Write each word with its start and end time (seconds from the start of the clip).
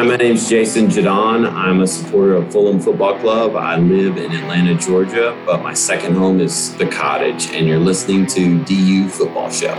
Hi, 0.00 0.06
my 0.06 0.16
name's 0.16 0.48
Jason 0.48 0.86
Jadon. 0.86 1.52
I'm 1.52 1.82
a 1.82 1.86
supporter 1.86 2.32
of 2.36 2.50
Fulham 2.50 2.80
Football 2.80 3.18
Club. 3.18 3.54
I 3.54 3.76
live 3.76 4.16
in 4.16 4.32
Atlanta, 4.32 4.74
Georgia, 4.74 5.38
but 5.44 5.62
my 5.62 5.74
second 5.74 6.14
home 6.16 6.40
is 6.40 6.74
the 6.78 6.86
cottage, 6.86 7.50
and 7.50 7.68
you're 7.68 7.78
listening 7.78 8.24
to 8.28 8.64
DU 8.64 9.10
Football 9.10 9.50
Show. 9.50 9.74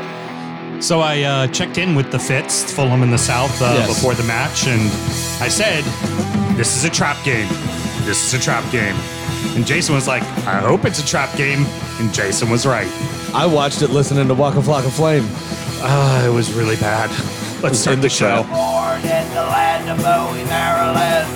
So 0.79 0.99
I 0.99 1.23
uh, 1.23 1.47
checked 1.47 1.79
in 1.79 1.95
with 1.95 2.11
the 2.11 2.19
Fitz, 2.19 2.71
Fulham 2.71 3.01
in 3.01 3.09
the 3.09 3.17
South, 3.17 3.59
uh, 3.63 3.73
Yes. 3.79 3.87
before 3.87 4.13
the 4.13 4.21
match, 4.25 4.67
and 4.67 4.79
I 5.41 5.47
said, 5.47 5.83
"This 6.55 6.77
is 6.77 6.85
a 6.85 6.89
trap 6.91 7.17
game. 7.25 7.47
This 8.05 8.23
is 8.23 8.39
a 8.39 8.43
trap 8.43 8.63
game." 8.71 8.95
And 9.55 9.65
Jason 9.65 9.95
was 9.95 10.07
like, 10.07 10.21
"I 10.45 10.59
hope 10.59 10.85
it's 10.85 10.99
a 10.99 11.05
trap 11.07 11.35
game," 11.35 11.65
and 11.99 12.13
Jason 12.13 12.51
was 12.51 12.67
right. 12.67 12.91
I 13.33 13.47
watched 13.47 13.81
it 13.81 13.89
listening 13.89 14.27
to 14.27 14.35
Walk 14.35 14.53
a 14.53 14.59
Waka 14.59 14.87
Flocka 14.87 14.91
Flame. 14.91 15.27
Uh, 15.81 16.21
it 16.27 16.31
was 16.31 16.53
really 16.53 16.75
bad. 16.75 17.09
Let's 17.63 17.79
start 17.79 17.95
the 17.97 18.03
the 18.03 18.09
show. 18.09 18.70
Born 19.01 19.13
in 19.13 19.33
the 19.33 19.41
land 19.41 19.89
of 19.89 19.97
Bowie, 19.97 20.45
Maryland. 20.45 21.33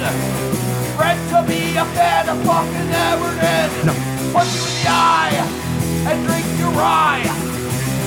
Bred 0.98 1.18
to 1.30 1.42
be 1.48 1.76
a 1.76 1.86
fan 1.98 2.30
of 2.30 2.38
fucking 2.46 2.92
Everton. 3.10 3.88
No. 3.88 3.94
Punch 4.34 4.54
you 4.54 4.62
in 4.62 4.74
the 4.82 4.88
eye 4.88 5.34
and 6.06 6.28
drink 6.28 6.46
your 6.60 6.72
rye. 6.72 7.24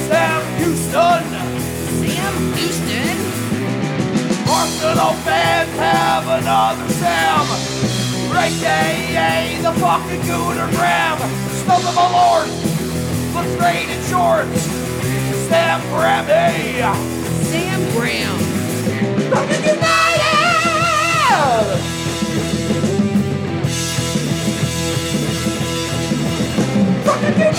Sam 0.07 0.43
Houston. 0.59 1.25
Sam 1.99 2.35
Houston. 2.55 3.19
Arsenal 4.49 5.15
fans 5.27 5.71
have 5.79 6.29
another 6.29 6.89
Sam. 6.95 7.47
Right 8.31 8.55
day, 8.61 9.17
eh, 9.17 9.63
the 9.63 9.73
fucking 9.81 10.23
Gooner 10.23 10.71
Graham. 10.77 11.19
Stump 11.63 11.85
of 11.85 11.95
my 11.95 12.09
lord. 12.13 12.49
Look 13.35 13.47
straight 13.59 13.89
in 13.89 14.03
shorts. 14.05 14.63
Sam 15.49 15.81
Grammy. 15.91 16.79
Sam 17.51 17.93
Graham. 17.97 18.58
Fucking 19.31 19.63
United! 19.63 19.79
Fucking 27.05 27.33
United! 27.33 27.59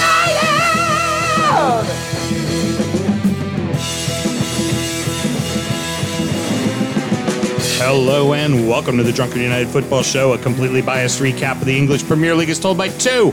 Hello 7.78 8.34
and 8.34 8.68
welcome 8.68 8.98
to 8.98 9.04
the 9.04 9.12
Drunken 9.12 9.42
United 9.42 9.68
Football 9.68 10.02
Show, 10.02 10.34
a 10.34 10.40
completely 10.40 10.82
biased 10.82 11.22
recap 11.22 11.54
of 11.54 11.66
the 11.66 11.78
English 11.78 12.04
Premier 12.06 12.34
League 12.34 12.50
as 12.50 12.60
told 12.60 12.80
by 12.80 12.90
two 12.90 13.32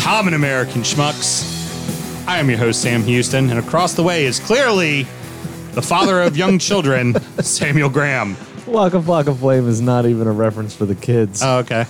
common 0.00 0.34
American 0.34 0.82
schmucks. 0.82 1.46
I 2.28 2.38
am 2.38 2.50
your 2.50 2.58
host, 2.58 2.82
Sam 2.82 3.02
Houston, 3.04 3.48
and 3.48 3.58
across 3.58 3.94
the 3.94 4.02
way 4.02 4.26
is 4.26 4.38
clearly 4.38 5.06
the 5.72 5.82
father 5.82 6.20
of 6.22 6.36
young 6.36 6.58
children, 6.58 7.14
Samuel 7.42 7.88
Graham. 7.88 8.36
Waka 8.66 8.98
Flocka 9.00 9.36
Flame 9.36 9.68
is 9.68 9.80
not 9.80 10.06
even 10.06 10.26
a 10.26 10.32
reference 10.32 10.74
for 10.74 10.86
the 10.86 10.94
kids. 10.94 11.42
Oh, 11.42 11.58
okay. 11.58 11.84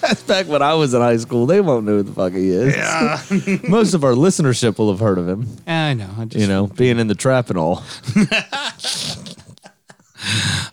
That's 0.00 0.22
back 0.22 0.46
when 0.46 0.62
I 0.62 0.74
was 0.74 0.94
in 0.94 1.00
high 1.02 1.18
school. 1.18 1.44
They 1.46 1.60
won't 1.60 1.84
know 1.84 1.98
who 1.98 2.02
the 2.02 2.12
fuck 2.12 2.32
he 2.32 2.48
is. 2.50 2.74
Yeah. 2.74 3.20
Most 3.68 3.92
of 3.92 4.02
our 4.02 4.12
listenership 4.12 4.78
will 4.78 4.90
have 4.90 5.00
heard 5.00 5.18
of 5.18 5.28
him. 5.28 5.46
I 5.66 5.92
know. 5.94 6.08
I 6.18 6.24
just, 6.24 6.40
You 6.40 6.48
know, 6.48 6.68
being 6.68 6.98
in 6.98 7.06
the 7.06 7.14
trap 7.14 7.50
and 7.50 7.58
all. 7.58 7.84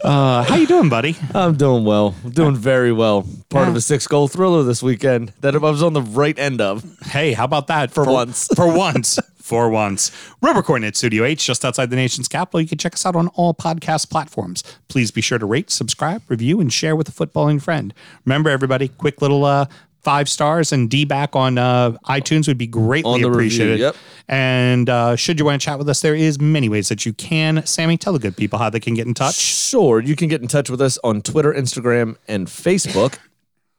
Uh, 0.03 0.43
how 0.43 0.55
you 0.55 0.67
doing, 0.67 0.89
buddy? 0.89 1.15
I'm 1.33 1.55
doing 1.55 1.85
well. 1.85 2.13
I'm 2.23 2.31
doing 2.31 2.55
very 2.55 2.91
well. 2.91 3.25
Part 3.49 3.67
of 3.69 3.75
a 3.75 3.81
six 3.81 4.05
goal 4.05 4.27
thriller 4.27 4.63
this 4.63 4.83
weekend 4.83 5.31
that 5.41 5.55
I 5.55 5.57
was 5.57 5.81
on 5.81 5.93
the 5.93 6.01
right 6.01 6.37
end 6.37 6.59
of. 6.61 6.83
Hey, 7.07 7.31
how 7.33 7.45
about 7.45 7.67
that? 7.67 7.91
For, 7.91 8.03
once. 8.03 8.47
For 8.55 8.67
once. 8.71 9.17
For 9.47 9.69
once. 9.69 10.11
We're 10.41 10.53
recording 10.53 10.85
at 10.85 10.97
Studio 10.97 11.23
H, 11.23 11.45
just 11.45 11.63
outside 11.63 11.89
the 11.89 11.95
nation's 11.95 12.27
capital. 12.27 12.59
You 12.59 12.67
can 12.67 12.77
check 12.77 12.95
us 12.95 13.05
out 13.05 13.15
on 13.15 13.29
all 13.29 13.53
podcast 13.53 14.09
platforms. 14.09 14.61
Please 14.89 15.09
be 15.09 15.21
sure 15.21 15.37
to 15.37 15.45
rate, 15.45 15.69
subscribe, 15.69 16.21
review, 16.27 16.59
and 16.59 16.71
share 16.71 16.97
with 16.97 17.07
a 17.07 17.13
footballing 17.13 17.61
friend. 17.61 17.93
Remember, 18.25 18.49
everybody, 18.49 18.89
quick 18.89 19.21
little 19.21 19.45
uh, 19.45 19.67
five 20.03 20.27
stars 20.27 20.73
and 20.73 20.89
D 20.89 21.05
back 21.05 21.33
on 21.33 21.57
uh, 21.57 21.91
iTunes 22.09 22.45
would 22.49 22.57
be 22.57 22.67
greatly 22.67 23.21
the 23.21 23.29
review, 23.29 23.31
appreciated. 23.31 23.79
yep. 23.79 23.95
And 24.27 24.89
uh, 24.89 25.15
should 25.15 25.39
you 25.39 25.45
want 25.45 25.61
to 25.61 25.65
chat 25.65 25.77
with 25.77 25.87
us, 25.87 26.01
there 26.01 26.13
is 26.13 26.41
many 26.41 26.67
ways 26.67 26.89
that 26.89 27.05
you 27.05 27.13
can. 27.13 27.65
Sammy, 27.65 27.95
tell 27.95 28.11
the 28.11 28.19
good 28.19 28.35
people 28.35 28.59
how 28.59 28.69
they 28.69 28.81
can 28.81 28.95
get 28.95 29.07
in 29.07 29.13
touch. 29.13 29.35
Sure, 29.35 30.01
you 30.01 30.17
can 30.17 30.27
get 30.27 30.41
in 30.41 30.49
touch 30.49 30.69
with 30.69 30.81
us 30.81 30.99
on 31.05 31.21
Twitter, 31.21 31.53
Instagram, 31.53 32.17
and 32.27 32.47
Facebook 32.47 33.17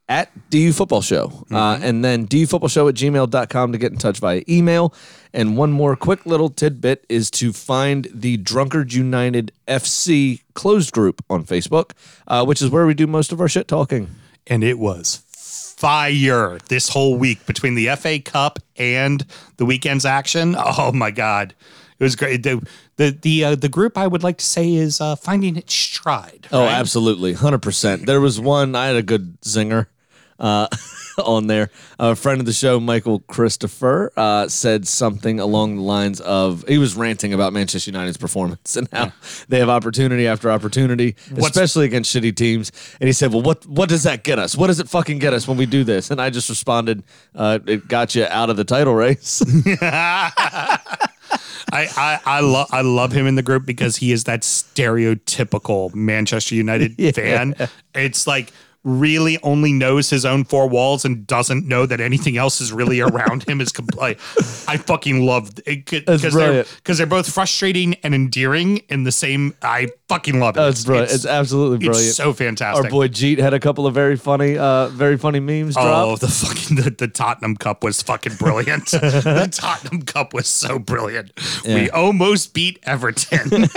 at 0.09 0.49
DU 0.49 0.73
Football 0.73 1.01
Show. 1.01 1.45
Uh, 1.51 1.79
and 1.81 2.03
then 2.03 2.27
dufootballshow 2.27 2.89
at 2.89 2.95
gmail.com 2.95 3.71
to 3.71 3.77
get 3.77 3.91
in 3.91 3.97
touch 3.99 4.19
via 4.19 4.41
email. 4.49 4.93
And 5.33 5.55
one 5.55 5.71
more 5.71 5.95
quick 5.95 6.25
little 6.25 6.49
tidbit 6.49 7.05
is 7.07 7.29
to 7.31 7.53
find 7.53 8.07
the 8.11 8.37
Drunkard 8.37 8.91
United 8.91 9.51
FC 9.67 10.41
closed 10.55 10.91
group 10.91 11.23
on 11.29 11.45
Facebook, 11.45 11.91
uh, 12.27 12.43
which 12.43 12.61
is 12.61 12.71
where 12.71 12.87
we 12.87 12.95
do 12.95 13.05
most 13.05 13.31
of 13.31 13.39
our 13.39 13.47
shit 13.47 13.67
talking. 13.67 14.09
and 14.47 14.63
it 14.63 14.79
was 14.79 15.21
fire 15.77 16.57
this 16.67 16.89
whole 16.89 17.15
week 17.17 17.45
between 17.45 17.75
the 17.75 17.95
FA 17.95 18.19
Cup 18.19 18.59
and 18.75 19.25
the 19.57 19.65
weekend's 19.65 20.05
action. 20.05 20.55
Oh 20.57 20.91
my 20.91 21.11
god, 21.11 21.53
it 21.99 22.03
was 22.03 22.15
great. 22.15 22.43
The 22.43 22.65
the 22.97 23.11
the, 23.11 23.43
uh, 23.45 23.55
the 23.55 23.69
group 23.69 23.97
I 23.97 24.07
would 24.07 24.23
like 24.23 24.39
to 24.39 24.45
say 24.45 24.73
is 24.73 24.99
uh, 24.99 25.15
finding 25.15 25.55
its 25.55 25.73
stride. 25.73 26.47
Oh, 26.51 26.65
absolutely. 26.65 27.33
100%. 27.35 28.05
There 28.05 28.19
was 28.19 28.41
one, 28.41 28.75
I 28.75 28.87
had 28.87 28.97
a 28.97 29.01
good 29.03 29.39
zinger 29.41 29.85
uh, 30.39 30.67
on 31.23 31.47
there. 31.47 31.69
A 31.99 32.15
friend 32.15 32.39
of 32.39 32.45
the 32.45 32.53
show, 32.53 32.79
Michael 32.79 33.19
Christopher, 33.21 34.11
uh, 34.15 34.47
said 34.47 34.87
something 34.87 35.39
along 35.39 35.75
the 35.75 35.81
lines 35.81 36.21
of 36.21 36.63
he 36.67 36.77
was 36.77 36.95
ranting 36.95 37.33
about 37.33 37.51
Manchester 37.51 37.91
United's 37.91 38.17
performance 38.17 38.75
and 38.77 38.87
how 38.93 39.11
they 39.49 39.59
have 39.59 39.69
opportunity 39.69 40.27
after 40.27 40.49
opportunity, 40.49 41.15
What's- 41.31 41.55
especially 41.55 41.85
against 41.85 42.15
shitty 42.15 42.35
teams. 42.35 42.71
And 43.01 43.07
he 43.07 43.13
said, 43.13 43.31
Well, 43.33 43.41
what, 43.41 43.65
what 43.65 43.89
does 43.89 44.03
that 44.03 44.23
get 44.23 44.39
us? 44.39 44.55
What 44.55 44.67
does 44.67 44.79
it 44.79 44.87
fucking 44.89 45.19
get 45.19 45.33
us 45.33 45.47
when 45.47 45.57
we 45.57 45.65
do 45.65 45.83
this? 45.83 46.09
And 46.11 46.21
I 46.21 46.29
just 46.29 46.47
responded, 46.49 47.03
uh, 47.35 47.59
It 47.65 47.87
got 47.87 48.15
you 48.15 48.25
out 48.25 48.49
of 48.49 48.55
the 48.57 48.63
title 48.63 48.95
race. 48.95 49.43
I 51.71 51.85
I 51.95 52.19
I 52.25 52.39
love 52.39 52.67
I 52.71 52.81
love 52.81 53.11
him 53.11 53.27
in 53.27 53.35
the 53.35 53.43
group 53.43 53.65
because 53.65 53.97
he 53.97 54.11
is 54.11 54.23
that 54.23 54.41
stereotypical 54.41 55.93
Manchester 55.93 56.55
United 56.55 56.95
fan. 57.15 57.53
It's 57.93 58.25
like 58.25 58.51
really 58.83 59.37
only 59.43 59.73
knows 59.73 60.09
his 60.09 60.25
own 60.25 60.43
four 60.43 60.67
walls 60.67 61.05
and 61.05 61.27
doesn't 61.27 61.67
know 61.67 61.85
that 61.85 61.99
anything 61.99 62.37
else 62.37 62.61
is 62.61 62.71
really 62.71 62.99
around 63.01 63.47
him 63.47 63.61
is 63.61 63.71
complete. 63.71 64.17
I 64.67 64.77
fucking 64.77 65.25
love 65.25 65.51
it 65.65 65.85
because 65.85 66.33
they're 66.33 66.65
they're 66.97 67.05
both 67.05 67.31
frustrating 67.31 67.95
and 67.95 68.13
endearing 68.13 68.77
in 68.89 69.03
the 69.03 69.11
same. 69.11 69.55
I 69.61 69.89
fucking 70.09 70.39
love 70.39 70.57
it. 70.57 70.59
That's 70.59 70.83
brilliant. 70.83 71.11
It's, 71.11 71.25
absolutely 71.25 71.77
brilliant. 71.77 72.07
It's 72.07 72.17
so 72.17 72.33
fantastic. 72.33 72.85
Our 72.85 72.89
boy 72.91 73.07
Jeet 73.07 73.37
had 73.37 73.53
a 73.53 73.59
couple 73.59 73.87
of 73.87 73.93
very 73.93 74.17
funny, 74.17 74.57
uh, 74.57 74.87
very 74.87 75.17
funny 75.17 75.39
memes 75.39 75.75
Oh, 75.77 76.17
the 76.17 76.27
fucking 76.27 76.77
the, 76.77 76.89
the 76.89 77.07
Tottenham 77.07 77.55
Cup 77.55 77.83
was 77.83 78.01
fucking 78.01 78.35
brilliant. 78.35 78.87
the 78.91 79.47
Tottenham 79.51 80.01
Cup 80.01 80.33
was 80.33 80.47
so 80.47 80.79
brilliant. 80.79 81.31
We 81.63 81.89
almost 81.91 82.53
beat 82.53 82.79
Everton. 82.83 83.69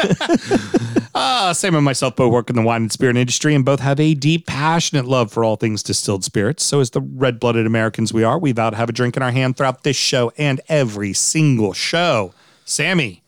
uh, 1.14 1.52
Sam 1.52 1.74
and 1.74 1.84
myself 1.84 2.16
both 2.16 2.32
work 2.32 2.50
in 2.50 2.56
the 2.56 2.62
wine 2.62 2.82
and 2.82 2.92
spirit 2.92 3.16
industry 3.16 3.54
and 3.54 3.64
both 3.64 3.80
have 3.80 4.00
a 4.00 4.14
deep, 4.14 4.46
passionate 4.46 5.04
love 5.04 5.30
for 5.30 5.44
all 5.44 5.56
things 5.56 5.82
distilled 5.82 6.24
spirits. 6.24 6.64
So, 6.64 6.80
as 6.80 6.90
the 6.90 7.02
red 7.02 7.38
blooded 7.38 7.66
Americans 7.66 8.12
we 8.12 8.24
are, 8.24 8.38
we 8.38 8.52
vow 8.52 8.70
to 8.70 8.76
have 8.76 8.88
a 8.88 8.92
drink 8.92 9.16
in 9.16 9.22
our 9.22 9.32
hand 9.32 9.56
throughout 9.56 9.82
this 9.82 9.96
show 9.96 10.32
and 10.38 10.60
every 10.68 11.12
single 11.12 11.74
show. 11.74 12.32
Sammy, 12.64 13.21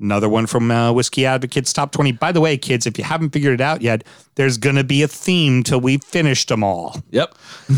Another 0.00 0.28
one 0.28 0.46
from 0.46 0.70
uh, 0.70 0.92
Whiskey 0.92 1.24
Advocates 1.24 1.72
Top 1.72 1.92
20. 1.92 2.12
By 2.12 2.32
the 2.32 2.40
way, 2.40 2.56
kids, 2.56 2.84
if 2.86 2.98
you 2.98 3.04
haven't 3.04 3.30
figured 3.30 3.54
it 3.54 3.60
out 3.60 3.80
yet, 3.80 4.02
there's 4.34 4.58
going 4.58 4.74
to 4.74 4.84
be 4.84 5.02
a 5.02 5.08
theme 5.08 5.62
till 5.62 5.80
we've 5.80 6.02
finished 6.02 6.48
them 6.48 6.64
all. 6.64 6.96
Yep. 7.10 7.34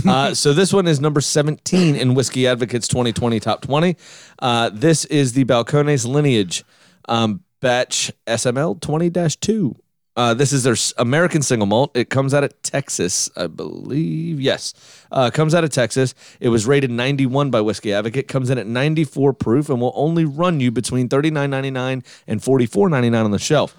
Uh, 0.07 0.35
so 0.35 0.55
this 0.55 0.73
one 0.73 0.87
is 0.87 0.99
number 0.99 1.21
17 1.21 1.95
in 1.95 2.15
Whiskey 2.15 2.47
Advocates 2.47 2.89
2020 2.89 3.39
Top 3.41 3.61
20. 3.61 3.97
Uh, 4.39 4.71
this 4.73 5.05
is 5.07 5.35
the 5.35 5.45
Balcones 5.45 6.07
Lineage 6.07 6.65
um, 7.09 7.43
batch 7.61 8.11
SML 8.27 8.81
20 8.81 9.11
2. 9.11 9.77
Uh, 10.17 10.33
this 10.33 10.53
is 10.53 10.63
their 10.63 10.77
American 10.97 11.43
single 11.43 11.67
malt. 11.67 11.91
It 11.95 12.09
comes 12.09 12.33
out 12.33 12.43
of 12.43 12.63
Texas, 12.63 13.29
I 13.37 13.49
believe. 13.49 14.41
Yes, 14.41 14.73
uh, 15.13 15.31
comes 15.31 15.55
out 15.55 15.63
of 15.63 15.71
Texas. 15.71 16.15
It 16.41 16.49
was 16.49 16.67
rated 16.67 16.91
91 16.91 17.51
by 17.51 17.61
Whiskey 17.61 17.93
Advocate. 17.93 18.27
Comes 18.27 18.49
in 18.49 18.57
at 18.57 18.67
94 18.67 19.35
proof 19.35 19.69
and 19.69 19.81
will 19.81 19.93
only 19.95 20.25
run 20.25 20.59
you 20.59 20.71
between 20.71 21.09
39.99 21.09 22.05
and 22.27 22.41
44.99 22.41 23.25
on 23.25 23.31
the 23.31 23.39
shelf. 23.39 23.77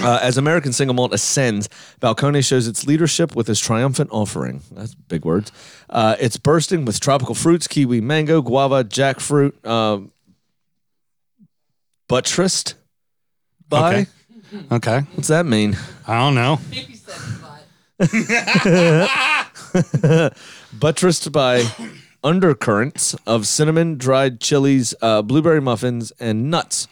Uh, 0.00 0.18
as 0.22 0.36
American 0.36 0.72
single 0.72 0.94
malt 0.94 1.12
ascends, 1.14 1.68
Balcones 2.00 2.46
shows 2.46 2.68
its 2.68 2.86
leadership 2.86 3.34
with 3.34 3.46
his 3.46 3.58
triumphant 3.58 4.10
offering. 4.12 4.62
That's 4.72 4.94
big 4.94 5.24
words. 5.24 5.50
Uh, 5.88 6.16
it's 6.20 6.36
bursting 6.36 6.84
with 6.84 7.00
tropical 7.00 7.34
fruits: 7.34 7.66
kiwi, 7.66 8.00
mango, 8.00 8.42
guava, 8.42 8.84
jackfruit, 8.84 9.64
um, 9.66 10.12
buttressed 12.08 12.74
by. 13.68 13.94
Okay. 13.94 14.10
Okay. 14.70 15.00
What's 15.14 15.28
that 15.28 15.46
mean? 15.46 15.78
I 16.06 16.18
don't 16.18 16.34
know. 16.34 16.60
Buttressed 20.72 21.32
by 21.32 21.64
undercurrents 22.24 23.14
of 23.26 23.46
cinnamon, 23.46 23.98
dried 23.98 24.40
chilies, 24.40 24.94
uh, 25.02 25.22
blueberry 25.22 25.60
muffins, 25.60 26.12
and 26.20 26.50
nuts. 26.50 26.88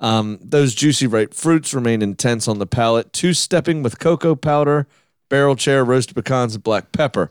Um, 0.00 0.38
those 0.42 0.74
juicy 0.74 1.06
ripe 1.06 1.34
fruits 1.34 1.74
remain 1.74 2.02
intense 2.02 2.46
on 2.46 2.58
the 2.58 2.66
palate, 2.66 3.12
two 3.12 3.34
stepping 3.34 3.82
with 3.82 3.98
cocoa 3.98 4.36
powder, 4.36 4.86
barrel 5.28 5.56
char, 5.56 5.84
roasted 5.84 6.16
pecans, 6.16 6.54
and 6.54 6.62
black 6.62 6.92
pepper. 6.92 7.30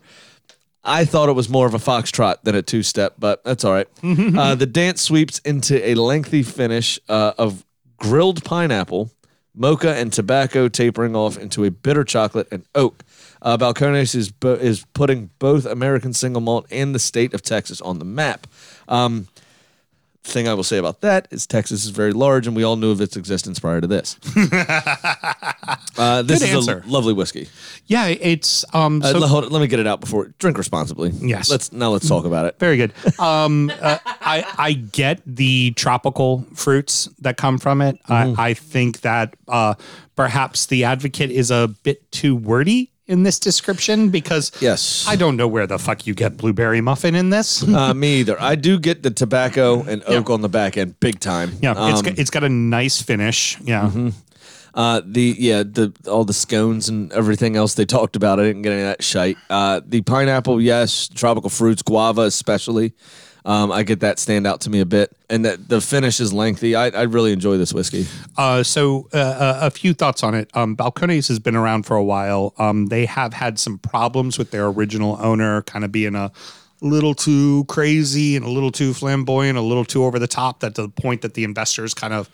I 0.84 1.06
thought 1.06 1.30
it 1.30 1.34
was 1.34 1.50
more 1.50 1.68
of 1.68 1.74
a 1.74 1.80
foxtrot 1.80 2.44
than 2.44 2.56
a 2.56 2.62
two 2.62 2.84
step, 2.84 3.16
but 3.20 3.44
that's 3.44 3.66
all 3.66 3.74
right. 3.74 3.88
uh, 4.04 4.56
the 4.56 4.66
dance 4.66 5.02
sweeps 5.02 5.40
into 5.40 5.86
a 5.86 5.96
lengthy 5.96 6.44
finish 6.44 7.00
uh, 7.10 7.34
of 7.38 7.66
grilled 7.98 8.44
pineapple, 8.44 9.12
mocha, 9.58 9.96
and 9.96 10.14
tobacco, 10.14 10.68
tapering 10.68 11.16
off 11.16 11.38
into 11.38 11.64
a 11.64 11.72
bitter 11.72 12.04
chocolate 12.04 12.48
and 12.52 12.64
oak. 12.76 13.04
Uh, 13.42 13.58
Balcones 13.58 14.16
is 14.16 14.32
bo- 14.32 14.54
is 14.54 14.86
putting 14.94 15.30
both 15.40 15.66
American 15.66 16.14
single 16.14 16.42
malt 16.42 16.66
and 16.72 16.96
the 16.96 17.00
state 17.00 17.34
of 17.34 17.42
Texas 17.42 17.82
on 17.82 18.00
the 18.00 18.06
map. 18.06 18.48
Um, 18.88 19.28
thing 20.28 20.48
I 20.48 20.54
will 20.54 20.64
say 20.64 20.78
about 20.78 21.02
that 21.02 21.28
is 21.32 21.48
Texas 21.48 21.84
is 21.86 21.90
very 21.90 22.14
large, 22.14 22.48
and 22.48 22.56
we 22.56 22.64
all 22.64 22.76
knew 22.76 22.92
of 22.92 23.02
its 23.02 23.16
existence 23.16 23.60
prior 23.60 23.82
to 23.82 23.88
this. 23.88 24.18
uh, 25.98 26.22
this 26.24 26.40
Good 26.40 26.50
is 26.50 26.56
answer. 26.56 26.84
a 26.86 26.90
lovely 26.90 27.14
whiskey. 27.14 27.50
Yeah, 27.86 28.08
it's 28.08 28.66
um. 28.74 29.02
Uh, 29.02 29.12
So 29.12 29.20
le- 29.20 29.28
hold 29.28 29.44
it, 29.46 29.52
let 29.52 29.62
me 29.62 29.68
get 29.68 29.80
it 29.80 29.88
out 29.88 30.00
before 30.02 30.34
drink 30.40 30.58
responsibly. 30.58 31.10
Yes. 31.10 31.50
Let's 31.50 31.72
now 31.72 31.90
let's 31.92 32.08
talk 32.08 32.26
about 32.26 32.46
it. 32.46 32.60
Very 32.60 32.78
good. 32.78 32.94
Um, 33.20 33.72
uh, 33.82 33.98
I 34.06 34.46
I 34.58 34.74
get 34.74 35.22
the 35.26 35.72
tropical 35.72 36.46
fruits 36.54 37.10
that 37.20 37.38
come 37.38 37.58
from 37.58 37.82
it. 37.82 37.98
Mm-hmm. 38.04 38.40
I, 38.40 38.50
I 38.50 38.54
think 38.54 39.02
that 39.02 39.36
uh, 39.48 39.76
perhaps 40.16 40.66
the 40.68 40.84
advocate 40.84 41.32
is 41.32 41.52
a 41.52 41.70
bit 41.84 42.12
too 42.12 42.36
wordy 42.36 42.92
in 43.08 43.24
this 43.24 43.40
description 43.40 44.10
because 44.10 44.52
Yes. 44.62 45.06
I 45.08 45.16
don't 45.16 45.38
know 45.38 45.48
where 45.48 45.66
the 45.68 45.80
fuck 45.80 46.06
you 46.08 46.14
get 46.14 46.38
blueberry 46.38 46.82
muffin 46.82 47.16
in 47.16 47.30
this. 47.30 47.64
Uh, 47.68 47.94
me 47.94 48.20
either. 48.20 48.42
I 48.42 48.56
do 48.56 48.80
get 48.80 49.04
the 49.04 49.12
tobacco 49.12 49.84
and 49.84 50.04
oak 50.08 50.30
on 50.30 50.42
the 50.42 50.50
back 50.50 50.78
end, 50.78 51.00
big 51.00 51.20
time. 51.20 51.52
Yeah, 51.62 51.72
it's 51.90 52.00
Um, 52.00 52.06
got, 52.06 52.20
it's 52.20 52.30
got 52.30 52.44
a 52.44 52.50
nice 52.50 53.02
finish. 53.02 53.58
Yeah, 53.62 53.92
Uh, 54.74 55.02
the 55.04 55.36
yeah 55.40 55.64
the 55.64 55.92
all 56.08 56.24
the 56.24 56.34
scones 56.34 56.88
and 56.90 57.12
everything 57.14 57.56
else 57.56 57.74
they 57.74 57.86
talked 57.86 58.16
about. 58.16 58.40
I 58.40 58.44
didn't 58.44 58.62
get 58.62 58.74
any 58.74 58.82
of 58.84 58.88
that 58.90 59.04
shite. 59.04 59.38
Uh, 59.50 59.82
the 59.84 60.02
pineapple, 60.02 60.62
yes. 60.62 61.08
Tropical 61.08 61.50
fruits, 61.50 61.82
guava 61.82 62.22
especially. 62.24 62.94
Um, 63.48 63.72
I 63.72 63.84
get 63.84 64.02
that 64.02 64.20
stand 64.20 64.46
out 64.46 64.60
to 64.62 64.70
me 64.70 64.82
a 64.82 64.86
bit, 64.86 65.16
and 65.30 65.46
that 65.46 65.70
the 65.70 65.80
finish 65.80 66.20
is 66.20 66.34
lengthy. 66.34 66.76
I, 66.76 66.90
I 66.90 67.04
really 67.04 67.32
enjoy 67.32 67.58
this 67.58 67.74
whiskey. 67.74 68.06
Uh, 68.38 68.62
so 68.62 69.08
uh, 69.14 69.18
uh, 69.18 69.60
a 69.62 69.72
few 69.72 69.94
thoughts 69.94 70.22
on 70.22 70.36
it. 70.36 70.50
Um, 70.54 70.76
Balcones 70.76 71.30
has 71.30 71.40
been 71.40 71.56
around 71.56 71.84
for 71.84 71.96
a 71.96 72.04
while. 72.04 72.54
Um, 72.58 72.88
they 72.88 73.06
have 73.06 73.34
had 73.34 73.58
some 73.58 73.78
problems 73.78 74.38
with 74.38 74.52
their 74.52 74.68
original 74.68 75.18
owner, 75.22 75.62
kind 75.62 75.86
of 75.86 75.94
being 75.94 76.14
a 76.14 76.30
little 76.82 77.14
too 77.14 77.64
crazy 77.70 78.36
and 78.36 78.46
a 78.46 78.50
little 78.50 78.72
too 78.72 78.94
flamboyant, 78.94 79.58
a 79.58 79.62
little 79.62 79.86
too 79.86 80.04
over 80.04 80.20
the 80.20 80.28
top. 80.28 80.60
That 80.60 80.76
to 80.76 80.82
the 80.82 80.90
point 80.90 81.22
that 81.22 81.34
the 81.34 81.46
investors 81.46 81.94
kind 81.94 82.14
of 82.14 82.30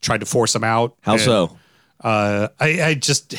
tried 0.00 0.18
to 0.18 0.26
force 0.26 0.52
them 0.52 0.64
out. 0.64 0.96
How 1.02 1.12
And, 1.12 1.22
so? 1.22 1.58
Uh, 1.98 2.48
I, 2.60 2.82
I 2.82 2.94
just 2.94 3.34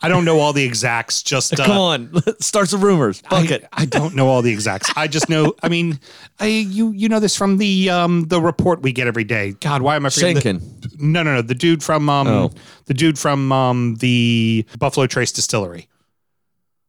I 0.00 0.08
don't 0.08 0.24
know 0.24 0.40
all 0.40 0.52
the 0.54 0.64
exacts. 0.64 1.22
Just 1.22 1.52
uh, 1.60 1.64
Come 1.66 1.76
on, 1.78 2.22
start 2.40 2.68
some 2.70 2.80
rumors. 2.80 3.20
Fuck 3.20 3.50
I, 3.50 3.54
it. 3.56 3.68
I 3.72 3.84
don't 3.84 4.14
know 4.14 4.28
all 4.28 4.40
the 4.42 4.50
exacts. 4.52 4.90
I 4.96 5.08
just 5.08 5.28
know. 5.28 5.54
I 5.62 5.68
mean, 5.68 6.00
I 6.40 6.46
you 6.46 6.90
you 6.92 7.08
know 7.08 7.20
this 7.20 7.36
from 7.36 7.58
the 7.58 7.90
um 7.90 8.24
the 8.28 8.40
report 8.40 8.80
we 8.82 8.92
get 8.92 9.06
every 9.06 9.24
day. 9.24 9.52
God, 9.60 9.82
why 9.82 9.94
am 9.96 10.06
I 10.06 10.10
forgetting? 10.10 10.58
the- 10.58 10.90
no, 10.98 11.22
no, 11.22 11.34
no. 11.34 11.42
The 11.42 11.54
dude 11.54 11.82
from 11.82 12.08
um 12.08 12.26
Oh. 12.28 12.50
the 12.86 12.94
dude 12.94 13.18
from 13.18 13.52
um 13.52 13.96
the 13.96 14.64
Buffalo 14.78 15.06
Trace 15.06 15.30
Distillery, 15.32 15.86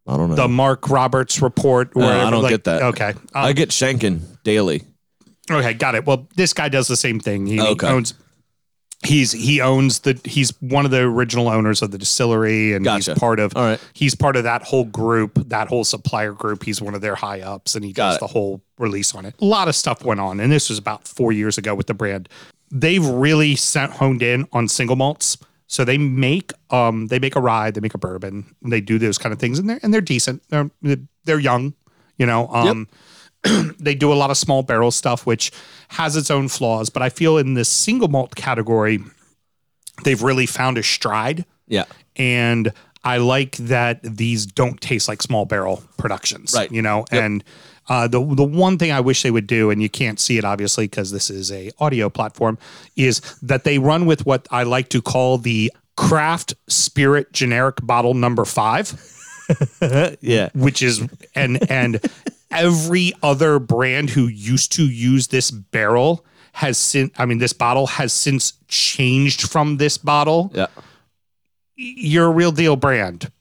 I 0.08 0.16
don't 0.18 0.30
know. 0.30 0.36
the 0.36 0.48
Mark 0.48 0.90
Roberts 0.90 1.42
report. 1.42 1.92
Or 1.96 2.02
No, 2.04 2.28
I 2.28 2.30
don't 2.30 2.44
like- 2.44 2.52
get 2.52 2.64
that. 2.64 2.82
Okay, 2.84 3.10
um, 3.10 3.20
I 3.36 3.52
get 3.54 3.70
Shanken 3.70 4.22
daily. 4.46 4.84
okay, 5.52 5.74
got 5.74 5.96
it. 5.96 6.06
Well, 6.06 6.28
this 6.36 6.54
guy 6.54 6.70
does 6.70 6.88
the 6.88 6.96
same 6.98 7.20
thing. 7.20 7.46
He 7.46 7.60
Okay. 7.60 7.88
owns. 7.88 8.14
He's 9.06 9.32
he 9.32 9.62
owns 9.62 10.00
the 10.00 10.20
he's 10.26 10.52
one 10.60 10.84
of 10.84 10.92
the 10.92 11.00
original 11.00 11.48
owners 11.48 11.82
of 11.82 11.92
the 11.92 11.98
distillery 11.98 12.74
and 12.74 12.84
Gotcha. 12.84 13.12
he's 13.12 13.20
part 13.20 13.40
of 13.40 13.56
All 13.56 13.64
right. 13.64 13.80
he's 13.94 14.14
part 14.14 14.36
of 14.36 14.44
that 14.44 14.62
whole 14.64 14.84
group 14.84 15.36
that 15.48 15.70
whole 15.70 15.86
supplier 15.86 16.34
group 16.34 16.64
he's 16.64 16.82
one 16.82 16.94
of 16.94 17.00
their 17.00 17.16
high 17.16 17.40
ups 17.40 17.76
and 17.76 17.86
he 17.86 17.94
Got 17.94 18.08
does 18.08 18.16
it. 18.18 18.20
the 18.20 18.28
whole 18.28 18.62
release 18.78 19.16
on 19.16 19.26
it 19.26 19.36
a 19.40 19.46
lot 19.46 19.70
of 19.70 19.76
stuff 19.76 20.04
went 20.04 20.20
on 20.20 20.42
and 20.42 20.52
this 20.52 20.68
was 20.68 20.78
about 20.78 21.08
four 21.08 21.32
years 21.32 21.58
ago 21.58 21.74
with 21.76 21.88
the 21.88 21.94
brand 21.94 22.28
they've 22.72 23.06
really 23.06 23.56
sent 23.56 23.94
honed 23.94 24.22
in 24.22 24.46
on 24.52 24.68
single 24.68 24.98
malts 24.98 25.38
so 25.68 25.86
they 25.86 25.98
make 25.98 26.52
um 26.70 27.08
they 27.08 27.20
make 27.20 27.38
a 27.38 27.40
rye 27.42 27.72
they 27.72 27.80
make 27.80 27.94
a 27.94 27.98
bourbon 27.98 28.54
they 28.64 28.82
do 28.82 29.00
those 29.00 29.18
kind 29.18 29.32
of 29.32 29.40
things 29.40 29.60
and 29.60 29.70
they're 29.70 29.80
and 29.82 29.94
they're 29.94 30.02
decent 30.02 30.44
they're 30.50 30.70
they're 31.24 31.40
young 31.40 31.74
you 32.18 32.26
know 32.26 32.50
um 32.50 32.86
they 33.80 33.96
do 33.96 34.12
a 34.12 34.16
lot 34.16 34.32
of 34.32 34.38
small 34.38 34.64
barrel 34.64 34.92
stuff, 34.92 35.26
which 35.26 35.52
has 35.90 36.16
its 36.16 36.30
own 36.30 36.48
flaws. 36.48 36.90
But 36.90 37.02
I 37.02 37.10
feel 37.10 37.38
in 37.38 37.54
this 37.54 37.70
single 37.70 38.08
malt 38.08 38.36
category, 38.36 39.00
they've 40.04 40.22
really 40.22 40.46
found 40.46 40.78
a 40.78 40.84
stride. 40.84 41.46
Yeah. 41.68 41.86
And 42.16 42.74
I 43.04 43.18
like 43.18 43.56
that 43.58 44.02
these 44.04 44.46
don't 44.46 44.80
taste 44.82 45.08
like 45.08 45.22
small 45.22 45.46
barrel 45.46 45.84
productions. 45.98 46.54
Right. 46.54 46.72
You 46.72 46.82
know, 46.82 47.06
and 47.12 47.44
uh, 47.88 48.08
the 48.08 48.24
the 48.24 48.44
one 48.44 48.78
thing 48.78 48.92
I 48.92 49.00
wish 49.00 49.24
they 49.24 49.32
would 49.32 49.48
do, 49.48 49.72
and 49.72 49.82
you 49.82 49.90
can't 49.90 50.20
see 50.20 50.38
it 50.38 50.46
obviously 50.46 50.86
because 50.86 51.12
this 51.12 51.30
is 51.30 51.52
a 51.52 51.72
audio 51.80 52.10
platform, 52.10 52.58
is 52.96 53.22
that 53.42 53.64
they 53.64 53.80
run 53.80 54.06
with 54.06 54.26
what 54.26 54.48
I 54.52 54.64
like 54.64 54.90
to 54.90 55.02
call 55.02 55.38
the 55.38 55.72
craft 55.96 56.54
spirit 56.68 57.32
generic 57.34 57.76
bottle 57.84 58.14
number 58.14 58.46
five 58.46 58.94
Yeah. 60.22 60.50
which 60.54 60.82
is 60.82 61.02
and 61.36 61.70
and 61.70 62.00
every 62.52 63.14
other 63.22 63.60
brand 63.60 64.12
who 64.12 64.28
used 64.28 64.72
to 64.74 64.84
use 64.84 65.28
this 65.28 65.52
barrel 65.52 66.26
has 66.54 66.78
since 66.78 67.12
I 67.18 67.26
mean 67.26 67.38
this 67.38 67.54
bottle 67.54 67.88
has 67.88 68.12
since 68.12 68.54
changed 68.68 69.50
from 69.50 69.78
this 69.78 69.98
bottle. 69.98 70.52
Yeah. 70.54 70.68
You're 71.76 72.26
a 72.26 72.32
real 72.32 72.52
deal 72.52 72.76
brand. 72.76 73.32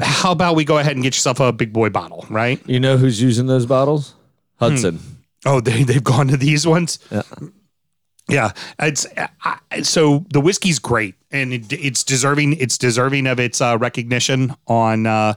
How 0.00 0.32
about 0.32 0.56
we 0.56 0.64
go 0.64 0.78
ahead 0.78 0.92
and 0.92 1.02
get 1.02 1.14
yourself 1.14 1.40
a 1.40 1.52
big 1.52 1.72
boy 1.72 1.88
bottle, 1.88 2.26
right? 2.28 2.60
You 2.66 2.80
know 2.80 2.96
who's 2.96 3.22
using 3.22 3.46
those 3.46 3.66
bottles? 3.66 4.14
Hudson. 4.56 4.98
Oh, 5.46 5.60
they 5.60 5.84
they've 5.84 6.04
gone 6.04 6.28
to 6.28 6.36
these 6.36 6.66
ones. 6.66 6.98
Yeah. 7.10 7.22
Yeah, 8.28 8.52
it's 8.78 9.06
I, 9.44 9.82
so 9.82 10.24
the 10.32 10.40
whiskey's 10.40 10.78
great 10.78 11.16
and 11.32 11.52
it, 11.52 11.72
it's 11.72 12.04
deserving. 12.04 12.54
It's 12.54 12.78
deserving 12.78 13.26
of 13.26 13.40
its 13.40 13.60
uh, 13.60 13.76
recognition 13.78 14.54
on 14.68 15.06
uh, 15.06 15.34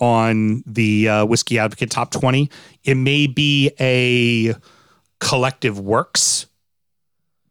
on 0.00 0.62
the 0.66 1.08
uh, 1.08 1.24
whiskey 1.26 1.58
advocate 1.58 1.90
top 1.90 2.10
twenty. 2.10 2.50
It 2.84 2.96
may 2.96 3.26
be 3.26 3.70
a 3.78 4.54
collective 5.18 5.78
works 5.78 6.46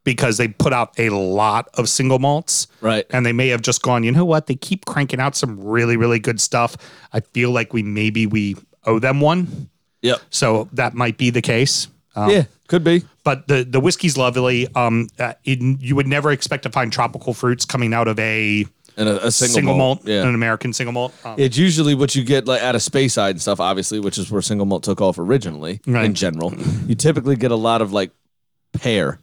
because 0.04 0.38
they 0.38 0.48
put 0.48 0.74
out 0.74 0.98
a 0.98 1.10
lot 1.10 1.70
of 1.76 1.88
single 1.88 2.18
malts, 2.20 2.68
Right. 2.82 3.06
and 3.12 3.26
they 3.26 3.34
may 3.34 3.50
have 3.50 3.62
just 3.62 3.82
gone. 3.82 4.04
You 4.04 4.12
know 4.12 4.26
what? 4.26 4.48
They 4.48 4.56
keep 4.56 4.86
cranking 4.86 5.20
out 5.20 5.36
some 5.36 5.60
really 5.64 5.98
really 5.98 6.20
good 6.20 6.42
stuff. 6.42 6.76
I 7.14 7.20
feel 7.20 7.52
like 7.52 7.74
we 7.74 7.84
maybe 7.84 8.26
we 8.26 8.56
owe 8.86 9.00
them 9.00 9.22
one, 9.22 9.70
Yep. 10.02 10.20
so 10.30 10.68
that 10.74 10.94
might 10.96 11.18
be 11.18 11.30
the 11.30 11.42
case. 11.42 11.88
Um, 12.16 12.30
Yeah. 12.32 12.44
Could 12.68 12.84
be. 12.84 13.04
but 13.24 13.48
the 13.48 13.64
the 13.64 13.80
whiskey's 13.80 14.16
lovely. 14.16 14.68
Um, 14.76 15.08
uh, 15.18 15.34
it, 15.44 15.60
you 15.82 15.96
would 15.96 16.08
never 16.08 16.32
expect 16.32 16.64
to 16.64 16.70
find 16.70 16.94
tropical 16.94 17.34
fruits 17.34 17.66
coming 17.66 17.94
out 17.96 18.08
of 18.08 18.18
a 18.20 18.66
And 19.00 19.08
a, 19.10 19.28
a 19.28 19.32
single, 19.32 19.56
single, 19.56 19.78
malt, 19.78 20.02
Yeah. 20.06 20.28
an 20.28 20.36
American 20.36 20.74
single 20.74 20.92
malt. 20.94 21.14
Um, 21.24 21.36
It's 21.38 21.58
usually 21.58 21.96
what 21.96 22.16
you 22.16 22.24
get 22.24 22.46
like 22.48 22.62
out 22.62 22.76
of 22.76 22.82
Speyside 22.82 23.32
and 23.32 23.42
stuff, 23.42 23.60
obviously, 23.60 24.00
which 24.00 24.18
is 24.18 24.30
where 24.30 24.42
single 24.42 24.66
malt 24.68 24.84
took 24.84 25.00
off 25.02 25.18
originally 25.18 25.80
Right. 25.88 26.06
in 26.06 26.14
general. 26.14 26.54
You 26.88 26.96
typically 26.96 27.36
get 27.38 27.52
a 27.52 27.56
lot 27.56 27.82
of 27.82 27.92
like 27.94 28.12
pear 28.74 29.20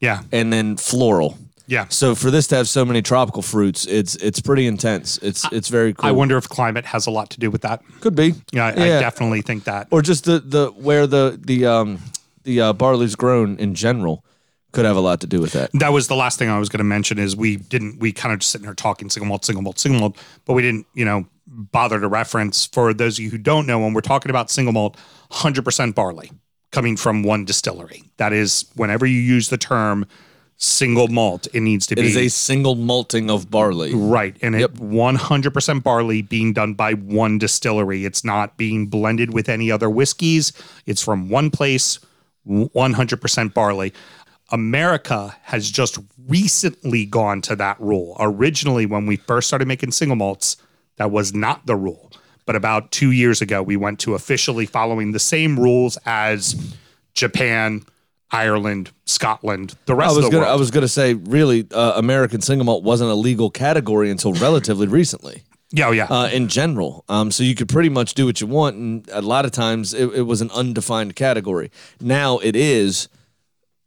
yeah, 0.00 0.22
and 0.32 0.52
then 0.52 0.76
floral. 0.76 1.38
yeah. 1.66 1.86
So 1.90 2.14
for 2.14 2.30
this 2.30 2.46
to 2.48 2.56
have 2.56 2.68
so 2.68 2.84
many 2.84 3.02
tropical 3.02 3.42
fruits, 3.42 3.86
it's 3.86 4.16
it's 4.16 4.40
pretty 4.40 4.66
intense. 4.66 5.18
It's 5.22 5.44
it's 5.52 5.68
very 5.68 5.92
cool. 5.94 6.08
I 6.08 6.12
wonder 6.12 6.36
if 6.36 6.48
climate 6.48 6.86
has 6.86 7.06
a 7.06 7.10
lot 7.10 7.30
to 7.30 7.38
do 7.40 7.50
with 7.50 7.62
that. 7.62 7.82
could 8.00 8.14
be. 8.16 8.34
Yeah, 8.52 8.66
I, 8.66 8.70
I 8.70 9.00
definitely 9.00 9.42
think 9.42 9.64
that. 9.64 9.86
or 9.90 10.02
just 10.02 10.24
the 10.24 10.40
the 10.40 10.68
where 10.76 11.06
the 11.06 11.38
the 11.46 11.66
um 11.66 11.98
the 12.44 12.60
uh, 12.60 12.72
barley's 12.72 13.14
grown 13.14 13.56
in 13.58 13.74
general 13.74 14.24
could 14.72 14.84
have 14.84 14.96
a 14.96 15.00
lot 15.00 15.20
to 15.20 15.26
do 15.26 15.40
with 15.40 15.52
that. 15.52 15.70
That 15.74 15.92
was 15.92 16.08
the 16.08 16.16
last 16.16 16.38
thing 16.38 16.48
I 16.48 16.58
was 16.58 16.68
going 16.68 16.78
to 16.78 16.84
mention. 16.84 17.18
Is 17.18 17.36
we 17.36 17.56
didn't 17.56 17.98
we 17.98 18.12
kind 18.12 18.32
of 18.32 18.40
just 18.40 18.50
sitting 18.50 18.66
here 18.66 18.74
talking 18.74 19.10
single 19.10 19.28
malt, 19.28 19.44
single 19.44 19.62
malt, 19.62 19.78
single 19.78 20.00
malt, 20.00 20.16
but 20.44 20.54
we 20.54 20.62
didn't 20.62 20.86
you 20.94 21.04
know 21.04 21.26
bother 21.46 22.00
to 22.00 22.08
reference 22.08 22.66
for 22.66 22.94
those 22.94 23.18
of 23.18 23.24
you 23.24 23.30
who 23.30 23.38
don't 23.38 23.66
know 23.66 23.78
when 23.78 23.92
we're 23.92 24.00
talking 24.00 24.30
about 24.30 24.50
single 24.50 24.72
malt, 24.72 24.96
hundred 25.30 25.64
percent 25.64 25.94
barley 25.94 26.30
coming 26.70 26.96
from 26.96 27.22
one 27.22 27.44
distillery. 27.44 28.04
That 28.16 28.32
is 28.32 28.66
whenever 28.76 29.06
you 29.06 29.20
use 29.20 29.48
the 29.48 29.58
term 29.58 30.06
single 30.60 31.08
malt, 31.08 31.48
it 31.54 31.60
needs 31.60 31.86
to 31.86 31.94
It 31.94 32.02
be 32.02 32.08
is 32.08 32.16
a 32.16 32.28
single 32.28 32.74
malting 32.74 33.30
of 33.30 33.50
barley. 33.50 33.94
Right. 33.94 34.36
And 34.42 34.54
it 34.54 34.74
100% 34.74 35.82
barley 35.82 36.22
being 36.22 36.52
done 36.52 36.74
by 36.74 36.92
one 36.92 37.38
distillery. 37.38 38.04
It's 38.04 38.24
not 38.24 38.58
being 38.58 38.86
blended 38.86 39.32
with 39.32 39.48
any 39.48 39.70
other 39.70 39.88
whiskeys. 39.88 40.52
It's 40.84 41.02
from 41.02 41.30
one 41.30 41.50
place, 41.50 41.98
100% 42.46 43.54
barley. 43.54 43.94
America 44.50 45.36
has 45.42 45.70
just 45.70 45.98
recently 46.28 47.06
gone 47.06 47.40
to 47.42 47.56
that 47.56 47.80
rule. 47.80 48.16
Originally, 48.20 48.86
when 48.86 49.06
we 49.06 49.16
first 49.16 49.48
started 49.48 49.68
making 49.68 49.92
single 49.92 50.16
malts, 50.16 50.56
that 50.96 51.10
was 51.10 51.34
not 51.34 51.66
the 51.66 51.76
rule. 51.76 52.10
But 52.46 52.56
about 52.56 52.90
two 52.90 53.12
years 53.12 53.40
ago, 53.40 53.62
we 53.62 53.76
went 53.76 54.00
to 54.00 54.14
officially 54.14 54.66
following 54.66 55.12
the 55.12 55.18
same 55.18 55.58
rules 55.58 55.98
as 56.04 56.74
Japan, 57.14 57.82
Ireland, 58.32 58.90
Scotland, 59.04 59.76
the 59.86 59.94
I 59.94 59.98
rest 59.98 60.16
was 60.16 60.18
of 60.18 60.24
the 60.24 60.30
gonna 60.30 60.46
world. 60.46 60.56
I 60.56 60.58
was 60.58 60.70
gonna 60.70 60.88
say 60.88 61.14
really 61.14 61.66
uh, 61.72 61.92
American 61.96 62.40
single 62.40 62.64
malt 62.64 62.82
wasn't 62.82 63.10
a 63.10 63.14
legal 63.14 63.50
category 63.50 64.10
until 64.10 64.32
relatively 64.34 64.86
recently. 64.86 65.42
yeah, 65.72 65.88
oh, 65.88 65.90
yeah. 65.92 66.06
uh, 66.06 66.28
in 66.28 66.48
general. 66.48 67.04
Um, 67.08 67.30
so 67.30 67.42
you 67.44 67.54
could 67.54 67.68
pretty 67.68 67.88
much 67.88 68.14
do 68.14 68.26
what 68.26 68.40
you 68.40 68.46
want, 68.46 68.76
and 68.76 69.08
a 69.12 69.22
lot 69.22 69.44
of 69.44 69.52
times 69.52 69.94
it, 69.94 70.08
it 70.14 70.22
was 70.22 70.40
an 70.40 70.50
undefined 70.50 71.14
category. 71.16 71.70
Now 72.00 72.38
it 72.38 72.56
is 72.56 73.08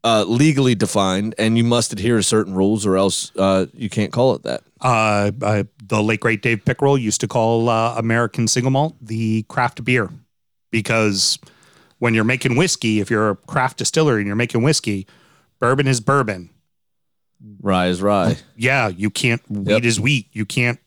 uh, 0.04 0.26
legally 0.28 0.76
defined, 0.76 1.34
and 1.38 1.58
you 1.58 1.64
must 1.64 1.94
adhere 1.94 2.18
to 2.18 2.24
certain 2.24 2.54
rules, 2.54 2.86
or 2.86 2.98
else 2.98 3.32
uh, 3.38 3.66
you 3.74 3.90
can't 3.90 4.12
call 4.12 4.36
it 4.36 4.44
that. 4.44 4.62
uh, 4.82 5.32
uh, 5.42 5.64
the 5.86 6.02
late 6.02 6.20
great 6.20 6.42
Dave 6.42 6.64
Pickerell 6.66 7.00
used 7.00 7.22
to 7.22 7.28
call 7.28 7.70
uh, 7.70 7.96
American 7.98 8.48
single 8.48 8.72
malt 8.72 8.96
the 9.02 9.44
craft 9.44 9.84
beer 9.84 10.10
because 10.72 11.38
when 12.00 12.14
you're 12.14 12.24
making 12.24 12.56
whiskey, 12.58 13.00
if 13.00 13.10
you're 13.10 13.30
a 13.32 13.36
craft 13.36 13.78
distillery 13.78 14.20
and 14.22 14.28
you're 14.28 14.36
making 14.36 14.62
whiskey, 14.64 15.08
bourbon 15.60 15.88
is 15.88 16.00
bourbon. 16.02 16.50
Rye 17.62 17.88
is 17.88 18.02
rye. 18.02 18.38
Yeah, 18.56 18.88
you 18.88 19.10
can't 19.10 19.42
wheat 19.50 19.70
Yep. 19.70 19.84
is 19.84 20.00
wheat. 20.00 20.28
You 20.32 20.46
can't 20.46 20.80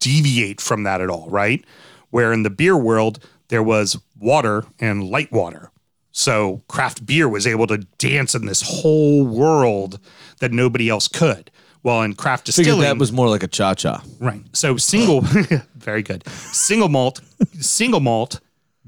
deviate 0.00 0.60
from 0.60 0.82
that 0.84 1.00
at 1.00 1.10
all, 1.10 1.28
right? 1.30 1.64
Where 2.10 2.32
in 2.32 2.42
the 2.42 2.50
beer 2.50 2.76
world 2.76 3.18
there 3.48 3.62
was 3.62 3.98
water 4.18 4.64
and 4.78 5.08
light 5.08 5.32
water. 5.32 5.70
So 6.18 6.62
craft 6.66 7.06
beer 7.06 7.28
was 7.28 7.46
able 7.46 7.68
to 7.68 7.78
dance 7.78 8.34
in 8.34 8.46
this 8.46 8.60
whole 8.60 9.24
world 9.24 10.00
that 10.40 10.50
nobody 10.50 10.88
else 10.88 11.06
could. 11.06 11.48
Well, 11.84 12.02
in 12.02 12.14
craft 12.14 12.46
distilling, 12.46 12.80
that 12.80 12.98
was 12.98 13.12
more 13.12 13.28
like 13.28 13.44
a 13.44 13.46
cha 13.46 13.74
cha. 13.74 14.02
Right. 14.18 14.42
So 14.52 14.76
single, 14.76 15.20
very 15.76 16.02
good. 16.02 16.26
Single 16.28 16.88
malt, 16.88 17.20
single 17.60 18.00
malt 18.00 18.40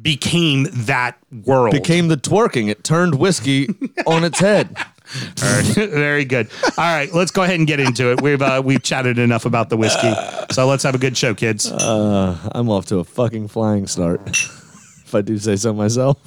became 0.03 0.67
that 0.73 1.19
world. 1.31 1.73
Became 1.73 2.09
the 2.09 2.17
twerking. 2.17 2.69
It 2.69 2.83
turned 2.83 3.15
whiskey 3.15 3.69
on 4.09 4.25
its 4.25 4.41
head. 4.41 4.77
All 4.77 5.53
right. 5.53 5.65
very 5.77 6.25
good. 6.25 6.51
All 6.77 6.85
right, 6.93 7.13
let's 7.15 7.31
go 7.31 7.45
ahead 7.45 7.61
and 7.61 7.67
get 7.67 7.79
into 7.79 8.11
it. 8.11 8.21
We've 8.23 8.43
uh, 8.43 8.61
we've 8.65 8.83
chatted 8.83 9.21
enough 9.21 9.45
about 9.47 9.69
the 9.69 9.77
whiskey, 9.77 10.13
so 10.51 10.67
let's 10.67 10.83
have 10.83 10.97
a 10.97 10.99
good 10.99 11.17
show, 11.17 11.35
kids. 11.35 11.71
Uh, 11.71 12.37
I'm 12.51 12.69
off 12.71 12.87
to 12.87 12.99
a 12.99 13.05
fucking 13.05 13.47
flying 13.47 13.87
start. 13.87 14.21
if 14.29 15.15
I 15.15 15.21
do 15.21 15.39
say 15.39 15.55
so 15.55 15.73
myself. 15.73 16.19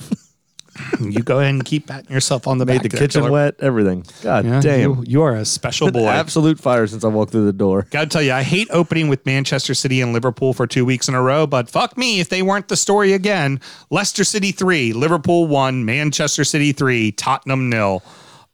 You 1.00 1.22
go 1.22 1.40
ahead 1.40 1.54
and 1.54 1.64
keep 1.66 1.88
patting 1.88 2.12
yourself 2.12 2.48
on 2.48 2.58
the 2.58 2.66
Made 2.66 2.76
back. 2.76 2.84
the 2.84 2.90
there, 2.90 3.00
kitchen 3.00 3.22
killer. 3.22 3.32
wet, 3.32 3.56
everything. 3.60 4.06
God 4.22 4.46
Yeah, 4.46 4.62
damn. 4.62 4.80
you, 4.80 5.04
you 5.08 5.22
are 5.22 5.36
a 5.36 5.46
special 5.46 5.92
boy. 5.92 6.08
Absolute 6.08 6.60
fire 6.60 6.88
since 6.88 7.04
I 7.04 7.08
walked 7.10 7.32
through 7.32 7.46
the 7.46 7.54
door. 7.54 7.88
Gotta 7.92 8.08
tell 8.08 8.22
you, 8.22 8.32
I 8.34 8.44
hate 8.44 8.68
opening 8.72 9.08
with 9.08 9.26
Manchester 9.26 9.74
City 9.74 10.02
and 10.02 10.14
Liverpool 10.14 10.54
for 10.54 10.66
two 10.68 10.86
weeks 10.86 11.08
in 11.08 11.14
a 11.16 11.22
row, 11.22 11.46
but 11.46 11.70
fuck 11.70 11.98
me 11.98 12.20
if 12.20 12.30
they 12.30 12.42
weren't 12.42 12.68
the 12.70 12.76
story 12.78 13.14
again. 13.14 13.60
Leicester 13.90 14.24
City 14.24 14.52
three, 14.52 14.94
Liverpool 14.94 15.48
one, 15.48 15.86
Manchester 15.86 16.44
City 16.44 16.72
three, 16.72 17.12
Tottenham 17.12 17.70
nil. 17.70 18.02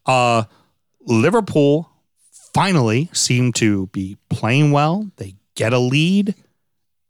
Uh, 0.06 0.44
Liverpool 1.06 1.90
finally 2.54 3.10
seem 3.14 3.54
to 3.54 3.88
be 3.88 4.18
playing 4.30 4.72
well. 4.72 5.10
They 5.18 5.36
get 5.56 5.72
a 5.74 5.80
lead, 5.80 6.36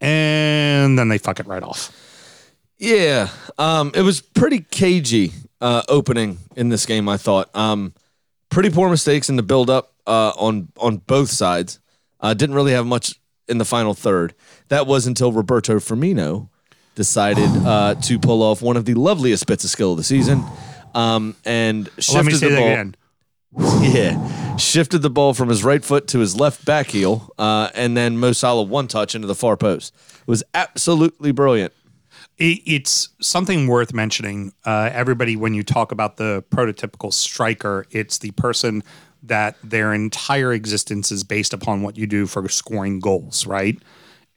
and 0.01 0.97
then 0.97 1.07
they 1.09 1.17
fuck 1.17 1.39
it 1.39 1.47
right 1.47 1.63
off. 1.63 1.91
Yeah, 2.79 3.29
um, 3.57 3.91
it 3.93 4.01
was 4.01 4.21
pretty 4.21 4.61
cagey 4.61 5.33
uh, 5.59 5.83
opening 5.89 6.37
in 6.55 6.69
this 6.69 6.85
game. 6.85 7.09
I 7.09 7.17
thought 7.17 7.53
um, 7.53 7.93
pretty 8.49 8.69
poor 8.69 8.89
mistakes 8.89 9.29
in 9.29 9.35
the 9.35 9.43
build 9.43 9.69
up 9.69 9.93
uh, 10.07 10.31
on 10.37 10.69
on 10.77 10.97
both 10.97 11.29
sides. 11.29 11.79
Uh, 12.21 12.33
didn't 12.33 12.55
really 12.55 12.71
have 12.71 12.85
much 12.85 13.15
in 13.49 13.57
the 13.57 13.65
final 13.65 13.93
third. 13.93 14.33
That 14.69 14.87
was 14.87 15.07
until 15.07 15.31
Roberto 15.33 15.75
Firmino 15.79 16.47
decided 16.95 17.49
uh, 17.65 17.95
to 17.95 18.17
pull 18.17 18.41
off 18.41 18.61
one 18.61 18.77
of 18.77 18.85
the 18.85 18.93
loveliest 18.93 19.45
bits 19.45 19.65
of 19.65 19.69
skill 19.69 19.91
of 19.91 19.97
the 19.97 20.03
season, 20.03 20.43
um, 20.95 21.35
and 21.43 21.89
shifted 21.99 22.15
Let 22.15 22.25
me 22.25 22.31
say 22.33 22.49
the 22.49 22.55
that 22.55 22.61
ball. 22.61 22.67
again. 22.71 22.95
Yeah, 23.81 24.55
shifted 24.57 24.99
the 24.99 25.09
ball 25.09 25.33
from 25.33 25.49
his 25.49 25.63
right 25.63 25.83
foot 25.83 26.07
to 26.09 26.19
his 26.19 26.39
left 26.39 26.63
back 26.65 26.87
heel, 26.87 27.33
uh, 27.39 27.69
and 27.73 27.97
then 27.97 28.17
Mo 28.17 28.31
Salah 28.31 28.61
one 28.63 28.87
touch 28.87 29.15
into 29.15 29.27
the 29.27 29.33
far 29.33 29.57
post. 29.57 29.93
It 30.21 30.27
was 30.27 30.43
absolutely 30.53 31.31
brilliant. 31.31 31.73
It, 32.39 32.61
it's 32.65 33.09
something 33.21 33.67
worth 33.67 33.93
mentioning. 33.93 34.53
Uh, 34.65 34.89
everybody, 34.91 35.35
when 35.35 35.53
you 35.53 35.63
talk 35.63 35.91
about 35.91 36.17
the 36.17 36.43
prototypical 36.49 37.13
striker, 37.13 37.85
it's 37.91 38.17
the 38.17 38.31
person 38.31 38.83
that 39.21 39.57
their 39.63 39.93
entire 39.93 40.53
existence 40.53 41.11
is 41.11 41.23
based 41.23 41.53
upon 41.53 41.81
what 41.81 41.97
you 41.97 42.07
do 42.07 42.25
for 42.25 42.47
scoring 42.47 42.99
goals, 42.99 43.45
right? 43.45 43.77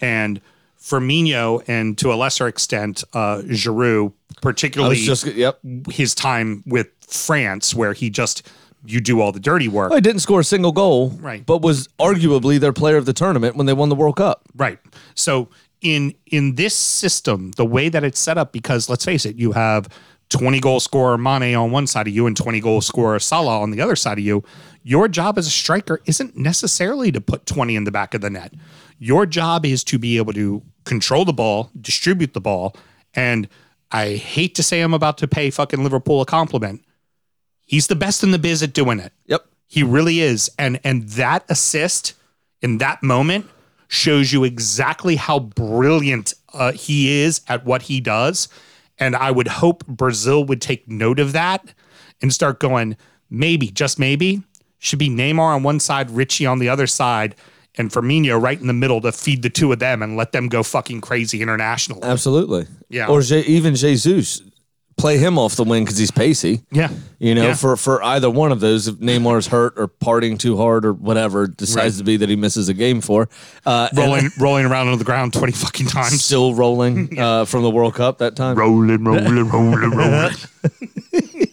And 0.01 0.41
Firmino, 0.81 1.63
and 1.69 1.97
to 1.99 2.13
a 2.13 2.17
lesser 2.17 2.49
extent, 2.49 3.05
uh, 3.13 3.43
Giroud, 3.45 4.13
particularly 4.41 4.97
just 4.97 5.25
yep. 5.27 5.61
his 5.89 6.15
time 6.15 6.65
with 6.67 6.89
France, 7.07 7.73
where 7.73 7.93
he 7.93 8.11
just 8.11 8.43
you 8.85 9.01
do 9.01 9.21
all 9.21 9.31
the 9.31 9.39
dirty 9.39 9.69
work. 9.69 9.91
Well, 9.91 9.99
he 9.99 10.01
didn't 10.01 10.23
score 10.23 10.41
a 10.41 10.45
single 10.45 10.73
goal, 10.73 11.11
Right. 11.11 11.47
But 11.47 11.63
was 11.63 11.87
arguably 12.01 12.59
their 12.59 12.73
player 12.73 12.97
of 12.97 13.07
the 13.07 13.13
tournament 13.13 13.55
when 13.55 13.67
they 13.67 13.73
won 13.73 13.91
the 13.91 13.95
World 13.95 14.17
Cup. 14.17 14.43
Right. 14.57 14.81
So 15.15 15.49
in 15.83 16.15
in 16.27 16.55
this 16.55 16.75
system, 16.75 17.51
the 17.53 17.65
way 17.65 17.89
that 17.89 18.05
it's 18.05 18.21
set 18.21 18.39
up, 18.39 18.53
because 18.53 18.89
let's 18.89 19.05
face 19.05 19.27
it, 19.27 19.37
you 19.37 19.53
have 19.53 19.89
20 20.31 20.61
goal 20.61 20.81
scorer 20.81 21.19
Mane 21.19 21.55
on 21.55 21.71
one 21.71 21.87
side 21.87 22.09
of 22.09 22.15
you 22.15 22.27
and 22.27 22.37
20 22.37 22.61
goal 22.61 22.81
scorer 22.81 23.19
Salah 23.19 23.61
on 23.61 23.71
the 23.71 23.81
other 23.81 23.97
side 23.97 24.19
of 24.19 24.25
you. 24.25 24.43
Your 24.83 25.07
job 25.07 25.37
as 25.39 25.47
a 25.47 25.51
striker 25.51 26.01
isn't 26.07 26.37
necessarily 26.37 27.13
to 27.13 27.21
put 27.21 27.47
20 27.47 27.77
in 27.77 27.85
the 27.85 27.93
back 27.93 28.15
of 28.15 28.21
the 28.21 28.31
net. 28.31 28.55
Your 28.99 29.27
job 29.27 29.67
is 29.67 29.85
to 29.85 29.99
be 29.99 30.17
able 30.17 30.33
to 30.33 30.63
control 30.85 31.25
the 31.25 31.33
ball, 31.33 31.71
distribute 31.81 32.33
the 32.33 32.41
ball, 32.41 32.75
and 33.15 33.49
I 33.91 34.15
hate 34.15 34.55
to 34.55 34.63
say 34.63 34.81
I'm 34.81 34.95
about 34.95 35.19
to 35.19 35.29
pay 35.29 35.51
fucking 35.51 35.83
Liverpool 35.83 36.23
a 36.23 36.27
compliment. 36.27 36.83
He's 37.67 37.89
the 37.89 37.97
best 37.97 38.23
in 38.23 38.31
the 38.31 38.39
biz 38.39 38.63
at 38.63 38.73
doing 38.73 38.99
it. 38.99 39.13
Yep. 39.27 39.47
He 39.67 39.83
really 39.83 40.21
is. 40.21 40.51
And 40.59 40.81
and 40.83 41.09
that 41.11 41.45
assist 41.49 42.15
in 42.63 42.79
that 42.79 43.03
moment 43.03 43.47
shows 43.93 44.33
you 44.33 44.43
exactly 44.43 45.17
how 45.17 45.39
brilliant 45.39 46.33
uh, 46.55 46.73
he 46.73 47.21
is 47.21 47.43
at 47.47 47.63
what 47.67 47.83
he 47.83 48.01
does. 48.01 48.49
And 48.99 49.15
I 49.15 49.31
would 49.31 49.49
hope 49.49 49.87
Brazil 49.87 50.45
would 50.45 50.63
take 50.63 50.89
note 50.89 51.21
of 51.21 51.33
that 51.33 51.75
and 52.23 52.33
start 52.33 52.59
going, 52.59 52.97
maybe, 53.29 53.69
just 53.69 53.99
maybe, 53.99 54.43
should 54.79 54.99
be 54.99 55.11
Neymar 55.11 55.57
on 55.57 55.63
one 55.63 55.79
side, 55.79 56.11
Richie 56.11 56.47
on 56.47 56.59
the 56.59 56.71
other 56.71 56.87
side, 56.87 57.35
and 57.77 57.91
Firmino 57.91 58.41
right 58.41 58.59
in 58.59 58.67
the 58.67 58.73
middle 58.73 59.03
to 59.03 59.13
feed 59.13 59.43
the 59.43 59.51
two 59.51 59.71
of 59.73 59.79
them 59.79 60.03
and 60.03 60.17
let 60.17 60.33
them 60.33 60.49
go 60.49 60.63
fucking 60.63 61.03
crazy 61.03 61.43
internationally. 61.43 62.03
Absolutely. 62.03 62.67
Yeah. 62.89 63.09
Or 63.09 63.21
Je- 63.21 63.43
even 63.43 63.75
Jesus, 63.75 64.41
play 65.03 65.19
him 65.19 65.37
off 65.37 65.57
the 65.57 65.65
wing 65.65 65.83
because 65.85 65.99
he's 65.99 66.13
pacey. 66.13 66.63
yeah. 66.71 66.89
You 67.19 67.35
know, 67.35 67.49
Yeah. 67.49 67.55
for 67.55 67.77
for 67.77 68.03
either 68.05 68.31
one 68.31 68.53
of 68.53 68.61
those, 68.61 68.87
if 68.89 68.97
Neymar's 68.97 69.49
hurt 69.49 69.75
or 69.77 69.89
partying 69.89 70.39
too 70.39 70.57
hard 70.57 70.85
or 70.87 70.93
whatever, 70.93 71.47
decides 71.49 71.95
Right. 71.97 71.99
to 71.99 72.05
be 72.05 72.17
that 72.19 72.29
he 72.29 72.37
misses 72.37 72.69
a 72.69 72.75
game 72.75 73.01
for, 73.01 73.29
uh, 73.67 73.89
and 73.91 73.99
Rolling, 73.99 74.31
rolling 74.39 74.65
around 74.67 74.89
on 74.89 74.99
the 74.99 75.05
ground 75.05 75.33
20 75.33 75.53
fucking 75.53 75.87
times. 75.87 76.23
still 76.25 76.55
rolling 76.55 77.19
uh, 77.19 77.45
from 77.47 77.63
the 77.63 77.71
World 77.71 77.95
Cup 77.95 78.19
that 78.19 78.37
time. 78.37 78.57
Rolling, 78.57 79.03
rolling, 79.05 79.49
rolling, 79.49 79.91
rolling. 79.91 80.35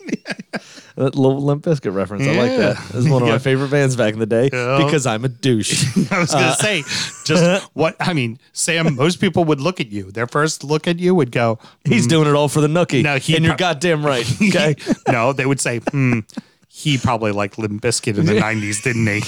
That 0.99 1.15
little 1.15 1.41
Limp 1.41 1.63
Bizkit 1.63 1.93
reference. 1.93 2.27
I 2.27 2.31
like 2.35 2.57
that. 2.57 2.75
Yeah. 2.75 2.85
This 2.91 3.09
one 3.09 3.21
of 3.21 3.29
Yeah. 3.29 3.35
my 3.35 3.39
favorite 3.39 3.71
bands 3.71 3.95
back 3.95 4.11
in 4.11 4.19
the 4.19 4.25
day 4.25 4.49
Yeah. 4.51 4.83
because 4.83 5.05
I'm 5.05 5.23
a 5.23 5.29
douche. 5.29 5.85
I 6.11 6.19
was 6.19 6.29
gonna 6.29 6.47
uh, 6.47 6.55
say, 6.55 6.81
just 7.23 7.63
what 7.73 7.95
I 8.01 8.11
mean, 8.11 8.37
Sam. 8.51 8.95
Most 8.95 9.21
people 9.21 9.45
would 9.45 9.61
look 9.61 9.79
at 9.79 9.93
you. 9.93 10.11
Their 10.11 10.27
first 10.27 10.61
look 10.61 10.89
at 10.89 10.99
you 10.99 11.15
would 11.15 11.31
go, 11.31 11.57
He's 11.85 12.03
hmm. 12.03 12.09
doing 12.09 12.27
it 12.27 12.35
all 12.35 12.49
for 12.49 12.59
the 12.59 12.67
nookie. 12.67 13.01
No, 13.01 13.17
he 13.17 13.37
and 13.37 13.45
you're 13.45 13.53
pro- 13.53 13.67
goddamn 13.67 14.05
right. 14.05 14.29
Okay. 14.49 14.75
no, 15.07 15.31
they 15.31 15.45
would 15.45 15.61
say, 15.61 15.79
hmm, 15.79 16.19
he 16.67 16.97
probably 16.97 17.31
liked 17.31 17.57
Limp 17.57 17.81
Bizkit 17.81 18.17
in 18.17 18.25
the 18.25 18.33
'90s, 18.33 18.83
didn't 18.83 19.07
he? 19.07 19.21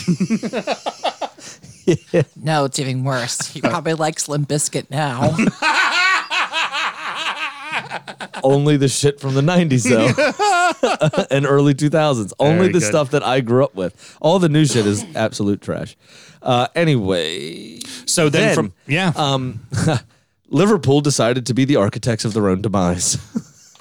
No, 2.36 2.66
it's 2.66 2.80
even 2.80 3.06
worse. 3.06 3.48
He 3.48 3.62
uh, 3.62 3.70
probably 3.70 3.94
likes 3.94 4.28
Limp 4.28 4.50
Bizkit 4.50 4.90
now. 4.90 5.22
Only 8.43 8.77
the 8.77 8.88
shit 8.88 9.19
from 9.19 9.35
the 9.35 9.41
90s, 9.41 9.88
though, 9.88 11.25
and 11.31 11.45
early 11.45 11.73
2000s. 11.73 12.33
Only 12.39 12.57
Very 12.57 12.67
the 12.73 12.79
good. 12.79 12.83
stuff 12.88 13.11
that 13.11 13.23
I 13.23 13.41
grew 13.41 13.63
up 13.63 13.75
with. 13.75 14.17
All 14.21 14.39
the 14.39 14.50
new 14.50 14.65
shit 14.65 14.85
is 14.88 15.05
absolute 15.15 15.61
trash. 15.61 15.95
Uh, 16.41 16.67
anyway, 16.75 17.79
So 18.05 18.29
then, 18.29 18.41
Then, 18.47 18.55
from 18.55 18.73
yeah, 18.88 19.13
um, 19.15 19.59
Liverpool 20.50 21.01
decided 21.01 21.45
to 21.45 21.53
be 21.53 21.65
the 21.65 21.75
architects 21.75 22.25
of 22.25 22.33
their 22.33 22.50
own 22.50 22.61
demise. 22.61 23.15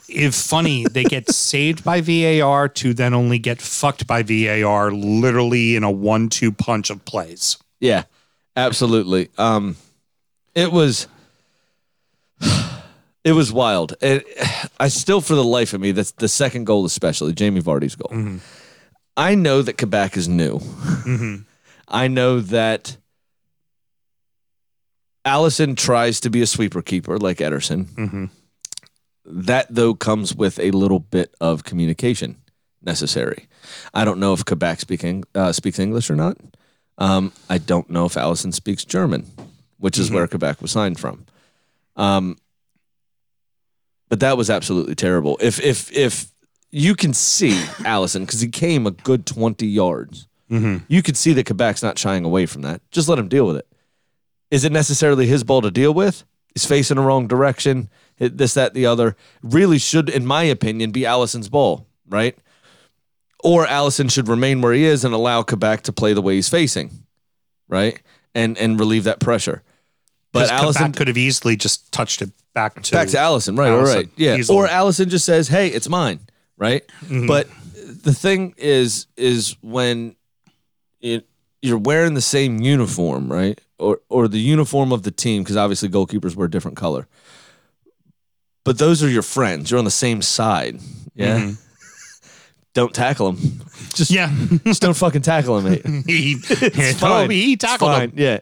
if 0.08 0.34
funny, 0.34 0.84
they 0.90 1.04
get 1.04 1.30
saved 1.30 1.82
by 1.82 2.02
VAR 2.02 2.68
to 2.68 2.92
then 2.92 3.14
only 3.14 3.38
get 3.38 3.62
fucked 3.62 4.06
by 4.06 4.22
VAR, 4.22 4.92
literally 4.92 5.74
in 5.74 5.84
a 5.84 5.90
one-two 5.90 6.52
punch 6.52 6.90
of 6.90 7.02
plays. 7.06 7.56
yeah, 7.80 8.04
absolutely. 8.56 9.30
Um, 9.38 9.76
it 10.54 10.70
was. 10.70 11.06
It 13.24 13.32
was 13.32 13.52
wild. 13.52 13.94
It, 14.00 14.24
I 14.80 14.88
still, 14.88 15.20
for 15.20 15.34
the 15.34 15.44
life 15.44 15.72
of 15.74 15.80
me, 15.80 15.92
that's 15.92 16.12
the 16.12 16.28
second 16.28 16.64
goal, 16.64 16.84
especially 16.84 17.32
Jamie 17.32 17.60
Vardy's 17.62 17.96
goal. 17.96 18.40
I 19.16 19.34
know 19.34 19.60
that 19.62 19.76
Kabak 19.76 20.16
is 20.16 20.28
new. 20.28 20.60
I 21.88 22.08
know 22.08 22.40
that 22.40 22.96
Alisson 25.26 25.76
tries 25.76 26.20
to 26.20 26.30
be 26.30 26.40
a 26.40 26.46
sweeper 26.46 26.82
keeper 26.82 27.18
like 27.18 27.38
Ederson. 27.38 28.30
That 29.26 29.66
though 29.68 29.94
comes 29.94 30.34
with 30.34 30.58
a 30.58 30.70
little 30.70 31.00
bit 31.00 31.34
of 31.40 31.64
communication 31.64 32.36
necessary. 32.82 33.46
I 33.92 34.04
don't 34.04 34.18
know 34.18 34.32
if 34.32 34.44
Kabak 34.44 34.80
speaking 34.80 35.24
uh, 35.34 35.52
speaks 35.52 35.78
English 35.78 36.08
or 36.10 36.16
not. 36.16 36.38
Um, 36.96 37.32
I 37.48 37.58
don't 37.58 37.90
know 37.90 38.06
if 38.06 38.14
Alisson 38.14 38.54
speaks 38.54 38.84
German, 38.84 39.26
which 39.78 39.98
is 39.98 40.10
where 40.10 40.26
Kabak 40.26 40.62
was 40.62 40.70
signed 40.70 40.98
from. 40.98 41.26
Um, 41.96 42.38
but 44.10 44.20
that 44.20 44.36
was 44.36 44.50
absolutely 44.50 44.94
terrible. 44.94 45.38
If 45.40 45.58
if 45.60 45.90
if 45.96 46.30
you 46.70 46.94
can 46.94 47.14
see 47.14 47.52
Alisson 47.86 48.26
because 48.26 48.42
he 48.42 48.48
came 48.48 48.86
a 48.86 48.90
good 48.90 49.24
twenty 49.24 49.66
yards, 49.66 50.28
mm-hmm. 50.50 50.84
you 50.88 51.02
could 51.02 51.16
see 51.16 51.32
that 51.32 51.46
Kabak's 51.46 51.82
not 51.82 51.98
shying 51.98 52.24
away 52.26 52.44
from 52.44 52.60
that. 52.62 52.82
Just 52.90 53.08
let 53.08 53.18
him 53.18 53.28
deal 53.28 53.46
with 53.46 53.56
it. 53.56 53.66
Is 54.50 54.64
it 54.64 54.72
necessarily 54.72 55.26
his 55.26 55.44
ball 55.44 55.62
to 55.62 55.70
deal 55.70 55.94
with? 55.94 56.24
He's 56.54 56.66
facing 56.66 56.96
the 56.96 57.02
wrong 57.02 57.28
direction. 57.28 57.88
This, 58.18 58.54
that, 58.54 58.74
the 58.74 58.84
other. 58.84 59.16
Really 59.42 59.78
should, 59.78 60.08
in 60.08 60.26
my 60.26 60.42
opinion, 60.42 60.90
be 60.90 61.02
Alisson's 61.02 61.48
ball, 61.48 61.86
right? 62.08 62.36
Or 63.44 63.64
Alisson 63.64 64.10
should 64.10 64.26
remain 64.26 64.60
where 64.60 64.72
he 64.72 64.84
is 64.84 65.04
and 65.04 65.14
allow 65.14 65.42
Kabak 65.42 65.82
to 65.82 65.92
play 65.92 66.12
the 66.12 66.20
way 66.20 66.34
he's 66.34 66.48
facing, 66.48 67.06
right? 67.68 68.02
And 68.34 68.58
and 68.58 68.78
relieve 68.78 69.04
that 69.04 69.20
pressure. 69.20 69.62
But 70.32 70.48
Alisson 70.48 70.96
could 70.96 71.08
have 71.08 71.18
easily 71.18 71.56
just 71.56 71.90
touched 71.92 72.22
it 72.22 72.30
back 72.54 72.80
to 72.82 72.92
back 72.92 73.08
to 73.08 73.16
Alisson, 73.16 73.58
right? 73.58 73.70
Alisson, 73.70 73.94
right, 73.94 74.08
yeah. 74.16 74.36
easily. 74.36 74.56
Or 74.58 74.68
Alisson 74.68 75.08
just 75.08 75.24
says, 75.24 75.48
"Hey, 75.48 75.68
it's 75.68 75.88
mine," 75.88 76.20
right? 76.56 76.86
Mm-hmm. 77.04 77.26
But 77.26 77.48
the 77.74 78.14
thing 78.14 78.54
is, 78.56 79.06
is 79.16 79.56
when 79.60 80.14
it, 81.00 81.26
you're 81.62 81.78
wearing 81.78 82.14
the 82.14 82.20
same 82.20 82.60
uniform, 82.60 83.30
right? 83.30 83.60
Or 83.78 84.00
or 84.08 84.28
the 84.28 84.38
uniform 84.38 84.92
of 84.92 85.02
the 85.02 85.10
team, 85.10 85.42
because 85.42 85.56
obviously 85.56 85.88
goalkeepers 85.88 86.36
wear 86.36 86.46
a 86.46 86.50
different 86.50 86.76
color. 86.76 87.08
But 88.64 88.78
those 88.78 89.02
are 89.02 89.08
your 89.08 89.22
friends. 89.22 89.70
You're 89.70 89.78
on 89.78 89.84
the 89.84 89.90
same 89.90 90.22
side. 90.22 90.78
Yeah. 91.14 91.38
Mm-hmm. 91.38 91.52
don't 92.74 92.94
tackle 92.94 93.32
them. 93.32 93.60
Just 93.94 94.10
Yeah, 94.10 94.32
just 94.64 94.80
don't 94.80 94.96
fucking 94.96 95.22
tackle 95.22 95.58
him. 95.58 95.64
Mate. 95.64 96.04
he, 96.06 96.36
It's 96.38 97.00
fine. 97.00 97.30
he 97.30 97.54
It's 97.54 97.76
fine. 97.76 98.10
him. 98.10 98.12
Yeah. 98.16 98.38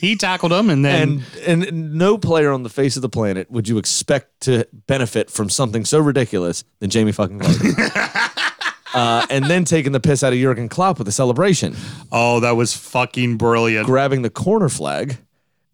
He 0.00 0.16
tackled 0.16 0.52
him, 0.52 0.68
and 0.70 0.84
then 0.84 1.22
and 1.46 1.64
and 1.64 1.94
no 1.94 2.18
player 2.18 2.52
on 2.52 2.62
the 2.62 2.68
face 2.68 2.96
of 2.96 3.02
the 3.02 3.08
planet 3.08 3.50
would 3.50 3.68
you 3.68 3.78
expect 3.78 4.40
to 4.42 4.66
benefit 4.86 5.30
from 5.30 5.48
something 5.48 5.84
so 5.84 5.98
ridiculous 5.98 6.64
than 6.80 6.90
Jamie 6.90 7.12
fucking 7.12 7.38
Vardy. 7.38 8.54
uh, 8.94 9.26
and 9.30 9.46
then 9.46 9.64
taking 9.64 9.92
the 9.92 10.00
piss 10.00 10.22
out 10.22 10.32
of 10.32 10.38
Jurgen 10.38 10.68
Klopp 10.68 10.98
with 10.98 11.06
the 11.06 11.12
celebration, 11.12 11.74
oh, 12.12 12.40
that 12.40 12.52
was 12.52 12.76
fucking 12.76 13.36
brilliant. 13.36 13.86
grabbing 13.86 14.22
the 14.22 14.30
corner 14.30 14.68
flag, 14.68 15.18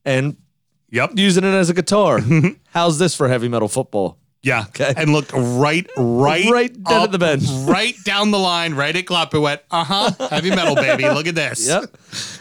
and 0.05 0.37
Yep. 0.93 1.13
using 1.17 1.45
it 1.45 1.55
as 1.55 1.71
a 1.71 1.75
guitar. 1.75 2.21
How's 2.71 2.99
this 2.99 3.15
for 3.15 3.29
heavy 3.29 3.47
metal 3.49 3.69
football? 3.69 4.19
Yeah. 4.43 4.65
Okay. 4.71 4.93
And 4.97 5.13
looked 5.13 5.33
right, 5.35 5.87
right, 5.97 6.51
Right 6.51 6.83
down 6.83 6.97
at 6.97 7.03
up, 7.05 7.11
the 7.13 7.19
bench. 7.19 7.45
right 7.69 7.95
down 8.05 8.31
the 8.33 8.39
line, 8.39 8.75
right 8.75 8.97
at 8.97 9.07
Klopp. 9.07 9.33
It 9.35 9.39
went, 9.39 9.61
uh 9.71 9.85
huh, 9.85 10.29
heavy 10.31 10.51
metal, 10.51 10.75
baby. 10.75 11.05
Look 11.09 11.27
at 11.29 11.35
this. 11.35 11.69
Yep, 11.69 11.97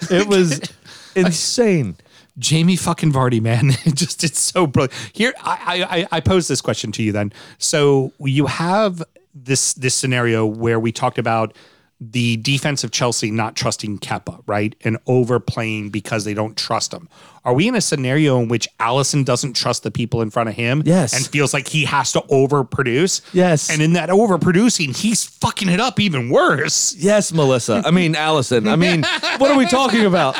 it 0.09 0.27
was 0.27 0.59
insane. 1.27 1.95
Jamie 2.37 2.75
fucking 2.77 3.11
Vardy, 3.11 3.41
man. 3.41 3.71
It 3.85 3.95
just 3.95 4.23
it's 4.23 4.39
so 4.39 4.65
brilliant. 4.67 4.93
Here, 5.13 5.33
I, 5.43 5.57
I 5.83 5.97
I- 5.99 6.07
I 6.13 6.19
pose 6.21 6.47
this 6.47 6.61
question 6.61 6.91
to 6.93 7.03
you 7.03 7.11
then. 7.11 7.33
So 7.57 8.13
you 8.19 8.45
have 8.47 9.03
this 9.35 9.73
this 9.73 9.95
scenario 9.95 10.45
where 10.45 10.79
we 10.79 10.91
talked 10.91 11.17
about 11.17 11.55
the 12.01 12.37
defense 12.37 12.85
of 12.85 12.91
Chelsea 12.91 13.29
not 13.29 13.55
trusting 13.57 13.99
Kepa, 13.99 14.41
right, 14.47 14.73
and 14.85 14.97
overplaying 15.05 15.89
because 15.89 16.23
they 16.23 16.33
don't 16.33 16.55
trust 16.57 16.93
him. 16.93 17.09
Are 17.45 17.53
we 17.53 17.67
in 17.67 17.75
a 17.75 17.81
scenario 17.81 18.39
in 18.39 18.47
which 18.47 18.67
Alisson 18.79 19.23
doesn't 19.25 19.53
trust 19.53 19.83
the 19.83 19.91
people 19.91 20.21
in 20.21 20.29
front 20.29 20.49
of 20.49 20.55
him? 20.55 20.83
Yes. 20.85 21.13
and 21.15 21.25
feels 21.25 21.53
like 21.53 21.67
he 21.67 21.85
has 21.85 22.11
to 22.13 22.21
overproduce. 22.21 23.21
Yes. 23.33 23.69
and 23.69 23.81
in 23.81 23.93
that 23.93 24.09
overproducing, 24.09 24.95
he's 24.95 25.25
fucking 25.25 25.69
it 25.69 25.79
up 25.79 25.99
even 25.99 26.29
worse. 26.29 26.95
Yes, 26.95 27.31
Melissa. 27.31 27.81
I 27.85 27.91
mean, 27.91 28.13
Alisson. 28.13 28.69
I 28.69 28.75
mean, 28.75 29.03
what 29.39 29.51
are 29.51 29.57
we 29.57 29.65
talking 29.67 30.05
about? 30.05 30.35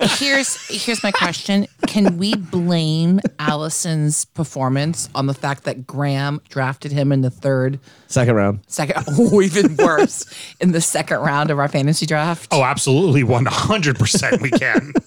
Here's 0.18 0.66
here's 0.84 1.02
my 1.02 1.12
question: 1.12 1.66
Can 1.86 2.18
we 2.18 2.34
blame 2.34 3.20
Alisson's 3.38 4.24
performance 4.24 5.08
on 5.14 5.26
the 5.26 5.34
fact 5.34 5.64
that 5.64 5.86
Graham 5.86 6.40
drafted 6.48 6.90
him 6.92 7.12
in 7.12 7.20
the 7.22 7.30
third, 7.30 7.78
Second 8.08 8.34
round. 8.34 8.60
second, 8.66 9.04
oh, 9.08 9.40
even 9.40 9.76
worse, 9.76 10.24
in 10.60 10.72
the 10.72 10.80
second 10.80 11.18
round 11.20 11.50
of 11.50 11.58
our 11.58 11.68
fantasy 11.68 12.06
draft? 12.06 12.48
Oh, 12.50 12.64
absolutely, 12.64 13.22
one 13.22 13.46
hundred 13.46 13.98
percent. 13.98 14.42
We 14.42 14.50
can. 14.50 14.92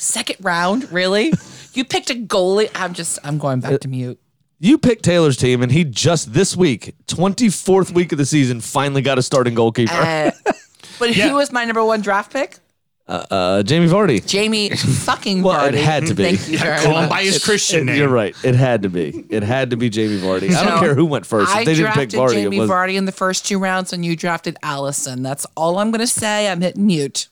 Second 0.00 0.36
round, 0.40 0.90
really? 0.90 1.30
You 1.74 1.84
picked 1.84 2.08
a 2.08 2.14
goalie. 2.14 2.70
I'm 2.74 2.94
just, 2.94 3.18
I'm 3.22 3.36
going 3.36 3.60
back 3.60 3.80
to 3.80 3.88
mute. 3.88 4.18
You 4.58 4.78
picked 4.78 5.04
Taylor's 5.04 5.36
team, 5.36 5.62
and 5.62 5.70
he 5.70 5.84
just 5.84 6.32
this 6.32 6.56
week, 6.56 6.94
24th 7.06 7.92
week 7.92 8.10
of 8.12 8.18
the 8.18 8.24
season, 8.24 8.60
finally 8.62 9.02
got 9.02 9.18
a 9.18 9.22
starting 9.22 9.54
goalkeeper. 9.54 9.92
Uh, 9.92 10.30
but 10.98 11.14
Yeah. 11.14 11.28
who 11.28 11.36
was 11.36 11.52
my 11.52 11.64
number 11.66 11.84
one 11.84 12.00
draft 12.00 12.32
pick? 12.32 12.56
Uh, 13.06 13.62
Jamie 13.62 13.88
Vardy. 13.88 14.24
Jamie 14.24 14.70
fucking 14.70 15.42
Well, 15.42 15.66
it 15.66 15.74
had 15.74 16.06
to 16.06 16.14
be. 16.14 16.22
Thank 16.34 16.48
you 16.48 16.58
very 16.58 16.78
Call 16.80 17.00
him 17.00 17.08
by 17.08 17.22
his 17.24 17.44
Christian 17.44 17.86
name. 17.86 17.96
You're 17.96 18.08
right. 18.08 18.34
It 18.44 18.54
had 18.54 18.82
to 18.82 18.88
be. 18.88 19.24
It 19.28 19.42
had 19.42 19.70
to 19.70 19.76
be 19.76 19.90
Jamie 19.90 20.18
Vardy. 20.20 20.54
I 20.54 20.64
don't 20.64 20.78
So, 20.78 20.80
care 20.80 20.94
who 20.94 21.04
went 21.06 21.26
first. 21.26 21.54
I 21.54 21.60
If 21.60 21.66
they 21.66 21.74
didn't 21.74 21.92
pick 21.92 22.10
drafted 22.10 22.20
Vardy, 22.20 22.42
Jamie 22.44 22.56
it 22.56 22.60
was. 22.60 22.70
Vardy 22.70 22.94
in 22.94 23.04
the 23.06 23.12
first 23.12 23.44
two 23.46 23.58
rounds, 23.58 23.92
and 23.92 24.04
you 24.04 24.14
drafted 24.16 24.56
Alisson. 24.62 25.22
That's 25.24 25.44
all 25.56 25.78
I'm 25.78 25.90
going 25.90 26.00
to 26.00 26.06
say. 26.06 26.48
I'm 26.48 26.60
hitting 26.60 26.86
mute. 26.86 27.28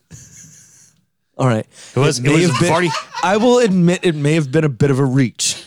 All 1.38 1.46
right. 1.46 1.66
It 1.94 1.98
was- 1.98 2.20
may 2.20 2.30
it 2.30 2.32
was 2.34 2.50
have 2.50 2.60
been- 2.60 2.72
Vardy- 2.90 3.06
I 3.22 3.36
will 3.36 3.58
admit 3.58 4.00
it 4.02 4.14
may 4.14 4.34
have 4.34 4.50
been 4.50 4.64
a 4.64 4.68
bit 4.68 4.90
of 4.90 4.98
a 4.98 5.04
reach, 5.04 5.62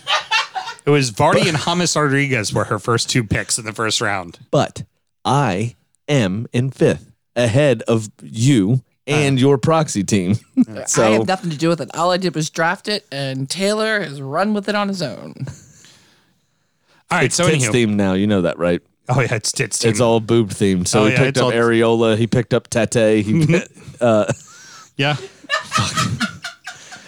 It 0.85 0.89
was 0.89 1.11
Vardy 1.11 1.47
and 1.47 1.57
James 1.57 1.95
Rodriguez 1.95 2.53
were 2.53 2.63
her 2.65 2.79
first 2.79 3.09
two 3.09 3.23
picks 3.23 3.57
in 3.59 3.65
the 3.65 3.73
first 3.73 4.01
round. 4.01 4.39
but 4.49 4.83
I 5.23 5.75
am 6.07 6.47
in 6.51 6.71
fifth, 6.71 7.11
ahead 7.35 7.83
of 7.83 8.09
you 8.21 8.81
uh-huh. 9.07 9.15
and 9.15 9.39
your 9.39 9.57
proxy 9.59 10.03
team. 10.03 10.33
So 10.35 10.41
I 10.81 10.85
so 10.85 11.11
have 11.13 11.27
nothing 11.27 11.51
to 11.51 11.57
do 11.57 11.69
with 11.69 11.79
it. 11.81 11.89
All 11.95 12.11
I 12.11 12.17
did 12.17 12.33
was 12.35 12.49
draft 12.49 12.87
it, 12.87 13.05
and 13.11 13.47
Taylor 13.49 14.01
has 14.01 14.19
run 14.21 14.53
with 14.55 14.67
it 14.67 14.75
on 14.75 14.87
his 14.87 15.01
own. 15.01 15.35
All 17.09 17.17
right, 17.17 17.25
it's 17.25 17.35
so 17.35 17.43
tits 17.49 17.65
anyhow, 17.65 17.71
themed 17.91 17.95
now. 17.95 18.13
You 18.13 18.25
know 18.27 18.41
that, 18.41 18.57
right? 18.57 18.81
oh 19.09 19.19
yeah, 19.19 19.35
it's 19.35 19.51
tits 19.51 19.79
team. 19.79 19.91
It's 19.91 19.99
all 19.99 20.19
boob 20.19 20.49
themed. 20.49 20.87
So 20.87 21.01
Oh, 21.01 21.05
he 21.05 21.11
yeah, 21.11 21.17
picked 21.17 21.29
it's 21.29 21.39
up 21.39 21.45
all- 21.45 21.51
areola. 21.51 22.17
He 22.17 22.25
picked 22.27 22.53
up 22.53 22.69
Tate. 22.69 23.25
He 23.25 23.61
uh, 24.01 24.31
yeah. 24.97 25.17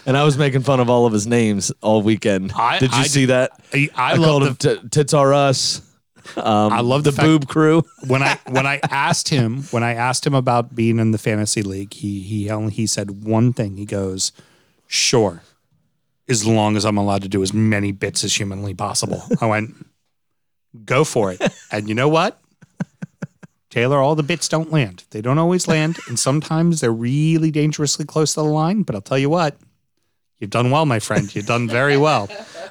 And 0.06 0.18
I 0.18 0.24
was 0.24 0.38
making 0.38 0.62
fun 0.62 0.80
of 0.80 0.90
all 0.90 1.06
of 1.06 1.14
his 1.14 1.26
names 1.28 1.72
all 1.82 2.02
weekend. 2.02 2.52
I- 2.56 2.80
Did 2.80 2.92
you 2.94 3.00
I- 3.00 3.08
see 3.08 3.26
that? 3.26 3.52
I, 3.74 3.90
I, 3.96 4.12
I, 4.12 4.16
love 4.16 4.26
called 4.28 4.60
the, 4.60 4.72
him 4.72 4.80
t- 4.82 4.88
tits 4.90 5.14
are 5.14 5.34
us. 5.34 5.82
Um, 6.38 6.72
I 6.72 6.80
love 6.80 7.04
The 7.04 7.12
the, 7.12 7.18
fact 7.18 7.26
boob 7.26 7.48
crew. 7.50 7.84
when 8.08 8.24
I 8.24 8.40
when 8.50 8.66
I 8.66 8.80
asked 8.90 9.28
him 9.28 9.64
when 9.72 9.84
I 9.84 9.94
asked 9.94 10.26
him 10.26 10.34
about 10.34 10.74
being 10.74 10.98
in 10.98 11.12
the 11.12 11.18
fantasy 11.18 11.62
league, 11.62 11.94
he 11.94 12.22
he 12.22 12.50
only 12.50 12.72
he 12.74 12.88
said 12.88 13.26
one 13.26 13.52
thing. 13.52 13.76
He 13.76 13.86
goes, 13.86 14.32
"Sure, 14.88 15.42
as 16.30 16.46
long 16.48 16.78
as 16.78 16.86
I'm 16.86 16.96
allowed 16.98 17.24
to 17.24 17.28
do 17.28 17.44
as 17.44 17.54
many 17.54 17.92
bits 17.92 18.24
as 18.24 18.34
humanly 18.34 18.74
possible." 18.74 19.22
I 19.42 19.48
went, 19.48 19.76
"Go 20.86 21.04
for 21.04 21.34
it." 21.34 21.42
And 21.74 21.90
you 21.90 21.94
know 21.96 22.08
what? 22.08 22.40
Taylor, 23.74 23.98
all 24.00 24.14
the 24.16 24.24
bits 24.24 24.48
don't 24.48 24.72
land. 24.72 25.04
They 25.10 25.22
don't 25.22 25.40
always 25.40 25.68
land, 25.68 25.98
and 26.08 26.20
sometimes 26.20 26.80
they're 26.82 26.92
really 26.92 27.50
dangerously 27.50 28.06
close 28.06 28.36
to 28.36 28.42
the 28.42 28.46
line. 28.46 28.84
But 28.84 28.94
I'll 28.96 29.02
tell 29.02 29.18
you 29.18 29.30
what, 29.32 29.58
you've 30.40 30.52
done 30.52 30.70
well, 30.70 30.86
my 30.86 31.00
friend. 31.00 31.34
You've 31.34 31.48
done 31.48 31.68
very 31.68 31.98
well. 31.98 32.30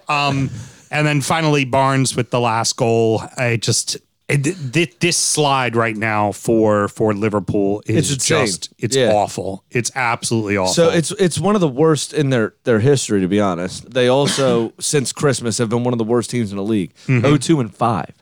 Um, 0.08 0.50
and 0.90 1.04
then 1.06 1.20
finally, 1.20 1.64
Barnes 1.64 2.14
with 2.14 2.30
the 2.30 2.38
last 2.40 2.76
goal. 2.76 3.22
I 3.36 3.56
just 3.56 3.96
it, 4.28 5.00
this 5.00 5.16
slide 5.16 5.74
right 5.76 5.96
now 5.96 6.32
for 6.32 6.88
for 6.88 7.12
Liverpool 7.14 7.82
is 7.86 8.12
It's 8.12 8.24
just 8.24 8.72
it's 8.78 8.96
Yeah. 8.96 9.12
awful. 9.12 9.64
It's 9.70 9.90
absolutely 9.94 10.56
awful. 10.56 10.72
So 10.74 10.90
it's 10.90 11.10
it's 11.12 11.38
one 11.38 11.54
of 11.54 11.60
the 11.60 11.68
worst 11.68 12.14
in 12.14 12.30
their 12.30 12.54
their 12.64 12.80
history, 12.80 13.20
to 13.20 13.28
be 13.28 13.40
honest. 13.40 13.90
They 13.90 14.08
also 14.08 14.72
since 14.78 15.12
Christmas 15.12 15.58
have 15.58 15.68
been 15.68 15.84
one 15.84 15.92
of 15.92 15.98
the 15.98 16.04
worst 16.04 16.30
teams 16.30 16.50
in 16.52 16.56
the 16.56 16.62
league. 16.62 16.94
Mm-hmm. 17.06 17.26
0-2 17.26 17.60
and 17.60 17.74
five, 17.74 18.14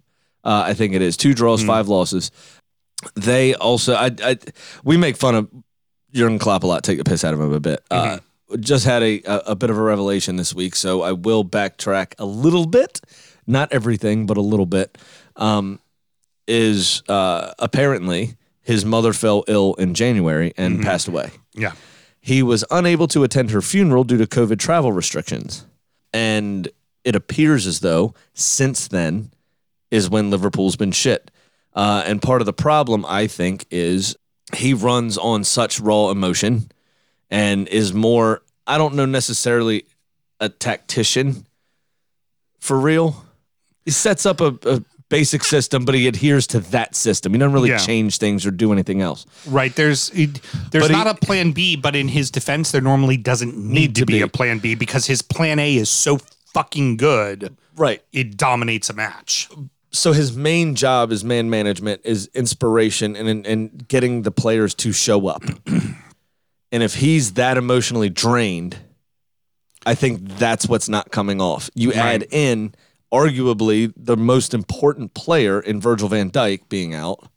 uh, 0.45 0.65
I 0.67 0.75
think 0.75 0.95
it 0.95 1.03
is. 1.03 1.17
Two 1.17 1.35
draws, 1.35 1.63
five 1.63 1.89
losses. 1.89 2.31
They 3.15 3.55
also, 3.55 3.95
I, 3.95 4.11
I 4.23 4.37
we 4.85 4.97
make 4.97 5.17
fun 5.17 5.35
of 5.35 5.49
Jurgen 6.13 6.39
Klopp 6.39 6.65
a 6.65 6.67
lot, 6.67 6.83
take 6.83 6.99
the 6.99 7.05
piss 7.05 7.25
out 7.25 7.35
of 7.35 7.41
him 7.41 7.53
a 7.53 7.61
bit. 7.61 7.83
Uh, 7.91 8.19
just 8.59 8.85
had 8.85 9.03
a, 9.03 9.23
a 9.23 9.37
a 9.47 9.57
bit 9.57 9.71
of 9.71 9.79
a 9.79 9.83
revelation 9.83 10.37
this 10.37 10.55
week, 10.55 10.75
so 10.75 11.03
I 11.03 11.13
will 11.13 11.45
backtrack 11.45 12.15
a 12.19 12.25
little 12.25 12.67
bit, 12.67 13.01
not 13.47 13.73
everything, 13.73 14.27
but 14.27 14.37
a 14.37 14.43
little 14.43 14.67
bit. 14.67 14.99
Um, 15.37 15.81
is 16.47 17.03
uh, 17.09 17.53
apparently 17.61 18.35
his 18.63 18.85
mother 18.85 19.13
fell 19.13 19.45
ill 19.47 19.75
in 19.75 19.95
January 19.95 20.53
and 20.57 20.83
passed 20.83 21.07
away 21.09 21.31
yeah. 21.55 21.73
he 22.21 22.43
was 22.43 22.65
unable 22.71 23.07
to 23.09 23.23
attend 23.25 23.51
her 23.51 23.63
funeral 23.63 24.05
due 24.05 24.19
to 24.19 24.27
COVID 24.27 24.59
travel 24.59 24.93
restrictions. 24.93 25.67
And 26.13 26.69
it 27.05 27.15
appears 27.15 27.67
as 27.67 27.81
though 27.81 28.15
since 28.35 28.89
then 28.89 29.31
is 29.91 30.11
when 30.11 30.31
Liverpool's 30.31 30.77
been 30.77 30.93
shit. 30.93 31.31
Uh, 31.75 32.03
and 32.07 32.21
part 32.21 32.43
of 32.43 32.47
the 32.47 32.53
problem, 32.53 33.05
I 33.07 33.27
think, 33.27 33.67
is 33.71 34.17
he 34.57 34.75
runs 34.75 35.17
on 35.17 35.45
such 35.45 35.79
raw 35.81 36.11
emotion 36.11 36.71
and 37.31 37.69
is 37.69 37.93
more, 37.95 38.43
I 38.67 38.77
don't 38.79 38.95
know 38.97 39.07
necessarily 39.07 39.85
a 40.41 40.49
tactician 40.49 41.47
for 42.59 42.79
real. 42.79 43.25
He 43.85 43.91
sets 43.93 44.27
up 44.27 44.41
a, 44.41 44.59
a 44.67 44.83
basic 45.09 45.45
system, 45.45 45.85
but 45.85 45.95
he 45.95 46.07
adheres 46.09 46.47
to 46.49 46.61
that 46.61 46.95
system. 46.97 47.33
He 47.33 47.39
doesn't 47.39 47.53
really 47.53 47.71
Yeah. 47.71 47.79
change 47.79 48.19
things 48.19 48.45
or 48.45 48.51
do 48.51 48.73
anything 48.73 49.01
else. 49.01 49.27
Right. 49.47 49.75
There's 49.75 50.11
there's 50.11 50.31
But 50.73 50.91
he- 50.91 50.97
not 50.97 51.07
a 51.07 51.15
plan 51.15 51.53
B, 51.53 51.77
but 51.77 51.95
in 51.97 52.09
his 52.09 52.31
defense, 52.31 52.71
there 52.73 52.81
normally 52.81 53.17
doesn't 53.17 53.57
need, 53.57 53.95
to, 53.97 54.01
to 54.03 54.07
be, 54.07 54.15
be. 54.15 54.21
a 54.23 54.29
plan 54.29 54.59
B 54.59 54.75
because 54.75 55.07
his 55.07 55.23
plan 55.23 55.59
A 55.59 55.77
is 55.77 55.89
so 55.89 56.19
fucking 56.53 56.97
good. 56.97 57.57
Right. 57.77 58.03
It 58.13 58.37
dominates 58.37 58.91
a 58.91 58.93
match. 58.93 59.49
So 59.93 60.13
his 60.13 60.37
main 60.37 60.75
job 60.77 61.11
is 61.11 61.25
man 61.25 61.51
management 61.51 62.03
is 62.05 62.31
inspiration 62.35 63.17
and 63.17 63.29
and, 63.29 63.47
and 63.47 63.89
getting 63.89 64.23
the 64.23 64.31
players 64.31 64.75
to 64.77 64.93
show 64.93 65.27
up. 65.27 65.43
and 65.67 66.83
if 66.83 66.95
he's 66.95 67.33
that 67.35 67.57
emotionally 67.57 68.09
drained, 68.09 68.79
I 69.85 69.95
think 69.95 70.21
that's 70.39 70.69
what's 70.69 70.89
not 70.89 71.11
coming 71.11 71.41
off. 71.41 71.71
You 71.75 71.93
add 71.93 72.27
in 72.31 72.75
arguably 73.13 73.93
the 73.97 74.17
most 74.17 74.55
important 74.55 75.15
player 75.15 75.61
in 75.61 75.81
Virgil 75.81 76.09
van 76.09 76.31
Dijk 76.31 76.69
being 76.69 76.95
out, 76.95 77.29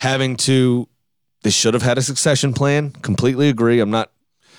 having 0.00 0.36
to 0.38 0.88
they 1.42 1.50
should 1.50 1.74
have 1.74 1.82
had 1.84 1.98
a 1.98 2.02
succession 2.02 2.52
plan. 2.52 2.90
Completely 2.90 3.48
agree. 3.48 3.78
I'm 3.78 3.90
not 3.90 4.10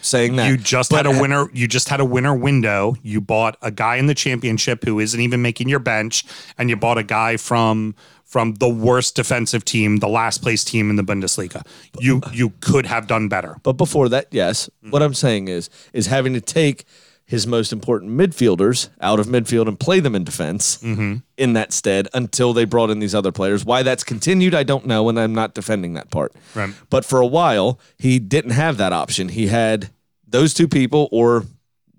saying 0.02 0.36
that. 0.38 0.50
You 0.50 0.58
just 0.58 0.92
But 0.92 1.06
had 1.06 1.16
a 1.16 1.22
winner. 1.22 1.50
You 1.54 1.68
just 1.68 1.90
had 1.90 2.00
a 2.00 2.06
winner 2.06 2.36
window. 2.36 2.96
You 3.04 3.22
bought 3.22 3.58
a 3.62 3.72
guy 3.72 3.98
in 3.98 4.08
the 4.08 4.16
championship 4.16 4.84
who 4.84 5.00
isn't 5.00 5.20
even 5.20 5.42
making 5.42 5.70
your 5.70 5.80
bench, 5.80 6.26
and 6.58 6.70
you 6.70 6.76
bought 6.76 6.98
a 6.98 7.04
guy 7.04 7.38
from 7.38 7.96
from 8.28 8.56
the 8.56 8.68
worst 8.68 9.16
defensive 9.16 9.64
team, 9.64 9.98
the 9.98 10.10
last 10.10 10.42
place 10.42 10.64
team 10.64 10.90
in 10.90 10.98
the 10.98 11.04
Bundesliga. 11.04 11.66
You 12.00 12.22
you 12.32 12.52
could 12.60 12.86
have 12.86 13.08
done 13.08 13.30
better. 13.30 13.58
But 13.64 13.74
before 13.74 14.10
that, 14.10 14.28
yes. 14.32 14.70
What 14.82 15.00
mm-hmm. 15.00 15.04
I'm 15.04 15.14
saying 15.14 15.48
is 15.48 15.70
is 15.94 16.08
having 16.08 16.34
to 16.34 16.42
take 16.42 16.86
his 17.30 17.46
most 17.46 17.74
important 17.74 18.10
midfielders 18.12 18.88
out 19.02 19.20
of 19.20 19.28
midfield 19.28 19.68
and 19.68 19.78
play 19.78 20.00
them 20.00 20.16
in 20.16 20.24
defense 20.24 20.82
in 20.82 21.54
that 21.54 21.74
stead 21.74 22.08
until 22.14 22.54
they 22.54 22.64
brought 22.64 22.90
in 22.90 23.00
these 23.00 23.14
other 23.14 23.34
players. 23.34 23.66
Why 23.66 23.84
that's 23.84 24.04
continued, 24.06 24.56
I 24.56 24.64
don't 24.64 24.86
know, 24.86 25.10
and 25.10 25.20
I'm 25.20 25.36
not 25.36 25.54
defending 25.54 25.94
that 25.96 26.10
part. 26.10 26.32
Right. 26.56 26.74
But 26.90 27.04
for 27.04 27.20
a 27.20 27.28
while, 27.28 27.80
he 27.98 28.18
didn't 28.18 28.52
have 28.52 28.78
that 28.78 28.94
option. 28.94 29.28
He 29.28 29.48
had 29.48 29.90
those 30.26 30.54
two 30.54 30.70
people 30.70 31.10
or 31.12 31.44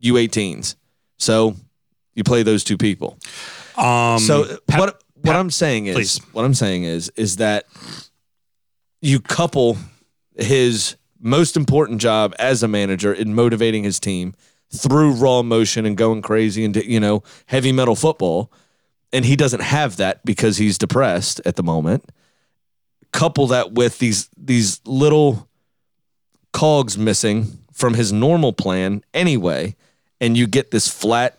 U18s. 0.03 0.77
So 1.19 1.57
you 2.15 2.25
play 2.25 2.43
those 2.43 2.65
two 2.65 2.79
people. 2.79 3.19
Um, 3.77 4.19
So 4.21 4.57
Pep- 4.67 4.81
what 4.81 5.03
what 5.15 5.25
Pep- 5.25 5.37
I'm 5.37 5.51
saying 5.51 5.87
is 5.87 5.95
please. 5.95 6.21
what 6.33 6.45
I'm 6.47 6.55
saying 6.55 6.85
is 6.85 7.11
is 7.17 7.37
that 7.37 7.67
you 9.03 9.21
couple 9.21 9.77
his 10.37 10.97
most 11.21 11.57
important 11.57 12.01
job 12.01 12.35
as 12.39 12.63
a 12.63 12.69
manager 12.69 13.13
in 13.13 13.35
motivating 13.35 13.85
his 13.85 13.99
team 14.01 14.35
through 14.71 15.13
raw 15.13 15.41
emotion 15.41 15.87
and 15.87 15.97
going 15.97 16.23
crazy 16.23 16.65
and 16.65 16.77
you 16.77 17.01
know 17.01 17.23
heavy 17.47 17.73
metal 17.73 17.97
football 17.97 18.53
and 19.13 19.25
he 19.25 19.37
doesn't 19.37 19.63
have 19.63 19.97
that 19.97 20.25
because 20.25 20.59
he's 20.59 20.77
depressed 20.77 21.41
at 21.47 21.57
the 21.57 21.63
moment 21.63 22.11
couple 23.13 23.47
that 23.47 23.73
with 23.73 23.99
these 23.99 24.29
these 24.37 24.81
little 24.85 25.49
cogs 26.53 26.99
missing 26.99 27.59
from 27.73 27.95
his 27.95 28.13
normal 28.13 28.53
plan 28.53 29.03
anyway 29.15 29.75
and 30.21 30.37
you 30.37 30.47
get 30.47 30.71
this 30.71 30.89
flat 30.89 31.39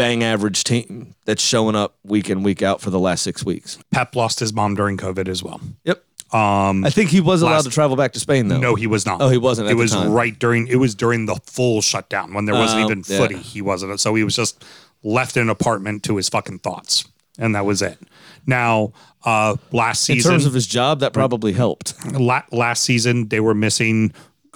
bang 0.00 0.24
average 0.24 0.64
team 0.64 1.14
that's 1.26 1.42
showing 1.42 1.76
up 1.76 1.98
week 2.04 2.30
in 2.30 2.42
week 2.42 2.62
out 2.62 2.80
for 2.80 2.88
the 2.88 2.98
last 2.98 3.22
six 3.22 3.44
weeks. 3.44 3.78
Pep 3.90 4.16
lost 4.16 4.40
his 4.40 4.50
mom 4.52 4.74
during 4.74 4.96
COVID 4.96 5.28
as 5.28 5.42
well. 5.42 5.60
Yep. 5.84 6.02
Um, 6.32 6.84
I 6.84 6.90
think 6.90 7.10
he 7.10 7.20
was 7.20 7.42
allowed 7.42 7.52
Last- 7.52 7.64
to 7.64 7.70
travel 7.70 7.96
back 7.96 8.12
to 8.12 8.20
Spain 8.20 8.48
though. 8.48 8.58
No, 8.58 8.74
he 8.76 8.86
was 8.86 9.04
not. 9.04 9.20
Oh, 9.20 9.28
he 9.28 9.38
wasn't 9.38 9.66
at 9.68 9.72
it 9.72 9.74
the 9.76 9.82
was 9.82 9.92
time. 9.92 10.12
right 10.12 10.38
during. 10.38 10.68
It 10.68 10.76
was 10.76 10.94
during 10.94 11.26
the 11.26 11.36
full 11.46 11.82
shutdown 11.82 12.32
when 12.34 12.44
there 12.44 12.54
wasn't 12.54 12.82
Oh, 12.82 12.84
even 12.86 13.02
yeah. 13.06 13.18
footy. 13.18 13.38
He 13.38 13.60
wasn't. 13.62 13.98
So 14.00 14.14
he 14.14 14.22
was 14.22 14.36
just 14.36 14.64
left 15.02 15.36
in 15.36 15.42
an 15.44 15.48
apartment 15.50 16.02
to 16.04 16.16
his 16.16 16.28
fucking 16.28 16.60
thoughts, 16.60 17.04
and 17.38 17.54
that 17.54 17.64
was 17.66 17.82
it. 17.82 17.98
Now, 18.46 18.92
uh, 19.24 19.56
last 19.72 20.04
season 20.04 20.12
in 20.14 20.18
season, 20.22 20.30
terms 20.32 20.46
of 20.46 20.54
his 20.54 20.66
job, 20.66 21.00
that 21.00 21.12
probably 21.12 21.52
helped. 21.52 21.94
la- 22.12 22.42
last 22.52 22.84
season 22.84 23.28
they 23.28 23.40
were 23.40 23.54
missing 23.54 24.12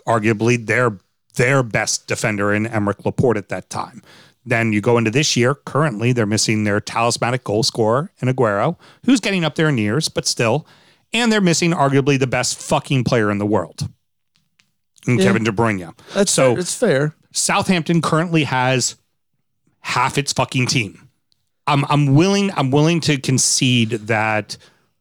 arguably 0.06 0.64
their 0.64 0.98
their 1.36 1.64
best 1.64 2.06
defender 2.06 2.54
in 2.54 2.66
Aymeric 2.66 3.04
Laporte 3.04 3.36
at 3.36 3.48
that 3.48 3.68
time. 3.68 4.00
Then 4.46 4.72
you 4.72 4.80
go 4.80 4.98
into 4.98 5.10
this 5.10 5.36
year. 5.36 5.54
Currently, 5.54 6.12
they're 6.12 6.26
missing 6.26 6.62
their 6.64 6.78
talismanic 6.80 7.42
goal 7.42 7.62
scorer 7.64 8.12
in 8.20 8.28
Aguero, 8.28 8.76
who's 9.06 9.18
getting 9.18 9.42
up 9.44 9.56
there 9.56 9.68
in 9.68 9.76
years, 9.78 10.08
but 10.08 10.26
still, 10.28 10.66
and 11.14 11.32
they're 11.32 11.40
missing 11.40 11.70
arguably 11.70 12.18
the 12.18 12.26
best 12.26 12.60
fucking 12.60 13.04
player 13.04 13.30
in 13.30 13.38
the 13.38 13.46
world, 13.46 13.88
in 15.06 15.16
Kevin 15.18 15.44
De 15.44 15.50
Bruyne. 15.52 15.94
That's 16.12 16.32
so. 16.32 16.56
it's 16.56 16.74
fair. 16.76 17.14
Southampton 17.32 18.02
currently 18.02 18.44
has 18.44 18.96
half 19.80 20.18
its 20.18 20.32
fucking 20.32 20.66
team. 20.66 21.08
I'm 21.66 21.84
I'm 21.88 22.14
willing 22.14 22.50
I'm 22.56 22.70
willing 22.70 23.00
to 23.02 23.16
concede 23.18 23.90
that 23.90 24.56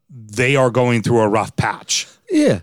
they 0.09 0.55
are 0.55 0.69
going 0.69 1.01
through 1.01 1.19
a 1.19 1.27
rough 1.27 1.55
patch 1.57 2.07
Yeah. 2.31 2.61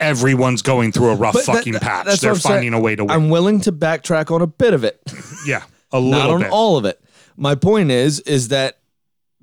everyone's 0.00 0.62
going 0.62 0.92
through 0.92 1.10
a 1.10 1.14
rough 1.16 1.34
But 1.34 1.46
that- 1.46 1.56
fucking 1.56 1.74
patch. 1.74 2.20
They're 2.20 2.30
I'm 2.32 2.38
saying. 2.38 2.54
finding 2.54 2.72
a 2.74 2.80
way 2.80 2.96
to 2.96 3.04
win. 3.04 3.10
I'm 3.10 3.28
willing 3.28 3.60
to 3.62 3.72
backtrack 3.72 4.30
on 4.34 4.40
a 4.42 4.46
bit 4.46 4.72
of 4.74 4.84
it. 4.84 5.00
yeah, 5.46 5.64
a 5.92 6.00
Not 6.00 6.02
little 6.02 6.30
on 6.36 6.40
bit. 6.42 6.50
all 6.50 6.76
of 6.78 6.84
it. 6.86 6.98
My 7.36 7.54
point 7.54 7.90
is 7.90 8.20
is 8.20 8.48
that 8.48 8.78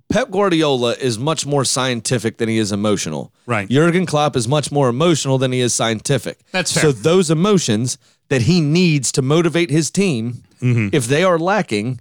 Pep 0.09 0.31
Guardiola 0.31 0.93
is 0.93 1.19
much 1.19 1.45
more 1.45 1.63
scientific 1.63 2.37
than 2.37 2.49
he 2.49 2.57
is 2.57 2.71
emotional. 2.71 3.31
Right. 3.45 3.69
Jurgen 3.69 4.05
Klopp 4.07 4.35
is 4.35 4.47
much 4.47 4.71
more 4.71 4.89
emotional 4.89 5.37
than 5.37 5.51
he 5.51 5.59
is 5.59 5.73
scientific. 5.73 6.39
That's 6.51 6.73
fair. 6.73 6.81
So 6.83 6.91
those 6.91 7.29
emotions 7.29 7.97
that 8.29 8.41
he 8.43 8.59
needs 8.59 9.11
to 9.13 9.21
motivate 9.21 9.69
his 9.69 9.91
team, 9.91 10.43
if 10.61 11.05
they 11.07 11.23
are 11.23 11.37
lacking, 11.39 11.95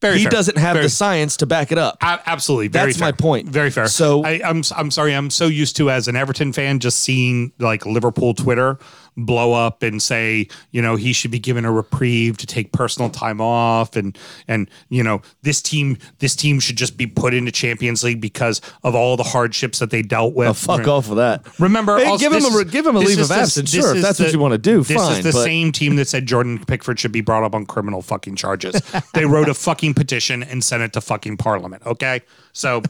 Mm-hmm. 0.00 0.06
Very 0.06 0.18
he 0.18 0.24
fair. 0.26 0.30
doesn't 0.30 0.58
have 0.58 0.74
Very- 0.74 0.86
the 0.86 0.90
science 0.90 1.36
to 1.38 1.46
back 1.46 1.72
it 1.72 1.78
up. 1.78 1.96
A- 2.00 2.20
absolutely. 2.24 2.68
Very 2.68 2.92
That's 2.92 3.00
my 3.00 3.10
point. 3.10 3.48
Very 3.48 3.68
fair. 3.72 3.88
So- 3.88 4.22
I, 4.24 4.40
I'm 4.44 4.62
I'm 4.76 4.92
sorry. 4.92 5.12
I'm 5.12 5.28
so 5.28 5.46
used 5.48 5.74
to 5.78 5.90
as 5.90 6.06
an 6.06 6.14
Everton 6.14 6.52
fan 6.52 6.78
just 6.78 7.00
seeing 7.00 7.50
like 7.58 7.84
Liverpool 7.84 8.32
Twitter 8.32 8.78
blow 9.18 9.52
up 9.52 9.82
and 9.82 10.00
say 10.00 10.46
you 10.70 10.80
know 10.80 10.94
he 10.96 11.12
should 11.12 11.30
be 11.30 11.38
given 11.40 11.64
a 11.64 11.72
reprieve 11.72 12.36
to 12.38 12.46
take 12.46 12.72
personal 12.72 13.10
time 13.10 13.40
off 13.40 13.96
and 13.96 14.16
and 14.46 14.70
you 14.88 15.02
know 15.02 15.20
this 15.42 15.60
team 15.60 15.98
this 16.20 16.36
team 16.36 16.60
should 16.60 16.76
just 16.76 16.96
be 16.96 17.06
put 17.06 17.34
into 17.34 17.50
Champions 17.50 18.04
League 18.04 18.20
because 18.20 18.60
of 18.84 18.94
all 18.94 19.16
the 19.16 19.22
hardships 19.24 19.80
that 19.80 19.90
they 19.90 20.02
dealt 20.02 20.34
with. 20.34 20.48
Oh, 20.48 20.52
fuck 20.52 20.86
off 20.86 21.08
with 21.08 21.18
that. 21.18 21.44
Remember, 21.58 21.98
Hey, 21.98 22.06
also, 22.06 22.22
give 22.22 22.32
him 22.32 22.44
a- 22.44 22.58
is- 22.58 22.70
give 22.70 22.86
him 22.86 22.96
a 22.96 23.00
leave 23.00 23.18
of 23.18 23.28
the- 23.28 23.34
absence, 23.34 23.72
this 23.72 23.84
sure, 23.84 23.96
if 23.96 24.02
that's 24.02 24.20
what 24.20 24.32
you 24.32 24.38
wanna 24.38 24.56
do, 24.58 24.82
This 24.84 24.96
fine, 24.96 25.18
is 25.18 25.24
the 25.24 25.32
but- 25.32 25.44
same 25.44 25.72
team 25.72 25.96
that 25.96 26.08
said 26.08 26.26
Jordan 26.26 26.64
Pickford 26.64 26.98
should 27.00 27.12
be 27.12 27.20
brought 27.20 27.42
up 27.42 27.54
on 27.54 27.66
criminal 27.66 28.02
fucking 28.02 28.36
charges. 28.36 28.80
they 29.14 29.24
wrote 29.24 29.48
a 29.48 29.54
fucking 29.54 29.94
petition 29.94 30.42
and 30.42 30.62
sent 30.62 30.82
it 30.82 30.92
to 30.94 31.00
fucking 31.00 31.36
Parliament. 31.38 31.82
Okay, 31.86 32.22
so. 32.52 32.82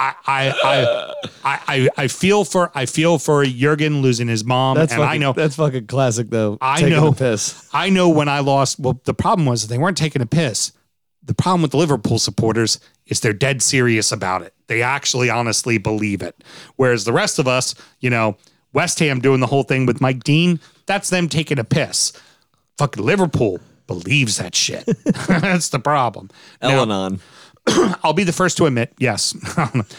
I, 0.00 0.14
I, 0.26 0.48
I, 0.64 1.14
I, 1.44 1.60
I- 1.68 1.88
I 2.04 2.08
feel 2.08 2.44
for 2.44 2.72
I 2.74 2.86
feel 2.86 3.18
for 3.18 3.44
Jurgen 3.44 4.00
losing 4.02 4.28
his 4.28 4.44
mom, 4.44 4.76
That's 4.76 4.92
and 4.92 5.00
fucking, 5.02 5.14
I 5.14 5.18
know 5.18 5.32
that's 5.34 5.56
fucking 5.56 5.86
classic 5.88 6.30
though. 6.30 6.56
I 6.60 6.76
taking 6.80 6.90
know 6.96 7.10
the 7.10 7.16
piss. 7.16 7.68
I 7.72 7.90
know 7.90 8.08
when 8.08 8.28
I 8.28 8.40
lost. 8.40 8.80
Well, 8.80 9.00
the 9.04 9.14
problem 9.14 9.46
was 9.46 9.68
they 9.68 9.78
weren't 9.78 9.98
taking 9.98 10.22
a 10.22 10.26
piss. 10.26 10.72
The 11.22 11.34
problem 11.34 11.60
with 11.62 11.72
the 11.72 11.76
Liverpool 11.76 12.18
supporters 12.18 12.80
is 13.06 13.20
they're 13.20 13.32
dead 13.34 13.60
serious 13.62 14.10
about 14.10 14.40
it. 14.42 14.54
They 14.68 14.80
actually 14.82 15.28
honestly 15.28 15.76
believe 15.78 16.22
it. 16.22 16.42
Whereas 16.76 17.04
the 17.04 17.12
rest 17.12 17.38
of 17.38 17.46
us, 17.46 17.74
you 18.00 18.08
know, 18.08 18.36
West 18.72 18.98
Ham 19.00 19.20
doing 19.20 19.40
the 19.40 19.46
whole 19.46 19.62
thing 19.64 19.84
with 19.84 20.00
Mike 20.00 20.24
Dean, 20.24 20.60
that's 20.86 21.10
them 21.10 21.28
taking 21.28 21.58
a 21.58 21.64
piss. 21.64 22.12
Fucking 22.78 23.04
Liverpool 23.04 23.60
believes 23.86 24.38
that 24.38 24.54
shit. 24.54 24.86
that's 25.28 25.68
the 25.68 25.78
problem. 25.78 26.30
Now, 26.62 26.84
Elanon. 26.86 27.20
I'll 28.02 28.12
be 28.12 28.24
the 28.24 28.32
first 28.32 28.56
to 28.58 28.66
admit, 28.66 28.92
yes. 28.98 29.34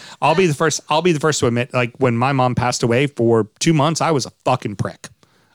I'll 0.21 0.35
be 0.35 0.47
the 0.47 0.53
first 0.53 0.81
I'll 0.89 1.01
be 1.01 1.11
the 1.11 1.19
first 1.19 1.39
to 1.39 1.47
admit 1.47 1.73
like 1.73 1.93
when 1.97 2.17
my 2.17 2.31
mom 2.31 2.55
passed 2.55 2.83
away 2.83 3.07
for 3.07 3.49
2 3.59 3.73
months, 3.73 4.01
I 4.01 4.11
was 4.11 4.25
a 4.25 4.31
fucking 4.45 4.75
prick. 4.75 5.09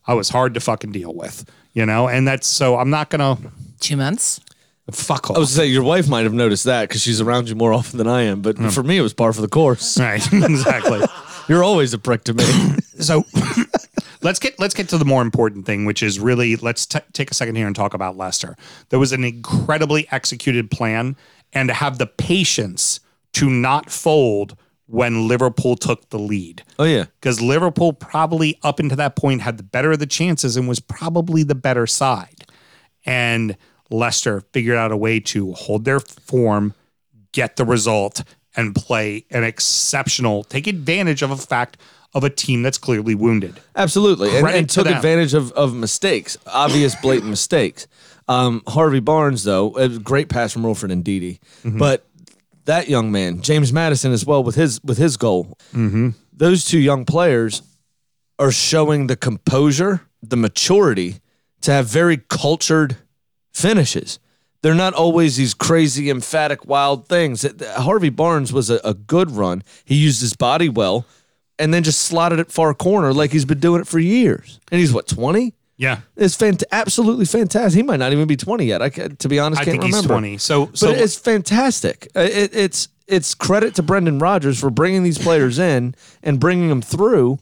I 0.07 0.15
was 0.15 0.29
hard 0.29 0.55
to 0.55 0.61
fucking 0.61 0.93
deal 0.93 1.13
with, 1.13 1.51
you 1.73 1.85
know? 1.85 2.09
And 2.09 2.27
that's 2.27 2.47
so 2.47 2.79
I'm 2.79 2.91
not 2.91 3.11
going 3.11 3.21
to 3.37 3.51
Two 3.81 3.97
months. 3.97 4.41
fuck 4.91 5.31
off. 5.31 5.37
I 5.37 5.41
was 5.41 5.51
to 5.51 5.55
say 5.57 5.67
your 5.67 5.83
wife 5.83 6.09
might 6.09 6.25
have 6.25 6.33
noticed 6.33 6.65
that 6.65 6.89
because 6.89 7.03
she's 7.03 7.21
around 7.21 7.49
you 7.49 7.55
more 7.55 7.73
often 7.73 7.99
than 7.99 8.07
I 8.07 8.23
am. 8.23 8.41
But 8.41 8.57
hmm. 8.57 8.69
for 8.69 8.83
me, 8.83 8.97
it 8.97 9.03
was 9.03 9.13
par 9.13 9.33
for 9.33 9.43
the 9.43 9.49
course. 9.49 9.99
right. 10.01 10.27
exactly. 10.33 11.03
You're 11.49 11.65
always 11.65 11.93
a 11.93 11.99
prick 11.99 12.25
to 12.25 12.35
me. 12.35 12.45
So 12.99 13.25
let's 14.23 14.39
get 14.39 14.59
let's 14.59 14.73
get 14.73 14.89
to 14.89 14.97
the 14.97 15.05
more 15.05 15.21
important 15.21 15.67
thing, 15.67 15.85
which 15.85 16.03
is 16.03 16.19
really 16.19 16.57
let's 16.57 16.87
t- 16.87 16.99
take 17.13 17.31
a 17.31 17.35
second 17.35 17.57
here 17.57 17.67
and 17.67 17.77
talk 17.77 17.93
about 17.93 18.17
Leicester. 18.17 18.57
There 18.89 18.99
was 18.99 19.13
an 19.13 19.23
incredibly 19.23 20.09
executed 20.11 20.71
plan, 20.71 21.15
and 21.53 21.69
to 21.69 21.75
have 21.75 21.99
the 21.99 22.07
patience 22.07 23.01
to 23.35 23.49
not 23.49 23.91
fold 23.91 24.57
when 24.87 25.27
Liverpool 25.27 25.75
took 25.77 26.09
the 26.11 26.19
lead. 26.19 26.63
oh 26.79 26.85
yeah. 26.85 27.07
because 27.21 27.41
Liverpool 27.41 27.93
probably 27.93 28.59
up 28.63 28.79
until 28.79 28.97
that 28.97 29.17
point 29.17 29.43
had 29.43 29.57
the 29.57 29.65
better 29.65 29.93
of 29.93 29.99
the 29.99 30.07
chances 30.07 30.57
and 30.57 30.69
was 30.69 30.79
probably 30.81 31.43
the 31.43 31.57
better 31.57 31.87
side. 31.87 32.45
And 33.05 33.57
Leicester 33.91 34.43
figured 34.53 34.77
out 34.77 34.93
a 34.93 34.97
way 34.97 35.21
to 35.21 35.53
hold 35.53 35.85
their 35.85 36.01
form, 36.01 36.75
get 37.33 37.57
the 37.57 37.65
result, 37.65 38.23
and 38.57 38.75
play 38.75 39.25
an 39.31 39.45
exceptional, 39.45 40.45
take 40.45 40.67
advantage 40.67 41.23
of 41.23 41.31
a 41.31 41.37
fact 41.37 41.77
of 42.15 42.25
a 42.25 42.31
team 42.31 42.63
that's 42.63 42.79
clearly 42.79 43.15
wounded. 43.15 43.61
Absolutely, 43.75 44.31
and, 44.31 44.41
Credit 44.41 44.59
and 44.59 44.69
to 44.71 44.75
took 44.77 44.85
them. 44.87 44.97
advantage 44.97 45.35
of, 45.35 45.53
of 45.53 45.75
mistakes, 45.75 46.39
obvious, 46.47 46.95
blatant 46.97 47.29
mistakes. 47.29 47.87
Um, 48.29 48.63
Harvey 48.67 49.01
Barnes, 49.01 49.45
though, 49.45 49.75
a 49.77 49.89
great 49.89 50.29
pass 50.29 50.53
from 50.53 50.65
Rolford 50.67 50.91
and 50.91 51.05
Didi, 51.05 51.41
Mm-hmm. 51.63 51.79
but 51.79 52.07
that 52.65 52.89
young 52.89 53.13
man, 53.13 53.43
James 53.43 53.73
Maddison, 53.73 54.11
as 54.13 54.27
well 54.27 54.43
with 54.43 54.57
his 54.57 54.81
with 54.83 54.99
his 54.99 55.17
goal. 55.17 55.57
Mm-hmm. 55.73 56.11
Those 56.33 56.65
two 56.65 56.81
young 56.81 57.05
players 57.05 57.63
are 58.39 58.51
showing 58.51 59.07
the 59.07 59.17
composure, 59.17 60.01
the 60.23 60.37
maturity 60.37 61.21
to 61.61 61.71
have 61.71 61.87
very 61.87 62.17
cultured 62.29 62.97
finishes. 63.53 64.19
They're 64.63 64.75
not 64.75 64.95
always 64.95 65.37
these 65.37 65.55
crazy, 65.55 66.11
emphatic, 66.11 66.67
wild 66.67 67.09
things. 67.09 67.47
Harvey 67.77 68.11
Barnes 68.11 68.53
was 68.53 68.69
a, 68.69 68.81
a 68.83 68.95
good 68.95 69.31
run. 69.31 69.63
He 69.85 69.95
used 69.95 70.21
his 70.21 70.35
body 70.35 70.69
well, 70.69 71.07
and 71.59 71.73
then 71.73 71.85
just 71.85 72.01
slotted 72.03 72.41
it 72.41 72.51
far 72.51 72.75
corner 72.75 73.13
like 73.15 73.31
he's 73.31 73.45
been 73.45 73.61
doing 73.61 73.81
it 73.81 73.87
for 73.87 74.01
years. 74.01 74.59
And 74.73 74.81
he's 74.81 74.93
what 74.93 75.07
twenty? 75.07 75.55
Yeah. 75.77 76.01
It's 76.17 76.37
fant- 76.37 76.65
absolutely 76.73 77.27
fantastic. 77.27 77.77
He 77.77 77.83
might 77.83 77.99
not 77.99 78.13
even 78.13 78.27
be 78.27 78.37
20 78.37 78.65
yet. 78.65 78.81
I 78.83 78.89
to 78.89 79.29
be 79.29 79.39
honest, 79.39 79.61
I 79.61 79.65
can't 79.65 79.81
think 79.81 79.85
remember. 79.85 80.15
he's 80.15 80.39
20. 80.39 80.39
So, 80.39 80.67
But 80.67 80.99
it's 80.99 81.17
fantastic. 81.17 82.09
It, 82.15 82.55
it's 82.55 82.89
it's 83.07 83.35
credit 83.35 83.75
to 83.77 83.83
Brendan 83.83 84.19
Rodgers 84.19 84.59
for 84.59 84.71
bringing 84.71 85.03
these 85.03 85.19
players 85.19 85.59
in 85.59 85.95
and 86.23 86.41
bringing 86.41 86.69
them 86.69 86.83
through 86.83 87.39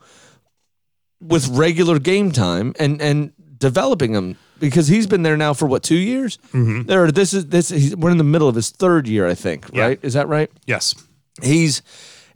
with 1.20 1.48
regular 1.48 1.98
game 1.98 2.32
time 2.32 2.74
and 2.78 3.00
and 3.00 3.32
developing 3.58 4.12
them 4.12 4.36
because 4.58 4.88
he's 4.88 5.06
been 5.06 5.22
there 5.22 5.36
now 5.36 5.54
for 5.54 5.66
what 5.66 5.82
two 5.82 5.96
years. 5.96 6.38
Mm-hmm. 6.52 6.82
There, 6.82 7.10
this 7.10 7.32
is 7.32 7.46
this. 7.46 7.68
He's, 7.68 7.96
we're 7.96 8.10
in 8.10 8.18
the 8.18 8.24
middle 8.24 8.48
of 8.48 8.54
his 8.54 8.70
third 8.70 9.06
year, 9.08 9.26
I 9.26 9.34
think. 9.34 9.66
Yeah. 9.72 9.82
Right? 9.82 9.98
Is 10.02 10.14
that 10.14 10.28
right? 10.28 10.50
yes. 10.66 10.94
he's 11.42 11.82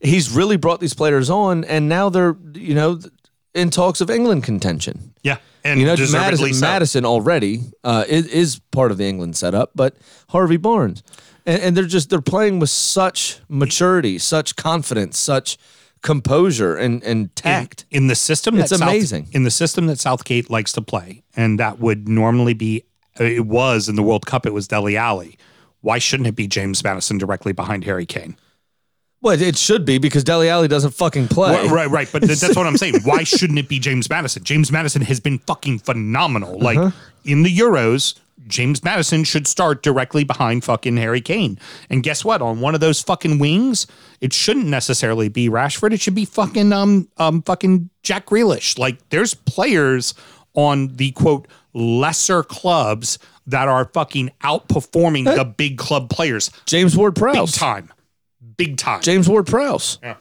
he's 0.01 0.31
really 0.31 0.57
brought 0.57 0.81
these 0.81 0.95
players 0.95 1.29
on, 1.29 1.65
and 1.65 1.89
now 1.89 2.09
they're 2.09 2.37
you 2.55 2.75
know 2.75 3.01
in 3.55 3.71
talks 3.71 4.01
of 4.01 4.11
England 4.11 4.45
contention. 4.45 5.15
Yeah. 5.23 5.39
And 5.65 5.81
You 5.81 5.87
know, 5.87 5.97
Maddison, 6.13 6.55
so. 6.55 6.61
Maddison 6.61 7.05
already 7.05 7.63
uh, 7.85 8.05
is, 8.09 8.27
is 8.27 8.61
part 8.71 8.91
of 8.91 8.99
the 8.99 9.05
England 9.07 9.37
setup, 9.37 9.73
but 9.75 9.97
Harvey 10.31 10.57
Barnes, 10.57 11.03
and, 11.47 11.61
and 11.63 11.77
they're 11.77 11.85
just 11.85 12.11
they're 12.11 12.21
playing 12.21 12.59
with 12.61 12.71
such 12.71 13.41
maturity, 13.49 14.19
such 14.19 14.57
confidence, 14.57 15.19
such 15.19 15.59
composure 16.03 16.77
and 16.77 17.03
and 17.03 17.35
tact. 17.35 17.85
in 17.91 18.07
the 18.07 18.15
system 18.15 18.59
It's 18.59 18.71
that 18.71 18.79
South- 18.79 18.89
amazing. 18.89 19.29
in 19.33 19.43
the 19.45 19.51
system 19.51 19.87
that 19.87 19.99
Southgate 19.99 20.49
likes 20.49 20.73
to 20.73 20.83
play, 20.83 21.23
and 21.37 21.59
that 21.59 21.81
would 21.81 22.09
normally 22.09 22.55
be 22.55 22.85
it 23.19 23.47
was 23.47 23.89
in 23.89 23.97
the 23.97 24.03
World 24.03 24.27
Cup. 24.27 24.47
It 24.47 24.53
was 24.55 24.69
Dele 24.69 24.97
Alli. 24.97 25.37
Why 25.81 25.99
shouldn't 25.99 26.29
it 26.29 26.37
be 26.37 26.47
James 26.47 26.83
Maddison 26.85 27.19
directly 27.19 27.53
behind 27.53 27.85
Harry 27.85 28.07
Kane? 28.07 28.37
Well, 29.21 29.41
it 29.41 29.57
should 29.57 29.85
be 29.85 29.99
because 29.99 30.23
Dele 30.23 30.49
Alli 30.49 30.69
doesn't 30.69 30.93
fucking 30.93 31.29
play. 31.29 31.53
Right, 31.53 31.71
right, 31.71 31.91
right. 31.91 32.09
But 32.13 32.23
th- 32.23 32.39
that's 32.39 32.57
what 32.57 32.67
I'm 32.67 32.77
saying. 32.77 33.01
Why 33.03 33.25
shouldn't 33.25 33.59
it 33.59 33.69
be 33.69 33.79
James 33.81 34.09
Maddison? 34.09 34.45
James 34.45 34.71
Maddison 34.71 35.03
has 35.03 35.19
been 35.19 35.39
fucking 35.41 35.81
phenomenal. 35.81 36.59
Like 36.59 36.79
Uh-huh. 36.79 36.91
in 37.25 37.43
the 37.43 37.55
Euros, 37.57 38.15
James 38.47 38.85
Maddison 38.85 39.25
should 39.25 39.47
start 39.49 39.83
directly 39.83 40.23
behind 40.23 40.63
fucking 40.65 40.97
Harry 40.99 41.21
Kane. 41.21 41.59
And 41.91 42.03
guess 42.05 42.25
what? 42.25 42.41
On 42.41 42.61
one 42.61 42.75
of 42.77 42.81
those 42.81 43.03
fucking 43.03 43.39
wings, 43.41 43.87
it 44.21 44.33
shouldn't 44.33 44.67
necessarily 44.67 45.29
be 45.29 45.49
Rashford. 45.51 45.93
It 45.93 46.01
should 46.01 46.15
be 46.15 46.25
fucking 46.25 46.73
um 46.73 47.09
um 47.19 47.43
fucking 47.43 47.91
Jack 48.05 48.27
Grealish. 48.27 48.79
Like 48.79 48.97
there's 49.11 49.35
players 49.35 50.15
on 50.55 50.89
the 50.97 51.11
quote 51.11 51.49
lesser 51.75 52.43
clubs 52.45 53.19
that 53.49 53.67
are 53.69 53.87
fucking 53.93 54.31
outperforming 54.43 55.25
the 55.25 55.45
big 55.45 55.77
club 55.79 56.09
players 56.09 56.51
James 56.67 56.97
Ward 56.97 57.17
Prowse. 57.17 57.53
big 57.53 57.59
time. 57.61 57.93
Big 58.59 58.77
time. 58.77 59.01
James 59.01 59.27
Ward 59.29 59.47
Prowse. 59.47 59.99
yeah, 60.03 60.17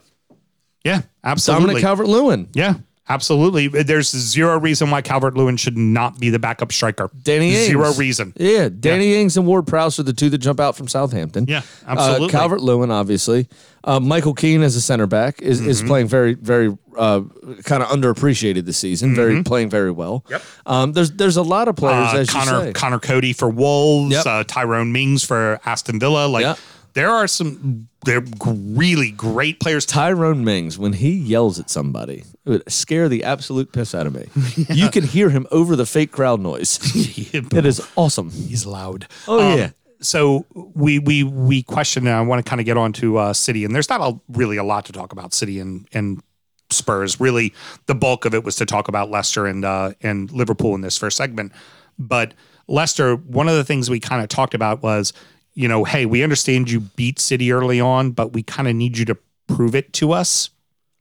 Yeah, 0.85 1.01
absolutely. 1.23 1.65
Dominic 1.65 1.81
Calvert 1.83 2.07
Lewin. 2.07 2.47
Yeah, 2.53 2.75
absolutely. 3.09 3.67
There's 3.67 4.09
zero 4.11 4.59
reason 4.59 4.89
why 4.91 5.01
Calvert 5.01 5.35
Lewin 5.35 5.57
should 5.57 5.77
not 5.77 6.19
be 6.19 6.29
the 6.29 6.39
backup 6.39 6.71
striker. 6.71 7.09
Danny 7.23 7.49
Ings. 7.55 7.65
Zero 7.67 7.91
reason. 7.93 8.33
Yeah, 8.37 8.69
Danny 8.69 9.15
Ings 9.15 9.35
and 9.37 9.45
Ward 9.47 9.65
Prowse 9.67 9.99
are 9.99 10.03
the 10.03 10.13
two 10.13 10.29
that 10.29 10.37
jump 10.37 10.59
out 10.59 10.77
from 10.77 10.87
Southampton. 10.87 11.45
Yeah, 11.47 11.63
absolutely. 11.85 12.27
Uh, 12.27 12.29
Calvert 12.29 12.61
Lewin, 12.61 12.91
obviously. 12.91 13.47
Uh, 13.83 13.99
Michael 13.99 14.33
Keane 14.33 14.61
as 14.63 14.75
a 14.75 14.81
center 14.81 15.07
back 15.07 15.41
is, 15.41 15.59
is 15.65 15.79
Mm-hmm. 15.79 15.87
playing 15.87 16.07
very, 16.07 16.33
very 16.35 16.77
uh, 16.97 17.21
kind 17.63 17.81
of 17.81 17.89
underappreciated 17.89 18.65
this 18.65 18.77
season. 18.77 19.15
Very 19.15 19.41
playing 19.43 19.69
very 19.69 19.91
well. 19.91 20.21
Mm-hmm. 20.25 20.31
Yep. 20.33 20.41
Um, 20.65 20.91
there's 20.93 21.11
there's 21.11 21.37
a 21.37 21.43
lot 21.43 21.67
of 21.69 21.75
players 21.75 22.13
Uh, 22.13 22.17
as 22.17 22.27
you 22.27 22.39
Connor 22.39 22.61
say. 22.65 22.73
Conor 22.73 22.99
Coady 22.99 23.33
for 23.33 23.49
Wolves. 23.49 24.11
Yep. 24.13 24.25
Uh, 24.25 24.43
Tyrone 24.43 24.91
Mings 24.91 25.23
for 25.23 25.59
Aston 25.65 25.99
Villa. 25.99 26.27
Like 26.27 26.43
Yep. 26.43 26.59
There 26.97 27.11
are 27.11 27.27
some. 27.27 27.87
They're 28.05 28.23
really 28.43 29.11
great 29.11 29.59
players. 29.59 29.85
Tyrone 29.85 30.43
Mings, 30.43 30.79
when 30.79 30.93
he 30.93 31.11
yells 31.11 31.59
at 31.59 31.69
somebody, 31.69 32.23
it 32.43 32.49
would 32.49 32.71
scare 32.71 33.07
the 33.07 33.23
absolute 33.23 33.71
piss 33.71 33.93
out 33.93 34.07
of 34.07 34.15
me. 34.15 34.29
You 34.73 34.89
can 34.89 35.03
hear 35.03 35.29
him 35.29 35.45
over 35.51 35.75
the 35.75 35.85
fake 35.85 36.11
crowd 36.11 36.39
noise. 36.39 36.79
it 37.33 37.65
is 37.65 37.87
awesome. 37.95 38.31
He's 38.31 38.65
loud. 38.65 39.07
Oh, 39.27 39.55
yeah. 39.55 39.71
So 39.99 40.47
we 40.53 40.97
we 40.97 41.23
we 41.23 41.61
question. 41.61 42.07
And 42.07 42.15
I 42.15 42.21
want 42.21 42.43
to 42.43 42.49
kind 42.49 42.59
of 42.59 42.65
get 42.65 42.77
on 42.77 42.93
to 42.93 43.17
uh, 43.17 43.33
City, 43.33 43.63
and 43.63 43.75
there's 43.75 43.89
not 43.89 44.01
a, 44.01 44.19
really 44.29 44.57
a 44.57 44.63
lot 44.63 44.85
to 44.85 44.91
talk 44.91 45.11
about 45.11 45.35
City 45.35 45.59
and 45.59 45.87
and 45.93 46.23
Spurs. 46.71 47.19
Really, 47.19 47.53
the 47.85 47.95
bulk 47.95 48.25
of 48.25 48.33
it 48.33 48.43
was 48.43 48.55
to 48.55 48.65
talk 48.65 48.87
about 48.87 49.11
Leicester 49.11 49.45
and 49.45 49.63
uh, 49.63 49.91
and 50.01 50.31
Liverpool 50.31 50.73
in 50.73 50.81
this 50.81 50.97
first 50.97 51.15
segment. 51.15 51.51
But 51.99 52.33
Leicester, 52.67 53.15
one 53.15 53.47
of 53.47 53.55
the 53.55 53.63
things 53.63 53.87
we 53.87 53.99
kind 53.99 54.23
of 54.23 54.29
talked 54.29 54.55
about 54.55 54.81
was, 54.81 55.13
you 55.57 55.67
know, 55.67 55.83
hey, 55.83 56.05
we 56.05 56.21
understand 56.21 56.69
you 56.69 56.81
beat 56.81 57.17
City 57.19 57.51
early 57.51 57.81
on, 57.81 58.11
but 58.11 58.31
we 58.31 58.43
kind 58.43 58.67
of 58.67 58.75
need 58.75 58.95
you 58.97 59.05
to 59.05 59.17
prove 59.47 59.73
it 59.73 59.91
to 59.93 60.11
us. 60.11 60.51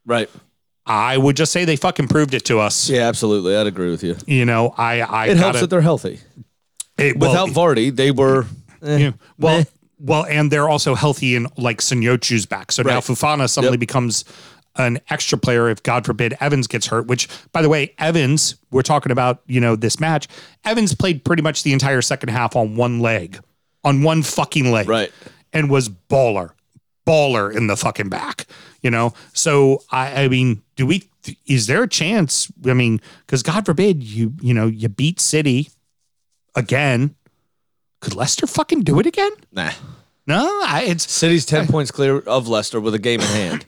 Right. 0.07 0.31
I 0.87 1.19
would 1.19 1.37
just 1.37 1.53
say 1.53 1.65
they 1.67 1.77
fucking 1.77 2.09
proved 2.09 2.33
it 2.33 2.45
to 2.47 2.59
us. 2.61 2.89
Yeah, 2.89 3.03
absolutely. 3.03 3.55
I'd 3.55 3.67
agree 3.67 3.91
with 3.91 4.03
you. 4.03 4.17
You 4.27 4.45
know, 4.47 4.73
I 4.79 5.01
I 5.03 5.27
It 5.27 5.37
helps 5.37 5.41
gotta- 5.41 5.59
that 5.61 5.71
they're 5.71 5.81
healthy. 5.83 6.21
it- 6.97 7.19
well, 7.19 7.31
Without 7.33 7.49
Vardy, 7.51 7.95
they 7.95 8.11
were. 8.11 8.47
eh, 8.83 8.97
Yeah. 8.97 9.11
Well, 9.39 9.59
meh. 9.59 9.65
well, 9.99 10.25
and 10.25 10.51
they're 10.51 10.69
also 10.69 10.95
healthy 10.95 11.37
and 11.37 11.49
like 11.59 11.81
Söyüncü's 11.83 12.47
back. 12.47 12.73
So 12.73 12.83
now 12.83 12.95
Right. 12.95 13.05
Fofana 13.05 13.51
suddenly 13.51 13.75
Yep. 13.75 13.81
becomes 13.81 14.25
an 14.77 15.01
extra 15.11 15.37
player 15.39 15.69
if 15.69 15.83
God 15.83 16.07
forbid 16.07 16.35
Evans 16.41 16.67
gets 16.67 16.87
hurt, 16.87 17.07
which 17.09 17.29
by 17.53 17.61
the 17.63 17.69
way, 17.69 17.93
Evans, 17.99 18.55
we're 18.71 18.83
talking 18.83 19.11
about, 19.13 19.41
you 19.47 19.61
know, 19.61 19.75
this 19.75 19.99
match. 20.01 20.29
Evans 20.65 20.95
played 20.95 21.25
pretty 21.25 21.43
much 21.43 21.63
the 21.63 21.73
entire 21.73 22.01
second 22.03 22.29
half 22.29 22.55
on 22.57 22.77
one 22.77 23.01
leg, 23.01 23.41
on 23.87 24.03
one 24.03 24.23
fucking 24.23 24.71
leg. 24.71 24.89
Right. 24.89 25.13
And 25.53 25.71
was 25.71 25.89
baller. 25.89 26.51
Baller 27.07 27.55
in 27.55 27.69
the 27.69 27.77
fucking 27.77 28.11
back. 28.11 28.47
You 28.83 28.91
know? 28.91 29.15
So 29.33 29.83
I 29.91 30.25
I 30.25 30.29
mean, 30.29 30.63
do 30.75 30.85
we 30.85 31.09
is 31.47 31.67
there 31.67 31.83
a 31.83 31.89
chance? 31.89 32.53
I 32.67 32.75
mean, 32.75 33.01
because 33.21 33.43
God 33.43 33.65
forbid 33.65 34.03
you, 34.03 34.35
you 34.41 34.53
know, 34.53 34.67
you 34.67 34.89
beat 34.89 35.21
City 35.21 35.71
again. 36.55 37.15
Could 38.01 38.15
Leicester 38.15 38.47
fucking 38.47 38.83
do 38.83 39.01
it 39.01 39.07
again? 39.07 39.33
Nah. 39.51 39.73
No, 40.27 40.45
I, 40.65 40.85
it's 40.89 41.11
City's 41.11 41.47
10 41.47 41.69
points 41.69 41.91
clear 41.91 42.19
of 42.19 42.49
Leicester 42.49 42.81
with 42.81 42.95
a 42.95 42.99
game 42.99 43.21
in 43.21 43.27
hand. 43.27 43.67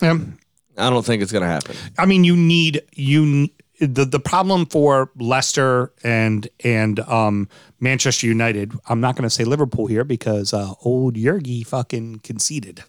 um, 0.00 0.38
I 0.76 0.90
don't 0.90 1.04
think 1.04 1.22
it's 1.22 1.30
going 1.30 1.42
to 1.42 1.48
happen. 1.48 1.76
I 1.98 2.06
mean, 2.06 2.24
you 2.24 2.36
need 2.36 2.82
you 2.94 3.48
the 3.86 4.04
the 4.04 4.20
problem 4.20 4.66
for 4.66 5.10
Leicester 5.16 5.92
and 6.02 6.48
and 6.62 7.00
um, 7.00 7.48
Manchester 7.80 8.26
United. 8.26 8.72
I'm 8.88 9.00
not 9.00 9.16
going 9.16 9.24
to 9.24 9.30
say 9.30 9.44
Liverpool 9.44 9.86
here 9.86 10.04
because 10.04 10.52
uh, 10.52 10.72
old 10.84 11.14
Yergi 11.16 11.66
fucking 11.66 12.20
conceded. 12.20 12.82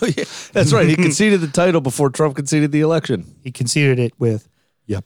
Oh, 0.00 0.06
yeah. 0.16 0.24
That's 0.52 0.72
right. 0.72 0.88
He 0.88 0.96
conceded 0.96 1.40
the 1.40 1.48
title 1.48 1.80
before 1.80 2.10
Trump 2.10 2.36
conceded 2.36 2.72
the 2.72 2.80
election. 2.80 3.36
He 3.42 3.50
conceded 3.50 3.98
it 3.98 4.12
with 4.18 4.48
yep, 4.86 5.04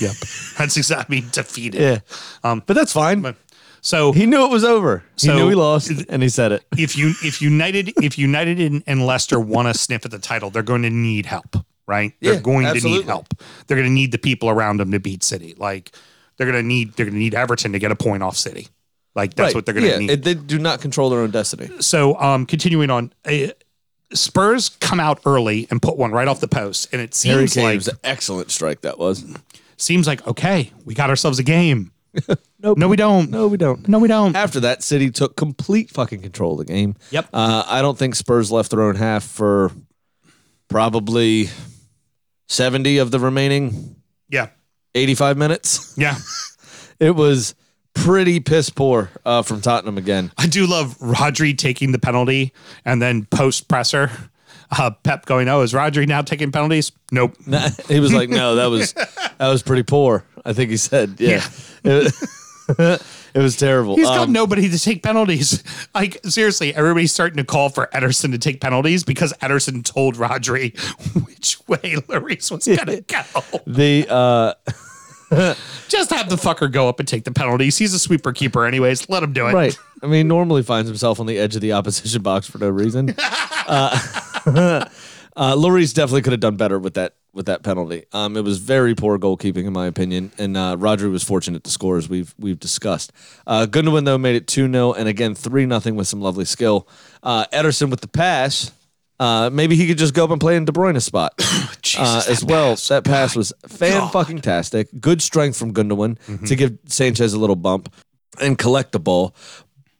yep. 0.00 0.12
That's 0.58 0.76
exactly 0.76 1.18
I 1.18 1.20
mean, 1.20 1.30
defeated. 1.30 1.80
Yeah. 1.80 1.98
Um, 2.44 2.62
But 2.66 2.74
that's 2.74 2.92
fine. 2.92 3.20
but 3.22 3.36
so 3.80 4.12
He 4.12 4.26
knew 4.26 4.44
it 4.44 4.50
was 4.50 4.64
over. 4.64 5.04
He 5.16 5.28
knew 5.28 5.48
he 5.48 5.54
lost, 5.54 5.90
and 6.08 6.22
he 6.22 6.28
said 6.28 6.52
it. 6.52 6.64
if 6.76 6.96
you 6.98 7.14
if 7.22 7.40
United 7.40 7.92
if 8.02 8.18
United 8.18 8.60
and, 8.60 8.82
and 8.86 9.06
Leicester 9.06 9.38
want 9.38 9.68
to 9.68 9.74
sniff 9.74 10.04
at 10.04 10.10
the 10.10 10.18
title, 10.18 10.50
they're 10.50 10.62
going 10.62 10.82
to 10.82 10.90
need 10.90 11.26
help, 11.26 11.56
right? 11.86 12.12
They're 12.20 12.34
Yeah, 12.34 12.40
going 12.40 12.66
to 12.74 12.80
need 12.84 13.04
help. 13.04 13.28
They're 13.66 13.76
going 13.76 13.88
to 13.88 13.92
need 13.92 14.12
the 14.12 14.18
people 14.18 14.48
around 14.48 14.78
them 14.80 14.90
to 14.92 15.00
beat 15.00 15.22
City. 15.22 15.54
Like 15.56 15.92
they're 16.36 16.50
going 16.50 16.62
to 16.62 16.66
need 16.66 16.92
they're 16.94 17.06
going 17.06 17.14
to 17.14 17.18
need 17.18 17.34
Everton 17.34 17.72
to 17.72 17.78
get 17.78 17.90
a 17.92 17.96
point 17.96 18.22
off 18.22 18.36
City. 18.36 18.68
Like 19.14 19.34
that's 19.34 19.48
Right. 19.48 19.54
what 19.54 19.64
they're 19.66 19.74
going 19.74 19.86
to 19.86 19.92
yeah, 19.92 19.98
need. 19.98 20.22
they 20.24 20.34
do 20.34 20.58
not 20.58 20.80
control 20.80 21.08
their 21.10 21.20
own 21.20 21.30
destiny. 21.30 21.70
so 21.80 22.20
um, 22.20 22.44
continuing 22.46 22.90
on, 22.90 23.12
uh, 23.24 23.48
Spurs 24.12 24.68
come 24.68 25.00
out 25.00 25.20
early 25.26 25.66
and 25.70 25.80
put 25.82 25.96
one 25.96 26.12
right 26.12 26.28
off 26.28 26.38
the 26.40 26.46
post, 26.48 26.88
and 26.92 27.00
it 27.02 27.12
seems 27.14 27.54
Kane 27.54 27.64
like 27.64 27.74
was 27.76 27.88
an 27.88 27.96
excellent 28.04 28.50
strike 28.50 28.82
that 28.82 28.98
was. 28.98 29.24
seems 29.78 30.06
like 30.06 30.26
okay, 30.28 30.70
we 30.84 30.94
got 30.94 31.10
ourselves 31.10 31.38
a 31.38 31.42
game. 31.42 31.90
Nope. 32.58 32.78
No, 32.78 32.88
we 32.88 32.96
don't. 32.96 33.30
No, 33.30 33.46
we 33.48 33.58
don't. 33.58 33.86
No, 33.86 33.98
we 33.98 34.08
don't. 34.08 34.34
After 34.34 34.58
that, 34.60 34.82
City 34.82 35.10
took 35.10 35.36
complete 35.36 35.90
fucking 35.90 36.22
control 36.22 36.52
of 36.58 36.66
the 36.66 36.72
game. 36.72 36.96
Yep. 37.10 37.28
Uh, 37.32 37.62
I 37.66 37.82
don't 37.82 37.96
think 37.98 38.14
Spurs 38.16 38.50
left 38.50 38.70
their 38.70 38.82
own 38.82 38.96
half 38.96 39.22
for 39.22 39.70
probably 40.68 41.48
70 42.48 42.98
of 42.98 43.10
the 43.10 43.18
remaining 43.20 43.96
Yeah, 44.28 44.48
85 44.94 45.36
minutes. 45.36 45.94
yeah. 45.96 46.16
It 46.98 47.14
was 47.14 47.54
pretty 47.92 48.40
piss 48.40 48.70
poor 48.70 49.10
uh, 49.26 49.42
from 49.42 49.60
Tottenham 49.60 49.98
again. 49.98 50.32
I 50.38 50.46
do 50.46 50.66
love 50.66 50.96
Rodri 50.98 51.56
taking 51.56 51.92
the 51.92 51.98
penalty 51.98 52.54
and 52.86 53.02
then 53.02 53.26
post 53.26 53.68
presser. 53.68 54.10
Uh, 54.70 54.90
Pep 55.04 55.26
going, 55.26 55.46
"Oh, 55.48 55.60
is 55.60 55.74
Rodri 55.74 56.08
now 56.08 56.22
taking 56.22 56.50
penalties?" 56.50 56.92
Nope. 57.12 57.36
he 57.88 58.00
was 58.00 58.14
like, 58.14 58.30
"No, 58.30 58.54
that 58.54 58.66
was 58.70 58.92
that 59.38 59.48
was 59.48 59.62
pretty 59.62 59.82
poor." 59.82 60.24
I 60.46 60.54
think 60.54 60.70
he 60.70 60.78
said, 60.78 61.16
"Yeah." 61.18 61.44
It 61.84 63.42
was 63.42 63.56
terrible. 63.56 63.96
He's 63.96 64.06
got 64.06 64.20
Um, 64.28 64.32
nobody 64.32 64.68
to 64.70 64.78
take 64.78 65.02
penalties. 65.02 65.62
Like 65.94 66.18
seriously, 66.24 66.74
everybody's 66.74 67.12
starting 67.12 67.36
to 67.36 67.44
call 67.44 67.68
for 67.68 67.88
Ederson 67.92 68.32
to 68.32 68.38
take 68.38 68.60
penalties 68.62 69.04
because 69.04 69.32
Ederson 69.42 69.84
told 69.84 70.14
Rodri 70.16 70.72
way 71.68 71.78
Lloris 71.78 72.50
was 72.50 72.66
gonna 72.66 73.00
go. 73.02 73.22
the 73.66 74.06
uh, 74.08 74.54
Just 75.88 76.10
have 76.10 76.28
the 76.30 76.36
fucker 76.36 76.70
go 76.70 76.88
up 76.88 77.00
and 77.00 77.08
take 77.08 77.24
the 77.24 77.32
penalties. 77.32 77.76
He's 77.78 77.92
a 77.92 77.98
sweeper 77.98 78.32
keeper, 78.32 78.64
anyways. 78.64 79.08
Let 79.08 79.22
him 79.24 79.32
do 79.32 79.46
it. 79.48 79.54
right. 79.54 79.76
I 80.02 80.06
mean, 80.06 80.28
normally 80.28 80.62
finds 80.62 80.88
himself 80.88 81.18
on 81.18 81.26
the 81.26 81.36
edge 81.38 81.56
of 81.56 81.62
the 81.62 81.72
opposition 81.72 82.22
box 82.22 82.48
for 82.48 82.58
no 82.58 82.68
reason. 82.68 83.12
uh, 83.18 83.98
uh, 84.46 85.54
Lloris 85.56 85.92
definitely 85.92 86.22
could 86.22 86.32
have 86.32 86.40
done 86.40 86.56
better 86.56 86.78
with 86.78 86.94
that 86.94 87.14
with 87.32 87.46
that 87.46 87.62
penalty. 87.62 88.04
Um, 88.12 88.36
it 88.36 88.44
was 88.44 88.58
very 88.58 88.94
poor 88.94 89.18
goalkeeping 89.18 89.66
in 89.66 89.72
my 89.72 89.86
opinion, 89.86 90.32
and 90.38 90.56
uh, 90.56 90.76
Rodri 90.76 91.10
was 91.10 91.22
fortunate 91.24 91.64
to 91.64 91.70
score 91.70 91.96
as 91.98 92.08
we've 92.08 92.34
we've 92.38 92.60
discussed. 92.60 93.12
Uh, 93.46 93.66
Gundogan 93.68 94.04
though 94.04 94.18
made 94.18 94.36
it 94.36 94.46
two 94.46 94.70
0 94.70 94.92
and 94.92 95.08
again 95.08 95.34
three 95.34 95.68
0 95.68 95.94
with 95.94 96.08
some 96.08 96.20
lovely 96.20 96.44
skill. 96.44 96.88
Uh, 97.22 97.44
Ederson 97.52 97.90
with 97.90 98.00
the 98.00 98.08
pass. 98.08 98.70
Uh, 99.18 99.48
maybe 99.50 99.76
he 99.76 99.86
could 99.86 99.98
just 99.98 100.12
go 100.12 100.24
up 100.24 100.30
and 100.30 100.40
play 100.40 100.56
in 100.56 100.64
De 100.66 100.72
Bruyne's 100.72 101.04
spot 101.04 101.32
uh, 101.98 102.22
as 102.28 102.44
well. 102.44 102.76
that 102.88 103.04
pass 103.04 103.34
was 103.34 103.52
fan 103.66 104.08
fucking 104.10 104.40
tastic. 104.42 104.88
Good 105.00 105.22
strength 105.22 105.56
from 105.56 105.72
Gundogan 105.72 106.18
to 106.46 106.54
give 106.54 106.78
Sanchez 106.86 107.32
a 107.32 107.38
little 107.38 107.56
bump 107.56 107.92
and 108.40 108.58
collect 108.58 108.92
the 108.92 109.00
ball. 109.00 109.34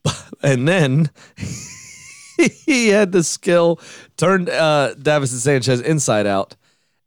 And 0.42 0.68
then 0.68 1.10
he 2.66 2.88
had 2.88 3.10
the 3.10 3.24
skill, 3.24 3.80
turned 4.16 4.48
uh, 4.48 4.94
Davinson 4.96 5.40
Sanchez 5.40 5.80
inside 5.80 6.26
out, 6.26 6.54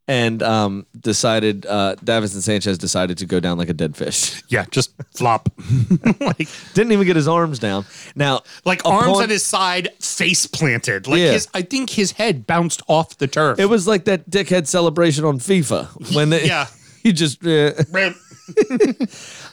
and 0.08 0.42
um, 0.42 0.86
decided 0.98 1.64
uh, 1.66 1.94
Davinson 2.04 2.40
Sanchez 2.42 2.78
decided 2.78 3.18
to 3.18 3.26
go 3.26 3.38
down 3.38 3.58
like 3.58 3.68
a 3.68 3.74
dead 3.74 3.96
fish. 3.96 4.42
Yeah, 4.50 4.64
just 4.72 4.90
flop. 5.14 5.48
like 6.20 6.48
Didn't 6.74 6.90
even 6.90 7.06
get 7.06 7.14
his 7.14 7.28
arms 7.28 7.60
down. 7.60 7.84
Now, 8.16 8.40
like 8.64 8.84
arms 8.84 9.06
upon- 9.08 9.22
at 9.22 9.30
his 9.30 9.44
side, 9.44 9.90
face 10.00 10.46
planted. 10.46 11.06
Like 11.06 11.20
Yeah. 11.20 11.32
his 11.32 11.46
I 11.54 11.62
think 11.62 11.90
his 11.90 12.10
head 12.12 12.46
bounced 12.48 12.82
off 12.88 13.16
the 13.18 13.28
turf. 13.28 13.60
It 13.60 13.66
was 13.66 13.86
like 13.86 14.04
that 14.06 14.28
dickhead 14.28 14.66
celebration 14.66 15.24
on 15.24 15.38
FIFA 15.38 16.14
when 16.16 16.30
they, 16.30 16.46
Yeah. 16.46 16.66
he 17.04 17.12
just. 17.12 17.40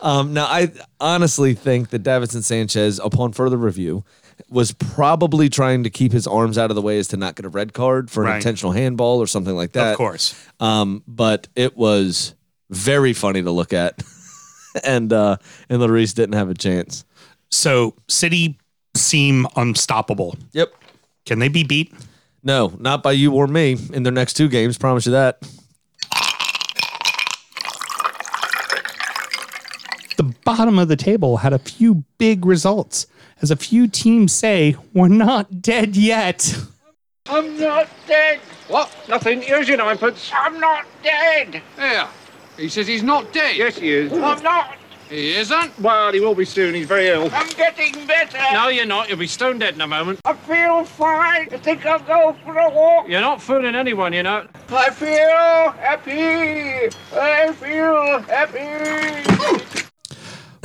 Um, 0.02 0.34
now, 0.34 0.46
I 0.46 0.72
honestly 1.00 1.54
think 1.54 1.90
that 1.90 2.04
Davinson 2.04 2.44
Sanchez, 2.44 3.00
upon 3.00 3.32
further 3.34 3.58
review, 3.58 4.04
was 4.50 4.72
probably 4.72 5.50
trying 5.50 5.84
to 5.84 5.90
keep 5.90 6.12
his 6.12 6.26
arms 6.28 6.58
out 6.58 6.70
of 6.72 6.76
the 6.76 6.82
way 6.82 6.98
as 7.00 7.08
to 7.10 7.18
not 7.18 7.36
get 7.36 7.46
a 7.46 7.50
red 7.50 7.74
card 7.74 8.10
for 8.10 8.24
an 8.24 8.30
Right. 8.30 8.36
intentional 8.38 8.72
handball 8.72 9.20
or 9.20 9.28
something 9.28 9.56
like 9.56 9.74
that. 9.74 9.92
of 9.92 9.98
course. 9.98 10.34
Um, 10.60 11.04
but 11.08 11.48
it 11.56 11.76
was 11.76 12.34
very 12.70 13.14
funny 13.14 13.42
to 13.44 13.52
look 13.52 13.74
at, 13.74 14.02
and 14.84 15.12
uh, 15.12 15.38
and 15.70 15.82
Lloris 15.82 16.14
didn't 16.16 16.36
have 16.36 16.50
a 16.50 16.54
chance. 16.54 17.04
So 17.52 17.96
City 18.08 18.58
seem 18.96 19.48
unstoppable. 19.56 20.36
Yep. 20.54 20.74
Can 21.26 21.40
they 21.40 21.48
be 21.50 21.64
beat? 21.64 21.94
No, 22.44 22.74
not 22.80 23.04
by 23.04 23.12
you 23.14 23.34
or 23.34 23.48
me 23.48 23.78
in 23.94 24.04
their 24.04 24.14
next 24.14 24.34
two 24.36 24.48
games. 24.48 24.78
Promise 24.78 25.06
you 25.08 25.12
that. 25.14 25.40
the 30.18 30.24
bottom 30.44 30.80
of 30.80 30.88
the 30.88 30.96
table 30.96 31.38
had 31.38 31.54
a 31.54 31.60
few 31.60 32.04
big 32.18 32.46
results. 32.46 33.06
As 33.42 33.52
a 33.52 33.56
few 33.56 33.88
teams 33.88 34.34
say, 34.34 34.76
we're 34.94 35.08
not 35.08 35.62
dead 35.62 35.96
yet. 35.96 36.58
I'm 37.28 37.60
not 37.60 37.88
dead. 38.08 38.40
What? 38.68 38.94
Nothing. 39.08 39.42
Here's 39.42 39.68
your 39.68 39.78
ninepence. 39.78 40.32
I'm 40.34 40.60
not 40.60 40.86
dead. 41.04 41.62
There. 41.76 42.08
He 42.58 42.68
says 42.70 42.88
he's 42.88 43.04
not 43.04 43.32
dead. 43.34 43.56
Yes, 43.56 43.78
he 43.78 43.92
is. 43.92 44.12
I'm 44.14 44.42
not. 44.42 44.76
He 45.10 45.36
isn't. 45.36 45.80
Well, 45.80 46.12
he 46.12 46.20
will 46.20 46.36
be 46.36 46.44
soon. 46.46 46.74
He's 46.74 46.88
very 46.88 47.08
ill. 47.08 47.30
I'm 47.32 47.48
getting 47.50 48.06
better. 48.08 48.40
No, 48.52 48.68
you're 48.68 48.86
not. 48.86 49.08
You'll 49.08 49.20
be 49.20 49.28
stone 49.28 49.60
dead 49.60 49.76
in 49.76 49.82
a 49.82 49.88
moment. 49.88 50.20
I 50.26 50.34
feel 50.34 50.84
fine. 50.84 51.48
I 51.52 51.58
think 51.58 51.86
I'll 51.86 52.00
go 52.00 52.36
for 52.44 52.58
a 52.58 52.70
walk. 52.70 53.08
You're 53.08 53.22
not 53.22 53.42
fooling 53.42 53.76
anyone, 53.76 54.12
you 54.14 54.24
know. 54.24 54.48
I 54.70 54.90
feel 54.90 55.72
happy. 55.80 56.90
I 57.14 57.54
feel 57.54 58.20
happy. 58.24 59.84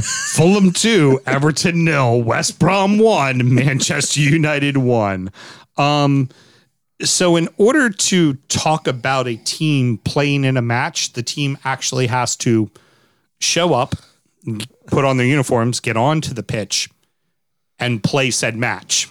Fulham 0.35 0.73
2, 0.73 1.21
Everton 1.27 1.85
nil, 1.85 2.23
West 2.23 2.59
Brom 2.59 2.99
1, 2.99 3.55
Manchester 3.55 4.21
United 4.21 4.77
1. 4.77 5.31
Um, 5.77 6.29
so, 7.03 7.37
in 7.37 7.49
order 7.57 7.91
to 7.91 8.35
talk 8.49 8.87
about 8.87 9.27
a 9.27 9.37
team 9.37 9.99
playing 9.99 10.45
in 10.45 10.57
a 10.57 10.62
match, 10.62 11.15
the 11.15 11.23
team 11.23 11.59
actually 11.65 12.07
has 12.07 12.37
to 12.37 12.71
show 13.41 13.75
up, 13.75 13.97
put 14.87 15.05
on 15.05 15.17
their 15.17 15.27
uniforms, 15.27 15.81
get 15.81 15.97
onto 15.97 16.33
the 16.33 16.43
pitch, 16.43 16.88
and 17.79 18.03
play 18.03 18.31
said 18.31 18.57
match. 18.57 19.09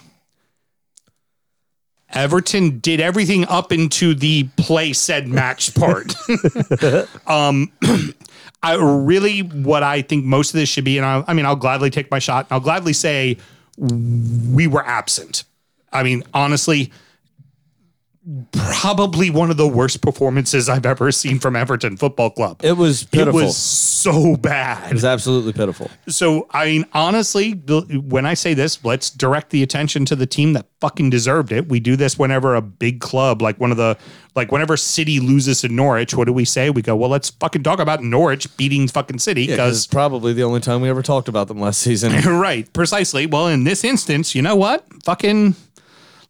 Everton 2.10 2.78
did 2.78 3.00
everything 3.00 3.46
up 3.46 3.72
into 3.72 4.14
the 4.14 4.44
play 4.56 4.92
said 4.92 5.28
match 5.28 5.74
part. 5.74 6.14
um, 7.26 7.72
I 8.62 8.74
really 8.74 9.40
what 9.40 9.82
I 9.82 10.02
think 10.02 10.24
most 10.24 10.50
of 10.50 10.60
this 10.60 10.68
should 10.68 10.84
be, 10.84 10.96
and 10.96 11.06
I, 11.06 11.24
I 11.26 11.34
mean, 11.34 11.46
I'll 11.46 11.56
gladly 11.56 11.90
take 11.90 12.10
my 12.10 12.18
shot. 12.18 12.46
I'll 12.50 12.60
gladly 12.60 12.92
say 12.92 13.38
we 13.76 14.66
were 14.66 14.86
absent. 14.86 15.44
I 15.92 16.02
mean, 16.02 16.22
honestly, 16.32 16.92
probably 18.52 19.30
one 19.30 19.50
of 19.50 19.56
the 19.56 19.66
worst 19.66 20.00
performances 20.00 20.68
I've 20.68 20.86
ever 20.86 21.10
seen 21.10 21.40
from 21.40 21.56
Everton 21.56 21.96
Football 21.96 22.30
Club. 22.30 22.60
It 22.62 22.76
was 22.76 23.02
pitiful. 23.02 23.40
It 23.40 23.44
was 23.44 23.56
so 23.56 24.36
bad. 24.36 24.90
It 24.90 24.94
was 24.94 25.04
absolutely 25.04 25.52
pitiful. 25.52 25.90
So, 26.06 26.46
I 26.50 26.66
mean, 26.66 26.84
honestly, 26.92 27.52
when 27.52 28.24
I 28.24 28.34
say 28.34 28.54
this, 28.54 28.84
let's 28.84 29.10
direct 29.10 29.50
the 29.50 29.62
attention 29.64 30.04
to 30.06 30.14
the 30.14 30.26
team 30.26 30.52
that 30.52 30.66
fucking 30.80 31.10
deserved 31.10 31.50
it. 31.50 31.68
We 31.68 31.80
do 31.80 31.96
this 31.96 32.16
whenever 32.16 32.54
a 32.54 32.62
big 32.62 33.00
club, 33.00 33.42
like 33.42 33.58
one 33.58 33.72
of 33.72 33.76
the, 33.76 33.98
like 34.36 34.52
whenever 34.52 34.76
City 34.76 35.18
loses 35.18 35.62
to 35.62 35.68
Norwich, 35.68 36.14
what 36.14 36.26
do 36.26 36.32
we 36.32 36.44
say? 36.44 36.70
We 36.70 36.80
go, 36.80 36.94
well, 36.94 37.10
let's 37.10 37.30
fucking 37.30 37.64
talk 37.64 37.80
about 37.80 38.04
Norwich 38.04 38.56
beating 38.56 38.86
fucking 38.86 39.18
City 39.18 39.48
Because 39.48 39.78
it's 39.78 39.86
probably 39.86 40.32
the 40.32 40.44
only 40.44 40.60
time 40.60 40.80
we 40.80 40.88
ever 40.88 41.02
talked 41.02 41.28
about 41.28 41.48
them 41.48 41.60
last 41.60 41.80
season. 41.80 42.12
right, 42.38 42.72
precisely. 42.72 43.26
Well, 43.26 43.48
in 43.48 43.64
this 43.64 43.82
instance, 43.82 44.34
you 44.34 44.42
know 44.42 44.56
what? 44.56 44.86
Fucking, 45.04 45.56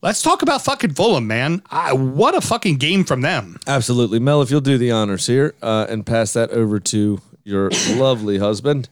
let's 0.02 0.20
talk 0.20 0.42
about 0.42 0.62
fucking 0.62 0.94
Fulham, 0.94 1.26
man. 1.26 1.62
I, 1.70 1.92
what 1.92 2.34
a 2.34 2.40
fucking 2.40 2.76
game 2.76 3.04
from 3.04 3.20
them. 3.22 3.58
Absolutely. 3.66 4.18
Mel, 4.18 4.42
if 4.42 4.50
you'll 4.50 4.60
do 4.60 4.76
the 4.76 4.90
honors 4.90 5.26
here 5.26 5.54
uh, 5.62 5.86
and 5.88 6.04
pass 6.04 6.32
that 6.34 6.50
over 6.50 6.78
to 6.80 7.20
your 7.44 7.70
lovely 7.94 8.38
husband, 8.38 8.88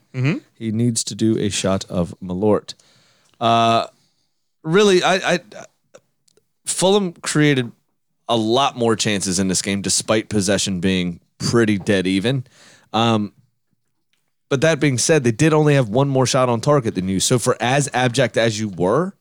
he 0.55 0.73
needs 0.73 1.05
to 1.05 1.15
do 1.15 1.37
a 1.39 1.49
shot 1.51 1.85
of 1.87 2.15
Malort. 2.23 2.75
Uh, 3.41 3.87
really, 4.63 5.03
I, 5.03 5.35
I 5.35 5.41
Fulham 6.65 7.13
created 7.13 7.71
a 8.29 8.37
lot 8.37 8.77
more 8.77 8.95
chances 8.97 9.39
in 9.39 9.49
this 9.49 9.61
game, 9.61 9.83
despite 9.83 10.29
possession 10.29 10.81
being 10.81 11.21
pretty 11.39 11.79
dead 11.79 12.07
even. 12.07 12.47
Um, 12.93 13.33
but 14.49 14.61
that 14.61 14.81
being 14.81 14.99
said, 14.99 15.25
they 15.25 15.33
did 15.33 15.53
only 15.53 15.75
have 15.75 15.89
one 15.89 16.09
more 16.09 16.27
shot 16.27 16.49
on 16.49 16.61
target 16.61 16.95
than 16.95 17.09
you. 17.09 17.21
So 17.21 17.39
for 17.39 17.57
as 17.61 17.89
abject 17.93 18.37
as 18.37 18.59
you 18.59 18.69
were, 18.69 19.15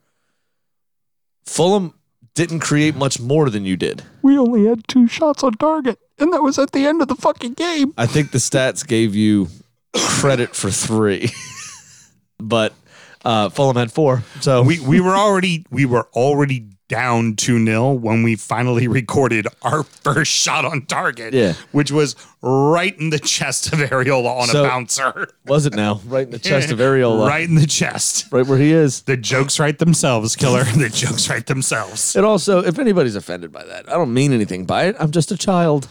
Fulham 1.49 1.93
didn't 2.35 2.59
create 2.59 2.95
much 2.95 3.19
more 3.19 3.49
than 3.49 3.65
you 3.65 3.75
did. 3.75 4.03
We 4.21 4.37
only 4.37 4.65
had 4.65 4.87
two 4.87 5.07
shots 5.07 5.43
on 5.43 5.53
target, 5.53 5.99
and 6.19 6.31
that 6.31 6.41
was 6.41 6.59
at 6.59 6.71
the 6.71 6.85
end 6.85 7.01
of 7.01 7.07
the 7.07 7.15
fucking 7.15 7.53
game. 7.53 7.93
I 7.97 8.05
think 8.05 8.31
the 8.31 8.37
stats 8.37 8.85
gave 8.85 9.15
you 9.15 9.47
credit 9.93 10.55
for 10.55 10.69
three, 10.69 11.31
but 12.39 12.73
uh, 13.25 13.49
Fulham 13.49 13.75
had 13.75 13.91
four. 13.91 14.23
So 14.41 14.61
we 14.61 14.79
we 14.79 15.01
were 15.01 15.15
already 15.15 15.65
we 15.71 15.85
were 15.85 16.07
already 16.13 16.67
down 16.89 17.35
2-0 17.35 17.99
when 18.01 18.23
we 18.23 18.35
finally 18.35 18.87
recorded 18.99 19.47
our 19.61 19.83
first 19.83 20.31
shot 20.31 20.65
on 20.65 20.85
target. 20.87 21.33
Yeah. 21.33 21.53
Which 21.71 21.91
was 21.91 22.15
right 22.41 22.97
in 22.99 23.09
the 23.11 23.19
chest 23.19 23.71
of 23.71 23.79
Areola 23.79 24.41
on 24.41 24.47
So- 24.47 24.65
a 24.65 24.67
bouncer. 24.67 25.29
was 25.45 25.65
it 25.65 25.73
now? 25.75 26.01
Right 26.05 26.25
in 26.25 26.31
the 26.31 26.39
chest 26.39 26.71
of 26.71 26.79
Areola, 26.79 27.27
Right 27.29 27.47
in 27.47 27.55
the 27.55 27.67
chest. 27.67 28.25
right 28.31 28.45
where 28.45 28.57
he 28.57 28.73
is. 28.73 29.03
The 29.03 29.15
jokes 29.15 29.59
write 29.59 29.79
themselves, 29.79 30.35
killer. 30.35 30.63
the 30.75 30.89
jokes 30.89 31.29
write 31.29 31.45
themselves. 31.45 32.15
And 32.15 32.25
also, 32.25 32.59
if 32.63 32.77
anybody's 32.79 33.15
offended 33.15 33.51
by 33.51 33.63
that, 33.63 33.87
I 33.87 33.93
don't 33.93 34.13
mean 34.13 34.33
anything 34.33 34.65
by 34.65 34.85
it. 34.85 34.95
I'm 34.99 35.11
just 35.11 35.31
a 35.31 35.37
child, 35.37 35.87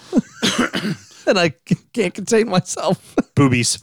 and 1.28 1.38
I 1.38 1.50
can't 1.92 2.14
contain 2.14 2.48
myself. 2.48 3.14
Boobies. 3.34 3.82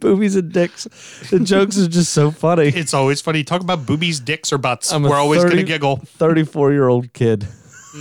Boobies 0.00 0.36
and 0.36 0.52
dicks. 0.52 0.84
The 1.30 1.40
jokes 1.40 1.78
are 1.78 1.88
just 1.88 2.12
so 2.12 2.30
funny. 2.30 2.68
It's 2.68 2.94
always 2.94 3.20
funny. 3.20 3.44
Talk 3.44 3.60
about 3.60 3.84
boobies, 3.86 4.20
dicks, 4.20 4.52
or 4.52 4.58
butts. 4.58 4.92
I'm 4.92 5.02
We're 5.02 5.16
always 5.16 5.42
30 5.42 5.56
gonna 5.56 5.66
giggle. 5.66 5.96
34 5.96 6.72
year 6.72 6.88
old 6.88 7.12
kid. 7.12 7.46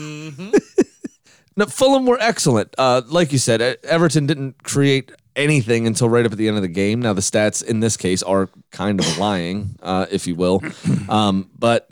no, 1.58 1.66
Fulham 1.68 2.06
were 2.06 2.18
excellent. 2.20 2.74
Uh, 2.78 3.02
like 3.08 3.32
you 3.32 3.38
said, 3.38 3.62
Everton 3.84 4.26
didn't 4.28 4.64
create 4.64 5.12
anything 5.36 5.88
until 5.88 6.10
right 6.10 6.26
up 6.26 6.32
at 6.32 6.38
the 6.38 6.48
end 6.48 6.58
of 6.58 6.64
the 6.64 6.68
game. 6.70 7.02
Now, 7.02 7.14
the 7.14 7.22
stats 7.22 7.64
in 7.64 7.80
this 7.80 7.98
case 7.98 8.24
are 8.24 8.50
kind 8.72 9.00
of 9.00 9.18
lying, 9.18 9.76
uh, 9.82 10.06
if 10.12 10.28
you 10.28 10.36
will. 10.36 10.62
Um, 11.10 11.50
but 11.58 11.90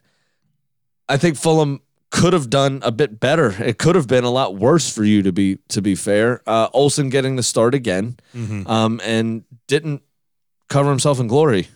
I 1.09 1.17
think 1.17 1.37
Fulham 1.37 1.81
could 2.09 2.33
have 2.33 2.49
done 2.49 2.79
a 2.83 2.91
bit 2.91 3.19
better. 3.19 3.55
It 3.61 3.77
could 3.77 3.95
have 3.95 4.07
been 4.07 4.23
a 4.23 4.29
lot 4.29 4.55
worse 4.55 4.93
for 4.93 5.03
you 5.03 5.21
to 5.23 5.31
be 5.31 5.57
to 5.69 5.81
be 5.81 5.95
fair. 5.95 6.41
Uh, 6.47 6.69
Olsen 6.73 7.09
getting 7.09 7.35
the 7.35 7.43
start 7.43 7.73
again, 7.75 8.17
um, 8.67 9.01
and 9.03 9.43
didn't 9.67 10.01
cover 10.69 10.89
himself 10.89 11.19
in 11.19 11.27
glory 11.27 11.67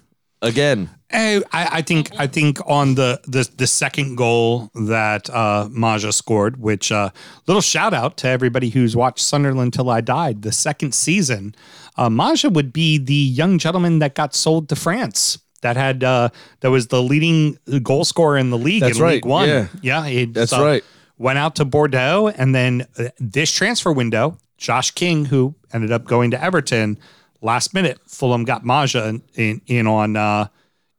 again. 0.41 0.89
Hey, 1.09 1.41
I, 1.51 1.79
I 1.79 1.81
think 1.81 2.09
I 2.17 2.27
think 2.27 2.59
on 2.65 2.95
the 2.95 3.19
the, 3.27 3.49
the 3.57 3.67
second 3.67 4.15
goal 4.15 4.69
that 4.73 5.29
uh, 5.29 5.67
Maja 5.69 6.11
scored, 6.13 6.57
which 6.57 6.91
uh, 6.91 7.09
little 7.47 7.61
shout 7.61 7.93
out 7.93 8.15
to 8.17 8.27
everybody 8.27 8.69
who's 8.69 8.95
watched 8.95 9.19
Sunderland 9.19 9.73
till 9.73 9.89
I 9.89 9.99
died. 10.01 10.41
The 10.43 10.53
second 10.53 10.93
season, 10.95 11.53
uh, 11.97 12.09
Maja 12.09 12.49
would 12.49 12.71
be 12.71 12.97
the 12.97 13.13
young 13.13 13.57
gentleman 13.57 13.99
that 13.99 14.15
got 14.15 14.33
sold 14.33 14.69
to 14.69 14.75
France. 14.75 15.37
That 15.61 15.77
had 15.77 16.03
uh, 16.03 16.29
that 16.61 16.71
was 16.71 16.87
the 16.87 17.01
leading 17.01 17.57
goal 17.83 18.03
scorer 18.03 18.37
in 18.37 18.49
the 18.49 18.57
league 18.57 18.81
That's 18.81 18.97
in 18.97 19.03
right, 19.03 19.13
League 19.15 19.25
One. 19.25 19.47
yeah. 19.47 19.67
yeah, 19.81 20.25
That's 20.29 20.53
uh, 20.53 20.63
right. 20.63 20.83
Went 21.17 21.37
out 21.37 21.55
to 21.57 21.65
Bordeaux, 21.65 22.33
and 22.35 22.55
then 22.55 22.87
uh, 22.97 23.09
this 23.19 23.51
transfer 23.51 23.91
window, 23.91 24.37
Josh 24.57 24.91
King, 24.91 25.25
who 25.25 25.53
ended 25.71 25.91
up 25.91 26.05
going 26.05 26.31
to 26.31 26.43
Everton 26.43 26.97
last 27.41 27.73
minute, 27.73 27.99
Fulham 28.07 28.43
got 28.43 28.63
Maja 28.63 29.07
in, 29.07 29.21
in, 29.35 29.61
in 29.67 29.87
on 29.87 30.15
uh, 30.15 30.47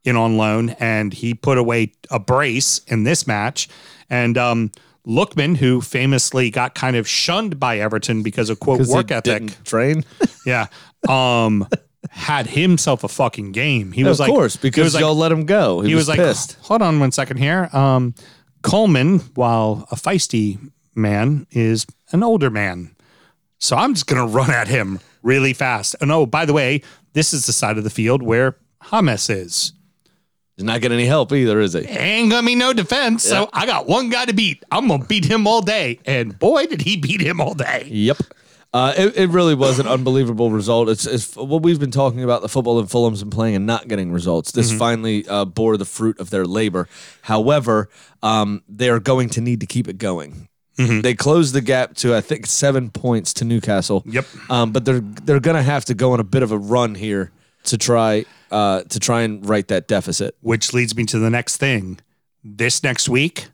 in 0.04 0.16
on 0.16 0.36
loan, 0.36 0.70
and 0.80 1.12
he 1.12 1.34
put 1.34 1.58
away 1.58 1.92
a 2.10 2.18
brace 2.18 2.80
in 2.86 3.04
this 3.04 3.26
match. 3.26 3.68
And 4.10 4.36
um, 4.36 4.72
Lookman, 5.06 5.56
who 5.56 5.80
famously 5.80 6.50
got 6.50 6.74
kind 6.74 6.96
of 6.96 7.08
shunned 7.08 7.58
by 7.58 7.78
Everton 7.78 8.22
because 8.22 8.50
of 8.50 8.60
quote 8.60 8.86
work 8.86 9.10
ethic, 9.10 9.62
train. 9.64 10.04
yeah, 10.46 10.66
um, 11.08 11.66
had 12.10 12.46
himself 12.46 13.04
a 13.04 13.08
fucking 13.08 13.52
game. 13.52 13.92
He 13.92 14.04
was 14.04 14.18
of 14.20 14.26
like, 14.26 14.34
course, 14.34 14.56
because 14.56 14.84
was 14.84 14.94
like, 14.94 15.02
y'all 15.02 15.14
let 15.14 15.32
him 15.32 15.46
go. 15.46 15.80
He, 15.80 15.90
he 15.90 15.94
was, 15.94 16.02
was, 16.02 16.08
like, 16.08 16.18
pissed. 16.18 16.56
hold 16.62 16.82
on 16.82 17.00
one 17.00 17.12
second 17.12 17.36
here. 17.36 17.68
Um, 17.72 18.14
Coleman, 18.62 19.20
while 19.34 19.86
a 19.90 19.96
feisty 19.96 20.58
man, 20.94 21.46
is 21.50 21.86
an 22.12 22.22
older 22.22 22.50
man. 22.50 22.94
So 23.58 23.76
I'm 23.76 23.94
just 23.94 24.06
going 24.06 24.26
to 24.26 24.32
run 24.32 24.50
at 24.50 24.68
him 24.68 25.00
really 25.22 25.52
fast. 25.52 25.94
And 26.00 26.10
oh, 26.10 26.26
by 26.26 26.44
the 26.44 26.52
way, 26.52 26.82
this 27.12 27.32
is 27.32 27.46
the 27.46 27.52
side 27.52 27.78
of 27.78 27.84
the 27.84 27.90
field 27.90 28.22
where 28.22 28.56
Hamas 28.82 29.30
is. 29.30 29.72
He's 30.56 30.64
not 30.64 30.80
getting 30.80 30.98
any 30.98 31.06
help 31.06 31.32
either, 31.32 31.60
is 31.60 31.72
he? 31.72 31.80
Ain't 31.80 32.30
to 32.30 32.42
be 32.42 32.54
no 32.54 32.72
defense. 32.72 33.22
So 33.22 33.48
I 33.52 33.64
got 33.64 33.86
one 33.86 34.10
guy 34.10 34.26
to 34.26 34.34
beat. 34.34 34.62
I'm 34.70 34.86
going 34.86 35.02
to 35.02 35.06
beat 35.06 35.24
him 35.24 35.46
all 35.46 35.62
day. 35.62 35.98
And 36.04 36.38
boy, 36.38 36.66
did 36.66 36.82
he 36.82 36.96
beat 36.96 37.20
him 37.20 37.40
all 37.40 37.54
day. 37.54 37.88
Yep. 37.90 38.18
Uh, 38.74 38.94
it, 38.96 39.16
it 39.16 39.28
really 39.28 39.54
was 39.54 39.78
an 39.78 39.86
unbelievable 39.86 40.50
result. 40.50 40.88
It's, 40.88 41.06
it's 41.06 41.36
what 41.36 41.62
we've 41.62 41.78
been 41.78 41.90
talking 41.90 42.24
about 42.24 42.40
the 42.40 42.48
football 42.48 42.80
that 42.80 42.88
Fulham's 42.88 43.22
been 43.22 43.30
playing 43.30 43.54
and 43.54 43.66
not 43.66 43.86
getting 43.86 44.12
results. 44.12 44.52
This 44.52 44.72
finally 44.72 45.28
uh, 45.28 45.44
bore 45.44 45.76
the 45.76 45.84
fruit 45.84 46.18
of 46.18 46.30
their 46.30 46.46
labor. 46.46 46.88
However, 47.22 47.90
um, 48.22 48.62
they 48.68 48.88
are 48.88 49.00
going 49.00 49.28
to 49.30 49.42
need 49.42 49.60
to 49.60 49.66
keep 49.66 49.88
it 49.88 49.98
going. 49.98 50.48
They 51.02 51.14
closed 51.14 51.54
the 51.54 51.60
gap 51.60 51.94
to 51.96 52.14
I 52.14 52.22
think 52.22 52.46
seven 52.46 52.90
points 52.90 53.34
to 53.34 53.44
Newcastle. 53.44 54.02
Yep. 54.06 54.26
Um, 54.48 54.72
but 54.72 54.84
they're 54.84 55.00
they're 55.00 55.38
going 55.38 55.56
to 55.56 55.62
have 55.62 55.84
to 55.86 55.94
go 55.94 56.12
on 56.12 56.20
a 56.20 56.24
bit 56.24 56.42
of 56.42 56.50
a 56.50 56.58
run 56.58 56.94
here 56.94 57.30
to 57.64 57.76
try 57.76 58.24
uh, 58.50 58.82
to 58.84 58.98
try 58.98 59.22
and 59.22 59.46
right 59.46 59.68
that 59.68 59.86
deficit. 59.86 60.34
Which 60.40 60.72
leads 60.72 60.96
me 60.96 61.04
to 61.06 61.18
the 61.18 61.30
next 61.30 61.58
thing. 61.58 62.00
This 62.42 62.82
next 62.82 63.08
week, 63.08 63.48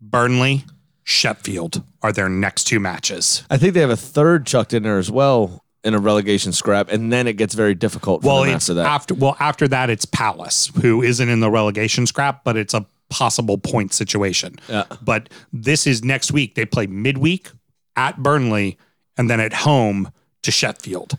Burnley, 0.00 0.64
Sheffield 1.10 1.84
are 2.02 2.12
their 2.12 2.28
next 2.28 2.64
two 2.64 2.80
matches. 2.80 3.44
I 3.48 3.56
think 3.56 3.74
they 3.74 3.80
have 3.80 3.90
a 3.90 3.96
third 3.96 4.44
chucked 4.44 4.74
in 4.74 4.82
there 4.82 4.98
as 4.98 5.08
well 5.08 5.62
in 5.84 5.94
a 5.94 6.00
relegation 6.00 6.52
scrap, 6.52 6.90
and 6.90 7.12
then 7.12 7.28
it 7.28 7.34
gets 7.34 7.54
very 7.54 7.76
difficult 7.76 8.22
for 8.22 8.26
Well, 8.28 8.44
after 8.44 8.74
that. 8.74 8.86
after 8.86 9.14
well 9.14 9.36
after 9.38 9.68
that 9.68 9.88
it's 9.88 10.04
Palace, 10.04 10.72
who 10.82 11.02
isn't 11.02 11.28
in 11.28 11.38
the 11.38 11.48
relegation 11.50 12.06
scrap, 12.08 12.42
but 12.42 12.56
it's 12.56 12.74
a 12.74 12.84
possible 13.08 13.56
point 13.56 13.94
situation. 13.94 14.56
Yeah. 14.68 14.82
But 15.00 15.28
this 15.52 15.86
is 15.86 16.02
next 16.02 16.32
week. 16.32 16.56
They 16.56 16.64
play 16.66 16.88
midweek 16.88 17.50
at 17.94 18.20
Burnley 18.20 18.76
and 19.16 19.30
then 19.30 19.38
at 19.38 19.52
home 19.52 20.10
to 20.42 20.50
Sheffield. 20.50 21.16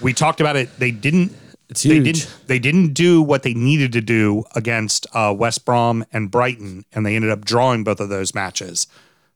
We 0.00 0.12
talked 0.12 0.40
about 0.40 0.54
it. 0.54 0.78
They 0.78 0.92
didn't. 0.92 1.32
It's 1.68 1.82
They 1.82 1.94
huge. 1.96 2.04
didn't. 2.04 2.36
They 2.46 2.58
didn't 2.60 2.92
do 2.94 3.20
what 3.20 3.42
they 3.42 3.52
needed 3.54 3.90
to 3.94 4.00
do 4.00 4.44
against 4.54 5.08
uh, 5.12 5.34
West 5.36 5.64
Brom 5.64 6.04
and 6.12 6.30
Brighton, 6.30 6.84
and 6.92 7.04
they 7.04 7.16
ended 7.16 7.32
up 7.32 7.44
drawing 7.44 7.82
both 7.82 7.98
of 7.98 8.10
those 8.10 8.32
matches. 8.32 8.86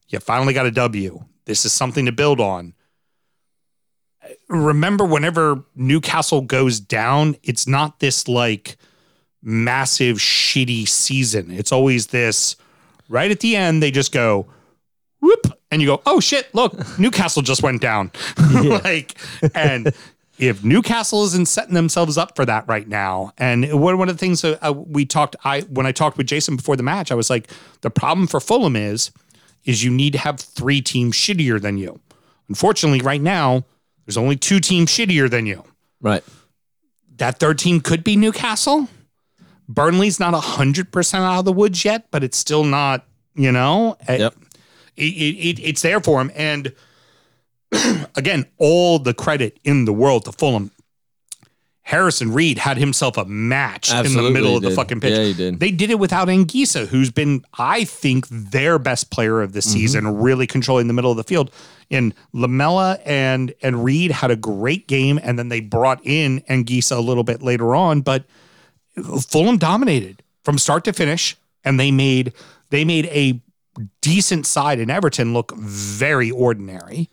You 0.08 0.20
finally 0.20 0.54
got 0.54 0.66
a 0.66 0.70
W. 0.70 1.24
This 1.44 1.64
is 1.64 1.72
something 1.72 2.06
to 2.06 2.12
build 2.12 2.40
on. 2.40 2.74
Remember, 4.48 5.04
whenever 5.04 5.64
Newcastle 5.74 6.42
goes 6.42 6.80
down, 6.80 7.36
it's 7.42 7.66
not 7.66 8.00
this 8.00 8.28
like 8.28 8.76
massive 9.42 10.18
shitty 10.18 10.88
season. 10.88 11.50
It's 11.50 11.72
always 11.72 12.08
this 12.08 12.56
right 13.08 13.30
at 13.30 13.40
the 13.40 13.56
end, 13.56 13.82
they 13.82 13.90
just 13.90 14.12
go 14.12 14.46
whoop, 15.20 15.46
and 15.70 15.82
you 15.82 15.88
go, 15.88 16.02
oh 16.06 16.20
shit, 16.20 16.54
look, 16.54 16.74
Newcastle 16.98 17.42
just 17.42 17.62
went 17.62 17.80
down. 17.80 18.12
like, 18.52 19.18
and 19.54 19.92
if 20.38 20.62
Newcastle 20.62 21.24
isn't 21.24 21.48
setting 21.48 21.74
themselves 21.74 22.16
up 22.16 22.36
for 22.36 22.44
that 22.44 22.66
right 22.68 22.86
now, 22.86 23.32
and 23.38 23.80
one 23.80 23.98
one 23.98 24.08
of 24.08 24.14
the 24.14 24.20
things 24.20 24.42
that 24.42 24.64
uh, 24.64 24.72
we 24.72 25.04
talked, 25.04 25.36
I 25.44 25.62
when 25.62 25.86
I 25.86 25.92
talked 25.92 26.16
with 26.16 26.26
Jason 26.26 26.56
before 26.56 26.76
the 26.76 26.82
match, 26.82 27.10
I 27.10 27.14
was 27.14 27.30
like, 27.30 27.50
the 27.80 27.90
problem 27.90 28.26
for 28.26 28.40
Fulham 28.40 28.76
is, 28.76 29.10
is 29.64 29.82
you 29.84 29.90
need 29.90 30.12
to 30.14 30.18
have 30.18 30.38
three 30.40 30.80
teams 30.80 31.14
shittier 31.14 31.60
than 31.60 31.76
you. 31.78 32.00
Unfortunately, 32.48 33.00
right 33.02 33.20
now, 33.20 33.64
there's 34.06 34.16
only 34.16 34.36
two 34.36 34.60
teams 34.60 34.90
shittier 34.90 35.28
than 35.30 35.44
you 35.46 35.64
right. 36.00 36.24
that 37.18 37.38
third 37.38 37.58
team 37.58 37.80
could 37.80 38.02
be 38.04 38.16
Newcastle. 38.16 38.88
Burnley's 39.68 40.18
not 40.18 40.32
100% 40.32 41.14
out 41.20 41.40
of 41.40 41.44
the 41.44 41.52
woods 41.52 41.84
yet, 41.84 42.10
but 42.10 42.24
it's 42.24 42.38
still 42.38 42.64
not, 42.64 43.04
you 43.34 43.52
know, 43.52 43.96
eh, 44.08 44.16
Yep. 44.16 44.34
it, 44.96 45.02
it, 45.02 45.48
it- 45.60 45.60
it's 45.62 45.82
there 45.82 46.00
for 46.00 46.20
him. 46.22 46.30
And 46.34 46.74
again, 48.16 48.46
all 48.56 48.98
the 48.98 49.12
credit 49.12 49.58
in 49.64 49.84
the 49.84 49.92
world 49.92 50.24
to 50.24 50.32
Fulham. 50.32 50.70
Harrison 51.88 52.34
Reed 52.34 52.58
had 52.58 52.76
himself 52.76 53.16
a 53.16 53.24
match 53.24 53.90
in 53.90 54.12
the 54.12 54.30
middle 54.30 54.54
of 54.54 54.62
the 54.62 54.70
fucking 54.72 55.00
pitch. 55.00 55.16
Yeah, 55.16 55.24
he 55.24 55.32
did. 55.32 55.58
They 55.58 55.70
did 55.70 55.88
it 55.88 55.98
without 55.98 56.28
Anguissa, 56.28 56.86
who's 56.86 57.10
been, 57.10 57.42
I 57.58 57.84
think, 57.84 58.28
their 58.28 58.78
best 58.78 59.10
player 59.10 59.40
of 59.40 59.52
the 59.54 59.60
Mm-hmm. 59.60 59.70
season, 59.70 60.18
really 60.18 60.46
controlling 60.46 60.86
the 60.86 60.92
middle 60.92 61.10
of 61.10 61.16
the 61.16 61.24
field. 61.24 61.50
And 61.90 62.14
Lemina 62.34 63.00
and 63.06 63.54
and 63.62 63.82
Reed 63.82 64.10
had 64.10 64.30
a 64.30 64.36
great 64.36 64.86
game, 64.86 65.18
and 65.22 65.38
then 65.38 65.48
they 65.48 65.60
brought 65.60 66.04
in 66.04 66.42
Anguissa 66.42 66.94
a 66.94 67.00
little 67.00 67.24
bit 67.24 67.42
later 67.42 67.74
on, 67.74 68.02
but 68.02 68.24
Fulham 69.26 69.56
dominated 69.56 70.22
from 70.44 70.58
start 70.58 70.84
to 70.84 70.92
finish, 70.92 71.36
and 71.64 71.80
they 71.80 71.90
made 71.90 72.34
they 72.68 72.84
made 72.84 73.06
a 73.06 73.40
decent 74.02 74.44
side 74.44 74.78
in 74.78 74.90
Everton 74.90 75.32
look 75.32 75.54
very 75.56 76.30
ordinary. 76.30 77.08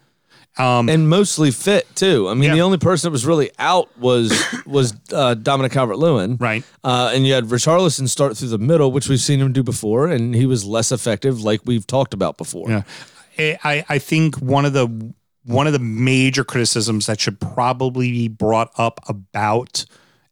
And 0.57 1.09
mostly 1.09 1.51
fit 1.51 1.87
too. 1.95 2.29
I 2.29 2.33
mean, 2.33 2.43
Yeah. 2.49 2.55
the 2.55 2.61
only 2.61 2.77
person 2.77 3.07
that 3.07 3.11
was 3.11 3.25
really 3.25 3.51
out 3.59 3.89
was 3.97 4.31
was 4.65 4.93
uh, 5.11 5.33
Dominic 5.35 5.71
Calvert 5.71 5.97
Lewin, 5.97 6.37
Right. 6.37 6.63
Uh, 6.83 7.11
and 7.13 7.25
you 7.27 7.33
had 7.33 7.45
Richarlison 7.45 8.07
start 8.09 8.37
through 8.37 8.49
the 8.49 8.57
middle, 8.57 8.91
which 8.91 9.09
we've 9.09 9.19
seen 9.19 9.39
him 9.39 9.51
do 9.53 9.63
before, 9.63 10.07
and 10.07 10.33
he 10.35 10.45
was 10.45 10.63
less 10.65 10.91
effective, 10.91 11.41
like 11.41 11.61
we've 11.65 11.85
talked 11.85 12.13
about 12.13 12.37
before. 12.37 12.69
Yeah, 12.69 12.83
I 13.37 13.57
I- 13.63 13.85
I 13.89 13.99
think 13.99 14.37
one 14.37 14.65
of 14.65 14.73
the 14.73 14.87
one 15.43 15.67
of 15.67 15.73
the 15.73 15.79
major 15.79 16.43
criticisms 16.43 17.05
that 17.05 17.19
should 17.19 17.39
probably 17.39 18.11
be 18.11 18.27
brought 18.27 18.71
up 18.77 18.99
about 19.07 19.85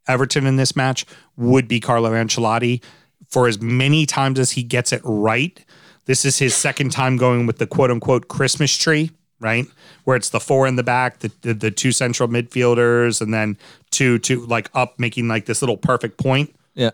Everton 0.07 0.47
in 0.47 0.55
this 0.55 0.76
match 0.76 1.05
would 1.38 1.67
be 1.67 1.80
Carlo 1.80 2.11
Ancelotti. 2.11 2.82
For 3.30 3.47
as 3.47 3.61
many 3.61 4.05
times 4.05 4.39
as 4.39 4.51
he 4.51 4.63
gets 4.63 4.91
it 4.91 5.01
right, 5.03 5.63
this 6.05 6.26
is 6.26 6.39
his 6.39 6.53
second 6.55 6.91
time 6.91 7.17
going 7.17 7.45
with 7.47 7.57
the 7.57 7.67
quote 7.67 7.89
unquote 7.91 8.28
Christmas 8.28 8.76
tree, 8.76 9.11
right? 9.44 9.68
Where 10.06 10.16
it's 10.16 10.30
the 10.30 10.39
four 10.39 10.66
in 10.66 10.76
the 10.76 10.84
back, 10.84 11.20
the 11.20 11.32
the, 11.41 11.54
the 11.54 11.72
two 11.72 11.91
central 11.91 12.28
midfielders, 12.30 13.22
and 13.22 13.34
then 13.34 13.58
two 13.91 14.18
two 14.18 14.46
like 14.46 14.70
up, 14.74 14.98
making 14.98 15.28
like 15.28 15.46
this 15.46 15.62
little 15.62 15.78
perfect 15.78 16.18
point 16.18 16.56
Yeah, 16.74 16.91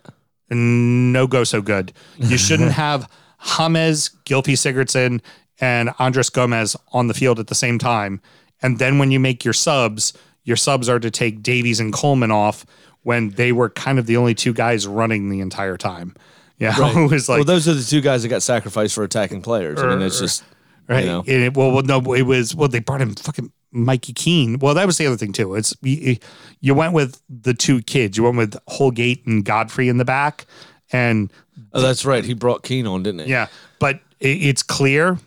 no 0.50 1.28
go 1.28 1.43
so 1.43 1.62
good. 1.62 1.93
You 2.18 2.38
shouldn't 2.38 2.72
have 2.84 3.10
James, 3.58 4.10
Gylfi 4.26 4.56
Sigurdsson, 4.56 5.22
and 5.62 5.91
Andres 6.00 6.30
Gomes 6.30 6.76
on 6.91 7.08
the 7.08 7.14
field 7.14 7.39
at 7.39 7.47
the 7.47 7.56
same 7.56 7.80
time. 7.80 8.22
And 8.62 8.80
then 8.80 9.00
when 9.00 9.12
you 9.12 9.20
make 9.20 9.45
your 9.45 9.54
subs, 9.54 10.14
your 10.43 10.58
subs 10.58 10.89
are 10.89 11.00
to 11.00 11.12
take 11.12 11.41
Davies 11.41 11.80
and 11.80 11.93
Coleman 11.93 12.32
off 12.32 12.66
when 13.04 13.32
they 13.32 13.52
were 13.52 13.70
kind 13.70 14.00
of 14.00 14.06
the 14.06 14.18
only 14.18 14.36
two 14.36 14.54
guys 14.54 14.88
running 14.88 15.30
the 15.30 15.39
entire 15.39 15.78
time. 15.78 16.16
Yeah, 16.58 16.76
it 16.97 17.10
was 17.10 17.30
like 17.30 17.38
well, 17.38 17.45
those 17.45 17.68
are 17.68 17.74
the 17.74 17.84
two 17.84 18.02
guys 18.02 18.24
that 18.24 18.30
got 18.30 18.43
sacrificed 18.43 18.95
for 18.95 19.04
attacking 19.04 19.41
players. 19.41 19.80
I 19.80 19.88
mean, 19.88 20.02
it's 20.02 20.20
er, 20.20 20.24
er. 20.24 20.28
just 20.28 20.43
right. 20.89 21.01
you 21.05 21.05
know. 21.09 21.19
And 21.19 21.43
it- 21.43 21.55
well, 21.57 21.71
well, 21.71 21.83
no, 21.83 22.13
it 22.13 22.23
was 22.23 22.55
well. 22.55 22.67
They 22.67 22.79
brought 22.79 23.01
in 23.01 23.13
fucking 23.15 23.51
Mikey 23.71 24.13
Keane. 24.13 24.59
Well, 24.59 24.73
that 24.73 24.85
was 24.87 24.97
the 24.97 25.05
other 25.07 25.17
thing 25.17 25.31
too. 25.31 25.55
It's 25.55 25.73
you, 25.81 26.17
you 26.59 26.73
went 26.73 26.93
with 26.93 27.21
the 27.29 27.53
two 27.53 27.81
kids. 27.83 28.17
You 28.17 28.23
went 28.23 28.37
with 28.37 28.57
Holgate 28.67 29.25
and 29.27 29.45
Godfrey 29.45 29.87
in 29.89 29.97
the 29.97 30.05
back, 30.05 30.45
and 30.91 31.31
Oh, 31.73 31.81
that's 31.81 32.03
right. 32.05 32.23
He 32.25 32.33
brought 32.33 32.63
Keane 32.63 32.87
on, 32.87 33.03
didn't 33.03 33.21
he? 33.25 33.31
Yeah, 33.31 33.47
but 33.79 33.99
it, 34.19 34.41
it's 34.43 34.63
clear 34.63 35.19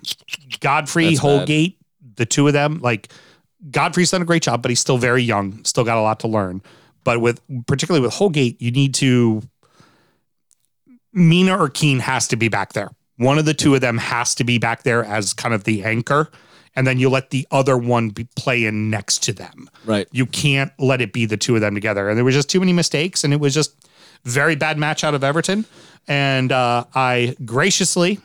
Godfrey, 0.60 1.04
That's 1.10 1.20
bad. 1.20 1.28
Holgate, 1.38 1.78
the 2.16 2.26
two 2.26 2.46
of 2.48 2.52
them, 2.52 2.80
like 2.80 3.12
Godfrey's 3.70 4.10
done 4.10 4.22
a 4.22 4.24
great 4.24 4.42
job, 4.42 4.60
but 4.62 4.70
he's 4.70 4.80
still 4.80 4.98
very 4.98 5.22
young, 5.22 5.64
still 5.64 5.84
got 5.84 5.98
a 5.98 6.00
lot 6.02 6.18
to 6.20 6.28
learn. 6.28 6.62
But 7.04 7.20
with 7.20 7.40
particularly 7.66 8.04
with 8.04 8.14
Holgate, 8.14 8.60
you 8.60 8.70
need 8.72 8.94
to 8.94 9.42
Mina 11.12 11.56
or 11.56 11.68
Keane 11.68 11.98
has 12.00 12.28
to 12.28 12.36
be 12.36 12.48
back 12.48 12.72
there. 12.72 12.90
One 13.23 13.39
of 13.39 13.45
the 13.45 13.55
two 13.55 13.75
of 13.75 13.81
them 13.81 13.99
has 13.99 14.35
to 14.37 14.45
be 14.45 14.59
back 14.59 14.83
there 14.83 15.05
as 15.05 15.33
kind 15.33 15.55
of 15.55 15.64
the 15.64 15.85
anchor. 15.85 16.31
and 16.75 16.87
then 16.87 16.99
you 16.99 17.11
let 17.11 17.29
the 17.31 17.47
other 17.51 17.77
one 17.77 18.09
be 18.09 18.27
play 18.35 18.64
in 18.64 18.89
next 18.89 19.23
to 19.25 19.33
them. 19.33 19.68
Right. 19.85 20.09
You 20.11 20.25
can't 20.25 20.73
let 20.79 21.03
it 21.03 21.12
be 21.12 21.27
the 21.27 21.37
two 21.37 21.55
of 21.55 21.61
them 21.61 21.75
together. 21.75 22.09
And 22.09 22.16
there 22.16 22.25
was 22.25 22.35
just 22.35 22.49
too 22.49 22.61
many 22.61 22.73
mistakes, 22.73 23.25
and 23.25 23.35
it 23.35 23.41
was 23.41 23.53
just 23.53 23.75
very 24.25 24.57
bad 24.57 24.79
match 24.79 25.05
out 25.05 25.14
of 25.14 25.23
Everton. 25.23 25.66
And 26.09 26.51
uh, 26.51 26.85
I 26.95 27.37
graciously 27.45 28.20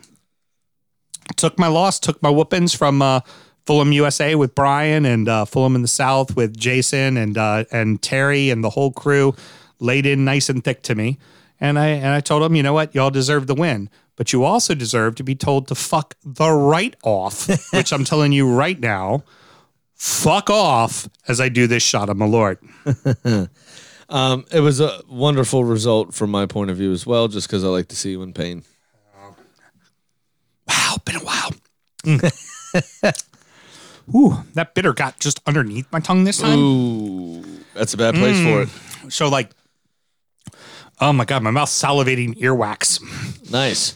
took 1.36 1.60
my 1.60 1.68
loss, 1.68 2.00
took 2.00 2.24
my 2.24 2.30
whoopings 2.30 2.74
from 2.74 3.02
uh, 3.02 3.20
Fulham 3.66 3.92
USA 3.92 4.36
with 4.36 4.56
Brian 4.56 5.06
and 5.06 5.28
uh, 5.28 5.44
Fulham 5.44 5.76
in 5.76 5.82
the 5.82 5.88
South 5.90 6.36
with 6.38 6.58
Jason 6.58 7.18
and 7.18 7.38
uh, 7.38 7.66
and 7.70 8.02
Terry 8.02 8.50
and 8.50 8.64
the 8.64 8.70
whole 8.70 8.92
crew 8.92 9.36
laid 9.80 10.06
in 10.06 10.24
nice 10.24 10.48
and 10.48 10.64
thick 10.64 10.84
to 10.84 10.96
me. 10.96 11.18
And 11.60 11.80
I 11.80 11.88
and 11.88 12.08
I 12.08 12.20
told 12.20 12.44
them, 12.44 12.56
you 12.56 12.64
know 12.64 12.74
what, 12.74 12.94
y'all 12.94 13.10
deserve 13.10 13.48
the 13.48 13.56
win, 13.56 13.90
but 14.16 14.32
you 14.32 14.44
also 14.44 14.76
deserve 14.76 15.16
to 15.16 15.24
be 15.24 15.36
told 15.36 15.68
to 15.68 15.76
fuck 15.76 16.16
the 16.24 16.52
right 16.52 16.96
off, 17.04 17.48
which 17.74 17.92
I'm 17.92 18.04
telling 18.04 18.32
you 18.32 18.52
right 18.52 18.80
now, 18.80 19.24
fuck 19.96 20.50
off 20.50 21.10
as 21.28 21.42
I 21.42 21.50
do 21.50 21.68
this 21.68 21.84
shot 21.84 22.10
of 22.10 22.18
Malort. 22.18 22.58
Um, 24.10 24.46
it 24.54 24.62
was 24.62 24.80
a 24.80 25.02
wonderful 25.10 25.64
result 25.64 26.14
from 26.14 26.32
my 26.32 26.46
point 26.46 26.72
of 26.72 26.78
view 26.78 26.92
as 26.92 27.06
well, 27.06 27.28
just 27.28 27.48
because 27.48 27.64
I 27.64 27.68
like 27.68 27.90
to 27.90 27.96
see 27.96 28.12
you 28.12 28.22
in 28.22 28.34
pain. 28.34 28.64
Wow, 30.68 30.96
been 31.06 31.16
a 31.18 31.20
while. 31.20 31.52
Mm. 32.04 33.24
Ooh, 34.16 34.38
that 34.54 34.74
bitter 34.74 34.94
got 34.94 35.20
just 35.20 35.42
underneath 35.46 35.92
my 35.92 36.00
tongue 36.00 36.24
this 36.24 36.38
time. 36.40 36.58
Ooh, 36.58 37.44
that's 37.74 37.94
a 37.94 37.98
bad 37.98 38.16
place 38.16 38.42
for 38.42 38.62
it. 38.62 39.12
So 39.12 39.28
like, 39.28 39.52
oh 41.00 41.14
my 41.14 41.26
god, 41.26 41.44
my 41.44 41.52
mouth's 41.52 41.80
salivating 41.82 42.36
earwax. 42.40 43.00
Nice. 43.52 43.96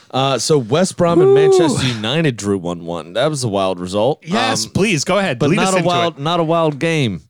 uh, 0.10 0.38
so 0.38 0.58
West 0.58 0.96
Brom 0.96 1.20
and 1.20 1.34
Manchester 1.34 1.86
United 1.86 2.36
drew 2.36 2.58
one-one. 2.58 3.14
That 3.14 3.28
was 3.28 3.42
a 3.44 3.48
wild 3.48 3.80
result. 3.80 4.20
Yes, 4.24 4.66
Um, 4.66 4.72
please 4.72 5.04
go 5.04 5.18
ahead. 5.18 5.38
but 5.38 5.50
Lead 5.50 5.58
us 5.58 5.64
not 5.66 5.74
a 5.74 5.76
into 5.78 5.86
wild, 5.88 6.18
it. 6.18 6.22
not 6.22 6.40
a 6.40 6.44
wild 6.44 6.78
game. 6.78 7.22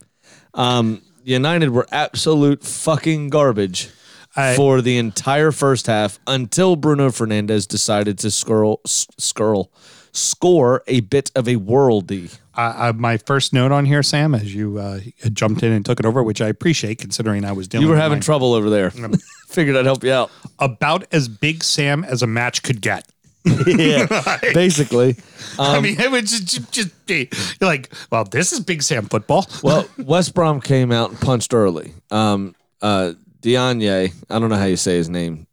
Um, 0.53 1.01
United 1.23 1.69
were 1.69 1.87
absolute 1.91 2.63
fucking 2.63 3.29
garbage 3.29 3.89
I- 4.35 4.55
for 4.55 4.81
the 4.81 4.97
entire 4.97 5.51
first 5.51 5.87
half 5.87 6.19
until 6.27 6.75
Bruno 6.75 7.09
Fernandes 7.09 7.67
decided 7.67 8.17
to 8.19 8.27
skirl, 8.27 8.77
s- 8.85 9.07
skirl, 9.19 9.71
score 10.13 10.83
a 10.87 10.99
bit 11.01 11.31
of 11.35 11.47
a 11.47 11.55
worldie. 11.55 12.37
I, 12.53 12.89
I, 12.89 12.91
my 12.91 13.17
first 13.17 13.53
note 13.53 13.71
on 13.71 13.85
here, 13.85 14.03
Sam, 14.03 14.35
as 14.35 14.53
you 14.53 14.77
uh, 14.77 14.99
jumped 15.31 15.63
in 15.63 15.71
and 15.71 15.85
took 15.85 15.99
it 15.99 16.05
over, 16.05 16.21
which 16.21 16.41
I 16.41 16.47
appreciate 16.47 16.97
considering 16.97 17.45
I 17.45 17.51
was 17.53 17.67
dealing. 17.67 17.85
You 17.87 17.89
were 17.91 17.97
having 17.97 18.17
my- 18.17 18.21
trouble 18.23 18.53
over 18.53 18.69
there. 18.69 18.91
Figured 19.47 19.75
I'd 19.75 19.85
help 19.85 20.03
you 20.03 20.11
out. 20.13 20.31
about 20.59 21.05
as 21.13 21.27
big 21.27 21.63
Sam 21.63 22.03
as 22.03 22.21
a 22.23 22.27
match 22.27 22.63
could 22.63 22.81
get. 22.81 23.07
Yeah, 23.65 24.05
basically. 24.53 25.15
I 25.57 25.77
Um, 25.77 25.83
mean, 25.83 25.99
it 25.99 26.11
would 26.11 26.27
just, 26.27 26.71
just, 26.71 26.91
you're 27.09 27.25
like, 27.59 27.91
well, 28.11 28.23
this 28.23 28.51
is 28.53 28.59
Big 28.59 28.83
Sam 28.83 29.07
football. 29.07 29.47
Well, 29.63 29.87
West 29.97 30.33
Brom 30.35 30.61
came 30.61 30.91
out 30.91 31.09
and 31.09 31.19
punched 31.19 31.51
early. 31.53 31.93
Um, 32.11 32.53
uh, 32.83 33.13
Dianye, 33.41 34.13
I 34.29 34.39
don't 34.39 34.49
know 34.49 34.57
how 34.57 34.65
you 34.65 34.77
say 34.77 34.95
his 34.97 35.09
name. 35.09 35.47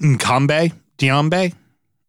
Kambe, 0.00 0.72
Diambe. 0.98 1.54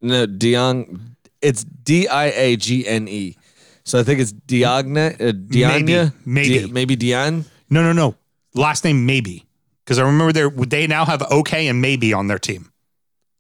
No, 0.02 0.26
Dion. 0.26 1.16
It's 1.42 1.64
D 1.64 2.08
I 2.08 2.26
A 2.26 2.56
G 2.56 2.88
N 2.88 3.08
E. 3.08 3.38
So 3.86 4.00
I 4.00 4.04
think 4.04 4.20
it's 4.20 4.32
Diagne. 4.32 5.08
Uh, 5.08 5.32
Dianya? 5.34 6.14
Maybe. 6.26 6.60
Di- 6.60 6.72
maybe 6.72 6.96
Dion. 6.96 7.46
No, 7.70 7.82
no, 7.84 7.92
no. 7.92 8.16
Last 8.56 8.84
name 8.84 9.06
maybe 9.06 9.46
because 9.84 10.00
I 10.00 10.04
remember 10.04 10.32
they 10.32 10.48
they 10.66 10.88
now 10.88 11.06
have 11.06 11.22
OK 11.24 11.68
and 11.68 11.82
maybe 11.82 12.14
on 12.14 12.28
their 12.28 12.40
team. 12.40 12.70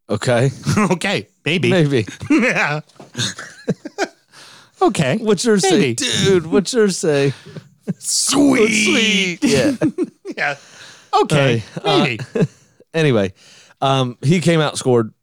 Okay, 0.09 0.51
okay, 0.77 1.27
maybe. 1.45 1.69
maybe. 1.71 2.05
yeah. 2.29 2.81
okay. 4.81 5.17
What's 5.17 5.45
your 5.45 5.57
say, 5.59 5.79
Maybe. 5.79 5.95
dude? 5.95 6.45
What's 6.45 6.73
your 6.73 6.89
say? 6.89 7.33
Sweet. 7.99 9.39
Yeah. 9.41 9.75
Yeah. 10.37 10.55
Okay. 11.21 11.63
Uh, 11.83 11.99
maybe. 12.03 12.19
anyway, 12.93 13.33
um, 13.81 14.17
he 14.21 14.41
came 14.41 14.59
out 14.59 14.77
scored 14.77 15.13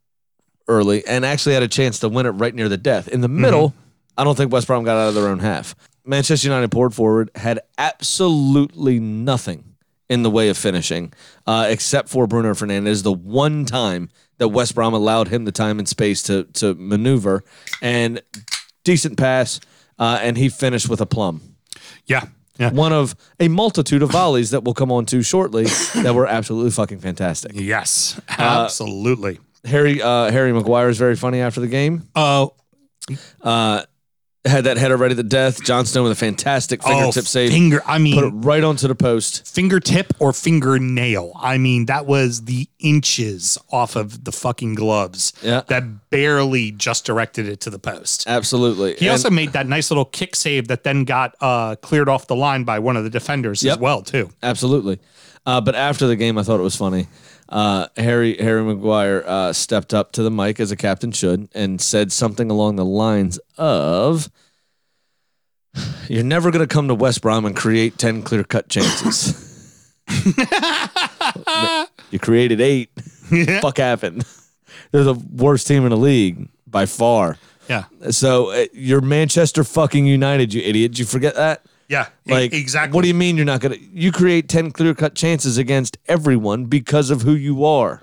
early 0.67 1.07
and 1.07 1.27
actually 1.27 1.55
had 1.55 1.63
a 1.63 1.69
chance 1.69 1.99
to 2.01 2.09
win 2.09 2.25
it 2.25 2.31
right 2.31 2.55
near 2.55 2.69
the 2.71 2.79
death. 2.79 3.07
In 3.09 3.21
the 3.21 3.29
middle, 3.29 3.75
I 4.21 4.25
don't 4.25 4.37
think 4.37 4.53
West 4.53 4.67
Brom 4.67 4.85
got 4.85 4.99
out 4.99 5.09
of 5.09 5.15
their 5.15 5.29
own 5.29 5.39
half. 5.39 5.75
Manchester 6.05 6.49
United 6.49 6.71
poured 6.71 6.93
forward, 6.93 7.31
had 7.37 7.61
absolutely 7.79 9.01
nothing 9.01 9.77
in 10.11 10.23
the 10.23 10.31
way 10.31 10.51
of 10.51 10.59
finishing, 10.59 11.15
uh, 11.47 11.67
except 11.71 12.11
for 12.11 12.27
Bruno 12.27 12.53
Fernandes. 12.53 13.03
The 13.03 13.13
one 13.13 13.65
time 13.65 14.11
that 14.37 14.49
West 14.49 14.75
Brom 14.75 14.93
allowed 14.93 15.29
him 15.29 15.47
the 15.47 15.53
time 15.53 15.79
and 15.79 15.89
space 15.89 16.23
to 16.25 16.45
to 16.55 16.75
maneuver, 16.75 17.43
and 17.81 18.21
decent 18.85 19.17
pass, 19.17 19.59
uh, 19.99 20.19
and 20.21 20.37
he 20.37 20.51
finished 20.51 20.91
with 20.91 21.01
a 21.01 21.07
plum 21.07 21.57
yeah. 22.05 22.27
Yeah. 22.59 22.73
one 22.73 22.93
of 22.93 23.15
a 23.39 23.49
multitude 23.49 24.03
of 24.03 24.11
volleys 24.11 24.51
that 24.51 24.65
we'll 24.65 24.75
come 24.75 24.93
on 24.93 25.07
to 25.07 25.23
shortly 25.23 25.65
that 25.95 26.15
were 26.15 26.27
absolutely 26.27 26.73
fucking 26.73 26.99
fantastic. 26.99 27.53
Yes. 27.55 28.21
Absolutely. 28.29 29.39
Harry 29.65 30.03
uh, 30.03 30.31
Harry 30.31 30.53
Maguire 30.53 30.91
is 30.91 30.99
very 30.99 31.17
funny 31.17 31.41
after 31.41 31.61
the 31.61 31.69
game. 31.69 32.07
Uh, 32.15 32.49
Uh, 33.41 33.83
had 34.47 34.65
that 34.65 34.79
header 34.79 34.97
right 34.97 35.11
at 35.11 35.17
the 35.17 35.23
death. 35.23 35.63
Johnstone 35.63 36.03
with 36.05 36.13
a 36.13 36.17
fantastic 36.17 36.83
fingertip 36.83 37.25
oh, 37.25 37.27
save. 37.27 37.51
Finger. 37.51 37.83
I 37.87 37.99
mean, 37.99 38.15
Put 38.15 38.25
it 38.25 38.31
right 38.47 38.65
onto 38.65 38.89
the 38.89 38.95
post. 38.95 39.47
fingertip 39.47 40.15
or 40.19 40.33
fingernail. 40.33 41.33
I 41.37 41.59
mean, 41.59 41.87
that 41.87 42.07
was 42.07 42.45
the 42.47 42.67
inches 42.79 43.59
off 43.71 43.97
of 43.97 44.25
the 44.25 44.33
fucking 44.33 44.75
gloves. 44.75 45.35
Yeah. 45.43 45.63
That 45.69 46.11
barely 46.11 46.71
just 46.71 47.05
directed 47.05 47.47
it 47.49 47.61
to 47.61 47.71
the 47.71 47.79
post. 47.79 48.25
Absolutely. 48.27 48.95
He 48.95 49.07
And- 49.07 49.13
also 49.13 49.29
made 49.31 49.53
that 49.53 49.67
nice 49.67 49.91
little 49.91 50.07
kick 50.07 50.35
save 50.35 50.69
that 50.69 50.85
then 50.85 51.05
got 51.05 51.35
uh, 51.41 51.77
cleared 51.77 52.09
off 52.09 52.27
the 52.27 52.37
line 52.37 52.65
by 52.65 52.79
one 52.79 52.97
of 52.97 53.05
the 53.05 53.11
defenders 53.11 53.65
as 53.65 53.77
well, 53.79 54.01
too. 54.03 54.31
Absolutely. 54.43 55.01
Uh, 55.47 55.61
but 55.61 55.75
after 55.75 56.07
the 56.07 56.17
game, 56.17 56.39
I 56.39 56.43
thought 56.43 56.61
it 56.61 56.65
was 56.65 56.77
funny. 56.77 57.09
Uh, 57.51 57.89
Harry 57.97 58.37
Harry 58.37 58.63
Maguire 58.63 59.25
uh, 59.27 59.53
stepped 59.53 59.93
up 59.93 60.13
to 60.13 60.23
the 60.23 60.31
mic 60.31 60.61
as 60.61 60.71
a 60.71 60.77
captain 60.77 61.11
should 61.11 61.49
and 61.53 61.81
said 61.81 62.13
something 62.13 62.49
along 62.49 62.77
the 62.77 62.85
lines 62.85 63.41
of, 63.59 64.31
"You're 66.09 66.23
never 66.23 66.53
going 66.53 66.67
to 66.67 66.73
come 66.73 66.87
to 66.87 66.95
West 66.95 67.23
Brom 67.23 67.45
and 67.45 67.57
create 67.57 67.99
ten 67.99 68.23
clear 68.23 68.45
cut 68.45 68.69
chances. 68.69 69.93
you 72.13 72.21
created 72.21 72.61
eight. 72.61 72.91
Fuck 73.61 73.79
happened. 73.79 74.25
They're 74.93 75.03
the 75.03 75.15
worst 75.15 75.67
team 75.67 75.83
in 75.83 75.91
the 75.91 75.97
league 75.97 76.49
by 76.69 76.87
far. 76.87 77.37
Yeah. 77.69 77.85
So 78.11 78.51
uh, 78.51 78.67
you're 78.73 79.01
Manchester 79.01 79.65
fucking 79.65 80.07
United, 80.07 80.55
you 80.55 80.63
idiot. 80.63 80.93
Did 80.93 80.99
you 81.01 81.05
forget 81.05 81.35
that?" 81.35 81.65
Yeah. 81.91 82.07
Like 82.25 82.53
exactly. 82.55 82.95
What 82.95 83.03
do 83.03 83.09
you 83.09 83.15
mean 83.15 83.37
you're 83.37 83.45
not 83.45 83.61
gonna? 83.61 83.77
You 83.81 84.13
create 84.13 84.49
ten 84.49 84.71
clear 84.71 84.95
cut 84.95 85.17
chances 85.17 85.59
against 85.59 85.99
everyone 86.07 86.67
because 86.67 87.11
of 87.11 87.23
who 87.23 87.33
you 87.33 87.65
are. 87.65 88.01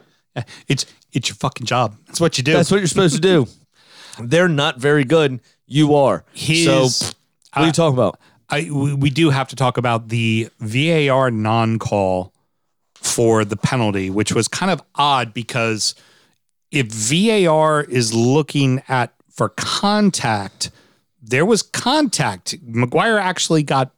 It's 0.68 0.86
it's 1.14 1.30
your 1.30 1.36
fucking 1.38 1.66
job. 1.66 1.96
That's 2.06 2.20
what 2.20 2.38
you 2.38 2.44
do. 2.44 2.52
That's 2.54 2.70
what 2.70 2.78
you're 2.78 2.88
supposed 2.88 3.16
to 3.16 3.22
do. 3.22 3.48
They're 4.22 4.50
not 4.50 4.78
very 4.78 5.06
good. 5.06 5.40
You 5.66 5.96
are. 5.96 6.26
His- 6.34 6.66
so 6.66 7.08
uh, 7.08 7.12
what 7.54 7.64
are 7.64 7.66
you 7.68 7.72
talking 7.72 7.96
about? 7.98 8.20
I 8.50 8.70
we, 8.72 8.94
we 8.94 9.10
do 9.10 9.30
have 9.30 9.48
to 9.48 9.56
talk 9.56 9.78
about 9.78 10.10
the 10.10 10.50
VAR 10.60 11.32
non-call 11.32 12.34
for 12.96 13.46
the 13.46 13.56
penalty, 13.58 14.10
which 14.10 14.34
was 14.34 14.48
kind 14.50 14.70
of 14.70 14.82
odd 14.96 15.34
because 15.34 15.96
if 16.72 16.88
VAR 16.88 17.84
is 17.84 18.14
looking 18.14 18.84
at 18.90 19.14
for 19.32 19.50
contact, 19.50 20.72
there 21.28 21.46
was 21.46 21.62
contact. 21.62 22.56
Maguire 22.64 23.18
actually 23.18 23.64
got 23.64 23.92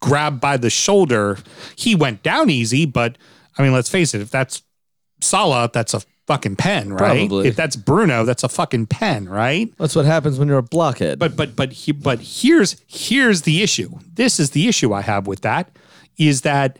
grabbed 0.00 0.40
by 0.40 0.56
the 0.56 0.70
shoulder. 0.70 1.38
He 1.76 1.94
went 1.94 2.22
down 2.22 2.50
easy, 2.50 2.86
but 2.86 3.16
I 3.58 3.62
mean, 3.62 3.72
let's 3.72 3.88
face 3.88 4.14
it, 4.14 4.20
if 4.20 4.30
that's 4.30 4.62
Salah, 5.20 5.70
that's 5.72 5.92
a 5.92 6.00
fucking 6.26 6.56
pen, 6.56 6.92
right? 6.92 7.28
Probably. 7.28 7.48
If 7.48 7.56
that's 7.56 7.76
Bruno, 7.76 8.24
that's 8.24 8.42
a 8.42 8.48
fucking 8.48 8.86
pen, 8.86 9.28
right? 9.28 9.72
That's 9.78 9.94
what 9.94 10.06
happens 10.06 10.38
when 10.38 10.48
you're 10.48 10.58
a 10.58 10.62
blockhead. 10.62 11.18
But 11.18 11.36
but 11.36 11.56
but 11.56 11.72
he, 11.72 11.92
but 11.92 12.20
here's 12.20 12.80
here's 12.86 13.42
the 13.42 13.62
issue. 13.62 13.90
This 14.14 14.40
is 14.40 14.50
the 14.50 14.68
issue 14.68 14.92
I 14.92 15.02
have 15.02 15.26
with 15.26 15.42
that 15.42 15.70
is 16.16 16.42
that 16.42 16.78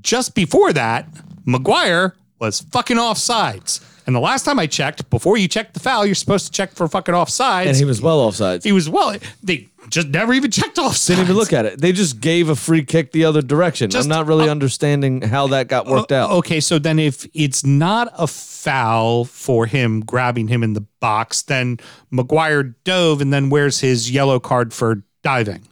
just 0.00 0.34
before 0.34 0.72
that, 0.72 1.08
Maguire 1.44 2.14
was 2.38 2.60
fucking 2.60 2.96
offsides. 2.96 3.80
And 4.06 4.14
the 4.14 4.20
last 4.20 4.44
time 4.44 4.58
I 4.60 4.66
checked, 4.68 5.10
before 5.10 5.36
you 5.36 5.48
check 5.48 5.72
the 5.72 5.80
foul, 5.80 6.06
you're 6.06 6.14
supposed 6.14 6.46
to 6.46 6.52
check 6.52 6.72
for 6.72 6.86
fucking 6.86 7.14
offsides. 7.14 7.66
and 7.66 7.76
he 7.76 7.84
was 7.84 8.00
well 8.00 8.20
offsides. 8.30 8.62
he 8.62 8.70
was 8.72 8.88
well. 8.88 9.16
They 9.42 9.68
just 9.88 10.08
never 10.08 10.32
even 10.32 10.50
checked 10.50 10.76
offsides. 10.76 11.08
Didn't 11.08 11.24
even 11.24 11.36
look 11.36 11.52
at 11.52 11.64
it. 11.66 11.80
They 11.80 11.90
just 11.92 12.20
gave 12.20 12.48
a 12.48 12.54
free 12.56 12.84
kick 12.84 13.10
the 13.12 13.24
other 13.24 13.42
direction. 13.42 13.90
Just- 13.90 14.04
I'm 14.04 14.08
not 14.08 14.26
really 14.26 14.48
understanding 14.48 15.22
how 15.22 15.48
that 15.48 15.66
got 15.68 15.86
worked 15.86 16.12
out. 16.12 16.30
Okay, 16.30 16.60
so 16.60 16.78
then 16.78 16.98
if 17.00 17.26
it's 17.34 17.64
not 17.64 18.12
a 18.16 18.28
foul 18.28 19.24
for 19.24 19.66
him 19.66 20.00
grabbing 20.00 20.46
him 20.48 20.62
in 20.62 20.74
the 20.74 20.84
box, 21.00 21.42
then 21.42 21.78
Maguire 22.10 22.62
dove, 22.62 23.20
and 23.20 23.32
then 23.32 23.50
where's 23.50 23.80
his 23.80 24.10
yellow 24.10 24.38
card 24.38 24.72
for 24.72 25.02
diving? 25.24 25.66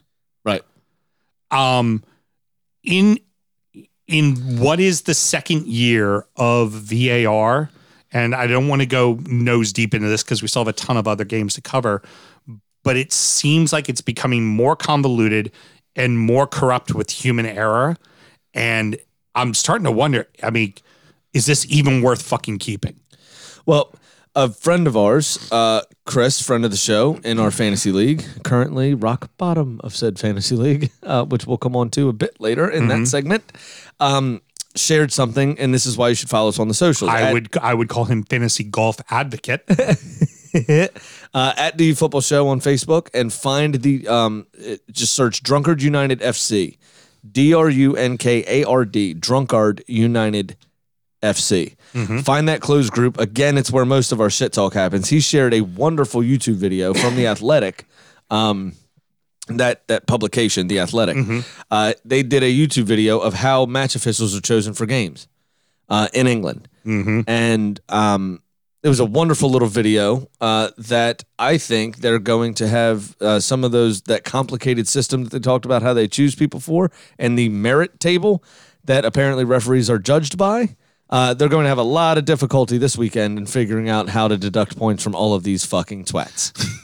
Right. 0.44 0.62
um 1.52 2.02
in 2.82 3.18
in 4.08 4.34
what 4.58 4.80
is 4.80 5.02
the 5.02 5.14
second 5.14 5.66
year 5.66 6.26
of 6.36 6.72
VAR 6.72 7.70
and 8.14 8.34
I 8.34 8.46
don't 8.46 8.68
want 8.68 8.80
to 8.80 8.86
go 8.86 9.18
nose 9.26 9.74
deep 9.74 9.92
into 9.92 10.08
this 10.08 10.22
because 10.22 10.40
we 10.40 10.48
still 10.48 10.60
have 10.60 10.68
a 10.68 10.72
ton 10.72 10.96
of 10.96 11.06
other 11.06 11.24
games 11.24 11.52
to 11.54 11.60
cover 11.60 12.02
but 12.84 12.96
it 12.96 13.12
seems 13.12 13.72
like 13.72 13.88
it's 13.88 14.02
becoming 14.02 14.46
more 14.46 14.76
convoluted 14.76 15.50
and 15.96 16.18
more 16.18 16.46
corrupt 16.46 16.94
with 16.94 17.10
human 17.10 17.46
error. 17.46 17.96
And 18.52 18.96
I'm 19.34 19.54
starting 19.54 19.84
to 19.84 19.90
wonder. 19.90 20.28
I 20.42 20.50
mean, 20.50 20.74
is 21.32 21.46
this 21.46 21.66
even 21.68 22.02
worth 22.02 22.22
fucking 22.22 22.58
keeping? 22.58 23.00
Well, 23.66 23.92
a 24.36 24.50
friend 24.50 24.86
of 24.86 24.96
ours, 24.96 25.48
uh, 25.50 25.82
Chris, 26.06 26.42
friend 26.42 26.64
of 26.64 26.70
the 26.70 26.76
show 26.76 27.18
in 27.24 27.38
our 27.38 27.50
fantasy 27.50 27.90
league, 27.90 28.24
currently 28.42 28.92
rock 28.92 29.30
bottom 29.38 29.80
of 29.82 29.96
said 29.96 30.18
fantasy 30.18 30.56
league, 30.56 30.90
uh, 31.02 31.24
which 31.24 31.46
we'll 31.46 31.56
come 31.56 31.74
on 31.74 31.88
to 31.90 32.08
a 32.08 32.12
bit 32.12 32.38
later 32.40 32.68
in 32.68 32.88
that 32.88 33.06
segment, 33.06 33.52
um, 34.00 34.42
shared 34.76 35.12
something, 35.12 35.58
and 35.58 35.72
this 35.72 35.86
is 35.86 35.96
why 35.96 36.08
you 36.08 36.14
should 36.14 36.28
follow 36.30 36.48
us 36.48 36.58
on 36.58 36.68
the 36.68 36.74
socials. 36.74 37.10
I 37.10 37.22
At- 37.22 37.32
would 37.32 37.56
I 37.58 37.74
would 37.74 37.88
call 37.88 38.04
him 38.04 38.22
fantasy 38.24 38.64
golf 38.64 38.96
advocate. 39.10 39.64
uh, 41.34 41.52
at 41.56 41.76
the 41.78 41.94
Football 41.94 42.20
Show 42.20 42.48
on 42.48 42.60
Facebook 42.60 43.08
and 43.12 43.32
find 43.32 43.76
the 43.76 44.06
um, 44.06 44.46
just 44.90 45.14
search 45.14 45.42
Drunkard 45.42 45.82
United 45.82 46.20
FC, 46.20 46.78
D 47.28 47.54
R 47.54 47.68
U 47.68 47.96
N 47.96 48.18
K 48.18 48.44
A 48.46 48.64
R 48.64 48.84
D, 48.84 49.14
Drunkard 49.14 49.82
United 49.86 50.56
FC. 51.22 51.74
Find 52.24 52.48
that 52.48 52.60
closed 52.60 52.92
group. 52.92 53.18
Again, 53.18 53.56
it's 53.56 53.70
where 53.70 53.84
most 53.84 54.12
of 54.12 54.20
our 54.20 54.30
shit 54.30 54.52
talk 54.52 54.74
happens. 54.74 55.08
He 55.08 55.20
shared 55.20 55.54
a 55.54 55.60
wonderful 55.62 56.20
YouTube 56.20 56.56
video 56.56 56.92
from 56.92 57.16
the 57.16 57.26
Athletic. 57.28 57.86
Um, 58.30 58.74
that 59.48 59.86
that 59.88 60.06
publication, 60.06 60.68
the 60.68 60.80
Athletic, 60.80 61.16
uh, 61.70 61.92
they 62.04 62.22
did 62.22 62.42
a 62.42 62.50
YouTube 62.52 62.84
video 62.84 63.18
of 63.18 63.34
how 63.34 63.66
match 63.66 63.94
officials 63.94 64.36
are 64.36 64.40
chosen 64.40 64.72
for 64.74 64.86
games 64.86 65.28
uh, 65.88 66.08
in 66.14 66.26
England, 66.26 66.68
and 67.28 67.80
um, 67.88 68.40
it 68.82 68.88
was 68.88 69.00
a 69.00 69.04
wonderful 69.04 69.50
little 69.50 69.68
video 69.68 70.28
uh, 70.40 70.68
that 70.76 71.24
I 71.38 71.56
think 71.58 71.98
they're 71.98 72.18
going 72.18 72.54
to 72.54 72.68
have 72.68 73.16
uh, 73.20 73.40
some 73.40 73.64
of 73.64 73.72
those 73.72 74.02
that 74.02 74.24
complicated 74.24 74.86
system 74.88 75.24
that 75.24 75.30
they 75.30 75.40
talked 75.40 75.64
about 75.64 75.82
how 75.82 75.94
they 75.94 76.06
choose 76.08 76.34
people 76.34 76.60
for 76.60 76.90
and 77.18 77.38
the 77.38 77.48
merit 77.48 77.98
table 77.98 78.44
that 78.84 79.04
apparently 79.06 79.44
referees 79.44 79.88
are 79.88 79.98
judged 79.98 80.36
by. 80.36 80.76
Uh, 81.08 81.32
they're 81.32 81.48
going 81.48 81.64
to 81.64 81.68
have 81.68 81.78
a 81.78 81.82
lot 81.82 82.18
of 82.18 82.24
difficulty 82.26 82.76
this 82.76 82.96
weekend 82.98 83.38
in 83.38 83.46
figuring 83.46 83.88
out 83.88 84.08
how 84.10 84.28
to 84.28 84.36
deduct 84.36 84.76
points 84.76 85.02
from 85.02 85.14
all 85.14 85.34
of 85.34 85.42
these 85.44 85.64
fucking 85.64 86.04
twats. 86.04 86.52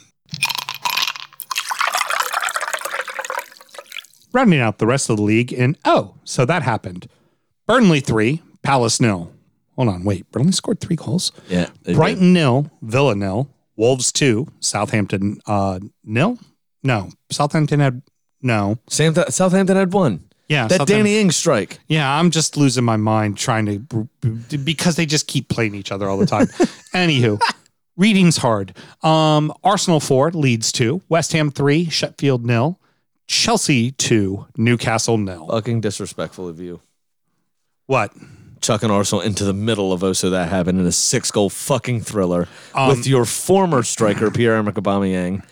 Rounding 4.32 4.60
out 4.60 4.78
the 4.78 4.86
rest 4.86 5.10
of 5.10 5.16
the 5.16 5.22
league 5.22 5.52
in 5.52 5.76
oh, 5.84 6.14
so 6.24 6.44
that 6.44 6.62
happened. 6.62 7.08
Burnley 7.66 8.00
three, 8.00 8.42
Palace 8.62 9.00
nil. 9.00 9.32
Hold 9.76 9.88
on, 9.88 10.04
wait. 10.04 10.30
Burnley 10.30 10.52
scored 10.52 10.80
three 10.80 10.96
goals. 10.96 11.32
Yeah, 11.48 11.70
Brighton 11.84 12.32
nil, 12.32 12.70
Villa 12.82 13.14
nil, 13.14 13.48
Wolves 13.76 14.12
two, 14.12 14.46
Southampton 14.60 15.40
uh 15.46 15.80
nil. 16.04 16.38
No, 16.82 17.10
Southampton 17.30 17.80
had 17.80 18.02
no. 18.42 18.78
Sam- 18.88 19.14
Southampton 19.14 19.76
had 19.76 19.92
one. 19.92 20.24
Yeah, 20.48 20.66
that 20.66 20.88
Danny 20.88 21.18
Ings 21.18 21.36
strike. 21.36 21.78
Yeah, 21.86 22.12
I'm 22.12 22.32
just 22.32 22.56
losing 22.56 22.84
my 22.84 22.96
mind 22.96 23.38
trying 23.38 23.66
to 23.66 24.08
because 24.58 24.96
they 24.96 25.06
just 25.06 25.28
keep 25.28 25.48
playing 25.48 25.76
each 25.76 25.92
other 25.92 26.08
all 26.08 26.18
the 26.18 26.26
time. 26.26 26.46
Anywho, 26.92 27.40
reading's 27.96 28.36
hard. 28.36 28.76
Um, 29.02 29.52
Arsenal 29.62 30.00
four, 30.00 30.32
Leeds 30.32 30.72
two, 30.72 31.02
West 31.08 31.32
Ham 31.34 31.52
three, 31.52 31.88
Sheffield 31.88 32.44
nil, 32.44 32.80
Chelsea 33.30 33.92
two, 33.92 34.48
Newcastle 34.56 35.16
nil. 35.16 35.46
Fucking 35.46 35.80
disrespectful 35.80 36.48
of 36.48 36.58
you. 36.58 36.80
What? 37.86 38.12
chucking 38.60 38.90
Arsenal 38.90 39.22
into 39.22 39.44
the 39.44 39.54
middle 39.54 39.90
of 39.92 40.02
also 40.04 40.28
that 40.30 40.48
happened 40.50 40.78
in 40.78 40.84
a 40.84 40.92
six 40.92 41.30
goal 41.30 41.48
fucking 41.48 42.00
thriller 42.00 42.40
with 42.40 42.98
um, 42.98 43.02
your 43.04 43.24
former 43.24 43.82
striker 43.82 44.30
Pierre 44.30 44.56
Emerick 44.56 44.74
Aubameyang. 44.74 45.42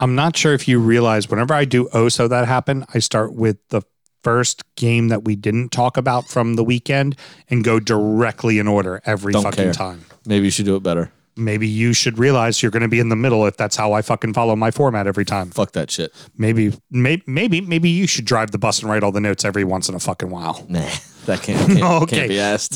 I'm 0.00 0.14
not 0.16 0.36
sure 0.36 0.52
if 0.54 0.66
you 0.66 0.80
realize 0.80 1.28
whenever 1.28 1.54
I 1.54 1.66
do 1.66 1.88
oh 1.92 2.08
so 2.08 2.26
that 2.26 2.48
happened, 2.48 2.86
I 2.94 2.98
start 3.00 3.34
with 3.34 3.58
the 3.68 3.82
first 4.22 4.64
game 4.74 5.08
that 5.08 5.24
we 5.24 5.36
didn't 5.36 5.68
talk 5.72 5.98
about 5.98 6.26
from 6.26 6.54
the 6.54 6.64
weekend 6.64 7.16
and 7.50 7.62
go 7.62 7.78
directly 7.78 8.58
in 8.58 8.66
order 8.66 9.02
every 9.04 9.32
Don't 9.34 9.42
fucking 9.42 9.64
care. 9.64 9.72
time. 9.74 10.06
Maybe 10.26 10.46
you 10.46 10.50
should 10.50 10.64
do 10.64 10.74
it 10.74 10.82
better. 10.82 11.12
Maybe 11.36 11.66
you 11.66 11.92
should 11.92 12.18
realize 12.18 12.62
you're 12.62 12.70
going 12.70 12.82
to 12.82 12.88
be 12.88 13.00
in 13.00 13.08
the 13.08 13.16
middle 13.16 13.46
if 13.46 13.56
that's 13.56 13.74
how 13.76 13.92
I 13.92 14.02
fucking 14.02 14.34
follow 14.34 14.54
my 14.54 14.70
format 14.70 15.06
every 15.06 15.24
time. 15.24 15.50
Fuck 15.50 15.72
that 15.72 15.90
shit. 15.90 16.12
Maybe, 16.38 16.72
maybe, 16.90 17.22
maybe, 17.26 17.60
maybe 17.60 17.88
you 17.90 18.06
should 18.06 18.24
drive 18.24 18.50
the 18.52 18.58
bus 18.58 18.80
and 18.80 18.90
write 18.90 19.02
all 19.02 19.12
the 19.12 19.20
notes 19.20 19.44
every 19.44 19.64
once 19.64 19.88
in 19.88 19.94
a 19.94 20.00
fucking 20.00 20.30
while. 20.30 20.64
Nah, 20.68 20.80
that 21.26 21.42
can't, 21.42 21.66
can't, 21.66 21.82
Okay. 22.02 22.16
can't 22.16 22.28
be 22.28 22.38
asked. 22.40 22.74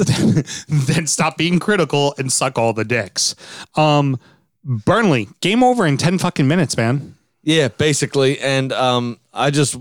then 0.69 1.07
stop 1.07 1.37
being 1.37 1.59
critical 1.59 2.15
and 2.19 2.33
suck 2.33 2.59
all 2.59 2.73
the 2.73 2.85
dicks. 2.85 3.35
Um, 3.77 4.19
Burnley 4.65 5.29
game 5.41 5.63
over 5.63 5.87
in 5.87 5.97
ten 5.97 6.19
fucking 6.19 6.47
minutes, 6.49 6.77
man. 6.77 7.15
yeah, 7.43 7.69
basically. 7.69 8.39
And 8.41 8.73
um, 8.73 9.19
I 9.33 9.51
just, 9.51 9.77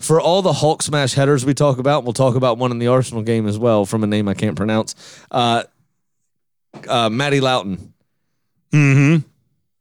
for 0.00 0.20
all 0.20 0.42
the 0.42 0.52
Hulk 0.52 0.82
smash 0.82 1.14
headers 1.14 1.46
we 1.46 1.54
talk 1.54 1.78
about, 1.78 2.04
we'll 2.04 2.12
talk 2.12 2.34
about 2.34 2.58
one 2.58 2.70
in 2.70 2.78
the 2.80 2.88
Arsenal 2.88 3.22
game 3.22 3.46
as 3.46 3.58
well 3.58 3.86
from 3.86 4.02
a 4.04 4.06
name 4.06 4.28
I 4.28 4.34
can't 4.34 4.56
pronounce. 4.56 4.94
Uh, 5.30 5.62
uh, 6.88 7.08
Matty 7.10 7.40
Lowton. 7.40 7.94
Mm-hmm. 8.72 9.26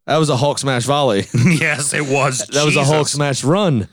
That 0.06 0.18
was 0.18 0.30
a 0.30 0.38
Hulk 0.38 0.60
smash 0.60 0.84
volley. 0.86 1.26
yes, 1.34 1.94
it 1.94 2.06
was. 2.06 2.46
That 2.54 2.66
was 2.66 2.76
a 2.76 2.84
Hulk 2.84 3.08
smash 3.08 3.44
run. 3.44 3.88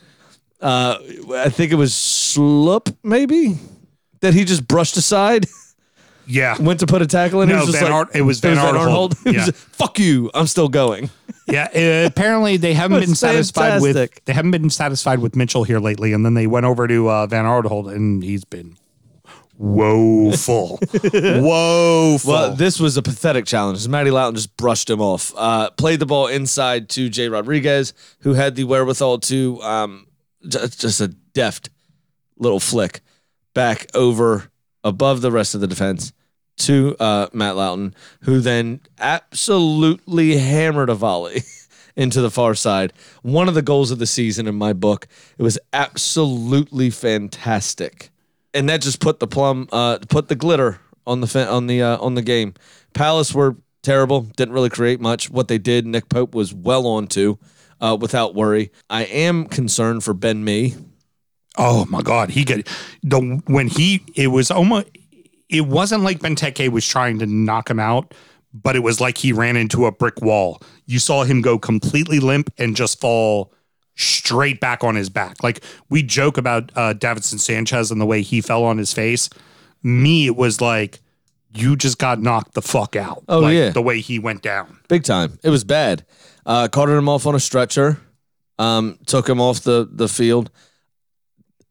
Uh, 0.59 0.97
I 1.33 1.49
think 1.49 1.71
it 1.71 1.75
was 1.75 1.91
Schlupp, 1.91 2.95
maybe 3.03 3.57
that 4.19 4.33
he 4.33 4.45
just 4.45 4.67
brushed 4.67 4.95
aside, 4.97 5.47
Yeah, 6.27 6.55
went 6.61 6.79
to 6.81 6.85
put 6.85 7.01
a 7.01 7.07
tackle 7.07 7.41
in. 7.41 7.49
No, 7.49 7.55
he 7.55 7.59
was 7.61 7.71
just 7.71 7.83
Van 7.83 7.91
like, 7.91 8.07
it 8.13 8.21
was 8.21 8.39
Van. 8.39 8.55
He 8.55 8.61
was 8.61 9.17
Yeah. 9.25 9.51
Fuck 9.53 9.97
you! 9.97 10.29
I'm 10.35 10.45
still 10.45 10.69
going. 10.69 11.09
yeah. 11.47 11.67
uh, 11.75 12.07
apparently, 12.07 12.57
they 12.57 12.73
haven't 12.75 12.99
That's 12.99 13.07
been 13.09 13.15
satisfied 13.15 13.81
with 13.81 13.95
fantastic. 13.95 14.25
they 14.25 14.33
haven't 14.33 14.51
been 14.51 14.69
satisfied 14.69 15.19
with 15.19 15.35
Mitchell 15.35 15.63
here 15.63 15.79
lately, 15.79 16.13
and 16.13 16.23
then 16.23 16.35
they 16.35 16.45
went 16.45 16.67
over 16.67 16.87
to 16.87 17.09
uh, 17.09 17.25
Van 17.25 17.45
Aanholt, 17.45 17.91
and 17.93 18.23
he's 18.23 18.45
been 18.45 18.77
woeful, 19.61 20.79
woeful. 21.13 22.31
Well, 22.31 22.55
this 22.55 22.79
was 22.79 22.97
a 22.97 23.01
pathetic 23.01 23.45
challenge. 23.45 23.87
Matty 23.87 24.11
Lowton 24.11 24.35
just 24.35 24.57
brushed 24.57 24.89
him 24.89 25.01
off. 25.01 25.33
Uh, 25.35 25.69
played 25.71 25.99
the 25.99 26.05
ball 26.05 26.27
inside 26.27 26.89
to 26.89 27.09
Jay 27.09 27.29
Rodriguez, 27.29 27.93
who 28.21 28.33
had 28.33 28.55
the 28.55 28.63
wherewithal 28.63 29.19
to 29.19 29.61
um, 29.61 30.07
j- 30.47 30.67
just 30.67 30.99
a 31.01 31.09
deft 31.33 31.69
little 32.37 32.59
flick 32.59 33.01
back 33.53 33.85
over 33.93 34.51
above 34.83 35.21
the 35.21 35.31
rest 35.31 35.53
of 35.53 35.61
the 35.61 35.67
defense 35.67 36.11
to 36.57 36.95
uh, 36.99 37.27
Matt 37.33 37.55
Lowton, 37.55 37.93
who 38.21 38.39
then 38.39 38.81
absolutely 38.99 40.37
hammered 40.37 40.89
a 40.89 40.95
volley 40.95 41.43
into 41.95 42.21
the 42.21 42.31
far 42.31 42.55
side. 42.55 42.93
One 43.21 43.47
of 43.47 43.53
the 43.55 43.61
goals 43.61 43.91
of 43.91 43.99
the 43.99 44.05
season 44.07 44.47
in 44.47 44.55
my 44.55 44.73
book. 44.73 45.07
It 45.37 45.43
was 45.43 45.59
absolutely 45.73 46.89
fantastic, 46.89 48.10
and 48.53 48.69
that 48.69 48.81
just 48.81 48.99
put 48.99 49.19
the 49.19 49.27
plum, 49.27 49.67
uh, 49.71 49.99
put 50.09 50.27
the 50.27 50.35
glitter 50.35 50.79
on 51.07 51.21
the 51.21 51.27
fin- 51.27 51.47
on 51.47 51.67
the 51.67 51.81
uh, 51.81 51.97
on 51.97 52.15
the 52.15 52.21
game. 52.21 52.53
Palace 52.93 53.33
were 53.33 53.57
terrible. 53.83 54.21
Didn't 54.21 54.53
really 54.53 54.69
create 54.69 54.99
much. 54.99 55.29
What 55.29 55.47
they 55.47 55.57
did, 55.57 55.85
Nick 55.85 56.09
Pope 56.09 56.35
was 56.35 56.53
well 56.53 56.87
on 56.87 57.07
to. 57.07 57.39
Uh, 57.79 57.97
without 57.99 58.35
worry, 58.35 58.71
I 58.91 59.05
am 59.05 59.45
concerned 59.45 60.03
for 60.03 60.13
Ben 60.13 60.43
Mee. 60.43 60.75
Oh 61.57 61.85
my 61.89 62.01
God, 62.01 62.29
he 62.29 62.45
got 62.45 62.67
the 63.01 63.41
when 63.47 63.67
he 63.67 64.03
it 64.15 64.27
was 64.27 64.51
almost 64.51 64.87
it 65.49 65.61
wasn't 65.61 66.03
like 66.03 66.19
Benteke 66.19 66.69
was 66.69 66.87
trying 66.87 67.19
to 67.19 67.25
knock 67.25 67.69
him 67.69 67.79
out, 67.79 68.13
but 68.53 68.75
it 68.75 68.79
was 68.79 69.01
like 69.01 69.17
he 69.17 69.33
ran 69.33 69.57
into 69.57 69.85
a 69.85 69.91
brick 69.91 70.21
wall. 70.21 70.61
You 70.85 70.99
saw 70.99 71.23
him 71.23 71.41
go 71.41 71.57
completely 71.57 72.19
limp 72.19 72.53
and 72.57 72.75
just 72.75 73.01
fall 73.01 73.51
straight 74.01 74.59
back 74.59 74.83
on 74.83 74.95
his 74.95 75.09
back. 75.09 75.41
Like 75.43 75.63
we 75.89 76.03
joke 76.03 76.37
about 76.37 76.71
uh, 76.75 76.93
Davinson 76.93 77.39
Sanchez 77.39 77.91
and 77.91 77.99
the 78.01 78.05
way 78.05 78.21
he 78.21 78.41
fell 78.41 78.63
on 78.63 78.77
his 78.77 78.93
face. 78.93 79.29
Mee, 79.83 80.25
it 80.27 80.35
was 80.35 80.61
like 80.61 80.99
you 81.53 81.75
just 81.75 81.97
got 81.97 82.21
knocked 82.21 82.53
the 82.53 82.61
fuck 82.61 82.95
out. 82.95 83.23
Oh, 83.27 83.39
Like, 83.39 83.53
yeah. 83.55 83.69
the 83.71 83.81
way 83.81 83.99
he 83.99 84.19
went 84.19 84.41
down. 84.41 84.79
Big 84.87 85.03
time. 85.03 85.37
It 85.43 85.49
was 85.49 85.63
bad. 85.63 86.05
Uh, 86.45 86.67
carted 86.69 86.95
him 86.97 87.09
off 87.09 87.25
on 87.25 87.35
a 87.35 87.39
stretcher. 87.39 87.99
Um, 88.59 88.97
took 89.05 89.27
him 89.27 89.41
off 89.41 89.61
the 89.61 89.87
the 89.91 90.07
field. 90.07 90.49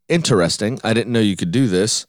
Interesting. 0.09 0.79
I 0.83 0.93
didn't 0.93 1.13
know 1.13 1.19
you 1.21 1.35
could 1.37 1.51
do 1.51 1.67
this. 1.67 2.05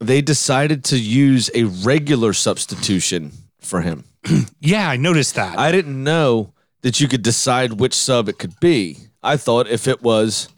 They 0.00 0.20
decided 0.20 0.84
to 0.84 0.98
use 0.98 1.50
a 1.54 1.64
regular 1.64 2.32
substitution 2.34 3.32
for 3.60 3.80
him. 3.82 4.04
Yeah, 4.60 4.88
I 4.90 4.96
noticed 4.96 5.36
that. 5.36 5.56
I 5.58 5.70
didn't 5.72 6.02
know 6.02 6.52
that 6.82 7.00
you 7.00 7.06
could 7.08 7.22
decide 7.22 7.74
which 7.74 7.94
sub 7.94 8.28
it 8.28 8.38
could 8.38 8.58
be. 8.60 8.98
I 9.26 9.36
thought 9.36 9.66
if 9.68 9.88
it 9.88 10.02
was 10.02 10.48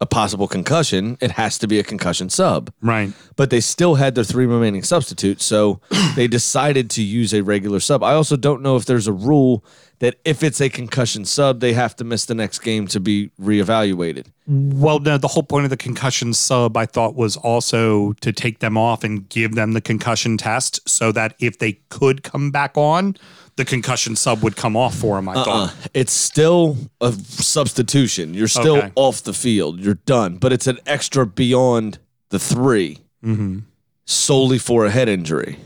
a 0.00 0.06
possible 0.06 0.48
concussion, 0.48 1.16
it 1.20 1.30
has 1.32 1.56
to 1.58 1.68
be 1.68 1.78
a 1.78 1.84
concussion 1.84 2.28
sub 2.28 2.72
right. 2.82 3.12
but 3.36 3.50
they 3.50 3.60
still 3.60 3.94
had 3.94 4.14
their 4.14 4.24
three 4.24 4.44
remaining 4.44 4.82
substitutes. 4.82 5.44
So 5.44 5.80
they 6.16 6.26
decided 6.26 6.90
to 6.90 7.02
use 7.02 7.32
a 7.32 7.42
regular 7.42 7.80
sub. 7.80 8.02
I 8.02 8.14
also 8.14 8.36
don't 8.36 8.60
know 8.60 8.76
if 8.76 8.86
there's 8.86 9.06
a 9.06 9.12
rule 9.12 9.64
that 10.00 10.16
if 10.24 10.42
it's 10.42 10.60
a 10.60 10.68
concussion 10.68 11.24
sub, 11.24 11.60
they 11.60 11.72
have 11.72 11.94
to 11.96 12.04
miss 12.04 12.26
the 12.26 12.34
next 12.34 12.58
game 12.58 12.86
to 12.88 13.00
be 13.00 13.30
reevaluated. 13.40 14.26
Well, 14.46 14.98
no, 14.98 15.16
the 15.16 15.28
whole 15.28 15.44
point 15.44 15.64
of 15.64 15.70
the 15.70 15.76
concussion 15.76 16.34
sub, 16.34 16.76
I 16.76 16.84
thought, 16.84 17.14
was 17.14 17.36
also 17.36 18.12
to 18.20 18.32
take 18.32 18.58
them 18.58 18.76
off 18.76 19.04
and 19.04 19.26
give 19.28 19.54
them 19.54 19.72
the 19.72 19.80
concussion 19.80 20.36
test 20.36 20.86
so 20.88 21.12
that 21.12 21.34
if 21.38 21.58
they 21.58 21.74
could 21.88 22.22
come 22.22 22.50
back 22.50 22.76
on, 22.76 23.16
the 23.56 23.64
concussion 23.64 24.16
sub 24.16 24.42
would 24.42 24.56
come 24.56 24.76
off 24.76 24.94
for 24.94 25.18
him. 25.18 25.28
I 25.28 25.34
Uh, 25.34 25.44
thought. 25.44 25.74
it's 25.94 26.12
still 26.12 26.76
a 27.00 27.12
substitution. 27.12 28.34
You're 28.34 28.48
still 28.48 28.76
Okay. 28.78 28.92
off 28.96 29.22
the 29.22 29.32
field. 29.32 29.80
You're 29.80 29.94
done, 30.06 30.36
but 30.36 30.52
it's 30.52 30.66
an 30.66 30.78
extra 30.86 31.26
beyond 31.26 31.98
the 32.30 32.38
3 32.38 32.98
Mm-hmm. 33.24 33.60
solely 34.06 34.58
for 34.58 34.84
a 34.84 34.90
head 34.90 35.08
injury. 35.08 35.58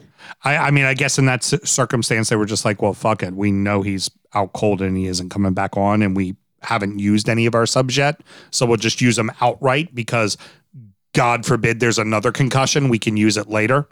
I, 0.44 0.56
I 0.56 0.70
mean, 0.70 0.84
I 0.84 0.94
guess 0.94 1.18
in 1.18 1.26
that 1.26 1.42
circumstance, 1.42 2.28
they 2.28 2.36
were 2.36 2.46
just 2.46 2.64
like, 2.64 2.80
well, 2.80 2.92
fuck 2.94 3.22
it. 3.22 3.34
We 3.34 3.50
know 3.50 3.82
he's 3.82 4.10
out 4.34 4.52
cold 4.52 4.80
and 4.82 4.96
he 4.96 5.06
isn't 5.06 5.30
coming 5.30 5.54
back 5.54 5.76
on, 5.76 6.02
and 6.02 6.14
we 6.16 6.36
haven't 6.62 6.98
used 7.00 7.28
any 7.28 7.46
of 7.46 7.54
our 7.54 7.66
subs 7.66 7.96
yet. 7.96 8.20
So 8.50 8.64
we'll 8.66 8.76
just 8.76 9.00
use 9.00 9.16
them 9.16 9.32
outright 9.40 9.94
because 9.94 10.36
God 11.14 11.44
forbid 11.46 11.80
there's 11.80 11.98
another 11.98 12.30
concussion. 12.30 12.88
We 12.88 12.98
can 13.00 13.16
use 13.16 13.36
it 13.36 13.48
later. 13.48 13.88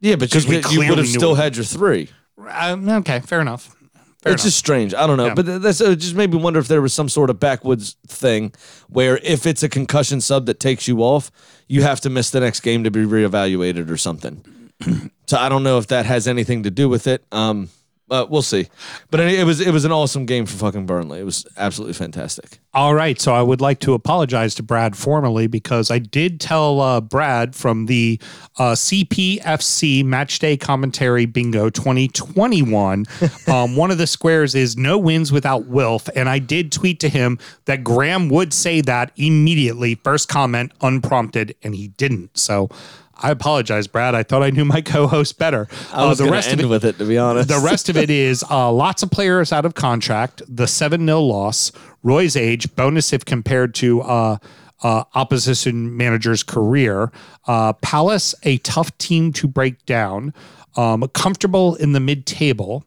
Yeah, 0.00 0.16
but 0.16 0.32
you, 0.34 0.40
you 0.70 0.88
would 0.88 0.96
have 0.98 1.08
still 1.08 1.34
it. 1.34 1.36
had 1.42 1.56
your 1.56 1.64
three. 1.64 2.08
Um, 2.48 2.88
okay, 2.88 3.20
fair 3.20 3.40
enough. 3.40 3.76
Fair 4.22 4.32
it's 4.32 4.42
enough. 4.42 4.46
just 4.48 4.58
strange. 4.58 4.94
I 4.94 5.06
don't 5.06 5.16
know, 5.16 5.26
Yeah. 5.28 5.34
but 5.34 5.46
th- 5.46 5.62
that's 5.62 5.80
it 5.80 5.96
just 5.96 6.14
made 6.14 6.30
me 6.30 6.38
wonder 6.38 6.58
if 6.60 6.68
there 6.68 6.82
was 6.82 6.92
some 6.92 7.08
sort 7.08 7.30
of 7.30 7.40
backwoods 7.40 7.96
thing 8.06 8.52
where 8.88 9.16
if 9.18 9.46
it's 9.46 9.62
a 9.62 9.68
concussion 9.68 10.20
sub 10.20 10.46
that 10.46 10.60
takes 10.60 10.86
you 10.86 10.98
off, 11.02 11.30
you 11.68 11.82
have 11.82 12.00
to 12.02 12.10
miss 12.10 12.30
the 12.30 12.40
next 12.40 12.60
game 12.60 12.84
to 12.84 12.90
be 12.90 13.00
reevaluated 13.00 13.88
or 13.90 13.96
something. 13.96 14.44
so 15.26 15.38
I 15.38 15.48
don't 15.48 15.62
know 15.62 15.78
if 15.78 15.86
that 15.88 16.04
has 16.06 16.28
anything 16.28 16.62
to 16.64 16.70
do 16.70 16.88
with 16.88 17.06
it. 17.06 17.24
Um, 17.32 17.70
but 18.10 18.28
we'll 18.28 18.42
see. 18.42 18.66
But 19.12 19.20
it 19.20 19.46
was 19.46 19.60
it 19.60 19.70
was 19.70 19.84
an 19.84 19.92
awesome 19.92 20.26
game 20.26 20.44
for 20.44 20.56
fucking 20.56 20.84
Burnley. 20.84 21.20
It 21.20 21.24
was 21.24 21.46
absolutely 21.56 21.94
fantastic. 21.94 22.58
All 22.74 22.92
right. 22.92 23.20
So 23.20 23.32
I 23.32 23.40
would 23.40 23.60
like 23.60 23.78
to 23.80 23.94
apologize 23.94 24.56
to 24.56 24.64
Brad 24.64 24.96
formally 24.96 25.46
because 25.46 25.92
I 25.92 26.00
did 26.00 26.40
tell 26.40 26.80
uh, 26.80 27.00
Brad 27.00 27.54
from 27.54 27.86
the 27.86 28.20
uh, 28.58 28.72
CPFC 28.72 30.02
Matchday 30.02 30.60
Commentary 30.60 31.24
Bingo 31.24 31.70
2021. 31.70 33.06
um, 33.46 33.76
one 33.76 33.92
of 33.92 33.98
the 33.98 34.08
squares 34.08 34.56
is 34.56 34.76
no 34.76 34.98
wins 34.98 35.30
without 35.30 35.66
Wilf. 35.66 36.08
And 36.16 36.28
I 36.28 36.40
did 36.40 36.72
tweet 36.72 36.98
to 37.00 37.08
him 37.08 37.38
that 37.66 37.84
Graham 37.84 38.28
would 38.28 38.52
say 38.52 38.80
that 38.80 39.12
immediately, 39.16 39.94
first 39.94 40.28
comment, 40.28 40.72
unprompted, 40.80 41.54
and 41.62 41.76
he 41.76 41.88
didn't. 41.88 42.36
So 42.36 42.70
I 43.22 43.30
apologize, 43.30 43.86
Brad. 43.86 44.14
I 44.14 44.22
thought 44.22 44.42
I 44.42 44.50
knew 44.50 44.64
my 44.64 44.80
co 44.80 45.06
host 45.06 45.38
better. 45.38 45.68
I 45.92 46.06
was 46.06 46.20
uh, 46.20 46.24
the 46.24 46.30
rest 46.30 46.50
end 46.50 46.68
with 46.68 46.84
it 46.84 46.98
to 46.98 47.04
be 47.04 47.18
honest. 47.18 47.48
the 47.48 47.60
rest 47.60 47.88
of 47.88 47.96
it 47.96 48.10
is 48.10 48.44
uh, 48.50 48.70
lots 48.72 49.02
of 49.02 49.10
players 49.10 49.52
out 49.52 49.64
of 49.64 49.74
contract, 49.74 50.42
the 50.48 50.66
7 50.66 51.04
0 51.04 51.20
loss, 51.20 51.72
Roy's 52.02 52.36
age, 52.36 52.74
bonus 52.76 53.12
if 53.12 53.24
compared 53.24 53.74
to 53.76 54.00
uh, 54.02 54.36
uh, 54.82 55.04
opposition 55.14 55.96
manager's 55.96 56.42
career. 56.42 57.12
Uh, 57.46 57.72
Palace, 57.74 58.34
a 58.42 58.58
tough 58.58 58.96
team 58.98 59.32
to 59.34 59.46
break 59.46 59.84
down, 59.86 60.32
um, 60.76 61.06
comfortable 61.08 61.74
in 61.76 61.92
the 61.92 62.00
mid 62.00 62.26
table. 62.26 62.84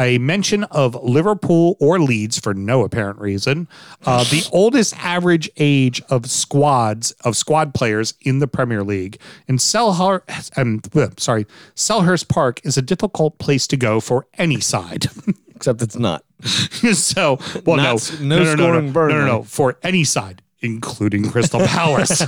A 0.00 0.16
mention 0.18 0.64
of 0.64 0.94
Liverpool 1.02 1.76
or 1.78 2.00
Leeds 2.00 2.38
for 2.40 2.54
no 2.54 2.82
apparent 2.82 3.18
reason. 3.18 3.68
Uh, 4.06 4.24
the 4.24 4.42
oldest 4.52 4.96
average 5.04 5.50
age 5.58 6.00
of 6.08 6.26
squads 6.30 7.10
of 7.24 7.36
squad 7.36 7.74
players 7.74 8.14
in 8.22 8.38
the 8.38 8.46
Premier 8.48 8.82
League. 8.82 9.18
And 9.48 9.58
Selhurst, 9.58 10.56
um, 10.56 10.80
sorry, 11.18 11.46
Selhurst 11.74 12.28
Park 12.28 12.60
is 12.64 12.78
a 12.78 12.82
difficult 12.82 13.38
place 13.38 13.66
to 13.66 13.76
go 13.76 14.00
for 14.00 14.26
any 14.38 14.60
side. 14.60 15.06
Except 15.54 15.82
it's 15.82 15.96
not. 15.96 16.24
so, 16.42 17.38
well, 17.66 17.76
no, 17.76 17.82
Not- 17.82 18.16
no 18.20 18.38
no, 18.42 18.44
no, 18.44 18.54
no, 18.54 18.54
no, 18.54 18.72
no, 18.72 18.80
no, 18.80 18.92
Burnley. 18.92 19.24
no, 19.26 19.42
for 19.44 19.78
any 19.82 20.02
side, 20.04 20.42
including 20.60 21.30
Crystal 21.30 21.60
Palace. 21.66 22.18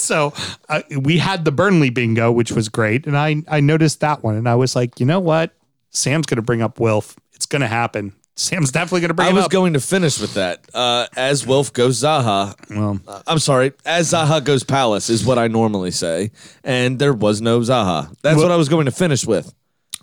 So 0.00 0.32
uh, 0.68 0.82
we 0.98 1.18
had 1.18 1.44
the 1.44 1.52
Burnley 1.52 1.90
bingo, 1.90 2.30
which 2.32 2.52
was 2.52 2.68
great, 2.68 3.06
and 3.06 3.18
I 3.18 3.42
I 3.48 3.60
noticed 3.60 4.00
that 4.00 4.22
one, 4.22 4.36
and 4.36 4.48
I 4.48 4.54
was 4.54 4.74
like, 4.76 4.98
you 5.00 5.06
know 5.06 5.20
what, 5.20 5.52
Sam's 5.92 6.26
going 6.26 6.36
to 6.36 6.42
bring 6.42 6.62
up 6.62 6.80
Wilf. 6.80 7.16
It's 7.32 7.46
going 7.46 7.62
to 7.62 7.68
happen. 7.68 8.12
Sam's 8.34 8.72
definitely 8.72 9.00
going 9.02 9.08
to 9.10 9.14
bring 9.14 9.26
up. 9.28 9.32
I 9.32 9.34
it 9.34 9.36
was 9.36 9.44
up. 9.44 9.50
going 9.50 9.74
to 9.74 9.80
finish 9.80 10.18
with 10.18 10.34
that. 10.34 10.60
Uh, 10.74 11.06
as 11.16 11.46
Wilf 11.46 11.72
goes 11.72 12.02
Zaha. 12.02 12.54
Well. 12.70 12.98
Uh, 13.06 13.22
I'm 13.26 13.38
sorry. 13.38 13.72
As 13.84 14.10
Zaha 14.12 14.42
goes 14.42 14.64
Palace 14.64 15.10
is 15.10 15.24
what 15.24 15.38
I 15.38 15.48
normally 15.48 15.90
say, 15.90 16.30
and 16.64 16.98
there 16.98 17.12
was 17.12 17.40
no 17.42 17.60
Zaha. 17.60 18.08
That's 18.22 18.36
Well- 18.36 18.46
what 18.46 18.52
I 18.52 18.56
was 18.56 18.68
going 18.70 18.86
to 18.86 18.90
finish 18.92 19.26
with. 19.26 19.54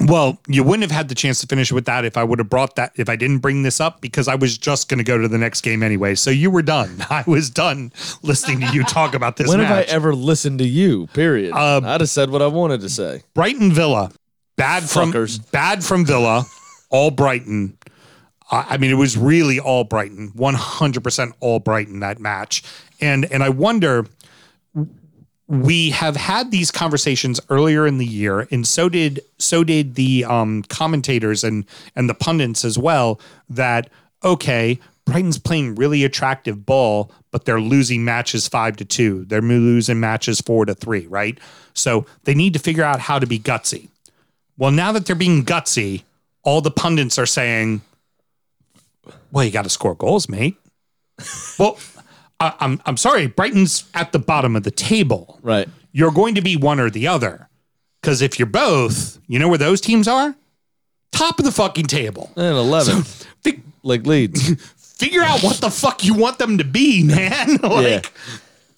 Well, 0.01 0.39
you 0.47 0.63
wouldn't 0.63 0.83
have 0.83 0.95
had 0.97 1.09
the 1.09 1.15
chance 1.15 1.41
to 1.41 1.47
finish 1.47 1.73
with 1.73 1.83
that 1.83 2.05
if 2.05 2.15
I 2.15 2.23
would 2.23 2.39
have 2.39 2.49
brought 2.49 2.77
that 2.77 2.93
if 2.95 3.09
I 3.09 3.17
didn't 3.17 3.39
bring 3.39 3.63
this 3.63 3.81
up 3.81 3.99
because 3.99 4.29
I 4.29 4.35
was 4.35 4.57
just 4.57 4.87
going 4.87 4.99
to 4.99 5.03
go 5.03 5.17
to 5.17 5.27
the 5.27 5.37
next 5.37 5.59
game 5.59 5.83
anyway. 5.83 6.15
So 6.15 6.31
you 6.31 6.49
were 6.49 6.61
done. 6.61 7.03
I 7.09 7.25
was 7.27 7.49
done 7.49 7.91
listening 8.23 8.61
to 8.61 8.67
you 8.73 8.83
talk 8.85 9.13
about 9.13 9.35
this 9.35 9.49
When 9.49 9.59
have 9.59 9.77
I 9.77 9.81
ever 9.81 10.15
listened 10.15 10.59
to 10.59 10.65
you? 10.65 11.07
Period. 11.07 11.51
Uh, 11.53 11.81
I'd 11.83 11.99
have 11.99 12.09
said 12.09 12.29
what 12.29 12.41
I 12.41 12.47
wanted 12.47 12.79
to 12.79 12.87
say. 12.89 13.23
Brighton 13.33 13.73
Villa, 13.73 14.13
bad 14.59 14.83
from 14.87 15.11
Fuckers. 15.11 15.51
bad 15.51 15.83
from 15.83 16.05
Villa, 16.05 16.45
all 16.91 17.09
Brighton. 17.09 17.77
I 18.51 18.65
I 18.69 18.77
mean, 18.77 18.91
it 18.91 18.95
was 18.95 19.17
really 19.17 19.59
all 19.59 19.83
Brighton, 19.83 20.31
one 20.35 20.53
hundred 20.53 21.03
percent 21.03 21.33
all 21.39 21.59
Brighton 21.59 22.01
that 22.01 22.19
match, 22.19 22.63
and 23.01 23.25
and 23.31 23.41
I 23.41 23.49
wonder. 23.49 24.05
We 25.47 25.89
have 25.89 26.15
had 26.15 26.51
these 26.51 26.69
conversations 26.69 27.39
earlier 27.49 27.87
in 27.87 27.97
the 27.97 28.05
year, 28.05 28.47
and 28.51 28.67
so 28.67 28.87
did 28.87 29.19
so 29.39 29.63
did 29.63 29.95
the 29.95 30.23
um, 30.25 30.61
commentators 30.69 31.43
and 31.43 31.65
and 31.95 32.07
the 32.07 32.13
pundits 32.13 32.63
as 32.63 32.77
well. 32.77 33.19
That 33.49 33.89
okay, 34.23 34.77
Brighton's 35.05 35.39
playing 35.39 35.73
really 35.73 36.03
attractive 36.03 36.67
ball, 36.67 37.11
but 37.31 37.45
they're 37.45 37.59
losing 37.59 38.05
matches 38.05 38.47
five 38.47 38.77
to 38.77 38.85
two. 38.85 39.25
They're 39.25 39.41
losing 39.41 39.99
matches 39.99 40.39
four 40.39 40.65
to 40.65 40.75
three, 40.75 41.07
right? 41.07 41.39
So 41.73 42.05
they 42.25 42.35
need 42.35 42.53
to 42.53 42.59
figure 42.59 42.83
out 42.83 42.99
how 42.99 43.17
to 43.17 43.25
be 43.25 43.39
gutsy. 43.39 43.87
Well, 44.59 44.71
now 44.71 44.91
that 44.91 45.05
they're 45.07 45.15
being 45.15 45.43
gutsy, 45.43 46.03
all 46.43 46.61
the 46.61 46.69
pundits 46.69 47.17
are 47.17 47.25
saying, 47.25 47.81
"Well, 49.31 49.43
you 49.45 49.51
got 49.51 49.63
to 49.63 49.69
score 49.69 49.95
goals, 49.95 50.29
mate." 50.29 50.57
well, 51.59 51.79
I, 52.39 52.53
I'm 52.59 52.81
I'm 52.85 52.97
sorry, 52.97 53.25
Brighton's 53.27 53.85
at 53.93 54.11
the 54.11 54.19
bottom 54.19 54.55
of 54.55 54.63
the 54.63 54.71
table. 54.71 55.39
Right. 55.41 55.67
You're 55.91 56.11
going 56.11 56.35
to 56.35 56.41
be 56.41 56.55
one 56.55 56.79
or 56.79 56.89
the 56.89 57.07
other, 57.07 57.49
because 58.01 58.21
if 58.21 58.37
you're 58.37 58.45
both, 58.45 59.19
you 59.27 59.39
know 59.39 59.47
where 59.47 59.57
those 59.57 59.81
teams 59.81 60.07
are, 60.07 60.35
top 61.11 61.39
of 61.39 61.45
the 61.45 61.51
fucking 61.51 61.85
table. 61.87 62.29
And 62.35 62.55
11th, 62.55 63.25
Fig- 63.41 63.63
like 63.81 64.05
Leeds. 64.05 64.53
figure 64.77 65.23
out 65.23 65.41
what 65.41 65.55
the 65.61 65.71
fuck 65.71 66.03
you 66.03 66.13
want 66.13 66.37
them 66.37 66.57
to 66.57 66.63
be, 66.65 67.03
man. 67.03 67.55
like, 67.63 68.11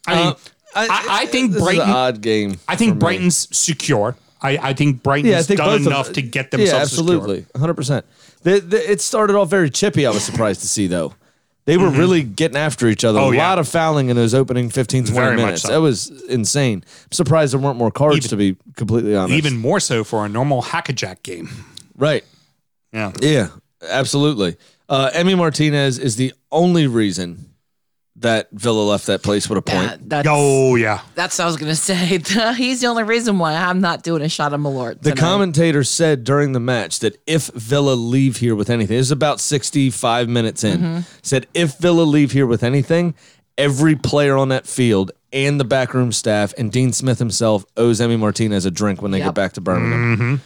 I 0.07 0.15
mean, 0.15 0.27
Uh, 0.27 0.36
I, 0.73 1.07
I 1.09 1.25
think 1.25 1.51
this 1.51 1.61
Brighton. 1.63 1.82
is 1.82 1.88
an 1.88 1.93
odd 1.93 2.21
game. 2.21 2.57
I 2.67 2.75
think 2.77 2.91
for 2.91 2.95
me. 2.95 2.99
Brighton's 2.99 3.57
secure. 3.57 4.15
I, 4.41 4.57
I 4.69 4.73
think 4.73 5.03
Brighton's 5.03 5.31
Yeah, 5.31 5.39
I 5.39 5.43
think 5.43 5.59
done 5.59 5.75
of- 5.81 5.87
enough 5.87 6.13
to 6.13 6.21
get 6.21 6.51
themselves 6.51 6.71
Yeah, 6.73 6.81
absolutely, 6.81 7.45
100. 7.53 7.73
percent 7.75 8.05
It 8.43 9.01
started 9.01 9.35
off 9.35 9.49
very 9.49 9.69
chippy. 9.69 10.05
I 10.05 10.09
was 10.11 10.23
surprised 10.23 10.61
to 10.61 10.67
see 10.67 10.87
though. 10.87 11.13
They 11.65 11.77
were 11.77 11.91
really 11.91 12.23
getting 12.23 12.57
after 12.57 12.87
each 12.87 13.05
other. 13.05 13.19
Mm-hmm. 13.19 13.27
Oh, 13.27 13.31
a 13.31 13.35
yeah. 13.35 13.47
lot 13.49 13.59
of 13.59 13.67
fouling 13.67 14.09
in 14.09 14.15
those 14.15 14.33
opening 14.33 14.71
15, 14.71 15.03
20 15.05 15.13
Very 15.15 15.35
much 15.35 15.45
minutes. 15.45 15.61
so. 15.61 15.67
That 15.71 15.81
was 15.81 16.09
insane. 16.23 16.83
I'm 17.05 17.11
surprised 17.11 17.53
there 17.53 17.59
weren't 17.59 17.77
more 17.77 17.91
cards, 17.91 18.27
to 18.29 18.35
be 18.35 18.57
completely 18.75 19.15
honest. 19.15 19.35
Even 19.37 19.57
more 19.57 19.79
so 19.79 20.03
for 20.03 20.25
a 20.25 20.29
normal 20.29 20.63
hackajack 20.63 21.21
game. 21.21 21.49
right. 21.95 22.25
Yeah. 22.91 23.11
Yeah, 23.21 23.49
absolutely. 23.87 24.57
Uh, 24.89 25.11
Emi 25.13 25.37
Martinez 25.37 25.99
is 25.99 26.15
the 26.15 26.33
only 26.51 26.87
reason 26.87 27.45
that 28.22 28.47
Villa 28.51 28.82
left 28.82 29.07
that 29.07 29.22
place 29.24 29.47
with 29.49 29.57
a 29.57 29.61
point. 29.61 29.84
Yeah, 29.91 29.97
that's, 30.01 30.28
Oh 30.32 30.76
yeah. 30.76 31.01
that's 31.15 31.38
what 31.38 31.43
I 31.43 31.47
was 31.47 31.57
gonna 31.57 31.76
say. 31.89 31.95
He's 32.55 32.82
the 32.82 32.88
only 32.88 33.03
reason 33.03 33.38
why 33.39 33.53
I'm 33.55 33.82
not 33.82 34.03
doing 34.03 34.22
a 34.22 34.30
shot 34.30 34.53
of 34.53 34.59
Malort. 34.61 35.01
The 35.01 35.11
tonight. 35.11 35.17
commentator 35.19 35.84
said 35.84 36.24
during 36.24 36.53
the 36.53 36.59
match 36.59 36.99
that 36.99 37.17
if 37.28 37.47
Villa 37.47 37.93
leave 37.93 38.38
here 38.38 38.55
with 38.55 38.69
anything, 38.69 38.97
this 38.97 39.07
is 39.07 39.11
about 39.11 39.39
65 39.39 40.30
minutes 40.30 40.63
in, 40.63 40.80
Mm-hmm. 40.80 40.99
said 41.22 41.47
if 41.53 41.78
Villa 41.78 42.03
leave 42.03 42.32
here 42.32 42.45
with 42.47 42.63
anything, 42.63 43.13
every 43.57 43.95
player 43.95 44.38
on 44.38 44.49
that 44.49 44.65
field 44.65 45.11
and 45.34 45.59
the 45.59 45.65
backroom 45.65 46.11
staff 46.11 46.53
and 46.57 46.72
Dean 46.72 46.91
Smith 46.93 47.19
himself 47.19 47.63
owes 47.78 47.99
Emi 47.99 48.19
Martinez 48.19 48.65
a 48.65 48.72
drink 48.72 49.01
when 49.01 49.11
they 49.11 49.19
Yep. 49.19 49.28
get 49.28 49.36
back 49.36 49.53
to 49.53 49.61
Birmingham. 49.61 50.41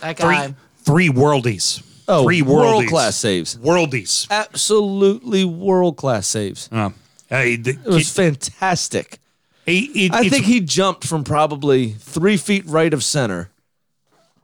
that 0.00 0.18
Three 0.18 0.54
three 0.84 1.08
worldies. 1.08 1.82
Oh, 2.08 2.24
three 2.24 2.42
world 2.42 2.84
worldies. 2.84 2.88
class 2.88 3.16
saves. 3.16 3.56
Worldies. 3.56 4.28
Absolutely 4.30 5.44
world 5.44 5.96
class 5.96 6.26
saves. 6.26 6.68
Uh, 6.72 6.90
hey, 7.28 7.56
the, 7.56 7.70
It 7.70 7.86
was 7.86 8.10
fantastic. 8.12 9.18
it- 9.66 9.70
it- 9.96 10.12
I 10.12 10.18
it's- 10.20 10.30
think 10.32 10.44
he 10.46 10.60
jumped 10.60 11.04
from 11.06 11.22
probably 11.24 11.92
three 11.92 12.36
feet 12.36 12.64
right 12.66 12.92
of 12.92 13.04
center 13.04 13.50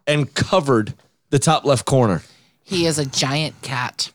and 0.07 0.33
covered 0.35 0.95
the 1.31 1.39
top 1.39 1.65
left 1.65 1.85
corner. 1.85 2.23
He 2.65 2.87
is 2.87 2.99
a 2.99 3.05
giant 3.07 3.61
cat. 3.63 4.11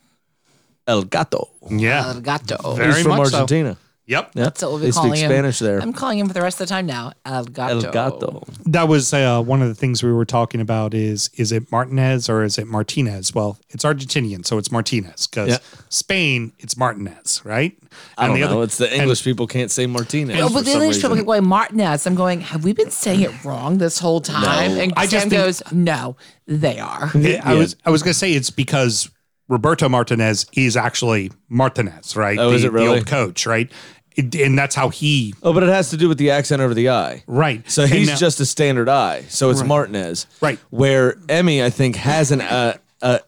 El 0.86 1.02
Gato. 1.04 1.48
yeah. 1.70 2.08
El 2.08 2.20
gato. 2.20 2.74
Very 2.74 2.94
He's 2.94 3.02
from 3.02 3.16
much 3.16 3.28
so. 3.28 3.36
Argentina. 3.40 3.76
Yep. 4.06 4.32
Yeah, 4.34 4.42
That's 4.44 4.60
what 4.60 4.70
we'll 4.72 4.80
be 4.80 4.86
they 4.86 4.92
calling 4.92 5.12
speak 5.14 5.24
him. 5.24 5.30
Spanish 5.30 5.58
there. 5.60 5.78
I'm 5.80 5.94
calling 5.94 6.18
him 6.18 6.26
for 6.28 6.34
the 6.34 6.42
rest 6.42 6.60
of 6.60 6.68
the 6.68 6.74
time 6.74 6.84
now. 6.84 7.12
El 7.24 7.44
gato. 7.46 7.86
El 7.86 7.90
gato. 7.92 8.42
That 8.66 8.86
was 8.86 9.14
uh, 9.14 9.40
one 9.42 9.62
of 9.62 9.68
the 9.68 9.74
things 9.74 10.02
we 10.02 10.12
were 10.12 10.26
talking 10.26 10.60
about. 10.60 10.92
Is 10.92 11.30
is 11.36 11.52
it 11.52 11.72
Martinez 11.72 12.28
or 12.28 12.44
is 12.44 12.58
it 12.58 12.66
Martinez? 12.66 13.34
Well, 13.34 13.58
it's 13.70 13.82
Argentinian, 13.82 14.44
so 14.44 14.58
it's 14.58 14.70
Martinez. 14.70 15.26
Because 15.26 15.48
Yeah. 15.48 15.58
Spain, 15.88 16.52
it's 16.58 16.76
Martinez, 16.76 17.40
right? 17.44 17.78
I 18.18 18.26
don't 18.26 18.34
the 18.38 18.46
know. 18.46 18.52
other- 18.56 18.64
it's 18.64 18.76
the 18.76 18.94
English 18.94 19.24
people 19.24 19.46
can't 19.46 19.70
say 19.70 19.86
Martinez. 19.86 20.38
Oh, 20.38 20.48
for 20.48 20.54
but 20.54 20.64
the 20.66 20.72
some 20.72 20.82
English 20.82 20.96
people 20.98 21.10
reason. 21.10 21.22
keep 21.22 21.26
going 21.26 21.46
Martinez. 21.46 22.06
I'm 22.06 22.14
going. 22.14 22.40
Have 22.42 22.62
we 22.62 22.74
been 22.74 22.90
saying 22.90 23.22
it 23.22 23.44
wrong 23.44 23.78
this 23.78 23.98
whole 23.98 24.20
time? 24.20 24.72
And 24.72 24.92
I 24.98 25.06
just 25.06 25.22
Sam 25.22 25.30
think- 25.30 25.42
goes, 25.42 25.62
No, 25.72 26.16
they 26.46 26.78
are. 26.78 27.10
I 27.14 27.54
was 27.54 27.76
I 27.86 27.90
was 27.90 28.02
gonna 28.02 28.12
say 28.12 28.32
it's 28.34 28.50
because 28.50 29.08
Roberto 29.48 29.88
Martinez 29.88 30.46
is 30.54 30.76
actually 30.76 31.30
Martinez, 31.48 32.16
right? 32.16 32.38
Oh, 32.38 32.50
the, 32.50 32.56
is 32.56 32.64
it 32.64 32.72
really? 32.72 32.86
the 32.86 32.92
old 32.94 33.06
coach, 33.06 33.46
right? 33.46 33.70
It- 34.16 34.34
and 34.36 34.56
that's 34.58 34.74
how 34.74 34.88
he 34.90 35.34
Oh, 35.42 35.52
but 35.52 35.62
it 35.62 35.68
has 35.68 35.90
to 35.90 35.96
do 35.96 36.08
with 36.08 36.18
the 36.18 36.30
accent 36.30 36.62
over 36.62 36.72
the 36.72 36.88
I. 36.90 37.22
right. 37.26 37.68
So 37.70 37.86
he's 37.86 38.08
now- 38.08 38.16
just 38.16 38.40
a 38.40 38.46
standard 38.46 38.88
I. 38.88 39.22
So 39.28 39.50
it's 39.50 39.62
Martinez. 39.62 40.26
Right. 40.40 40.58
Where 40.70 41.14
Emi, 41.26 41.62
I 41.64 41.70
think, 41.70 41.96
has 41.96 42.30
an 42.30 42.40
uh, 42.40 42.76
uh, 43.02 43.18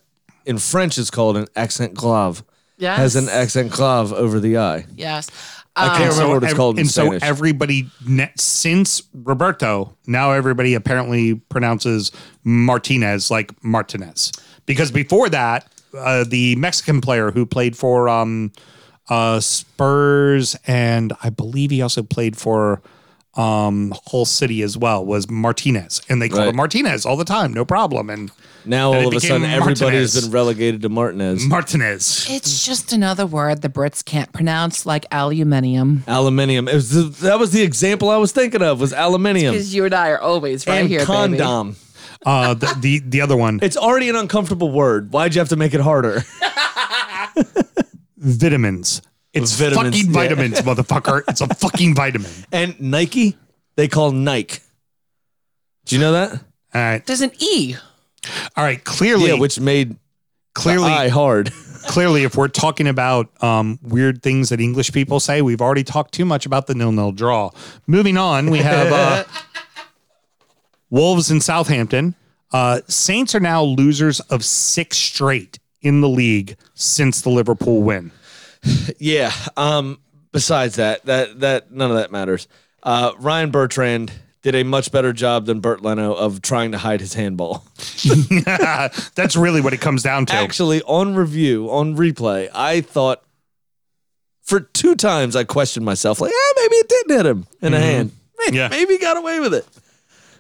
in 0.47 0.59
French 0.59 0.97
it's 0.97 1.11
called 1.11 1.37
an 1.37 1.47
accent 1.57 1.95
grave. 1.95 2.43
Yes. 2.79 2.99
Has 2.99 3.17
an 3.17 3.29
accent 3.29 3.73
grave 3.73 4.12
over 4.12 4.39
the 4.39 4.59
I. 4.59 4.87
Yes. 4.95 5.29
I 5.79 5.89
can't 5.89 6.05
And 6.05 6.12
remember 6.14 6.35
what 6.37 6.43
it's 6.45 6.53
ev- 6.53 6.57
called 6.57 6.77
in 6.77 6.81
and 6.83 6.91
Spanish. 6.91 7.21
so 7.21 7.27
everybody 7.27 7.91
ne- 8.07 8.33
since 8.39 9.03
Roberto, 9.12 9.95
now 10.07 10.33
everybody 10.33 10.73
apparently 10.75 11.35
pronounces 11.35 12.12
Martinez 12.45 13.31
like 13.31 13.53
Martinez 13.62 14.33
because 14.64 14.91
before 14.91 15.29
that, 15.31 15.71
uh, 15.99 16.24
the 16.24 16.57
Mexican 16.57 17.01
player 17.01 17.30
who 17.30 17.47
played 17.47 17.76
for 17.76 18.09
um, 18.09 18.53
uh, 19.09 19.40
Spurs 19.40 20.57
and 20.66 21.12
I 21.22 21.30
believe 21.30 21.70
he 21.70 21.82
also 21.82 22.03
played 22.03 22.36
for 22.36 22.82
um, 23.36 23.92
Hull 24.07 24.24
City 24.24 24.62
as 24.62 24.78
well 24.78 25.05
was 25.05 25.28
Martinez, 25.28 26.01
and 26.09 26.22
they 26.22 26.28
called 26.30 26.40
Right. 26.40 26.49
him 26.49 26.57
Martinez 26.57 27.05
all 27.05 27.16
the 27.18 27.24
time, 27.24 27.53
no 27.53 27.66
problem. 27.66 28.09
And 28.09 28.30
now 28.64 28.92
and 28.94 29.03
all 29.03 29.09
of 29.09 29.12
a 29.12 29.16
became 29.16 29.28
sudden 29.42 29.51
everybody 29.51 29.97
has 29.99 30.14
Martinez. 30.14 30.24
been 30.24 30.30
relegated 30.32 30.80
to 30.82 30.88
Martinez. 30.88 31.44
Martinez. 31.44 32.26
It's 32.30 32.64
just 32.64 32.94
another 32.94 33.26
word 33.26 33.61
the 33.61 33.68
Brits 33.68 34.03
can't 34.03 34.32
pronounce, 34.32 34.86
like 34.86 35.05
aluminium. 35.12 36.03
Aluminium. 36.09 36.66
It 36.66 36.74
was 36.76 36.90
the, 36.92 37.03
that 37.26 37.38
was 37.38 37.53
the 37.53 37.61
example 37.62 38.09
I 38.09 38.16
was 38.16 38.32
thinking 38.32 38.62
of 38.62 38.80
was 38.80 38.94
aluminium 38.94 39.53
Because 39.53 39.74
you 39.74 39.84
and 39.84 39.92
I 39.94 40.09
are 40.12 40.20
always 40.20 40.66
right 40.66 40.80
and 40.80 40.88
here, 40.88 41.01
baby. 41.01 41.07
condom. 41.36 41.76
Uh, 42.25 42.55
the, 42.55 42.77
the 42.81 42.99
the 43.01 43.21
other 43.21 43.37
one, 43.37 43.59
It's 43.62 43.77
already 43.77 44.09
an 44.09 44.17
uncomfortable 44.17 44.71
word. 44.73 45.12
Why'd 45.12 45.35
you 45.35 45.41
have 45.41 45.51
to 45.51 45.57
make 45.57 45.75
it 45.75 45.81
harder? 45.81 46.23
vitamins. 48.17 49.03
It's 49.33 49.53
Vitamins, 49.53 49.97
fucking 49.97 50.07
yeah. 50.07 50.21
vitamins, 50.21 50.61
motherfucker. 50.61 51.23
It's 51.29 51.43
a 51.43 51.49
fucking 51.55 51.95
vitamin. 51.95 52.31
And 52.53 52.81
Nike, 52.81 53.37
they 53.77 53.87
call 53.87 54.11
Nike. 54.12 54.61
Do 55.85 55.95
you 55.95 56.01
know 56.01 56.12
that? 56.12 56.33
All 56.33 56.41
right. 56.81 57.05
There's 57.05 57.21
an 57.21 57.33
E. 57.39 57.75
All 58.57 58.64
right. 58.64 58.83
Clearly, 58.83 59.29
Yeah, 59.29 59.35
which 59.39 59.61
made 59.61 59.97
clearly, 60.55 60.89
the 60.89 60.95
I 60.95 61.09
hard. 61.09 61.53
clearly, 61.87 62.25
if 62.25 62.35
we're 62.35 62.49
talking 62.49 62.89
about 62.89 63.31
um, 63.43 63.79
weird 63.83 64.23
things 64.23 64.49
that 64.49 64.61
English 64.61 64.93
people 64.93 65.21
say, 65.21 65.43
we've 65.43 65.61
already 65.61 65.85
talked 65.85 66.14
too 66.14 66.25
much 66.25 66.47
about 66.47 66.67
the 66.67 66.75
nil-nil 66.75 67.12
draw. 67.12 67.51
Moving 67.87 68.17
on, 68.17 68.49
we 68.51 68.59
have 68.59 68.91
uh, 68.91 69.25
Wolves 70.97 71.30
in 71.30 71.40
Southampton. 71.40 72.14
Uh, 72.53 72.80
Saints 72.88 73.34
are 73.34 73.40
now 73.40 73.62
losers 73.62 74.20
of 74.20 74.44
six 74.44 74.97
straight 74.97 75.59
in 75.82 76.01
the 76.01 76.09
league 76.09 76.57
since 76.74 77.20
the 77.20 77.30
Liverpool 77.30 77.82
win. 77.82 78.12
Yeah. 78.99 79.32
Um. 79.57 79.99
Besides 80.32 80.76
that, 80.76 81.05
that 81.07 81.40
that 81.40 81.70
none 81.72 81.90
of 81.90 81.97
that 81.97 82.11
matters. 82.11 82.47
Uh, 82.82 83.12
Ryan 83.18 83.51
Bertrand 83.51 84.12
did 84.42 84.55
a 84.55 84.64
much 84.64 84.90
better 84.92 85.12
job 85.12 85.47
than 85.47 85.61
Bernd 85.61 85.82
Leno 85.82 86.12
of 86.14 86.42
trying 86.42 86.72
to 86.72 86.78
hide 86.78 87.01
his 87.01 87.14
handball. 87.14 87.64
That's 89.14 89.34
really 89.36 89.61
what 89.61 89.72
it 89.72 89.80
comes 89.80 90.03
down 90.03 90.26
to. 90.26 90.34
Actually, 90.34 90.82
on 90.82 91.14
review, 91.14 91.70
on 91.70 91.97
replay, 91.97 92.49
I 92.55 92.80
thought 92.80 93.22
for 94.42 94.61
two 94.61 94.94
times 94.94 95.34
I 95.36 95.44
questioned 95.44 95.84
myself, 95.86 96.20
like, 96.20 96.32
ah, 96.34 96.53
maybe 96.57 96.74
it 96.76 96.88
didn't 96.88 97.16
hit 97.16 97.26
him 97.26 97.47
in 97.62 97.72
the 97.72 97.80
hand. 97.80 98.12
Maybe, 98.38 98.57
Yeah. 98.59 98.68
maybe 98.68 98.94
he 98.94 98.99
got 98.99 99.16
away 99.16 99.40
with 99.40 99.55
it. 99.55 99.66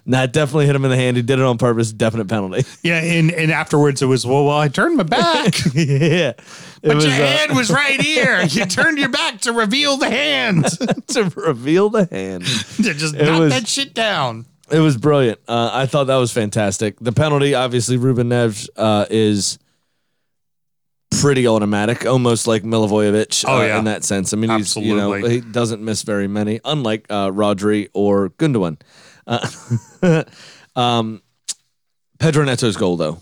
Nah, 0.08 0.22
it 0.22 0.32
definitely 0.32 0.66
hit 0.66 0.76
him 0.76 0.84
in 0.84 0.90
the 0.92 0.96
hand. 0.96 1.16
He 1.16 1.22
did 1.24 1.40
it 1.40 1.44
on 1.44 1.58
purpose. 1.58 1.92
Definite 1.92 2.28
penalty. 2.28 2.64
yeah, 2.82 3.00
and, 3.02 3.32
and 3.32 3.50
afterwards 3.50 4.02
it 4.02 4.06
was, 4.06 4.24
well, 4.24 4.44
well, 4.44 4.56
I 4.56 4.68
turned 4.68 4.96
my 4.96 5.02
back. 5.02 5.54
yeah. 5.74 6.28
It 6.30 6.38
But 6.82 6.94
was, 6.96 7.04
your 7.04 7.14
uh, 7.14 7.26
hand 7.26 7.56
was 7.56 7.70
right 7.70 8.00
here. 8.00 8.42
You 8.50 8.66
turned 8.66 8.98
your 8.98 9.08
back 9.08 9.40
to 9.42 9.52
reveal 9.52 9.96
the 9.96 10.08
hand. 10.08 10.64
to 11.08 11.24
reveal 11.36 11.90
the 11.90 12.06
hand. 12.10 12.44
to 12.46 12.94
just 12.94 13.16
It 13.16 13.24
knock 13.24 13.40
was- 13.40 13.52
that 13.52 13.66
shit 13.66 13.94
down. 13.94 14.46
It 14.70 14.80
was 14.80 14.96
brilliant. 14.96 15.38
Uh, 15.46 15.70
I 15.72 15.86
thought 15.86 16.04
that 16.08 16.16
was 16.16 16.32
fantastic. 16.32 16.98
The 17.00 17.12
penalty, 17.12 17.54
obviously, 17.54 17.96
Ruben 17.98 18.28
Neves 18.30 18.68
uh, 18.76 19.06
is 19.10 19.60
pretty 21.20 21.46
automatic, 21.46 22.04
almost 22.04 22.46
like 22.46 22.62
Milivojevic 22.62 23.44
Oh, 23.46 23.58
uh, 23.58 23.62
yeah. 23.64 23.78
in 23.78 23.84
that 23.84 24.04
sense. 24.04 24.32
I 24.32 24.36
mean, 24.36 24.50
he's 24.50 24.76
you 24.76 24.96
know 24.96 25.12
he 25.12 25.40
doesn't 25.40 25.82
miss 25.82 26.02
very 26.02 26.26
many, 26.28 26.60
unlike 26.64 27.06
uh, 27.10 27.30
Rodri 27.30 27.88
or 27.94 28.30
Gundogan. 28.30 28.80
Uh, 29.26 30.24
um, 30.76 31.22
Pedro 32.18 32.44
Neto's 32.44 32.76
goal, 32.76 32.96
though, 32.96 33.18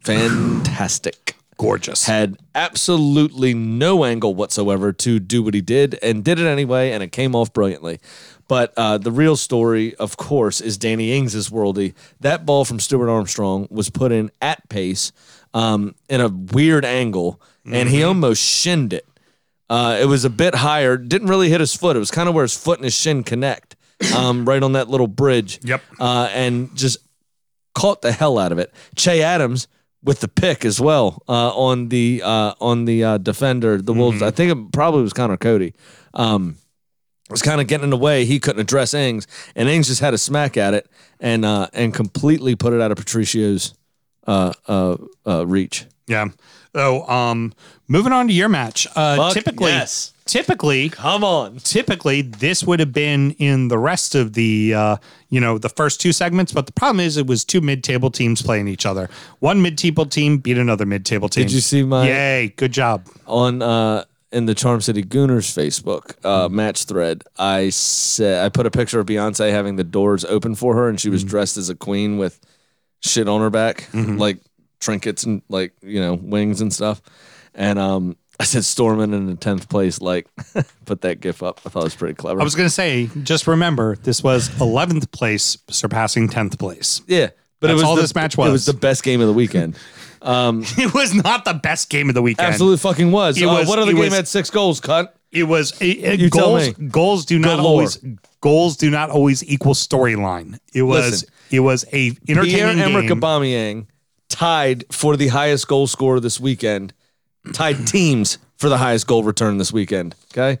fantastic. 0.00 1.34
Gorgeous. 1.58 2.04
Had 2.04 2.36
absolutely 2.54 3.54
no 3.54 4.04
angle 4.04 4.34
whatsoever 4.34 4.92
to 4.92 5.18
do 5.18 5.42
what 5.42 5.54
he 5.54 5.62
did, 5.62 5.98
and 6.02 6.22
did 6.22 6.38
it 6.38 6.46
anyway, 6.46 6.90
and 6.90 7.02
it 7.02 7.12
came 7.12 7.34
off 7.34 7.50
brilliantly. 7.52 7.98
But 8.46 8.74
uh, 8.76 8.98
the 8.98 9.10
real 9.10 9.36
story, 9.36 9.94
of 9.96 10.18
course, 10.18 10.60
is 10.60 10.76
Danny 10.76 11.16
Ings' 11.16 11.48
worldy. 11.48 11.94
That 12.20 12.44
ball 12.44 12.66
from 12.66 12.78
Stuart 12.78 13.10
Armstrong 13.10 13.68
was 13.70 13.88
put 13.88 14.12
in 14.12 14.30
at 14.42 14.68
pace 14.68 15.12
um, 15.54 15.94
in 16.10 16.20
a 16.20 16.28
weird 16.28 16.84
angle, 16.84 17.40
and 17.64 17.88
he 17.88 18.02
almost 18.04 18.42
shinned 18.42 18.92
it. 18.92 19.06
Uh, 19.68 19.98
it 20.00 20.04
was 20.04 20.24
a 20.24 20.30
bit 20.30 20.56
higher, 20.56 20.96
didn't 20.96 21.28
really 21.28 21.48
hit 21.48 21.60
his 21.60 21.74
foot. 21.74 21.96
It 21.96 21.98
was 21.98 22.10
kind 22.10 22.28
of 22.28 22.34
where 22.34 22.44
his 22.44 22.56
foot 22.56 22.78
and 22.78 22.84
his 22.84 22.94
shin 22.94 23.24
connect, 23.24 23.74
um, 24.16 24.44
right 24.44 24.62
on 24.62 24.72
that 24.72 24.88
little 24.88 25.06
bridge. 25.06 25.60
Yep. 25.62 25.82
Uh, 25.98 26.28
and 26.32 26.74
just 26.76 26.98
caught 27.74 28.02
the 28.02 28.12
hell 28.12 28.38
out 28.38 28.52
of 28.52 28.58
it. 28.58 28.72
Che 28.96 29.22
Adams 29.22 29.68
with 30.02 30.20
the 30.20 30.28
pick 30.28 30.64
as 30.64 30.80
well 30.80 31.22
uh, 31.28 31.50
on 31.56 31.88
the 31.88 32.22
uh, 32.24 32.54
on 32.60 32.84
the 32.84 33.04
uh, 33.04 33.18
defender, 33.18 33.80
the 33.80 33.92
Wolves. 33.92 34.22
I 34.22 34.30
think 34.30 34.52
it 34.52 34.72
probably 34.72 35.02
was 35.02 35.12
Conor 35.12 35.36
Coady. 35.36 35.74
Um, 36.14 36.56
was 37.28 37.42
kind 37.42 37.60
of 37.60 37.66
getting 37.66 37.84
in 37.84 37.90
the 37.90 37.96
way. 37.96 38.24
He 38.24 38.38
couldn't 38.38 38.60
address 38.60 38.94
Ings, 38.94 39.26
and 39.54 39.68
Ings 39.68 39.88
just 39.88 40.00
had 40.00 40.14
a 40.14 40.18
smack 40.18 40.56
at 40.56 40.74
it 40.74 40.88
and 41.20 41.44
uh, 41.44 41.68
and 41.72 41.92
completely 41.92 42.54
put 42.54 42.72
it 42.72 42.80
out 42.80 42.92
of 42.92 42.98
Patricio's 42.98 43.74
uh, 44.26 44.52
uh, 44.66 44.96
uh, 45.26 45.46
reach. 45.46 45.86
Yeah. 46.06 46.28
So, 46.74 47.08
um, 47.08 47.52
moving 47.88 48.12
on 48.12 48.28
to 48.28 48.32
your 48.32 48.48
match. 48.48 48.86
Uh, 48.94 49.16
Fuck 49.16 49.34
typically, 49.34 49.70
yes. 49.70 50.12
Typically, 50.26 50.88
Come 50.90 51.24
on. 51.24 51.56
typically, 51.58 52.22
this 52.22 52.62
would 52.64 52.80
have 52.80 52.92
been 52.92 53.32
in 53.32 53.68
the 53.68 53.78
rest 53.78 54.14
of 54.14 54.34
the, 54.34 54.74
uh, 54.74 54.96
you 55.30 55.40
know, 55.40 55.58
the 55.58 55.68
first 55.68 56.00
two 56.00 56.12
segments. 56.12 56.52
But 56.52 56.66
the 56.66 56.72
problem 56.72 57.00
is, 57.00 57.16
it 57.16 57.26
was 57.26 57.44
two 57.44 57.60
mid-table 57.60 58.10
teams 58.10 58.42
playing 58.42 58.68
each 58.68 58.84
other. 58.86 59.08
One 59.38 59.62
mid-table 59.62 60.06
team 60.06 60.38
beat 60.38 60.58
another 60.58 60.84
mid-table 60.86 61.28
team. 61.28 61.44
Did 61.44 61.52
you 61.52 61.60
see 61.60 61.82
my 61.82 62.06
Yay! 62.06 62.48
Good 62.56 62.72
job. 62.72 63.06
on 63.26 63.62
uh 63.62 64.04
in 64.32 64.44
the 64.46 64.54
Charm 64.54 64.80
City 64.80 65.02
Gooners 65.04 65.46
Facebook 65.56 66.16
Mm-hmm. 66.18 66.26
uh, 66.26 66.48
match 66.48 66.84
thread, 66.84 67.22
I 67.38 67.70
said 67.70 68.44
I 68.44 68.48
put 68.48 68.66
a 68.66 68.70
picture 68.70 68.98
of 69.00 69.06
Beyonce 69.06 69.50
having 69.50 69.76
the 69.76 69.84
doors 69.84 70.24
open 70.24 70.54
for 70.56 70.74
her, 70.74 70.88
and 70.88 71.00
she 71.00 71.08
was 71.08 71.22
Mm-hmm. 71.22 71.30
dressed 71.30 71.56
as 71.56 71.70
a 71.70 71.74
queen 71.76 72.18
with 72.18 72.40
shit 73.02 73.28
on 73.28 73.40
her 73.40 73.50
back, 73.50 73.88
like 73.94 74.38
trinkets 74.80 75.22
and 75.24 75.42
like 75.48 75.72
you 75.80 76.00
know 76.00 76.14
wings 76.14 76.60
and 76.60 76.72
stuff. 76.72 77.00
And 77.54 77.78
um, 77.78 78.16
I 78.38 78.44
said 78.44 78.62
Storman 78.62 79.14
in 79.14 79.26
the 79.26 79.34
tenth 79.36 79.68
place. 79.68 80.00
Like, 80.00 80.26
put 80.84 81.00
that 81.02 81.20
gif 81.20 81.42
up. 81.42 81.60
I 81.64 81.70
thought 81.70 81.80
it 81.80 81.84
was 81.84 81.94
pretty 81.96 82.14
clever. 82.14 82.40
I 82.40 82.44
was 82.44 82.54
going 82.54 82.66
to 82.66 82.74
say, 82.74 83.08
just 83.22 83.46
remember, 83.46 83.96
this 83.96 84.22
was 84.22 84.48
11th 84.50 85.10
place, 85.10 85.56
surpassing 85.70 86.28
10th 86.28 86.58
place. 86.58 87.00
yeah, 87.06 87.30
but 87.60 87.68
it 87.70 87.72
That's 87.72 87.74
was 87.76 87.82
all 87.84 87.94
the, 87.96 88.02
this 88.02 88.14
match 88.14 88.36
was. 88.36 88.48
It 88.48 88.52
was 88.52 88.66
the 88.66 88.74
best 88.74 89.02
game 89.02 89.20
of 89.20 89.26
the 89.26 89.32
weekend. 89.32 89.78
It 90.28 90.92
was 90.92 91.14
not 91.14 91.44
the 91.44 91.54
best 91.54 91.88
game 91.88 92.08
of 92.08 92.14
the 92.16 92.22
weekend. 92.22 92.48
Absolutely 92.48 92.78
fucking 92.78 93.12
was. 93.12 93.40
It 93.40 93.44
Uh, 93.46 93.52
was- 93.60 93.68
what 93.68 93.78
other 93.78 93.92
it 93.92 93.94
game 93.94 94.04
was- 94.06 94.14
had 94.14 94.26
six 94.26 94.50
goals? 94.50 94.80
Cut. 94.80 95.14
It 95.30 95.44
was 95.44 95.80
it, 95.80 95.84
it- 95.98 96.20
You 96.20 96.30
tell 96.30 96.46
goals. 96.56 96.78
me. 96.78 96.88
Goals 96.88 97.24
do 97.26 97.38
not 97.38 97.56
Galore. 97.58 97.64
always 97.70 97.98
goals 98.40 98.76
do 98.76 98.90
not 98.90 99.10
always 99.10 99.44
equal 99.44 99.74
storyline. 99.74 100.58
It 100.74 100.82
was 100.82 101.10
Listen. 101.22 101.28
it 101.52 101.60
was 101.60 101.84
a 101.92 102.10
Pierre 102.12 102.38
entertaining 102.40 102.80
Emerick 102.82 103.08
game. 103.08 103.20
Aubameyang 103.20 103.86
tied 104.28 104.84
for 104.90 105.16
the 105.16 105.28
highest 105.28 105.68
goal 105.68 105.86
scorer 105.86 106.18
this 106.18 106.40
weekend. 106.40 106.92
Tied 107.52 107.86
teams 107.86 108.38
for 108.56 108.68
the 108.68 108.78
highest 108.78 109.06
goal 109.06 109.22
return 109.22 109.58
this 109.58 109.72
weekend. 109.72 110.14
Okay. 110.32 110.58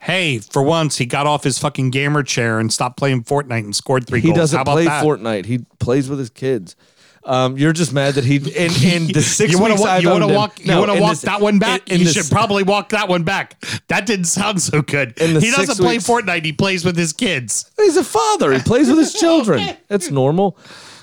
Hey, 0.00 0.38
for 0.38 0.62
once 0.62 0.98
he 0.98 1.06
got 1.06 1.26
off 1.26 1.44
his 1.44 1.58
fucking 1.58 1.90
gamer 1.90 2.22
chair 2.22 2.58
and 2.58 2.70
stopped 2.72 2.98
playing 2.98 3.24
Fortnite 3.24 3.64
and 3.64 3.74
scored 3.74 4.06
three 4.06 4.20
He 4.20 4.28
goals. 4.28 4.36
doesn't 4.38 4.56
How 4.56 4.62
about 4.62 4.72
play 4.72 4.84
that? 4.84 5.02
Fortnite. 5.04 5.46
He 5.46 5.60
plays 5.78 6.10
with 6.10 6.18
his 6.18 6.28
kids. 6.30 6.76
Um, 7.24 7.56
you're 7.56 7.72
just 7.72 7.92
mad 7.92 8.14
that 8.14 8.24
he 8.24 8.36
in, 8.36 8.72
in 8.82 9.12
the 9.12 9.22
six 9.22 9.52
you 9.52 9.60
want 9.60 9.72
weeks 9.74 9.84
I've 9.84 10.02
you 10.02 10.10
want 10.10 10.24
owned 10.24 10.30
to 10.30 10.34
him- 10.34 10.40
walk 10.40 10.58
you 10.60 10.66
No, 10.66 10.78
want 10.80 10.90
to 10.90 10.96
in 10.96 11.02
walk 11.02 11.12
this- 11.12 11.20
that 11.22 11.40
one 11.40 11.58
back. 11.60 11.88
in- 11.88 11.94
in 11.94 11.98
you 12.00 12.04
this- 12.06 12.14
should 12.14 12.30
probably 12.32 12.64
walk 12.64 12.88
that 12.90 13.08
one 13.08 13.22
back. 13.22 13.62
That 13.88 14.06
didn't 14.06 14.24
sound 14.24 14.60
so 14.60 14.82
good. 14.82 15.16
In 15.18 15.34
the 15.34 15.40
He 15.40 15.50
doesn't 15.50 15.66
six 15.66 15.78
play 15.78 15.94
weeks- 15.98 16.06
Fortnite. 16.08 16.44
He 16.44 16.52
plays 16.52 16.84
with 16.84 16.96
his 16.96 17.12
kids. 17.12 17.70
He's 17.76 17.96
a 17.96 18.02
father. 18.04 18.52
He 18.52 18.58
plays 18.60 18.88
with 18.88 18.98
his 18.98 19.12
children. 19.14 19.76
That's 19.88 20.10
normal. 20.10 20.58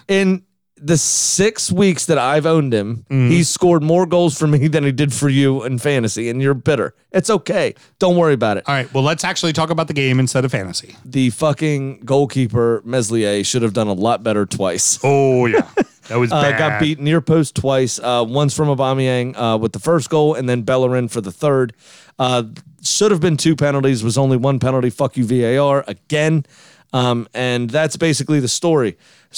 In 0.10 0.44
the 0.82 0.98
six 0.98 1.72
weeks 1.72 2.06
that 2.08 2.18
I've 2.18 2.46
owned 2.46 2.74
him, 2.74 3.06
Mm. 3.10 3.30
he's 3.30 3.50
scored 3.50 3.84
more 3.84 4.06
goals 4.06 4.38
for 4.38 4.48
me 4.48 4.68
than 4.74 4.84
he 4.84 4.92
did 4.92 5.14
for 5.14 5.30
you 5.30 5.64
in 5.64 5.78
fantasy, 5.80 6.30
and 6.30 6.42
you're 6.42 6.54
bitter. 6.54 6.94
It's 7.12 7.30
okay. 7.30 7.76
Don't 8.00 8.16
worry 8.18 8.34
about 8.34 8.58
it. 8.58 8.64
All 8.68 8.76
right. 8.76 8.92
Well, 8.94 9.04
let's 9.04 9.24
actually 9.24 9.54
talk 9.54 9.70
about 9.70 9.88
the 9.88 9.94
game 9.94 10.20
instead 10.20 10.46
of 10.46 10.52
fantasy. 10.52 10.96
The 11.06 11.30
fucking 11.32 12.02
goalkeeper 12.06 12.82
Meslier 12.86 13.44
should 13.44 13.62
have 13.62 13.74
done 13.74 13.88
a 13.88 13.94
lot 13.94 14.24
better 14.24 14.46
twice. 14.46 15.00
Oh 15.04 15.46
yeah, 15.48 15.68
that 16.08 16.18
was 16.18 16.32
Uh, 16.32 16.42
bad. 16.42 16.58
got 16.58 16.80
beat 16.80 17.00
near 17.00 17.22
post 17.22 17.56
twice. 17.56 18.00
Uh, 18.00 18.24
once 18.28 18.56
from 18.56 18.68
Aubameyang 18.68 19.36
uh, 19.38 19.58
with 19.58 19.74
the 19.74 19.80
first 19.80 20.10
goal, 20.10 20.34
and 20.36 20.48
then 20.48 20.62
Bellerin 20.64 21.08
for 21.08 21.22
the 21.22 21.32
third. 21.32 21.74
Uh, 22.18 22.44
should 22.82 23.12
have 23.12 23.20
been 23.22 23.38
two 23.38 23.56
penalties. 23.56 24.04
Was 24.04 24.18
only 24.18 24.38
one 24.38 24.60
penalty. 24.60 24.90
Fuck 24.90 25.18
you 25.18 25.26
VAR 25.26 25.84
again. 25.88 26.46
Um, 26.94 27.28
and 27.34 27.70
that's 27.70 27.98
basically 27.98 28.40
the 28.40 28.48
story. 28.48 28.98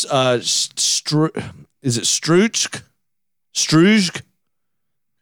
Uh, 0.10 0.38
Stru- 0.42 1.54
is 1.82 1.98
it 1.98 2.04
Struijk? 2.06 2.82
Struijk? 3.54 4.22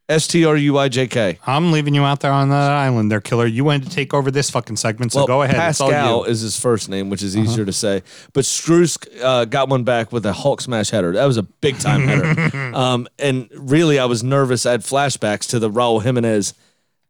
S 0.08 0.26
T 0.26 0.44
R 0.44 0.58
U 0.58 0.76
I 0.80 0.90
J 0.90 1.06
K. 1.06 1.38
I'm 1.46 1.72
leaving 1.72 1.94
you 1.94 2.04
out 2.04 2.22
there 2.22 2.32
on 2.32 2.50
that 2.50 2.72
island, 2.72 3.12
there, 3.12 3.22
killer. 3.22 3.46
You 3.46 3.64
wanted 3.64 3.84
to 3.84 3.90
take 3.92 4.12
over 4.12 4.32
this 4.32 4.50
fucking 4.50 4.78
segment, 4.78 5.12
so 5.12 5.20
Well, 5.20 5.28
go 5.28 5.42
ahead. 5.44 5.56
Pascal 5.56 5.90
you. 5.92 5.96
Uh-huh. 5.96 6.24
is 6.24 6.42
his 6.42 6.60
first 6.60 6.90
name, 6.90 7.12
which 7.12 7.22
is 7.22 7.38
easier 7.38 7.64
to 7.64 7.72
say. 7.72 8.02
But 8.34 8.44
Strusk 8.44 9.08
uh, 9.24 9.46
got 9.46 9.70
one 9.70 9.84
back 9.84 10.12
with 10.12 10.26
a 10.26 10.34
Hulk 10.34 10.62
smash 10.62 10.90
header. 10.90 11.12
That 11.14 11.26
was 11.26 11.38
a 11.38 11.44
big 11.44 11.78
time 11.80 12.02
header. 12.08 12.50
Um, 12.80 13.08
and 13.20 13.50
really, 13.54 14.00
I 14.00 14.06
was 14.06 14.24
nervous. 14.24 14.66
I 14.66 14.72
had 14.72 14.82
flashbacks 14.82 15.48
to 15.50 15.60
the 15.60 15.70
Raul 15.70 16.02
Jimenez, 16.02 16.54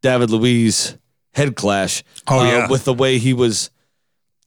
David 0.01 0.29
Luiz 0.29 0.97
head 1.33 1.55
clash. 1.55 2.03
Oh, 2.27 2.39
uh, 2.39 2.43
yeah. 2.43 2.67
with 2.69 2.85
the 2.85 2.93
way 2.93 3.17
he 3.17 3.33
was 3.33 3.69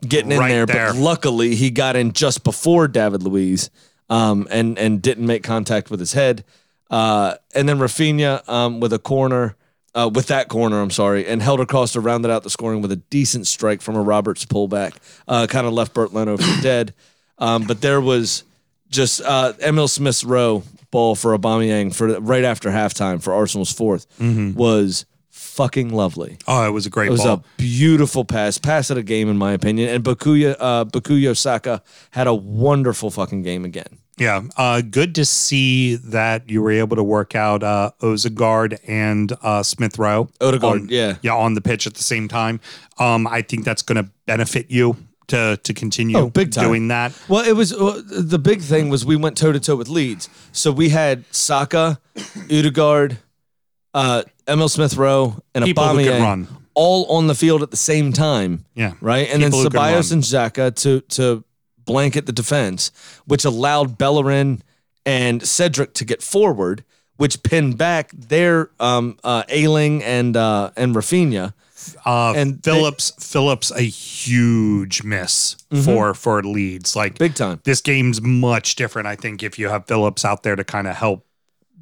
getting 0.07 0.33
in 0.33 0.39
Right 0.39 0.49
there. 0.49 0.67
there. 0.67 0.93
But 0.93 0.97
luckily, 1.01 1.55
he 1.55 1.71
got 1.71 1.97
in 1.97 2.13
just 2.13 2.45
before 2.45 2.89
David 2.89 3.23
Luiz, 3.23 3.71
um, 4.11 4.47
and 4.51 4.79
and 4.79 5.01
didn't 5.03 5.27
make 5.27 5.43
contact 5.43 5.91
with 5.91 6.01
his 6.01 6.13
head. 6.13 6.45
Uh, 6.91 7.37
and 7.55 7.69
then 7.69 7.79
Raphinha 7.79 8.47
um, 8.49 8.79
with 8.81 8.93
a 8.93 8.99
corner, 8.99 9.57
uh, 9.95 10.11
with 10.13 10.27
that 10.27 10.49
corner, 10.49 10.81
I'm 10.81 10.91
sorry, 10.91 11.27
and 11.27 11.41
Helder 11.41 11.65
Costa 11.65 11.95
to 11.95 12.01
round 12.01 12.25
it 12.27 12.31
out 12.31 12.43
the 12.43 12.51
scoring 12.51 12.83
with 12.83 12.93
a 12.93 12.97
decent 12.97 13.47
strike 13.47 13.81
from 13.81 13.97
a 13.97 14.03
Roberts 14.03 14.45
pullback. 14.45 14.95
Uh, 15.27 15.47
kind 15.49 15.67
of 15.67 15.73
left 15.73 15.95
Bernd 15.95 16.13
Leno 16.13 16.37
for 16.37 16.43
dead. 16.63 16.93
Um, 17.39 17.67
but 17.67 17.81
there 17.81 18.01
was 18.01 18.45
just 18.91 19.23
uh, 19.23 19.55
Emile 19.65 19.89
Smith's 19.89 20.23
row 20.23 20.63
ball 20.91 21.15
for 21.15 21.37
Aubameyang 21.37 21.95
for 21.95 22.21
right 22.21 22.45
after 22.45 22.69
halftime 22.71 23.23
for 23.23 23.33
Arsenal's 23.33 23.73
4th 23.73 24.55
was 24.55 25.07
fucking 25.53 25.91
lovely. 25.91 26.39
oh, 26.49 26.67
it 26.67 26.71
was 26.71 26.87
a 26.87 26.91
great 26.91 27.09
It 27.09 27.13
was 27.13 27.23
ball. 27.23 27.35
a 27.35 27.43
beautiful 27.59 28.25
pass, 28.25 28.59
pass 28.59 28.91
of 28.91 28.97
the 28.97 29.03
game 29.03 29.29
in 29.29 29.37
my 29.37 29.53
opinion. 29.53 29.89
And 29.91 30.03
Bakuya, 30.05 30.57
uh, 30.59 30.85
Bukayo 30.87 31.37
Saka 31.37 31.83
had 32.13 32.27
a 32.27 32.35
wonderful 32.35 33.11
fucking 33.11 33.43
game 33.43 33.65
again. 33.65 33.99
Yeah, 34.19 34.43
uh, 34.57 34.83
good 34.83 35.15
to 35.17 35.25
see 35.25 35.97
that 35.97 36.49
you 36.51 36.63
were 36.63 36.71
able 36.71 36.97
to 36.97 37.03
work 37.03 37.35
out 37.35 37.63
uh, 37.63 37.91
Odegaard 38.03 38.79
and 38.87 39.33
uh, 39.43 39.63
Smith 39.63 39.99
Rowe. 39.99 40.29
Odegaard, 40.41 40.83
on- 40.83 40.89
yeah. 40.91 41.17
yeah, 41.23 41.35
on 41.35 41.55
the 41.55 41.61
pitch 41.63 41.87
at 41.87 41.95
the 41.95 42.03
same 42.03 42.29
time. 42.29 42.61
Um, 42.99 43.27
I 43.27 43.43
think 43.43 43.65
that's 43.65 43.83
going 43.83 44.03
to 44.05 44.11
benefit 44.27 44.71
you 44.71 44.97
to 45.29 45.59
to 45.63 45.73
continue 45.75 46.19
Oh, 46.19 46.29
big 46.31 46.53
time. 46.53 46.65
doing 46.69 46.89
that. 46.89 47.13
Well, 47.29 47.45
it 47.45 47.55
was 47.57 47.73
uh, 47.73 48.03
the 48.07 48.39
big 48.39 48.61
thing 48.61 48.91
was 48.91 49.05
we 49.07 49.17
went 49.17 49.37
toe 49.39 49.51
to 49.53 49.59
toe 49.61 49.77
with 49.77 49.89
Leeds. 49.89 50.29
So 50.53 50.71
we 50.73 50.91
had 50.91 51.25
Saka, 51.31 51.99
Odegaard, 52.51 53.19
uh, 53.95 54.23
Emile 54.49 54.69
Smith 54.69 54.97
Rowe, 54.97 55.37
and 55.55 55.65
People 55.65 55.87
who 55.89 55.99
can 56.05 56.07
Aubameyang 56.07 56.23
run. 56.23 56.49
all 56.75 57.05
on 57.17 57.27
the 57.27 57.35
field 57.35 57.63
at 57.63 57.71
the 57.71 57.77
same 57.77 58.13
time. 58.13 58.65
Yeah. 58.75 58.95
right. 59.01 59.29
And 59.31 59.43
then 59.43 59.51
People 59.51 59.65
who 59.65 59.71
can 59.71 59.81
Ceballos 59.81 60.11
run. 60.11 60.19
and 60.19 60.23
Xhaka 60.23 60.75
to 60.83 61.01
to 61.17 61.45
blanket 61.85 62.27
the 62.27 62.33
defense, 62.33 62.91
which 63.27 63.45
allowed 63.45 63.99
Bellerin 63.99 64.63
and 65.05 65.43
Cedric 65.47 65.95
to 65.95 66.05
get 66.05 66.23
forward, 66.23 66.85
which 67.17 67.43
pinned 67.43 67.77
back 67.77 68.11
their 68.13 68.71
um, 68.81 69.19
uh, 69.25 69.43
Ayling 69.49 70.03
and 70.03 70.37
uh, 70.37 70.71
and 70.77 70.95
Raphinha. 70.95 71.53
Uh, 72.07 72.29
And 72.31 72.37
and 72.39 72.63
they- 72.63 72.71
Phillips, 72.71 73.13
Phillips, 73.19 73.73
a 73.73 73.83
huge 73.83 75.03
miss 75.03 75.57
for 75.85 76.15
for 76.15 76.43
Leeds. 76.43 76.95
Like 76.95 77.19
Big 77.19 77.35
time. 77.35 77.61
This 77.65 77.81
game's 77.81 78.21
much 78.23 78.77
different. 78.77 79.09
I 79.09 79.17
think 79.17 79.43
if 79.43 79.59
you 79.59 79.69
have 79.69 79.87
Phillips 79.87 80.25
out 80.25 80.43
there 80.45 80.55
to 80.57 80.63
kind 80.65 80.87
of 80.87 80.95
help 80.97 81.27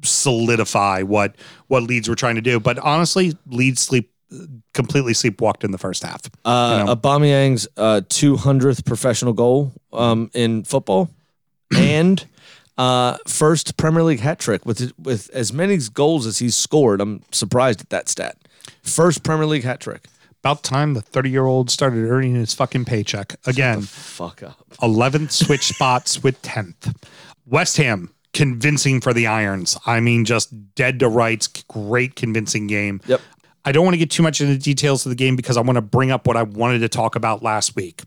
solidify 0.03 1.01
what 1.03 1.35
what 1.67 1.83
Leeds 1.83 2.07
were 2.09 2.15
trying 2.15 2.35
to 2.35 2.41
do. 2.41 2.59
But 2.59 2.79
honestly, 2.79 3.37
Leeds 3.47 3.81
sleep 3.81 4.11
completely 4.73 5.13
sleepwalked 5.13 5.63
in 5.63 5.71
the 5.71 5.77
first 5.77 6.03
half. 6.03 6.21
Uh, 6.45 6.77
You 6.79 6.85
know? 6.85 6.95
Aubameyang's 6.95 7.67
uh, 7.77 8.01
200th 8.07 8.85
professional 8.85 9.33
goal 9.33 9.73
um, 9.91 10.31
in 10.33 10.63
football, 10.63 11.09
and 11.75 12.25
uh, 12.77 13.17
first 13.27 13.77
Premier 13.77 14.03
League 14.03 14.21
hat 14.21 14.39
trick 14.39 14.65
with 14.65 14.93
with 14.97 15.29
as 15.31 15.51
many 15.53 15.77
goals 15.93 16.25
as 16.25 16.39
he's 16.39 16.55
scored. 16.55 17.01
I'm 17.01 17.21
surprised 17.31 17.81
at 17.81 17.89
that 17.89 18.09
stat. 18.09 18.37
First 18.83 19.23
Premier 19.23 19.45
League 19.45 19.63
hat 19.63 19.79
trick. 19.81 20.05
About 20.43 20.63
time 20.63 20.95
the 20.95 21.01
30 21.03 21.29
year 21.29 21.45
old 21.45 21.69
started 21.69 22.09
earning 22.09 22.33
his 22.33 22.53
fucking 22.55 22.85
paycheck 22.85 23.35
again. 23.45 23.81
Fuck 23.83 24.41
up. 24.41 24.65
11th 24.81 25.29
switch 25.31 25.65
spots 25.67 26.23
with 26.23 26.41
10th. 26.41 26.95
West 27.45 27.77
Ham 27.77 28.09
convincing 28.33 29.01
for 29.01 29.13
the 29.13 29.27
Irons. 29.27 29.77
I 29.85 29.99
mean, 29.99 30.25
just 30.25 30.75
dead 30.75 30.99
to 30.99 31.07
rights. 31.07 31.47
Great 31.47 32.15
convincing 32.15 32.67
game. 32.67 33.01
Yep. 33.07 33.21
I 33.63 33.71
don't 33.71 33.83
want 33.83 33.93
to 33.93 33.99
get 33.99 34.09
too 34.09 34.23
much 34.23 34.41
into 34.41 34.53
the 34.53 34.59
details 34.59 35.05
of 35.05 35.11
the 35.11 35.15
game 35.15 35.35
because 35.35 35.57
I 35.57 35.61
want 35.61 35.75
to 35.75 35.81
bring 35.81 36.11
up 36.11 36.27
what 36.27 36.37
I 36.37 36.43
wanted 36.43 36.79
to 36.79 36.89
talk 36.89 37.15
about 37.15 37.43
last 37.43 37.75
week. 37.75 38.01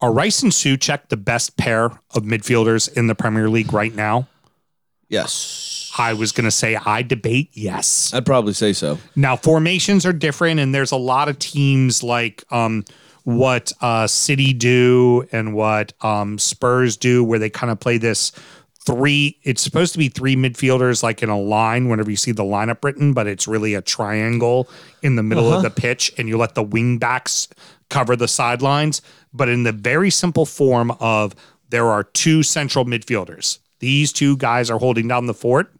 Are 0.00 0.12
Rice 0.12 0.42
and 0.42 0.52
Soucek 0.52 1.08
the 1.08 1.16
best 1.16 1.56
pair 1.56 1.86
of 1.86 2.22
midfielders 2.22 2.92
in 2.94 3.06
the 3.06 3.14
Premier 3.14 3.48
League 3.48 3.72
right 3.72 3.94
now? 3.94 4.28
Yes, 5.08 5.92
I 5.96 6.14
was 6.14 6.32
going 6.32 6.46
to 6.46 6.50
say 6.50 6.76
I 6.76 7.02
debate 7.02 7.50
yes. 7.52 8.12
I'd 8.12 8.26
probably 8.26 8.52
say 8.54 8.72
so. 8.72 8.98
Now 9.14 9.36
formations 9.36 10.04
are 10.04 10.12
different, 10.12 10.58
and 10.60 10.74
there's 10.74 10.90
a 10.90 10.96
lot 10.96 11.28
of 11.28 11.38
teams 11.38 12.02
like 12.02 12.44
um, 12.50 12.84
what 13.22 13.72
uh, 13.80 14.06
City 14.06 14.52
do 14.52 15.26
and 15.32 15.54
what 15.54 15.92
um, 16.02 16.38
Spurs 16.38 16.96
do, 16.96 17.22
where 17.24 17.38
they 17.38 17.50
kind 17.50 17.70
of 17.70 17.78
play 17.78 17.98
this 17.98 18.32
three. 18.86 19.38
It's 19.42 19.60
supposed 19.60 19.92
to 19.92 19.98
be 19.98 20.08
three 20.08 20.36
midfielders, 20.36 21.02
like 21.02 21.22
in 21.22 21.28
a 21.28 21.38
line. 21.38 21.88
Whenever 21.88 22.10
you 22.10 22.16
see 22.16 22.32
the 22.32 22.44
lineup 22.44 22.82
written, 22.82 23.12
but 23.12 23.26
it's 23.26 23.46
really 23.46 23.74
a 23.74 23.82
triangle 23.82 24.68
in 25.02 25.16
the 25.16 25.22
middle 25.22 25.48
of 25.48 25.54
uh-huh. 25.54 25.62
the 25.62 25.70
pitch, 25.70 26.12
and 26.16 26.28
you 26.28 26.38
let 26.38 26.54
the 26.54 26.62
wing 26.62 26.98
backs 26.98 27.48
cover 27.90 28.16
the 28.16 28.28
sidelines. 28.28 29.02
But 29.34 29.48
in 29.48 29.64
the 29.64 29.72
very 29.72 30.10
simple 30.10 30.46
form 30.46 30.92
of 31.00 31.34
there 31.68 31.86
are 31.86 32.04
two 32.04 32.42
central 32.42 32.84
midfielders. 32.84 33.58
These 33.80 34.12
two 34.12 34.36
guys 34.36 34.70
are 34.70 34.78
holding 34.78 35.08
down 35.08 35.26
the 35.26 35.34
fort. 35.34 35.72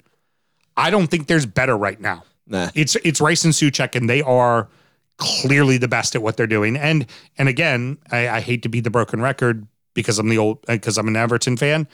I 0.76 0.90
don't 0.90 1.06
think 1.06 1.28
there's 1.28 1.46
better 1.46 1.76
right 1.76 2.00
now. 2.00 2.24
Nah. 2.46 2.70
It's 2.74 2.96
it's 2.96 3.20
Rice 3.20 3.44
and 3.44 3.54
Soucek, 3.54 3.94
and 3.94 4.10
they 4.10 4.22
are 4.22 4.68
clearly 5.16 5.78
the 5.78 5.88
best 5.88 6.14
at 6.14 6.22
what 6.22 6.36
they're 6.36 6.46
doing. 6.46 6.76
And 6.76 7.06
and 7.38 7.48
again, 7.48 7.98
I, 8.10 8.28
I 8.28 8.40
hate 8.40 8.62
to 8.62 8.68
be 8.68 8.80
the 8.80 8.90
broken 8.90 9.20
record 9.20 9.66
because 9.94 10.18
I'm 10.18 10.28
the 10.28 10.38
old 10.38 10.64
because 10.66 10.98
I'm 10.98 11.08
an 11.08 11.16
Everton 11.16 11.56
fan. 11.56 11.88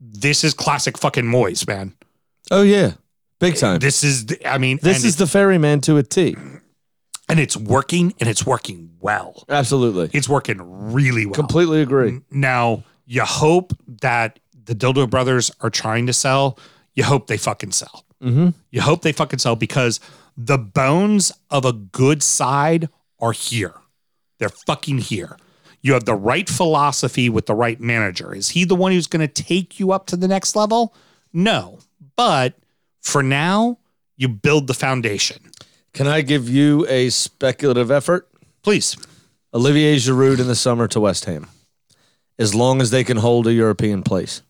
This 0.00 0.44
is 0.44 0.54
classic 0.54 0.98
fucking 0.98 1.24
Moyes, 1.24 1.66
man. 1.66 1.94
Oh 2.50 2.62
yeah, 2.62 2.92
big 3.40 3.56
time. 3.56 3.78
This 3.78 4.04
is 4.04 4.26
the, 4.26 4.46
I 4.50 4.58
mean, 4.58 4.78
This 4.82 4.98
and 4.98 5.04
is 5.06 5.14
it- 5.14 5.18
the 5.18 5.26
ferryman 5.26 5.80
to 5.82 5.96
a 5.96 6.02
T. 6.02 6.36
and 7.28 7.40
it's 7.40 7.56
working 7.56 8.12
and 8.20 8.28
it's 8.28 8.44
working 8.44 8.90
well. 9.00 9.44
Absolutely, 9.48 10.10
It's 10.12 10.28
working 10.28 10.58
really 10.92 11.26
well. 11.26 11.34
completely 11.34 11.80
agree. 11.80 12.20
Now, 12.30 12.84
you 13.06 13.22
hope 13.22 13.72
that 14.02 14.38
the 14.66 14.74
Dildo 14.74 15.08
Brothers 15.08 15.50
are 15.60 15.70
trying 15.70 16.06
to 16.06 16.12
sell. 16.12 16.58
You 16.94 17.04
hope 17.04 17.26
they 17.26 17.36
fucking 17.36 17.72
sell. 17.72 18.04
Mm-hmm. 18.22 18.50
You 18.70 18.80
hope 18.80 19.02
they 19.02 19.12
fucking 19.12 19.38
sell 19.38 19.56
because 19.56 20.00
the 20.36 20.56
bones 20.58 21.32
of 21.50 21.64
a 21.64 21.72
good 21.72 22.22
side 22.22 22.88
are 23.20 23.32
here. 23.32 23.74
They're 24.38 24.48
fucking 24.48 24.98
here. 24.98 25.36
You 25.84 25.92
have 25.92 26.06
the 26.06 26.14
right 26.14 26.48
philosophy 26.48 27.28
with 27.28 27.44
the 27.44 27.54
right 27.54 27.78
manager. 27.78 28.34
Is 28.34 28.48
he 28.48 28.64
the 28.64 28.74
one 28.74 28.92
who's 28.92 29.06
going 29.06 29.20
to 29.20 29.42
take 29.42 29.78
you 29.78 29.92
up 29.92 30.06
to 30.06 30.16
the 30.16 30.26
next 30.26 30.56
level? 30.56 30.94
No. 31.30 31.78
But 32.16 32.54
for 33.02 33.22
now, 33.22 33.76
you 34.16 34.28
build 34.28 34.66
the 34.66 34.72
foundation. 34.72 35.50
Can 35.92 36.06
I 36.06 36.22
give 36.22 36.48
you 36.48 36.86
a 36.88 37.10
speculative 37.10 37.90
effort? 37.90 38.30
Please. 38.62 38.96
Olivier 39.52 39.96
Giroud 39.96 40.40
in 40.40 40.46
the 40.46 40.54
summer 40.54 40.88
to 40.88 41.00
West 41.00 41.26
Ham, 41.26 41.48
as 42.38 42.54
long 42.54 42.80
as 42.80 42.90
they 42.90 43.04
can 43.04 43.18
hold 43.18 43.46
a 43.46 43.52
European 43.52 44.02
place. 44.02 44.40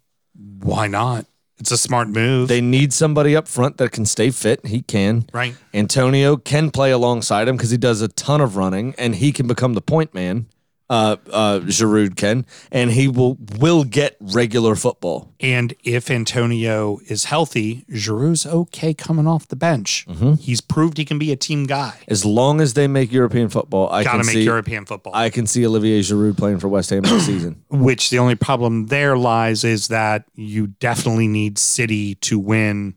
Why 0.61 0.87
not? 0.87 1.26
It's 1.59 1.72
a 1.72 1.76
smart 1.76 2.09
move. 2.09 2.47
They 2.47 2.61
need 2.61 2.93
somebody 2.93 3.35
up 3.35 3.49
front 3.49 3.78
that 3.78 3.91
can 3.91 4.07
stay 4.07 4.30
fit. 4.30 4.64
He 4.66 4.82
can. 4.82 5.26
right. 5.32 5.57
Antonio 5.74 6.37
can 6.37 6.70
play 6.70 6.93
alongside 6.93 7.49
him 7.49 7.57
because 7.57 7.70
he 7.70 7.76
does 7.76 8.03
a 8.03 8.09
ton 8.09 8.41
of 8.41 8.57
running 8.57 8.95
and 8.99 9.16
he 9.16 9.32
can 9.32 9.49
become 9.49 9.74
the 9.74 9.80
point 9.80 10.14
man. 10.14 10.47
Uh, 10.91 11.16
uh, 11.32 11.61
Giroud 11.61 12.16
can, 12.16 12.45
and 12.70 12.91
he 12.91 13.09
will 13.09 13.39
will 13.59 13.85
get 13.85 14.16
regular 14.20 14.74
football. 14.74 15.32
And 15.41 15.74
if 15.82 16.11
Antonio 16.11 16.99
is 17.07 17.24
healthy, 17.24 17.85
Giroud's 17.91 18.47
okay 18.47 18.93
coming 18.95 19.26
off 19.26 19.49
the 19.49 19.57
bench. 19.57 20.05
Mm-hmm. 20.09 20.35
He's 20.35 20.61
proved 20.61 20.99
he 20.99 21.05
can 21.05 21.18
be 21.18 21.32
a 21.32 21.37
team 21.37 21.64
guy. 21.64 22.01
As 22.09 22.24
long 22.24 22.61
as 22.61 22.74
they 22.74 22.87
make 22.87 23.12
European 23.12 23.49
football, 23.49 23.89
I 23.91 24.05
Got 24.05 24.12
to 24.12 24.18
can 24.18 24.26
make 24.26 24.35
see 24.35 24.45
European 24.45 24.85
football. 24.85 25.14
I 25.14 25.30
can 25.30 25.47
see 25.47 25.66
Olivier 25.66 26.01
Giroud 26.01 26.37
playing 26.37 26.59
for 26.59 26.68
West 26.68 26.91
Ham 26.91 27.03
next 27.03 27.24
season. 27.26 27.64
which 27.70 28.11
the 28.11 28.18
only 28.18 28.35
problem 28.35 28.87
there 28.87 29.16
lies 29.16 29.64
is 29.64 29.89
that 29.89 30.24
you 30.35 30.66
definitely 30.66 31.28
need 31.28 31.59
City 31.59 32.14
to 32.16 32.39
win 32.39 32.95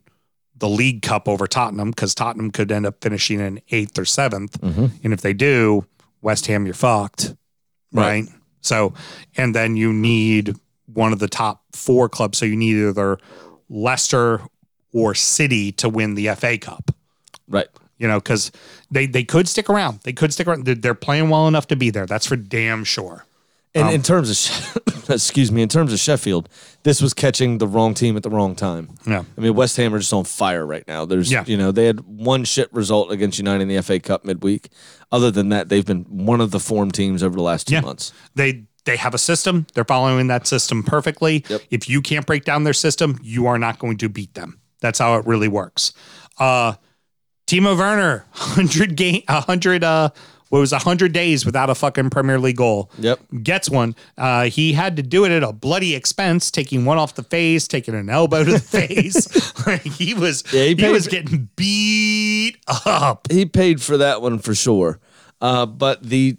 the 0.56 0.68
League 0.68 1.02
Cup 1.02 1.28
over 1.28 1.46
Tottenham 1.46 1.90
because 1.90 2.14
Tottenham 2.14 2.50
could 2.50 2.70
end 2.72 2.84
up 2.84 2.96
finishing 3.00 3.40
in 3.40 3.60
eighth 3.70 3.98
or 3.98 4.02
7th 4.02 4.58
Mm-hmm. 4.58 4.86
And 5.04 5.12
if 5.12 5.20
they 5.20 5.32
do, 5.32 5.86
West 6.20 6.46
Ham, 6.48 6.64
you're 6.66 6.74
fucked. 6.74 7.34
Right. 7.92 8.24
Right. 8.24 8.28
So, 8.60 8.92
and 9.36 9.54
then 9.54 9.76
you 9.76 9.92
need 9.92 10.54
one 10.92 11.12
of 11.12 11.18
the 11.18 11.28
top 11.28 11.62
four 11.72 12.08
clubs. 12.08 12.38
So 12.38 12.46
you 12.46 12.56
need 12.56 12.76
either 12.76 13.18
Leicester 13.68 14.42
or 14.92 15.14
City 15.14 15.72
to 15.72 15.88
win 15.88 16.14
the 16.14 16.28
FA 16.34 16.58
Cup. 16.58 16.90
Right. 17.48 17.68
You 17.98 18.08
know, 18.08 18.18
because 18.18 18.52
they, 18.90 19.06
they 19.06 19.24
could 19.24 19.48
stick 19.48 19.68
around. 19.68 20.00
They 20.02 20.12
could 20.12 20.32
stick 20.32 20.46
around. 20.46 20.64
They're, 20.64 20.74
they're 20.74 20.94
playing 20.94 21.30
well 21.30 21.48
enough 21.48 21.66
to 21.68 21.76
be 21.76 21.90
there. 21.90 22.06
That's 22.06 22.26
for 22.26 22.36
damn 22.36 22.84
sure. 22.84 23.24
And 23.74 23.90
in 23.94 24.02
terms 24.02 24.30
of, 24.30 25.10
excuse 25.10 25.52
me, 25.52 25.62
in 25.62 25.68
terms 25.68 25.92
of 25.92 25.98
Sheffield, 25.98 26.48
this 26.84 27.00
was 27.02 27.14
catching 27.14 27.58
the 27.58 27.66
wrong 27.68 27.94
team 27.94 28.16
at 28.16 28.22
the 28.22 28.30
wrong 28.30 28.54
time. 28.56 28.88
Yeah. 29.06 29.22
I 29.36 29.40
mean, 29.40 29.54
West 29.54 29.76
Ham 29.76 29.94
are 29.94 29.98
just 29.98 30.12
on 30.12 30.24
fire 30.24 30.66
right 30.66 30.84
now. 30.88 31.04
There's, 31.04 31.30
Yeah. 31.30 31.44
you 31.46 31.56
know, 31.56 31.70
they 31.70 31.84
had 31.86 32.00
one 32.00 32.44
shit 32.44 32.72
result 32.72 33.12
against 33.12 33.38
United 33.38 33.62
in 33.62 33.68
the 33.68 33.76
FA 33.82 34.00
Cup 34.00 34.24
midweek. 34.24 34.68
Other 35.12 35.30
than 35.30 35.50
that, 35.50 35.68
they've 35.68 35.84
been 35.86 36.04
one 36.08 36.40
of 36.40 36.50
the 36.50 36.58
form 36.60 36.90
teams 36.90 37.22
over 37.22 37.36
the 37.36 37.42
last 37.42 37.68
two 37.68 37.74
Yeah. 37.74 37.80
months. 37.82 38.12
They 38.34 38.64
they 38.84 38.96
have 38.96 39.12
a 39.12 39.18
system. 39.18 39.66
They're 39.74 39.84
following 39.84 40.28
that 40.28 40.46
system 40.46 40.82
perfectly. 40.82 41.44
Yep. 41.48 41.60
If 41.70 41.88
you 41.90 42.00
can't 42.00 42.24
break 42.24 42.44
down 42.46 42.64
their 42.64 42.72
system, 42.72 43.18
you 43.22 43.46
are 43.46 43.58
not 43.58 43.78
going 43.78 43.98
to 43.98 44.08
beat 44.08 44.32
them. 44.32 44.60
That's 44.80 44.98
how 44.98 45.16
it 45.18 45.26
really 45.26 45.48
works. 45.48 45.92
Uh 46.38 46.74
Timo 47.46 47.76
Werner, 47.76 48.24
100 48.32 48.96
game 48.96 49.22
100 49.28 49.84
uh 49.84 50.08
was 50.50 50.72
100 50.72 51.12
days 51.12 51.44
without 51.44 51.70
a 51.70 51.74
fucking 51.74 52.10
Premier 52.10 52.38
League 52.38 52.56
goal. 52.56 52.90
Yep. 52.98 53.20
Gets 53.42 53.70
one. 53.70 53.94
Uh, 54.16 54.44
he 54.44 54.72
had 54.72 54.96
to 54.96 55.02
do 55.02 55.24
it 55.24 55.32
at 55.32 55.42
a 55.42 55.52
bloody 55.52 55.94
expense, 55.94 56.50
taking 56.50 56.84
one 56.84 56.98
off 56.98 57.14
the 57.14 57.22
face, 57.22 57.68
taking 57.68 57.94
an 57.94 58.08
elbow 58.08 58.44
to 58.44 58.52
the 58.52 58.58
face. 58.58 59.26
he 59.98 60.14
was 60.14 60.44
Yeah, 60.52 60.64
he 60.64 60.74
he, 60.74 60.88
was 60.88 61.06
getting 61.06 61.48
beat 61.56 62.56
up. 62.86 63.30
He 63.30 63.46
paid 63.46 63.82
for 63.82 63.96
that 63.98 64.22
one 64.22 64.38
for 64.38 64.54
sure. 64.54 65.00
Uh, 65.40 65.66
but 65.66 66.02
the 66.02 66.36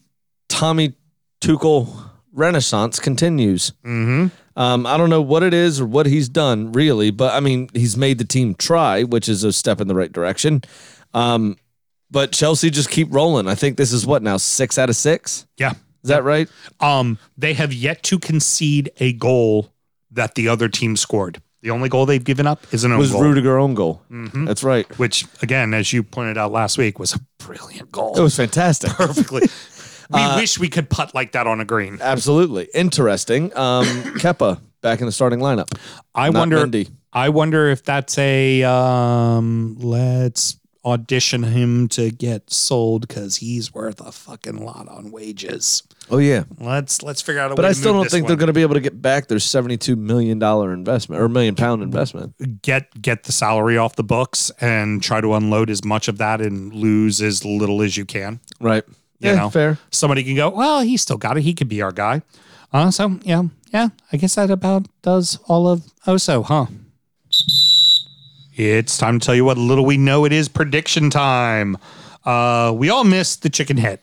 Tommy 0.49 0.93
Tuchel 1.41 2.09
renaissance 2.33 2.99
continues. 2.99 3.71
Mm-hmm. 3.83 4.27
Um, 4.55 4.85
I 4.85 4.97
don't 4.97 5.09
know 5.09 5.21
what 5.21 5.43
it 5.43 5.53
is 5.53 5.79
or 5.79 5.85
what 5.85 6.05
he's 6.05 6.27
done 6.27 6.73
really, 6.73 7.11
but 7.11 7.33
I 7.33 7.39
mean, 7.39 7.69
he's 7.73 7.95
made 7.95 8.17
the 8.17 8.25
team 8.25 8.55
try, 8.55 9.03
which 9.03 9.29
is 9.29 9.43
a 9.43 9.53
step 9.53 9.79
in 9.79 9.87
the 9.87 9.95
right 9.95 10.11
direction. 10.11 10.63
Um, 11.13 11.57
but 12.11 12.31
Chelsea 12.31 12.69
just 12.69 12.89
keep 12.89 13.07
rolling. 13.11 13.47
I 13.47 13.55
think 13.55 13.77
this 13.77 13.91
is 13.91 14.05
what 14.05 14.23
now 14.23 14.37
six 14.37 14.77
out 14.77 14.89
of 14.89 14.95
six. 14.95 15.45
Yeah. 15.57 15.71
Is 16.03 16.09
that 16.09 16.23
right? 16.23 16.49
Um, 16.79 17.17
they 17.37 17.53
have 17.53 17.73
yet 17.73 18.03
to 18.03 18.19
concede 18.19 18.91
a 18.99 19.13
goal 19.13 19.73
that 20.11 20.35
the 20.35 20.47
other 20.47 20.69
team 20.69 20.95
scored. 20.95 21.41
The 21.61 21.71
only 21.71 21.89
goal 21.89 22.05
they've 22.05 22.23
given 22.23 22.47
up 22.47 22.65
is 22.73 22.85
an 22.85 22.93
own 22.93 22.99
was 22.99 23.11
goal, 23.11 23.21
Rudiger 23.21 23.57
own 23.57 23.73
goal? 23.73 24.01
Mm-hmm. 24.09 24.45
That's 24.45 24.63
right. 24.63 24.87
which 24.97 25.25
again, 25.41 25.73
as 25.73 25.91
you 25.91 26.03
pointed 26.03 26.37
out 26.37 26.53
last 26.53 26.77
week, 26.77 26.99
was 26.99 27.13
a 27.13 27.19
brilliant 27.37 27.91
goal. 27.91 28.17
It 28.17 28.21
was 28.21 28.35
fantastic. 28.35 28.91
perfectly. 28.93 29.47
We 30.11 30.25
wish 30.37 30.57
we 30.57 30.69
could 30.69 30.89
putt 30.89 31.13
like 31.13 31.33
that 31.33 31.45
on 31.45 31.61
a 31.61 31.65
green. 31.65 31.99
Absolutely 32.01 32.67
interesting. 32.73 33.55
Um, 33.55 33.85
Kepa 34.17 34.59
back 34.81 35.01
in 35.01 35.05
the 35.05 35.11
starting 35.11 35.37
lineup. 35.37 35.71
I 36.15 36.31
Not 36.31 36.39
wonder. 36.39 36.65
Mendy. 36.65 36.89
I 37.13 37.29
wonder 37.29 37.67
if 37.69 37.83
that's 37.83 38.17
a 38.17 38.63
um, 38.63 39.75
let's 39.77 40.59
audition 40.85 41.43
him 41.43 41.87
to 41.89 42.09
get 42.09 42.51
sold 42.51 43.07
because 43.07 43.37
he's 43.37 43.73
worth 43.73 43.99
a 43.99 44.11
fucking 44.11 44.57
lot 44.57 44.87
on 44.87 45.11
wages. 45.11 45.83
Oh 46.09 46.17
yeah, 46.17 46.43
Let's 46.59 47.03
let's 47.03 47.21
figure 47.21 47.41
out 47.41 47.51
a 47.51 47.55
but 47.55 47.63
way 47.63 47.69
I 47.69 47.73
to 47.73 47.79
still 47.79 47.93
don't 47.93 48.09
think 48.09 48.27
they're 48.27 48.35
going 48.35 48.47
to 48.47 48.53
be 48.53 48.61
able 48.61 48.75
to 48.75 48.81
get 48.81 49.01
back 49.01 49.27
their 49.27 49.39
seventy-two 49.39 49.95
million 49.95 50.39
dollar 50.39 50.73
investment 50.73 51.21
or 51.21 51.29
million 51.29 51.55
pound 51.55 51.83
investment. 51.83 52.61
get 52.61 53.01
get 53.01 53.23
the 53.23 53.31
salary 53.31 53.77
off 53.77 53.95
the 53.95 54.03
books 54.03 54.51
and 54.61 55.03
try 55.03 55.21
to 55.21 55.33
unload 55.33 55.69
as 55.69 55.83
much 55.83 56.07
of 56.07 56.17
that 56.17 56.41
and 56.41 56.73
lose 56.73 57.21
as 57.21 57.45
little 57.45 57.81
as 57.81 57.97
you 57.97 58.05
can. 58.05 58.39
Right. 58.59 58.83
You 59.19 59.31
yeah, 59.31 59.35
know, 59.35 59.49
fair. 59.49 59.77
Somebody 59.91 60.23
can 60.23 60.35
go, 60.35 60.49
well, 60.49 60.79
he 60.79 60.95
still 60.95 61.17
got 61.17 61.37
it. 61.37 61.41
He 61.41 61.53
could 61.53 61.67
be 61.67 61.81
our 61.81 61.91
guy. 61.91 62.21
Uh, 62.71 62.89
so 62.89 63.19
yeah, 63.23 63.43
yeah. 63.73 63.89
I 64.11 64.17
guess 64.17 64.35
that 64.35 64.49
about 64.49 64.87
does 65.01 65.39
all 65.47 65.67
of 65.67 65.81
Oso, 66.07 66.45
huh? 66.45 66.67
It's 68.59 68.97
time 68.97 69.21
to 69.21 69.25
tell 69.25 69.35
you 69.35 69.45
what 69.45 69.57
little 69.57 69.85
we 69.85 69.95
know. 69.95 70.25
It 70.25 70.33
is 70.33 70.49
prediction 70.49 71.09
time. 71.09 71.77
Uh, 72.25 72.73
we 72.75 72.89
all 72.89 73.05
missed 73.05 73.41
the 73.41 73.49
chicken 73.49 73.77
head. 73.77 74.01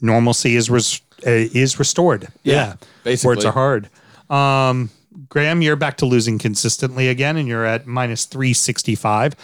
Normalcy 0.00 0.54
is 0.54 0.70
res- 0.70 1.00
uh, 1.26 1.30
is 1.30 1.76
restored. 1.76 2.28
Yeah, 2.44 2.76
basically. 3.02 3.30
Words 3.34 3.44
are 3.44 3.50
hard. 3.50 3.90
Um, 4.30 4.90
Graham, 5.28 5.62
you're 5.62 5.74
back 5.74 5.96
to 5.96 6.06
losing 6.06 6.38
consistently 6.38 7.08
again, 7.08 7.36
and 7.36 7.48
you're 7.48 7.64
at 7.64 7.88
minus 7.88 8.24
365. 8.26 9.34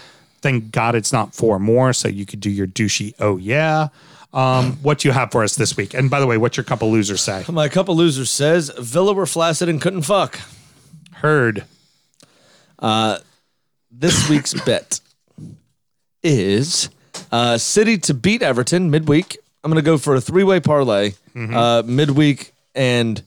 Thank 0.41 0.71
God 0.71 0.95
it's 0.95 1.13
not 1.13 1.35
four 1.35 1.59
more, 1.59 1.93
so 1.93 2.07
you 2.07 2.25
could 2.25 2.39
do 2.39 2.51
your 2.51 2.69
douchey, 2.69 3.15
oh 3.19 3.39
yeah. 3.39 3.89
Um, 4.33 4.75
what 4.83 5.01
do 5.01 5.09
you 5.09 5.13
have 5.13 5.33
for 5.33 5.43
us 5.43 5.57
this 5.57 5.77
week? 5.77 5.95
And 5.95 6.09
by 6.09 6.21
the 6.21 6.29
way, 6.29 6.37
what's 6.37 6.57
your 6.57 6.63
couple 6.63 6.93
losers 6.93 7.23
say? 7.23 7.45
My 7.49 7.69
couple 7.69 7.97
losers 7.97 8.31
says 8.31 8.71
Villa 8.79 9.15
were 9.15 9.27
flaccid 9.27 9.69
and 9.69 9.81
couldn't 9.81 10.03
fuck. 10.03 10.39
Heard. 11.15 11.65
This 13.93 14.29
week's 14.29 14.55
bet 14.67 15.01
is 16.23 16.89
uh, 17.31 17.59
City 17.59 17.99
to 17.99 18.15
beat 18.15 18.43
Everton 18.43 18.91
midweek. 18.91 19.37
I'm 19.63 19.71
going 19.71 19.83
to 19.83 19.87
go 19.87 19.99
for 19.99 20.15
a 20.15 20.21
three 20.21 20.45
way 20.45 20.61
parlay, 20.61 21.13
uh, 21.37 21.83
midweek 21.85 22.53
and 22.75 23.23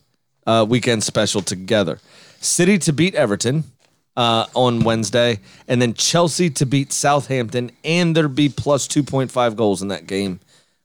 uh, 0.46 0.66
weekend 0.68 1.04
special 1.04 1.40
together. 1.40 2.00
City 2.40 2.78
to 2.78 2.92
beat 2.92 3.14
Everton 3.14 3.64
uh, 4.16 4.46
on 4.54 4.80
Wednesday, 4.80 5.38
and 5.68 5.80
then 5.80 5.94
Chelsea 5.94 6.50
to 6.50 6.66
beat 6.66 6.92
Southampton, 6.92 7.70
and 7.84 8.16
there 8.16 8.28
be 8.28 8.48
plus 8.48 8.88
2.5 8.88 9.56
goals 9.56 9.82
in 9.82 9.88
that 9.88 10.06
game 10.06 10.40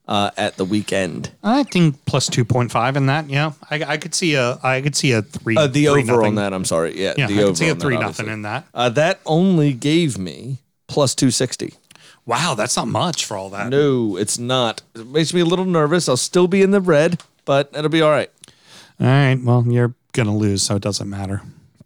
uh, 0.08 0.32
at 0.38 0.58
the 0.58 0.66
weekend. 0.66 1.32
I 1.44 1.64
think 1.64 2.04
plus 2.06 2.30
2.5 2.30 2.96
in 2.96 3.06
that. 3.06 3.30
Yeah. 3.30 3.54
I, 3.70 3.84
I 3.84 3.98
could 3.98 4.14
see 4.16 4.36
a, 4.36 4.60
I 4.64 4.82
could 4.82 4.96
see 4.96 5.12
a 5.14 5.22
three. 5.22 5.56
Uh, 5.58 5.68
the 5.68 5.86
three 5.86 5.88
over 5.88 6.02
nothing. 6.04 6.26
on 6.26 6.36
that, 6.36 6.54
I'm 6.54 6.66
sorry. 6.66 7.00
Yeah, 7.02 7.14
Yeah. 7.18 7.28
the 7.28 7.40
I 7.40 7.44
over 7.44 7.48
could 7.52 7.58
see 7.58 7.68
a 7.68 7.72
on 7.72 7.78
that, 7.78 7.84
three 7.84 7.96
obviously. 7.96 8.26
nothing 8.26 8.34
in 8.34 8.42
that. 8.44 8.66
Uh, 8.74 8.90
that 8.90 9.20
only 9.26 9.74
gave 9.74 10.18
me 10.18 10.58
plus 10.88 11.16
260. 11.16 11.74
Wow. 12.26 12.54
That's 12.56 12.76
not 12.76 12.88
much 12.88 13.26
for 13.26 13.38
all 13.38 13.50
that. 13.52 13.70
No, 13.70 14.16
it's 14.18 14.38
not. 14.38 14.82
It 14.96 15.08
makes 15.08 15.34
me 15.34 15.42
a 15.42 15.46
little 15.46 15.66
nervous. 15.66 16.08
I'll 16.10 16.18
still 16.18 16.48
be 16.48 16.62
in 16.62 16.72
the 16.72 16.82
red, 16.82 17.22
but 17.46 17.70
it'll 17.74 17.90
be 17.90 18.02
all 18.02 18.12
right. 18.12 18.30
All 19.00 19.08
right. 19.08 19.40
Well, 19.42 19.66
you're 19.68 19.94
going 20.14 20.28
to 20.28 20.34
lose, 20.34 20.62
so 20.62 20.76
it 20.76 20.82
doesn't 20.82 21.10
matter. 21.10 21.42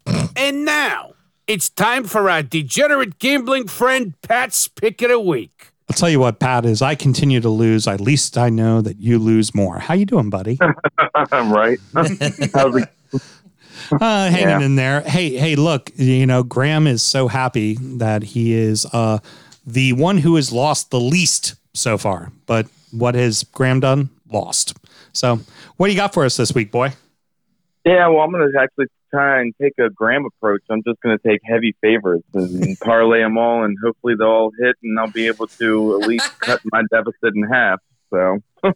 And 0.38 0.66
now, 0.66 1.13
it's 1.47 1.70
time 1.70 2.03
for 2.03 2.30
our 2.30 2.43
degenerate 2.43 3.20
gambling 3.20 3.68
friend 3.68 4.13
Pat's 4.22 4.68
Pick 4.68 5.01
of 5.01 5.09
the 5.09 5.20
Week. 5.20 5.70
I'll 5.90 5.96
tell 5.96 6.10
you 6.10 6.20
what, 6.20 6.40
Pat, 6.40 6.66
is 6.66 6.82
I 6.82 6.96
continue 6.96 7.40
to 7.42 7.50
lose. 7.50 7.88
At 7.88 8.02
least 8.02 8.38
I 8.38 8.50
know 8.50 8.82
that 8.82 8.98
you 9.00 9.20
lose 9.20 9.54
more. 9.54 9.78
How 9.80 9.94
you 9.94 10.06
doing, 10.06 10.30
buddy? 10.32 10.58
I'm 11.32 11.52
right. 11.54 11.80
uh, 11.96 12.10
hanging 13.92 14.40
Yeah. 14.50 14.62
in 14.62 14.76
there. 14.76 15.02
Hey, 15.02 15.38
hey, 15.38 15.56
look, 15.56 15.92
you 15.96 16.26
know, 16.26 16.44
Graham 16.44 16.88
is 16.88 17.04
so 17.04 17.28
happy 17.28 17.78
that 17.80 18.24
he 18.24 18.54
is 18.54 18.86
uh, 18.94 19.20
the 19.66 19.94
one 19.94 20.18
who 20.18 20.36
has 20.36 20.52
lost 20.52 20.90
the 20.90 21.00
least 21.00 21.56
so 21.74 21.98
far. 21.98 22.32
But 22.48 22.68
what 22.92 23.14
has 23.16 23.44
Graham 23.44 23.80
done? 23.80 24.10
Lost. 24.32 24.76
So, 25.14 25.40
what 25.78 25.88
do 25.88 25.94
you 25.94 25.98
got 25.98 26.14
for 26.14 26.26
us 26.26 26.36
this 26.36 26.53
week, 26.53 26.72
boy? 26.72 26.94
Yeah, 27.86 28.07
well, 28.07 28.22
I'm 28.22 28.32
going 28.32 28.52
to 28.52 28.60
actually 28.60 28.88
try 29.16 29.40
and 29.40 29.54
take 29.62 29.74
a 29.80 29.90
Graham 29.90 30.26
approach. 30.26 30.62
I'm 30.70 30.84
just 30.84 31.00
going 31.02 31.18
to 31.18 31.28
take 31.28 31.40
heavy 31.46 31.76
favorites 31.82 32.28
and 32.34 32.78
parlay 32.84 33.22
them 33.22 33.38
all, 33.38 33.64
and 33.64 33.78
hopefully 33.84 34.16
they'll 34.18 34.28
all 34.28 34.52
hit, 34.60 34.76
and 34.84 35.00
I'll 35.00 35.10
be 35.10 35.28
able 35.28 35.48
to 35.48 36.02
at 36.02 36.08
least 36.08 36.40
cut 36.40 36.62
my 36.66 36.84
deficit 36.92 37.34
in 37.36 37.44
half. 37.44 37.80
So, 38.10 38.40
all 38.64 38.74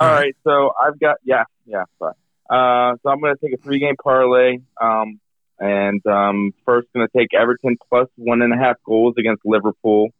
right. 0.00 0.36
So 0.44 0.72
I've 0.80 0.98
got 1.00 1.16
yeah, 1.24 1.44
yeah. 1.66 1.84
Sorry. 1.98 2.14
Uh, 2.48 2.96
so 3.02 3.10
I'm 3.10 3.20
going 3.20 3.34
to 3.34 3.40
take 3.40 3.58
a 3.58 3.62
three 3.62 3.80
game 3.80 3.96
parlay, 4.02 4.58
um, 4.80 5.20
and 5.58 6.04
um, 6.06 6.52
first 6.64 6.88
going 6.94 7.06
to 7.06 7.18
take 7.18 7.34
Everton 7.34 7.76
plus 7.88 8.08
one 8.16 8.42
and 8.42 8.52
a 8.52 8.56
half 8.56 8.76
goals 8.84 9.14
against 9.18 9.42
Liverpool. 9.44 10.10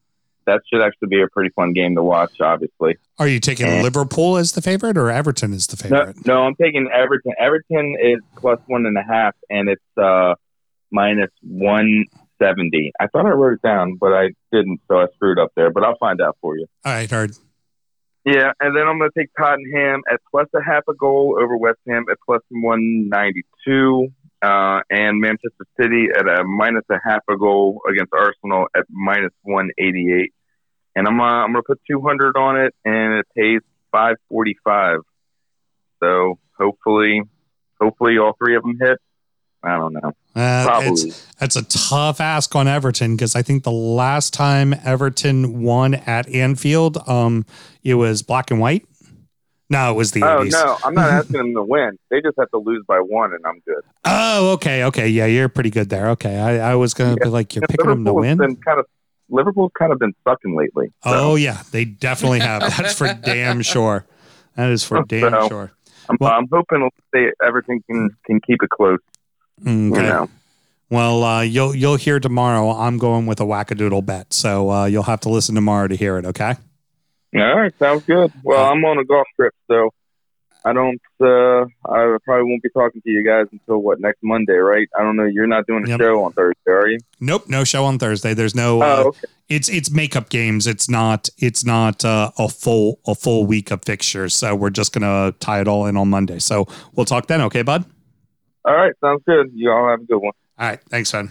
That 0.47 0.63
should 0.71 0.83
actually 0.83 1.09
be 1.09 1.23
a 1.23 1.29
pretty 1.29 1.51
fun 1.51 1.73
game 1.73 1.95
to 1.97 2.03
watch. 2.03 2.41
Obviously. 2.41 2.97
Are 3.19 3.29
you 3.29 3.39
taking 3.41 3.67
Eh. 3.67 3.83
Liverpool 3.83 4.37
as 4.37 4.53
the 4.53 4.63
favorite 4.63 4.97
or 4.99 5.11
Everton 5.11 5.53
as 5.53 5.67
the 5.69 5.89
No, 5.89 5.97
favorite? 5.99 6.27
no, 6.27 6.43
I'm 6.43 6.55
taking 6.57 6.89
Everton. 6.93 7.33
Everton 7.39 7.97
is 8.03 8.21
plus 8.37 8.59
one 8.67 8.87
and 8.87 8.97
a 8.97 9.03
half, 9.03 9.35
and 9.51 9.69
it's 9.69 9.83
uh, 10.03 10.35
minus 10.91 11.31
one 11.43 12.05
seventy. 12.41 12.93
I 12.99 13.07
thought 13.07 13.27
I 13.27 13.31
wrote 13.31 13.55
it 13.55 13.63
down, 13.63 13.95
but 14.01 14.13
I 14.13 14.31
didn't, 14.51 14.81
so 14.89 14.99
I 15.01 15.07
screwed 15.15 15.39
up 15.39 15.51
there. 15.57 15.71
But 15.71 15.85
I'll 15.85 15.99
find 15.99 16.21
out 16.21 16.37
for 16.41 16.57
you. 16.59 16.67
All 16.85 16.93
right, 16.93 17.09
heard. 17.11 17.33
Yeah, 18.25 18.53
and 18.61 18.77
then 18.77 18.87
I'm 18.87 18.99
going 18.99 19.11
to 19.13 19.21
take 19.21 19.31
Tottenham 19.37 20.03
at 20.13 20.21
plus 20.31 20.47
a 20.55 20.63
half 20.63 20.85
a 20.89 20.95
goal 20.95 21.37
over 21.41 21.57
West 21.57 21.79
Ham 21.89 22.05
at 22.11 22.19
plus 22.25 22.41
192, 22.51 24.09
uh, 24.43 24.81
and 24.91 25.21
Manchester 25.21 25.67
City 25.81 26.09
at 26.17 26.29
a 26.29 26.45
minus 26.45 26.85
a 26.91 26.99
half 27.05 27.23
a 27.29 27.37
goal 27.37 27.81
against 27.89 28.13
Arsenal 28.13 28.67
at 28.77 28.85
minus 28.91 29.33
188. 29.43 30.33
And 30.95 31.07
I'm 31.07 31.21
uh, 31.21 31.25
I'm 31.25 31.53
going 31.53 31.63
to 31.63 31.67
put 31.67 31.81
200 31.91 32.37
on 32.37 32.61
it, 32.61 32.75
and 32.85 33.15
it 33.15 33.27
pays 33.37 33.61
545. 33.93 35.01
So 36.03 36.39
hopefully, 36.59 37.23
hopefully 37.81 38.19
all 38.19 38.35
three 38.39 38.57
of 38.57 38.63
them 38.63 38.77
hit. 38.81 38.99
I 39.63 39.79
don't 39.79 39.93
know. 39.93 40.13
Uh, 40.35 40.65
Probably. 40.65 41.09
it's, 41.09 41.27
that's 41.39 41.57
a 41.57 41.63
tough 41.63 42.21
ask 42.21 42.55
on 42.57 42.67
Everton 42.67 43.15
because 43.15 43.37
I 43.37 43.43
think 43.43 43.63
the 43.63 43.71
last 43.71 44.35
time 44.35 44.75
Everton 44.85 45.63
won 45.63 45.95
at 45.95 46.29
Anfield, 46.29 46.99
um, 47.09 47.47
it 47.85 47.95
was 47.95 48.23
black 48.23 48.51
and 48.51 48.59
white. 48.59 48.85
No, 49.73 49.91
it 49.91 49.95
was 49.97 50.13
the 50.13 50.23
Oh 50.23 50.41
80s. 50.45 50.53
no, 50.53 50.77
I'm 50.85 50.95
not 50.95 51.11
asking 51.11 51.39
them 51.39 51.55
to 51.55 51.63
win. 51.63 51.99
They 52.11 52.21
just 52.21 52.37
have 52.39 52.51
to 52.51 52.59
lose 52.59 52.85
by 52.87 52.99
one, 52.99 53.33
and 53.33 53.45
I'm 53.47 53.61
good. 53.67 53.83
Oh, 54.05 54.53
okay, 54.53 54.85
okay, 54.85 55.09
yeah, 55.09 55.25
you're 55.27 55.49
pretty 55.49 55.71
good 55.71 55.89
there. 55.89 56.11
Okay, 56.11 56.39
I, 56.39 56.73
I 56.73 56.75
was 56.75 56.93
gonna 56.95 57.17
be 57.17 57.29
like, 57.29 57.55
you're 57.55 57.67
picking 57.67 57.87
them 57.87 58.05
to 58.05 58.13
win. 58.13 58.37
Been 58.39 58.57
kind 58.57 58.79
of 58.79 58.87
Liverpool's 59.31 59.73
kind 59.79 59.91
of 59.93 59.99
been 59.99 60.15
sucking 60.25 60.55
lately. 60.55 60.89
so. 61.03 61.11
Oh 61.11 61.35
yeah, 61.37 61.63
they 61.73 61.87
definitely 61.87 62.41
have. 62.41 62.61
That's 62.77 62.93
for 62.95 63.13
damn 63.25 63.63
sure. 63.63 64.05
That 64.57 64.71
is 64.71 64.85
for 64.85 65.03
damn 65.05 65.31
So, 65.33 65.49
sure. 65.49 65.73
I'm, 66.11 66.17
Well- 66.21 66.33
I'm 66.33 66.47
hoping 66.53 66.91
they 67.15 67.33
everything 67.43 67.83
can 67.89 68.11
can 68.27 68.41
keep 68.41 68.63
it 68.63 68.69
close. 68.69 68.99
Okay. 69.63 69.71
You 69.71 69.91
know. 69.91 70.29
Well, 70.91 71.25
uh, 71.25 71.41
you'll 71.41 71.75
you'll 71.75 71.97
hear 71.97 72.21
tomorrow. 72.21 72.71
I'm 72.73 72.99
going 72.99 73.25
with 73.25 73.41
a 73.41 73.45
wackadoodle 73.45 74.05
bet, 74.05 74.35
so 74.35 74.69
uh, 74.71 74.85
you'll 74.85 75.05
have 75.05 75.21
to 75.21 75.31
listen 75.31 75.55
tomorrow 75.55 75.89
to 75.89 75.97
hear 75.97 76.19
it. 76.19 76.27
Okay. 76.27 76.57
All 77.35 77.57
right, 77.61 77.73
sounds 77.83 78.03
good. 78.07 78.31
Well, 78.43 78.65
I'm 78.67 78.85
on 78.85 78.99
a 78.99 79.05
golf 79.05 79.27
trip, 79.37 79.55
so 79.71 79.91
I 80.65 80.73
don't. 80.73 81.01
Uh, 81.21 81.65
I 81.91 82.17
probably 82.25 82.51
won't 82.51 82.63
be 82.63 82.69
talking 82.71 83.01
to 83.01 83.11
you 83.11 83.25
guys 83.25 83.47
until 83.53 83.79
what 83.79 84.01
next 84.01 84.19
Monday, 84.23 84.53
right? 84.55 84.87
I 84.99 85.03
don't 85.03 85.17
know. 85.17 85.25
You're 85.25 85.47
not 85.47 85.67
doing 85.67 85.85
a 85.85 85.89
Yep. 85.89 86.01
show 86.01 86.23
on 86.25 86.33
Thursday, 86.35 86.71
are 86.71 86.89
you? 86.89 86.99
Nope, 87.21 87.45
no 87.49 87.65
show 87.65 87.85
on 87.85 87.99
Thursday. 87.99 88.35
There's 88.35 88.55
no. 88.55 88.81
Uh, 88.83 88.85
Oh, 88.85 89.09
okay. 89.09 89.19
It's 89.49 89.69
it's 89.69 89.91
makeup 89.91 90.29
games. 90.31 90.67
It's 90.67 90.89
not 90.89 91.29
it's 91.37 91.65
not 91.65 92.05
uh, 92.05 92.31
a 92.39 92.49
full 92.49 93.01
a 93.07 93.15
full 93.15 93.45
week 93.45 93.71
of 93.71 93.83
fixtures. 93.85 94.35
So 94.35 94.55
we're 94.55 94.71
just 94.71 94.93
gonna 94.95 95.33
tie 95.41 95.61
it 95.61 95.69
all 95.69 95.87
in 95.87 95.97
on 95.97 96.09
Monday. 96.09 96.39
So 96.39 96.67
we'll 96.95 97.05
talk 97.07 97.27
then. 97.27 97.41
Okay, 97.43 97.63
bud. 97.63 97.85
All 98.65 98.75
right, 98.75 98.93
sounds 99.03 99.23
good. 99.27 99.51
You 99.55 99.71
all 99.71 99.89
have 99.89 100.01
a 100.01 100.05
good 100.05 100.19
one. 100.21 100.33
All 100.59 100.69
right. 100.69 100.81
Thanks, 100.91 101.13
man. 101.13 101.31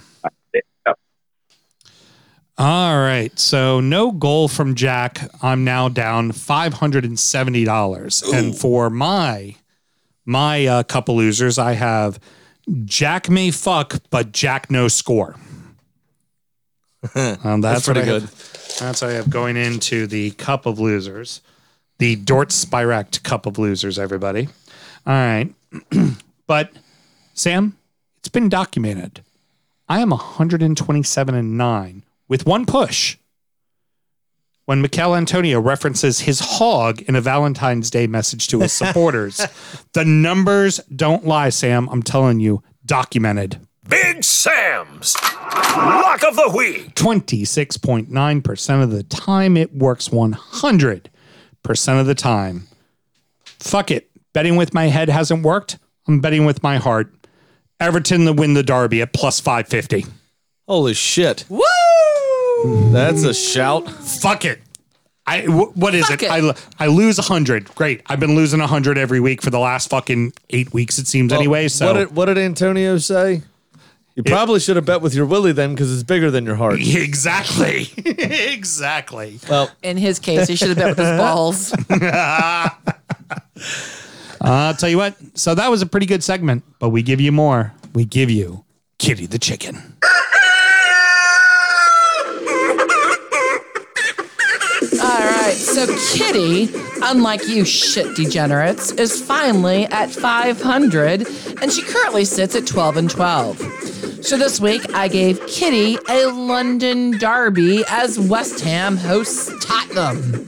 All 2.57 2.97
right. 2.99 3.37
So 3.39 3.79
no 3.79 4.11
goal 4.11 4.47
from 4.47 4.75
Jack. 4.75 5.19
I'm 5.41 5.63
now 5.63 5.89
down 5.89 6.31
five 6.31 6.73
hundred 6.73 7.05
and 7.05 7.17
seventy 7.19 7.63
dollars. 7.65 8.21
And 8.23 8.55
for 8.55 8.89
my 8.89 9.55
my 10.25 10.65
uh, 10.67 10.83
couple 10.83 11.15
losers, 11.15 11.57
I 11.57 11.73
have 11.73 12.19
Jack 12.85 13.29
may 13.29 13.49
fuck, 13.51 13.95
but 14.09 14.31
Jack 14.31 14.69
no 14.69 14.87
score. 14.87 15.35
Um, 17.15 17.61
that's, 17.61 17.61
That's 17.61 17.85
pretty 17.85 18.01
I 18.01 18.05
good. 18.05 18.21
have- 18.21 18.75
that's 18.79 19.01
what 19.01 19.09
I 19.11 19.13
have 19.15 19.29
going 19.29 19.57
into 19.57 20.05
the 20.07 20.31
cup 20.31 20.65
of 20.67 20.79
losers, 20.79 21.41
the 21.97 22.15
Dort 22.15 22.49
Spirect 22.49 23.23
cup 23.23 23.45
of 23.47 23.57
losers. 23.57 23.97
Everybody. 23.99 24.47
All 25.07 25.13
right. 25.13 25.53
but 26.47 26.71
Sam, 27.33 27.75
it's 28.19 28.29
been 28.29 28.49
documented. 28.49 29.21
I 29.89 29.99
am 29.99 30.11
127 30.11 31.35
and 31.35 31.57
9 31.57 32.03
with 32.31 32.45
one 32.45 32.65
push. 32.65 33.17
When 34.63 34.81
Michail 34.81 35.15
Antonio 35.15 35.59
references 35.59 36.21
his 36.21 36.39
hog 36.39 37.01
in 37.01 37.17
a 37.17 37.21
Valentine's 37.21 37.91
Day 37.91 38.07
message 38.07 38.47
to 38.47 38.61
his 38.61 38.71
supporters, 38.71 39.45
the 39.93 40.05
numbers 40.05 40.79
don't 40.95 41.25
lie, 41.25 41.49
Sam. 41.49 41.89
I'm 41.89 42.01
telling 42.01 42.39
you, 42.39 42.63
documented. 42.85 43.59
Big 43.89 44.23
Sam's 44.23 45.13
Lock 45.21 46.23
of 46.23 46.37
the 46.37 46.53
Week. 46.55 46.95
26.9% 46.95 48.83
of 48.83 48.91
the 48.91 49.03
time, 49.03 49.57
it 49.57 49.75
works 49.75 50.07
100% 50.07 51.99
of 51.99 52.05
the 52.05 52.15
time. 52.15 52.67
Fuck 53.43 53.91
it. 53.91 54.09
Betting 54.31 54.55
with 54.55 54.73
my 54.73 54.85
head 54.85 55.09
hasn't 55.09 55.43
worked. 55.43 55.79
I'm 56.07 56.21
betting 56.21 56.45
with 56.45 56.63
my 56.63 56.77
heart. 56.77 57.13
Everton 57.81 58.23
to 58.23 58.31
win 58.31 58.53
the 58.53 58.63
derby 58.63 59.01
at 59.01 59.11
plus 59.11 59.41
550. 59.41 60.05
Holy 60.65 60.93
shit. 60.93 61.43
Woo! 61.49 61.61
That's 62.65 63.23
a 63.23 63.33
shout. 63.33 63.89
Fuck 63.89 64.45
it. 64.45 64.59
I 65.25 65.41
wh- 65.43 65.75
what 65.77 65.93
is 65.95 66.07
Fuck 66.07 66.23
it? 66.23 66.25
it. 66.25 66.31
I 66.79 66.83
I 66.85 66.87
lose 66.87 67.17
100. 67.17 67.73
Great. 67.75 68.01
I've 68.07 68.19
been 68.19 68.35
losing 68.35 68.59
100 68.59 68.97
every 68.97 69.19
week 69.19 69.41
for 69.41 69.49
the 69.49 69.59
last 69.59 69.89
fucking 69.89 70.33
8 70.49 70.73
weeks 70.73 70.97
it 70.99 71.07
seems 71.07 71.31
anyway, 71.31 71.67
so 71.67 71.87
what 71.87 71.93
did, 71.99 72.15
what 72.15 72.25
did 72.25 72.37
Antonio 72.37 72.97
say? 72.97 73.41
You 74.15 74.23
probably 74.23 74.59
should 74.59 74.75
have 74.75 74.85
bet 74.85 75.01
with 75.01 75.13
your 75.15 75.25
willy 75.25 75.53
then 75.53 75.73
because 75.73 75.93
it's 75.93 76.03
bigger 76.03 76.29
than 76.31 76.45
your 76.45 76.55
heart. 76.55 76.79
Exactly. 76.81 77.87
exactly. 78.05 79.39
Well, 79.49 79.71
In 79.83 79.95
his 79.97 80.19
case, 80.19 80.47
he 80.47 80.55
should 80.55 80.69
have 80.69 80.77
bet 80.77 80.89
with 80.89 80.97
his 80.97 81.17
balls. 81.17 81.73
I'll 81.89 82.71
uh, 84.41 84.73
tell 84.73 84.89
you 84.89 84.97
what. 84.97 85.15
So 85.35 85.55
that 85.55 85.69
was 85.71 85.81
a 85.81 85.85
pretty 85.85 86.07
good 86.07 86.23
segment, 86.23 86.63
but 86.79 86.89
we 86.89 87.03
give 87.03 87.21
you 87.21 87.31
more. 87.31 87.73
We 87.93 88.03
give 88.05 88.29
you 88.29 88.65
Kitty 88.99 89.27
the 89.27 89.39
chicken. 89.39 89.95
All 95.03 95.07
right, 95.07 95.50
so 95.61 95.85
Kitty, 96.13 96.69
unlike 97.03 97.47
you 97.47 97.63
shit 97.65 98.15
degenerates, 98.15 98.91
is 98.93 99.21
finally 99.21 99.85
at 99.85 100.09
500, 100.11 101.27
and 101.61 101.71
she 101.71 101.81
currently 101.83 102.25
sits 102.25 102.55
at 102.55 102.65
12 102.67 102.97
and 102.97 103.09
12. 103.09 103.59
So 104.23 104.37
this 104.37 104.59
week, 104.59 104.93
I 104.93 105.07
gave 105.07 105.45
Kitty 105.47 105.97
a 106.09 106.27
London 106.27 107.11
derby 107.17 107.83
as 107.87 108.19
West 108.19 108.59
Ham 108.61 108.97
hosts 108.97 109.51
Tottenham. 109.65 110.47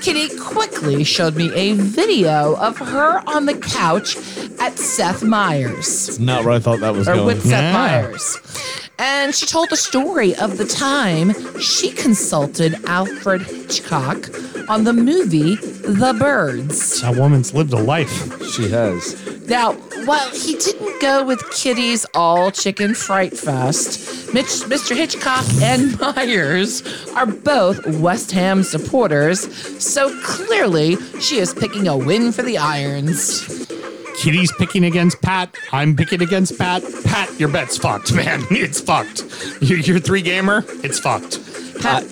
Kitty 0.00 0.34
quickly 0.38 1.04
showed 1.04 1.36
me 1.36 1.52
a 1.54 1.72
video 1.72 2.56
of 2.56 2.78
her 2.78 3.22
on 3.28 3.46
the 3.46 3.54
couch 3.58 4.16
at 4.58 4.78
Seth 4.78 5.22
Meyers 5.22 6.18
not 6.18 6.44
where 6.44 6.54
I 6.54 6.58
thought 6.58 6.80
that 6.80 6.94
was 6.94 7.06
or 7.06 7.14
going. 7.16 7.26
with 7.26 7.42
Seth 7.42 7.50
Yeah. 7.50 7.72
Meyers. 7.72 8.38
And 9.02 9.34
she 9.34 9.46
told 9.46 9.70
the 9.70 9.78
story 9.78 10.36
of 10.36 10.58
the 10.58 10.66
time 10.66 11.32
she 11.58 11.90
consulted 11.90 12.74
Alfred 12.84 13.40
Hitchcock 13.40 14.28
on 14.68 14.84
the 14.84 14.92
movie 14.92 15.56
The 15.56 16.14
Birds. 16.18 17.00
That 17.00 17.16
woman's 17.16 17.54
lived 17.54 17.72
a 17.72 17.78
life. 17.78 18.10
She 18.52 18.68
has. 18.68 19.16
Now, 19.48 19.72
while 20.04 20.30
he 20.32 20.54
didn't 20.54 21.00
go 21.00 21.24
with 21.24 21.42
Kitty's 21.50 22.04
all 22.12 22.50
chicken 22.50 22.94
fright 22.94 23.34
fest, 23.34 24.34
Mitch, 24.34 24.68
Mr. 24.68 24.94
Hitchcock 24.94 25.46
and 25.62 25.98
Meyers 26.16 26.82
are 27.14 27.24
both 27.24 27.86
West 28.00 28.32
Ham 28.32 28.62
supporters, 28.62 29.50
so 29.82 30.14
clearly 30.22 30.96
she 31.20 31.38
is 31.38 31.54
picking 31.54 31.88
a 31.88 31.96
win 31.96 32.32
for 32.32 32.42
the 32.42 32.58
Irons. 32.58 33.66
Kitty's 34.20 34.52
picking 34.58 34.84
against 34.84 35.20
Pat. 35.22 35.54
I'm 35.72 35.96
picking 35.96 36.20
against 36.22 36.58
Pat. 36.58 36.82
Pat, 37.04 37.38
your 37.40 37.48
bet's 37.48 37.78
fucked, 37.78 38.12
man. 38.14 38.44
It's 38.50 38.80
fucked. 38.80 39.24
You're 39.62 39.98
three 40.00 40.22
gamer, 40.22 40.64
it's 40.84 40.98
fucked. 40.98 41.38
Pat, 41.80 42.04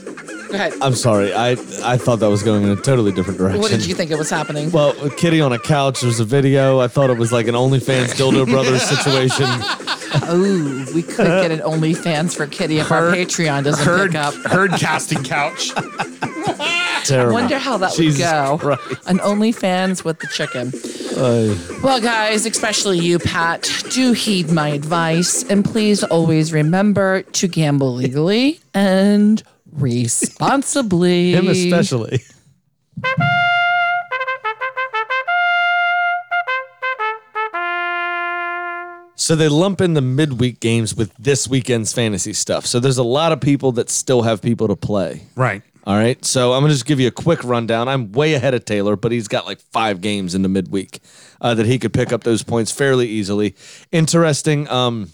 go 0.49 0.55
ahead. 0.55 0.73
I'm 0.81 0.95
sorry. 0.95 1.35
I 1.35 1.51
I 1.85 1.99
thought 1.99 2.21
that 2.21 2.31
was 2.31 2.43
going 2.43 2.63
in 2.65 2.71
a 2.71 2.77
totally 2.77 3.13
different 3.13 3.39
direction. 3.39 3.61
What 3.61 3.71
did 3.71 3.85
you 3.87 3.95
think 3.95 4.11
it 4.11 4.17
was 4.17 4.31
happening? 4.31 4.71
Well, 4.73 4.95
with 5.03 5.17
Kitty 5.19 5.43
on 5.43 5.53
a 5.53 5.59
couch, 5.59 6.01
there's 6.01 6.21
a 6.21 6.25
video. 6.25 6.81
I 6.81 6.89
thought 6.89 7.11
it 7.11 7.19
was 7.19 7.31
like 7.33 7.47
an 7.47 7.55
OnlyFans 7.55 8.15
Dildo 8.15 8.47
Brothers 8.47 8.83
situation. 8.89 9.47
Oh, 10.31 10.87
we 10.95 11.03
could 11.03 11.27
get 11.27 11.51
an 11.51 11.59
OnlyFans 11.61 12.35
for 12.35 12.47
Kitty 12.47 12.79
if 12.79 12.91
our 12.91 13.13
Patreon 13.13 13.65
doesn't 13.65 13.85
Herd, 13.85 14.13
pick 14.13 14.21
up. 14.21 14.35
herd 14.51 14.71
casting 14.73 15.23
couch. 15.23 15.73
Terrible. 17.09 17.33
Wonder 17.35 17.59
how 17.59 17.79
that 17.79 17.95
Jesus 17.95 18.21
would 18.21 18.31
go. 18.31 18.59
Christ. 18.59 19.09
An 19.09 19.19
OnlyFans 19.19 20.05
with 20.05 20.21
the 20.21 20.27
chicken. 20.27 20.73
Ay. 21.17 21.57
Well, 21.83 22.01
guys, 22.01 22.45
especially 22.45 22.99
you, 22.99 23.19
Pat, 23.19 23.69
do 23.91 24.13
heed 24.13 24.53
my 24.53 24.69
advice 24.69 25.43
and 25.45 25.65
please 25.65 26.05
always 26.05 26.53
remember 26.53 27.23
to 27.23 27.49
gamble 27.49 27.95
legally 27.95 28.61
and 28.75 29.43
responsibly. 29.73 31.33
him 31.35 31.49
especially. 31.49 32.21
So 39.17 39.35
they 39.35 39.49
lump 39.49 39.81
in 39.81 39.95
the 39.95 40.01
midweek 40.01 40.61
games 40.61 40.95
with 40.95 41.13
this 41.19 41.49
weekend's 41.49 41.93
fantasy 41.93 42.33
stuff. 42.33 42.65
So 42.65 42.81
there's 42.81 42.99
a 42.99 43.03
lot 43.03 43.33
of 43.33 43.41
people 43.41 43.73
that 43.73 43.91
still 43.91 44.23
have 44.23 44.41
people 44.41 44.69
to 44.69 44.77
play. 44.77 45.23
Right. 45.37 45.63
All 45.89 45.97
right. 45.97 46.23
So 46.23 46.53
I'm 46.53 46.61
going 46.61 46.69
to 46.69 46.75
just 46.75 46.85
give 46.85 47.01
you 47.01 47.09
a 47.09 47.11
quick 47.11 47.43
rundown. 47.43 47.89
I'm 47.89 48.13
way 48.13 48.35
ahead 48.35 48.53
of 48.53 48.67
Taylor, 48.67 48.95
but 48.95 49.11
he's 49.11 49.27
got 49.27 49.47
like 49.47 49.59
five 49.59 50.03
games 50.03 50.35
in 50.35 50.43
the 50.43 50.49
midweek 50.51 51.01
uh, 51.41 51.55
that 51.55 51.65
he 51.65 51.79
could 51.79 51.95
pick 51.95 52.13
up 52.13 52.25
those 52.25 52.43
points 52.43 52.71
fairly 52.71 53.09
easily. 53.09 53.57
Interesting. 53.91 54.69
Um, 54.69 55.09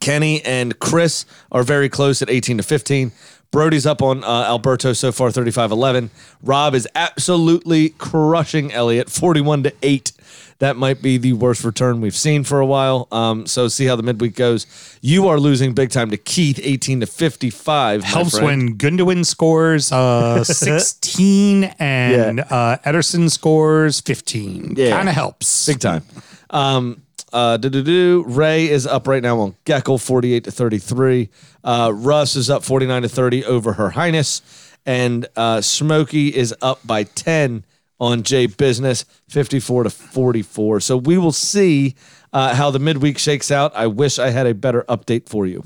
Kenny 0.00 0.44
and 0.44 0.78
Chris 0.80 1.24
are 1.50 1.62
very 1.62 1.88
close 1.88 2.20
at 2.20 2.28
18 2.28 2.58
to 2.58 2.62
15. 2.62 3.10
Brody's 3.56 3.86
up 3.86 4.02
on 4.02 4.22
uh, 4.22 4.44
Alberto 4.48 4.92
so 4.92 5.10
far 5.10 5.30
35 5.30 5.70
11. 5.70 6.10
Rob 6.42 6.74
is 6.74 6.86
absolutely 6.94 7.88
crushing 7.88 8.70
Elliot, 8.70 9.08
41 9.08 9.62
to 9.62 9.72
8. 9.82 10.12
That 10.58 10.76
might 10.76 11.00
be 11.00 11.16
the 11.16 11.32
worst 11.32 11.64
return 11.64 12.02
we've 12.02 12.14
seen 12.14 12.44
for 12.44 12.60
a 12.60 12.66
while. 12.66 13.08
Um, 13.10 13.46
so 13.46 13.68
see 13.68 13.86
how 13.86 13.96
the 13.96 14.02
midweek 14.02 14.34
goes. 14.34 14.66
You 15.00 15.28
are 15.28 15.40
losing 15.40 15.72
big 15.72 15.88
time 15.88 16.10
to 16.10 16.18
Keith 16.18 16.60
18 16.62 17.00
to 17.00 17.06
55. 17.06 18.04
Helps 18.04 18.38
when 18.38 18.76
Gundogan 18.76 19.24
scores 19.24 19.90
uh, 19.90 20.44
16 20.44 21.64
and 21.78 22.40
uh, 22.40 22.76
Ederson 22.84 23.30
scores 23.30 24.02
15. 24.02 24.74
Yeah. 24.76 24.90
Kind 24.90 25.08
of 25.08 25.14
helps. 25.14 25.64
Big 25.64 25.80
time. 25.80 26.02
Um, 26.50 27.05
uh. 27.36 28.22
Ray 28.26 28.68
is 28.68 28.86
up 28.86 29.06
right 29.06 29.22
now 29.22 29.40
on 29.40 29.56
Geckel, 29.64 30.00
48 30.00 30.44
to 30.44 30.50
33. 30.50 31.28
Uh, 31.62 31.92
Russ 31.94 32.36
is 32.36 32.48
up 32.48 32.64
49 32.64 33.02
to 33.02 33.08
30 33.08 33.44
over 33.44 33.74
Her 33.74 33.90
Highness. 33.90 34.42
And 34.86 35.26
uh, 35.36 35.60
Smokey 35.60 36.34
is 36.34 36.54
up 36.62 36.80
by 36.86 37.04
10 37.04 37.64
on 37.98 38.22
J 38.22 38.46
Business, 38.46 39.04
54 39.28 39.84
to 39.84 39.90
44. 39.90 40.80
So 40.80 40.96
we 40.96 41.18
will 41.18 41.32
see 41.32 41.94
uh, 42.32 42.54
how 42.54 42.70
the 42.70 42.78
midweek 42.78 43.18
shakes 43.18 43.50
out. 43.50 43.74
I 43.74 43.86
wish 43.86 44.18
I 44.18 44.30
had 44.30 44.46
a 44.46 44.54
better 44.54 44.82
update 44.88 45.28
for 45.28 45.46
you. 45.46 45.64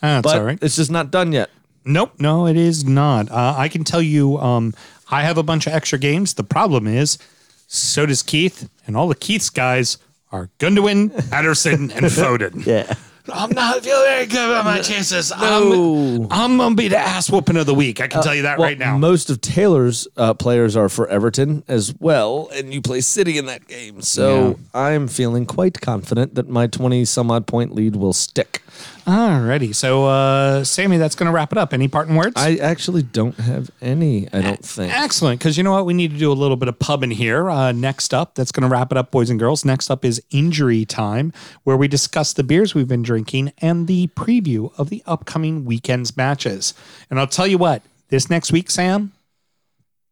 That's 0.00 0.22
but 0.22 0.38
all 0.38 0.44
right. 0.44 0.58
it's 0.62 0.76
just 0.76 0.90
not 0.90 1.10
done 1.10 1.32
yet. 1.32 1.50
Nope, 1.84 2.12
no, 2.18 2.46
it 2.46 2.56
is 2.56 2.84
not. 2.84 3.30
Uh, 3.30 3.54
I 3.56 3.68
can 3.68 3.84
tell 3.84 4.02
you, 4.02 4.38
um, 4.38 4.74
I 5.10 5.22
have 5.22 5.38
a 5.38 5.42
bunch 5.42 5.66
of 5.66 5.72
extra 5.72 5.98
games. 5.98 6.34
The 6.34 6.44
problem 6.44 6.86
is, 6.86 7.18
so 7.66 8.04
does 8.04 8.22
Keith, 8.22 8.68
and 8.86 8.96
all 8.96 9.08
the 9.08 9.14
Keith's 9.14 9.50
guys 9.50 9.96
are 10.32 10.50
Gundogan, 10.58 11.10
Ederson, 11.30 11.94
and 11.94 12.06
Foden. 12.06 12.64
Yeah. 12.66 12.92
I'm 13.32 13.50
not 13.50 13.84
feeling 13.84 14.02
very 14.06 14.26
good 14.26 14.44
about 14.50 14.64
my 14.64 14.80
chances. 14.80 15.30
I'm, 15.30 16.26
I'm 16.32 16.56
gonna 16.56 16.74
be 16.74 16.88
the 16.88 16.98
ass 16.98 17.30
whooping 17.30 17.56
of 17.58 17.66
the 17.66 17.74
week. 17.74 18.00
I 18.00 18.08
can 18.08 18.22
tell 18.22 18.34
you 18.34 18.42
that 18.42 18.58
Well, 18.58 18.66
right 18.68 18.78
now. 18.78 18.96
Most 18.98 19.30
of 19.30 19.40
Taylor's 19.40 20.08
uh, 20.16 20.34
players 20.34 20.74
are 20.74 20.88
for 20.88 21.06
Everton 21.06 21.62
as 21.68 21.94
well, 22.00 22.50
and 22.54 22.72
you 22.72 22.80
play 22.80 23.00
City 23.02 23.38
in 23.38 23.46
that 23.46 23.68
game. 23.68 24.00
So 24.00 24.58
I'm 24.74 25.06
feeling 25.06 25.46
quite 25.46 25.80
confident 25.80 26.34
that 26.34 26.48
my 26.48 26.66
20 26.66 27.04
some 27.04 27.30
odd 27.30 27.46
point 27.46 27.72
lead 27.72 27.94
will 27.94 28.14
stick. 28.14 28.62
Alrighty, 29.06 29.74
so 29.74 30.04
uh, 30.06 30.64
Sammy, 30.64 30.96
that's 30.98 31.14
gonna 31.14 31.32
wrap 31.32 31.52
it 31.52 31.58
up. 31.58 31.72
Any 31.72 31.88
parting 31.88 32.16
words? 32.16 32.34
I 32.36 32.56
actually 32.56 33.02
don't 33.02 33.34
have 33.36 33.70
any, 33.80 34.28
I 34.32 34.40
don't 34.42 34.64
think. 34.64 34.92
Excellent, 34.94 35.40
because 35.40 35.56
you 35.56 35.62
know 35.64 35.72
what? 35.72 35.86
We 35.86 35.94
need 35.94 36.10
to 36.12 36.18
do 36.18 36.30
a 36.30 36.34
little 36.34 36.56
bit 36.56 36.68
of 36.68 36.78
pubbing 36.78 37.10
here. 37.10 37.50
Uh, 37.50 37.72
next 37.72 38.12
up, 38.14 38.34
that's 38.34 38.52
going 38.52 38.62
to 38.62 38.68
wrap 38.68 38.90
it 38.92 38.98
up, 38.98 39.10
boys 39.10 39.30
and 39.30 39.38
girls. 39.38 39.64
Next 39.64 39.90
up 39.90 40.04
is 40.04 40.22
injury 40.30 40.84
time, 40.84 41.32
where 41.64 41.76
we 41.76 41.88
discuss 41.88 42.32
the 42.32 42.44
beers 42.44 42.74
we've 42.74 42.88
been 42.88 43.02
drinking 43.02 43.52
and 43.58 43.86
the 43.86 44.08
preview 44.08 44.72
of 44.78 44.90
the 44.90 45.02
upcoming 45.06 45.64
weekend's 45.64 46.16
matches. 46.16 46.74
And 47.10 47.18
I'll 47.18 47.26
tell 47.26 47.46
you 47.46 47.58
what, 47.58 47.82
this 48.08 48.28
next 48.30 48.52
week, 48.52 48.70
Sam, 48.70 49.12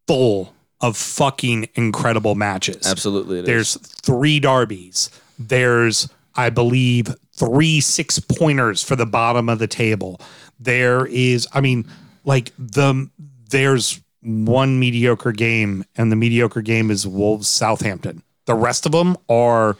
full 0.06 0.55
of 0.81 0.97
fucking 0.97 1.69
incredible 1.74 2.35
matches. 2.35 2.86
Absolutely. 2.86 3.39
it 3.39 3.43
is. 3.43 3.47
There's 3.47 3.77
three 3.77 4.40
derbies. 4.40 5.10
There's, 5.39 6.09
I 6.35 6.51
believe, 6.51 7.15
three 7.39 7.81
six 7.81 8.19
pointers 8.19 8.82
for 8.82 8.97
the 8.97 9.06
bottom 9.06 9.48
of 9.48 9.59
the 9.59 9.66
table. 9.66 10.20
There 10.59 11.06
is, 11.06 11.47
I 11.52 11.60
mean, 11.60 11.86
like 12.24 12.52
the 12.59 13.09
there's 13.51 14.01
one 14.23 14.78
mediocre 14.78 15.32
game, 15.32 15.85
and 15.97 16.10
the 16.12 16.16
mediocre 16.16 16.62
game 16.62 16.90
is 16.90 17.06
Wolves 17.06 17.48
Southampton. 17.48 18.23
The 18.47 18.55
rest 18.55 18.86
of 18.86 18.93
them 18.93 19.16
are 19.28 19.77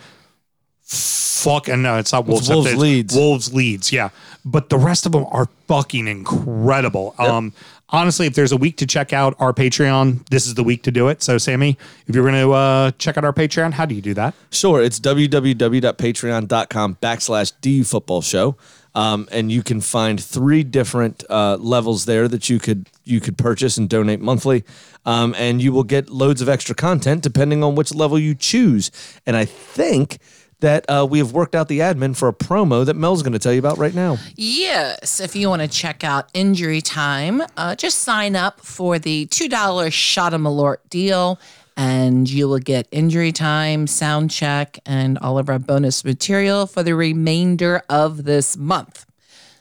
fucking 0.82 1.82
no, 1.82 1.98
it's 1.98 2.12
not 2.12 2.26
Wolves. 2.26 2.48
Wolves 2.48 2.66
Southampton, 2.66 2.80
Leeds. 2.80 3.14
Wolves 3.14 3.55
leads, 3.55 3.93
yeah. 3.93 4.10
But 4.44 4.70
the 4.70 4.78
rest 4.78 5.06
of 5.06 5.12
them 5.12 5.26
are 5.30 5.47
fucking 5.66 6.06
incredible. 6.06 7.14
Um, 7.18 7.52
honestly, 7.90 8.27
if 8.27 8.35
there's 8.35 8.52
a 8.52 8.56
week 8.56 8.77
to 8.78 8.86
check 8.86 9.12
out 9.12 9.35
our 9.39 9.52
Patreon, 9.52 10.27
this 10.28 10.47
is 10.47 10.55
the 10.55 10.65
week 10.65 10.82
to 10.85 10.90
do 10.90 11.09
it. 11.09 11.23
So, 11.23 11.39
Sammy, 11.39 11.78
if 12.06 12.15
you're 12.15 12.28
going 12.28 12.43
to 12.43 12.52
uh, 12.52 12.90
check 12.93 13.16
out 13.16 13.24
our 13.24 13.32
Patreon, 13.32 13.73
how 13.73 13.86
do 13.86 13.94
you 13.94 14.02
do 14.02 14.15
that? 14.15 14.35
Sure, 14.51 14.82
it's 14.82 15.01
www.patreon.com 15.01 16.97
backslash 17.02 17.86
football 17.86 18.23
show. 18.23 18.56
Um, 18.94 19.28
and 19.31 19.52
you 19.52 19.62
can 19.62 19.81
find 19.81 20.20
three 20.20 20.65
different 20.65 21.23
uh, 21.31 21.56
levels 21.56 22.06
there 22.06 22.27
that 22.27 22.48
you 22.48 22.59
could 22.59 22.89
you 23.05 23.20
could 23.20 23.39
purchase 23.39 23.77
and 23.77 23.89
donate 23.89 24.20
monthly, 24.20 24.65
um, 25.06 25.36
and 25.39 25.62
you 25.62 25.73
will 25.73 25.85
get 25.85 26.10
loads 26.10 26.40
of 26.40 26.48
extra 26.48 26.74
content 26.74 27.23
depending 27.23 27.62
on 27.62 27.77
which 27.77 27.94
level 27.94 28.19
you 28.19 28.35
choose. 28.35 28.90
And 29.24 29.36
I 29.36 29.44
think 29.44 30.19
that 30.60 30.85
uh, 30.89 31.06
we 31.09 31.18
have 31.18 31.32
worked 31.32 31.55
out 31.55 31.68
the 31.68 31.80
admin 31.80 32.16
for 32.16 32.28
a 32.28 32.32
promo 32.32 32.85
that 32.85 32.94
Mel's 32.94 33.22
going 33.22 33.32
to 33.32 33.39
tell 33.39 33.52
you 33.52 33.59
about 33.59 33.78
right 33.78 33.94
now. 33.94 34.18
Yes, 34.36 35.20
if 35.20 35.36
you 35.36 35.48
want 35.48 35.62
to 35.62 35.68
check 35.68 36.02
out 36.02 36.28
Injury 36.35 36.80
Time, 36.80 37.43
uh, 37.56 37.76
just 37.76 38.01
sign 38.01 38.35
up 38.35 38.60
for 38.60 38.98
the 38.98 39.26
$2 39.26 39.93
shot 39.93 40.35
of 40.35 40.40
Malort 40.40 40.78
deal, 40.90 41.39
and 41.76 42.28
you 42.28 42.48
will 42.48 42.59
get 42.59 42.89
Injury 42.90 43.30
Time, 43.30 43.86
Sound 43.86 44.30
Check, 44.30 44.80
and 44.85 45.16
all 45.18 45.39
of 45.39 45.48
our 45.48 45.60
bonus 45.60 46.05
material 46.05 46.66
for 46.66 46.82
the 46.82 46.94
remainder 46.94 47.82
of 47.89 48.24
this 48.24 48.56
month. 48.56 49.06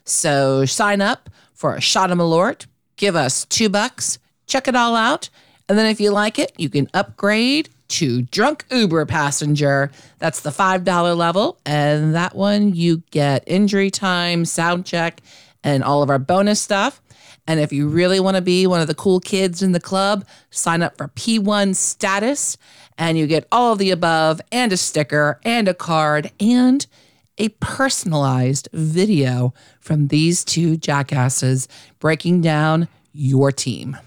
So 0.03 0.65
sign 0.65 1.01
up 1.01 1.29
for 1.53 1.75
a 1.75 1.81
shot 1.81 2.11
of 2.11 2.17
Malort. 2.17 2.65
give 2.95 3.15
us 3.15 3.45
two 3.45 3.69
bucks, 3.69 4.17
check 4.47 4.67
it 4.67 4.75
all 4.75 4.95
out, 4.95 5.29
and 5.69 5.77
then 5.77 5.85
if 5.85 5.99
you 5.99 6.11
like 6.11 6.39
it, 6.39 6.51
you 6.57 6.69
can 6.69 6.89
upgrade 6.93 7.69
to 7.89 8.23
Drunk 8.23 8.65
Uber 8.71 9.05
Passenger. 9.05 9.91
That's 10.19 10.41
the 10.41 10.49
$5 10.49 11.17
level. 11.17 11.59
And 11.65 12.15
that 12.15 12.35
one 12.35 12.73
you 12.73 13.03
get 13.11 13.43
injury 13.47 13.89
time, 13.89 14.45
sound 14.45 14.85
check, 14.85 15.21
and 15.63 15.83
all 15.83 16.03
of 16.03 16.09
our 16.09 16.19
bonus 16.19 16.61
stuff. 16.61 17.01
And 17.47 17.59
if 17.59 17.71
you 17.71 17.87
really 17.87 18.19
want 18.19 18.35
to 18.35 18.41
be 18.41 18.67
one 18.67 18.81
of 18.81 18.87
the 18.87 18.95
cool 18.95 19.19
kids 19.19 19.63
in 19.63 19.71
the 19.71 19.79
club, 19.79 20.25
sign 20.49 20.81
up 20.81 20.97
for 20.97 21.07
P1 21.09 21.75
status 21.75 22.57
and 22.97 23.17
you 23.17 23.27
get 23.27 23.47
all 23.51 23.73
of 23.73 23.79
the 23.79 23.91
above 23.91 24.41
and 24.51 24.73
a 24.73 24.77
sticker 24.77 25.39
and 25.43 25.67
a 25.67 25.73
card 25.73 26.31
and 26.39 26.85
a 27.37 27.49
personalized 27.49 28.67
video 28.73 29.53
from 29.79 30.07
these 30.07 30.43
two 30.43 30.75
jackasses 30.75 31.67
breaking 31.99 32.41
down 32.41 32.87
your 33.13 33.51
team. 33.51 33.97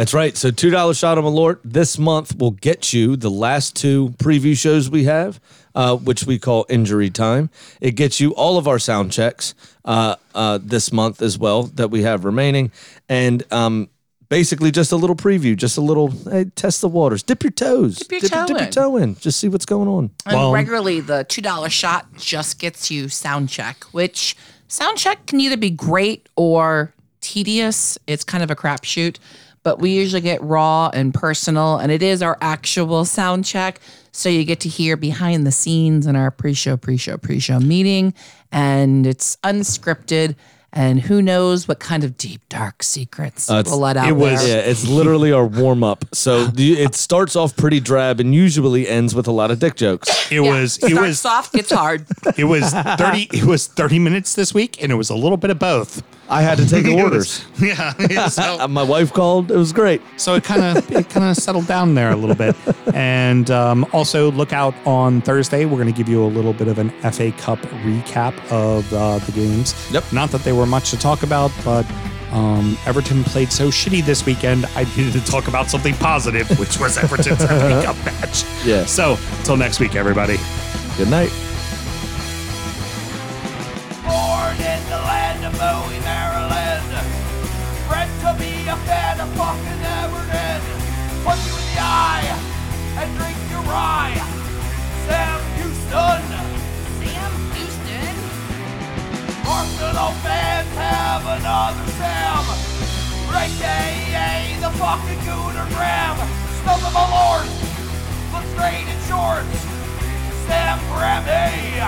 That's 0.00 0.14
right. 0.14 0.34
So 0.34 0.50
two 0.50 0.70
dollar 0.70 0.94
shot 0.94 1.18
of 1.18 1.26
Malort 1.26 1.58
this 1.62 1.98
month 1.98 2.38
will 2.38 2.52
get 2.52 2.94
you 2.94 3.16
the 3.16 3.28
last 3.28 3.76
two 3.76 4.14
preview 4.16 4.56
shows 4.56 4.88
we 4.88 5.04
have, 5.04 5.38
uh, 5.74 5.94
which 5.94 6.24
we 6.24 6.38
call 6.38 6.64
injury 6.70 7.10
time. 7.10 7.50
It 7.82 7.96
gets 7.96 8.18
you 8.18 8.34
all 8.34 8.56
of 8.56 8.66
our 8.66 8.78
sound 8.78 9.12
checks 9.12 9.54
uh, 9.84 10.16
uh, 10.34 10.58
this 10.62 10.90
month 10.90 11.20
as 11.20 11.36
well 11.36 11.64
that 11.74 11.90
we 11.90 12.00
have 12.04 12.24
remaining, 12.24 12.72
and 13.10 13.42
um, 13.52 13.90
basically 14.30 14.70
just 14.70 14.90
a 14.90 14.96
little 14.96 15.16
preview, 15.16 15.54
just 15.54 15.76
a 15.76 15.82
little 15.82 16.08
hey, 16.30 16.46
test 16.54 16.80
the 16.80 16.88
waters, 16.88 17.22
dip 17.22 17.42
your 17.42 17.50
toes, 17.50 17.98
Dip 17.98 18.10
your 18.10 18.20
dip, 18.22 18.30
toe 18.30 18.46
dip 18.46 18.56
your 18.56 18.66
in. 18.68 18.72
toe 18.72 18.96
in, 18.96 19.16
just 19.16 19.38
see 19.38 19.48
what's 19.48 19.66
going 19.66 19.86
on. 19.86 20.10
And 20.24 20.50
regularly, 20.54 21.00
the 21.00 21.26
$2 21.28 21.70
shot 21.70 22.06
just 22.16 22.58
gets 22.58 22.90
you 22.90 23.10
sound 23.10 23.50
check, 23.50 23.84
which 23.92 24.34
sound 24.66 24.96
check 24.96 25.26
can 25.26 25.40
either 25.40 25.58
be 25.58 25.68
great 25.68 26.26
or 26.36 26.94
tedious. 27.20 27.98
It's 28.06 28.24
kind 28.24 28.42
of 28.42 28.50
a 28.50 28.56
crapshoot, 28.56 29.18
but 29.62 29.78
we 29.78 29.90
usually 29.90 30.22
get 30.22 30.42
raw 30.42 30.88
and 30.92 31.12
personal, 31.12 31.78
and 31.78 31.92
it 31.92 32.02
is 32.02 32.22
our 32.22 32.38
actual 32.40 33.04
sound 33.04 33.44
check. 33.44 33.80
So 34.12 34.28
you 34.28 34.44
get 34.44 34.60
to 34.60 34.68
hear 34.68 34.96
behind 34.96 35.46
the 35.46 35.52
scenes 35.52 36.06
in 36.06 36.16
our 36.16 36.30
pre 36.30 36.54
show, 36.54 36.76
pre 36.76 36.96
show, 36.96 37.16
pre 37.16 37.38
show 37.38 37.60
meeting, 37.60 38.14
and 38.50 39.06
it's 39.06 39.36
unscripted. 39.44 40.34
And 40.72 41.00
who 41.00 41.20
knows 41.20 41.66
what 41.66 41.80
kind 41.80 42.04
of 42.04 42.16
deep, 42.16 42.42
dark 42.48 42.84
secrets 42.84 43.50
Uh, 43.50 43.54
it's- 43.54 43.72
we'll 43.72 43.80
let 43.80 43.96
out 43.96 44.08
it 44.08 44.12
was- 44.12 44.40
there. 44.46 44.62
Yeah, 44.62 44.70
it's 44.70 44.86
literally 44.86 45.32
our 45.32 45.44
warm 45.44 45.82
up. 45.82 46.04
So 46.14 46.44
the, 46.54 46.74
it 46.80 46.94
starts 46.94 47.34
off 47.34 47.56
pretty 47.56 47.80
drab 47.80 48.20
and 48.20 48.32
usually 48.32 48.88
ends 48.88 49.12
with 49.12 49.26
a 49.26 49.32
lot 49.32 49.50
of 49.50 49.58
dick 49.58 49.74
jokes. 49.74 50.08
It 50.30 50.38
was 50.38 50.76
it 50.78 50.90
Starts 50.92 51.00
was 51.00 51.18
soft, 51.20 51.52
gets 51.54 51.72
hard. 51.72 52.06
it 52.36 52.44
was 52.44 52.70
30 52.72 53.30
it 53.32 53.44
was 53.46 53.66
30 53.66 53.98
minutes 53.98 54.34
this 54.34 54.54
week 54.54 54.80
and 54.80 54.92
it 54.92 54.94
was 54.94 55.10
a 55.10 55.16
little 55.16 55.36
bit 55.36 55.50
of 55.50 55.58
both. 55.58 56.04
I 56.30 56.42
had 56.42 56.58
to 56.58 56.66
take 56.68 56.84
It 56.86 56.94
was- 56.94 57.02
orders. 57.04 57.44
yeah, 57.60 57.92
yeah, 58.08 58.28
so, 58.38 58.68
My 58.68 58.82
wife 58.84 59.12
called. 59.12 59.50
It 59.50 59.56
was 59.56 59.72
great. 59.72 60.00
so 60.16 60.34
it 60.34 60.44
kind 60.44 60.62
of 60.78 60.90
it 60.92 61.10
kind 61.10 61.28
of 61.28 61.36
settled 61.36 61.66
down 61.66 61.94
there 61.94 62.10
a 62.12 62.16
little 62.16 62.36
bit. 62.36 62.54
And 62.94 63.50
um, 63.50 63.84
also 63.92 64.30
look 64.30 64.52
out 64.52 64.74
on 64.86 65.20
Thursday. 65.22 65.64
We're 65.64 65.76
going 65.82 65.92
to 65.92 65.96
give 65.96 66.08
you 66.08 66.22
a 66.24 66.26
little 66.28 66.52
bit 66.52 66.68
of 66.68 66.78
an 66.78 66.90
FA 67.12 67.32
Cup 67.32 67.58
recap 67.84 68.34
of 68.50 68.90
uh, 68.94 69.18
the 69.18 69.32
games. 69.32 69.74
Yep. 69.92 70.04
Not 70.12 70.30
that 70.30 70.42
they 70.42 70.52
were 70.52 70.66
much 70.66 70.90
to 70.90 70.96
talk 70.98 71.22
about, 71.24 71.50
but 71.64 71.84
um, 72.32 72.78
Everton 72.86 73.24
played 73.24 73.50
so 73.50 73.68
shitty 73.68 74.04
this 74.04 74.24
weekend. 74.24 74.66
I 74.76 74.84
needed 74.96 75.12
to 75.14 75.24
talk 75.24 75.48
about 75.48 75.68
something 75.68 75.94
positive, 75.94 76.48
which 76.60 76.78
was 76.78 76.96
Everton's 76.96 77.44
FA 77.44 77.82
Cup 77.84 77.96
match. 78.04 78.44
Yeah. 78.64 78.84
So 78.86 79.18
until 79.38 79.56
next 79.56 79.80
week, 79.80 79.96
everybody. 79.96 80.36
Good 80.96 81.08
night. 81.10 81.30
Born 84.06 84.56
in 84.56 84.82
the 84.88 85.00
land 85.06 85.44
of 85.44 85.52
Bowie, 85.58 85.98
Maryland 86.00 86.09
of 88.30 88.38
being 88.38 88.68
a 88.68 88.76
fan 88.86 89.18
of 89.18 89.28
fucking 89.34 89.82
Everton. 89.98 90.62
Punch 91.24 91.42
you 91.46 91.54
in 91.58 91.66
the 91.74 91.78
eye 91.80 92.30
and 92.98 93.08
drink 93.18 93.38
your 93.50 93.62
rye. 93.66 94.14
Sam 95.06 95.40
Houston. 95.58 96.22
Sam 97.00 97.32
Houston? 97.56 98.16
Arsenal 99.50 100.12
fans 100.22 100.70
have 100.78 101.26
another 101.26 101.86
Sam. 101.98 102.44
Right 103.34 103.54
day, 103.58 104.56
the 104.60 104.70
fucking 104.78 105.20
Gooner 105.26 105.66
Graham. 105.74 106.16
Stump 106.62 106.82
of 106.86 106.94
a 106.94 107.06
lord. 107.10 107.48
Look 108.32 108.46
straight 108.54 108.86
in 108.86 108.98
shorts. 109.10 109.58
Sam 110.46 110.78
Grammy. 110.90 111.82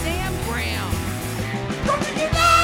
Sam 0.00 0.32
Graham. 0.48 0.90
Don't 1.84 2.16
you 2.16 2.32
know. 2.32 2.63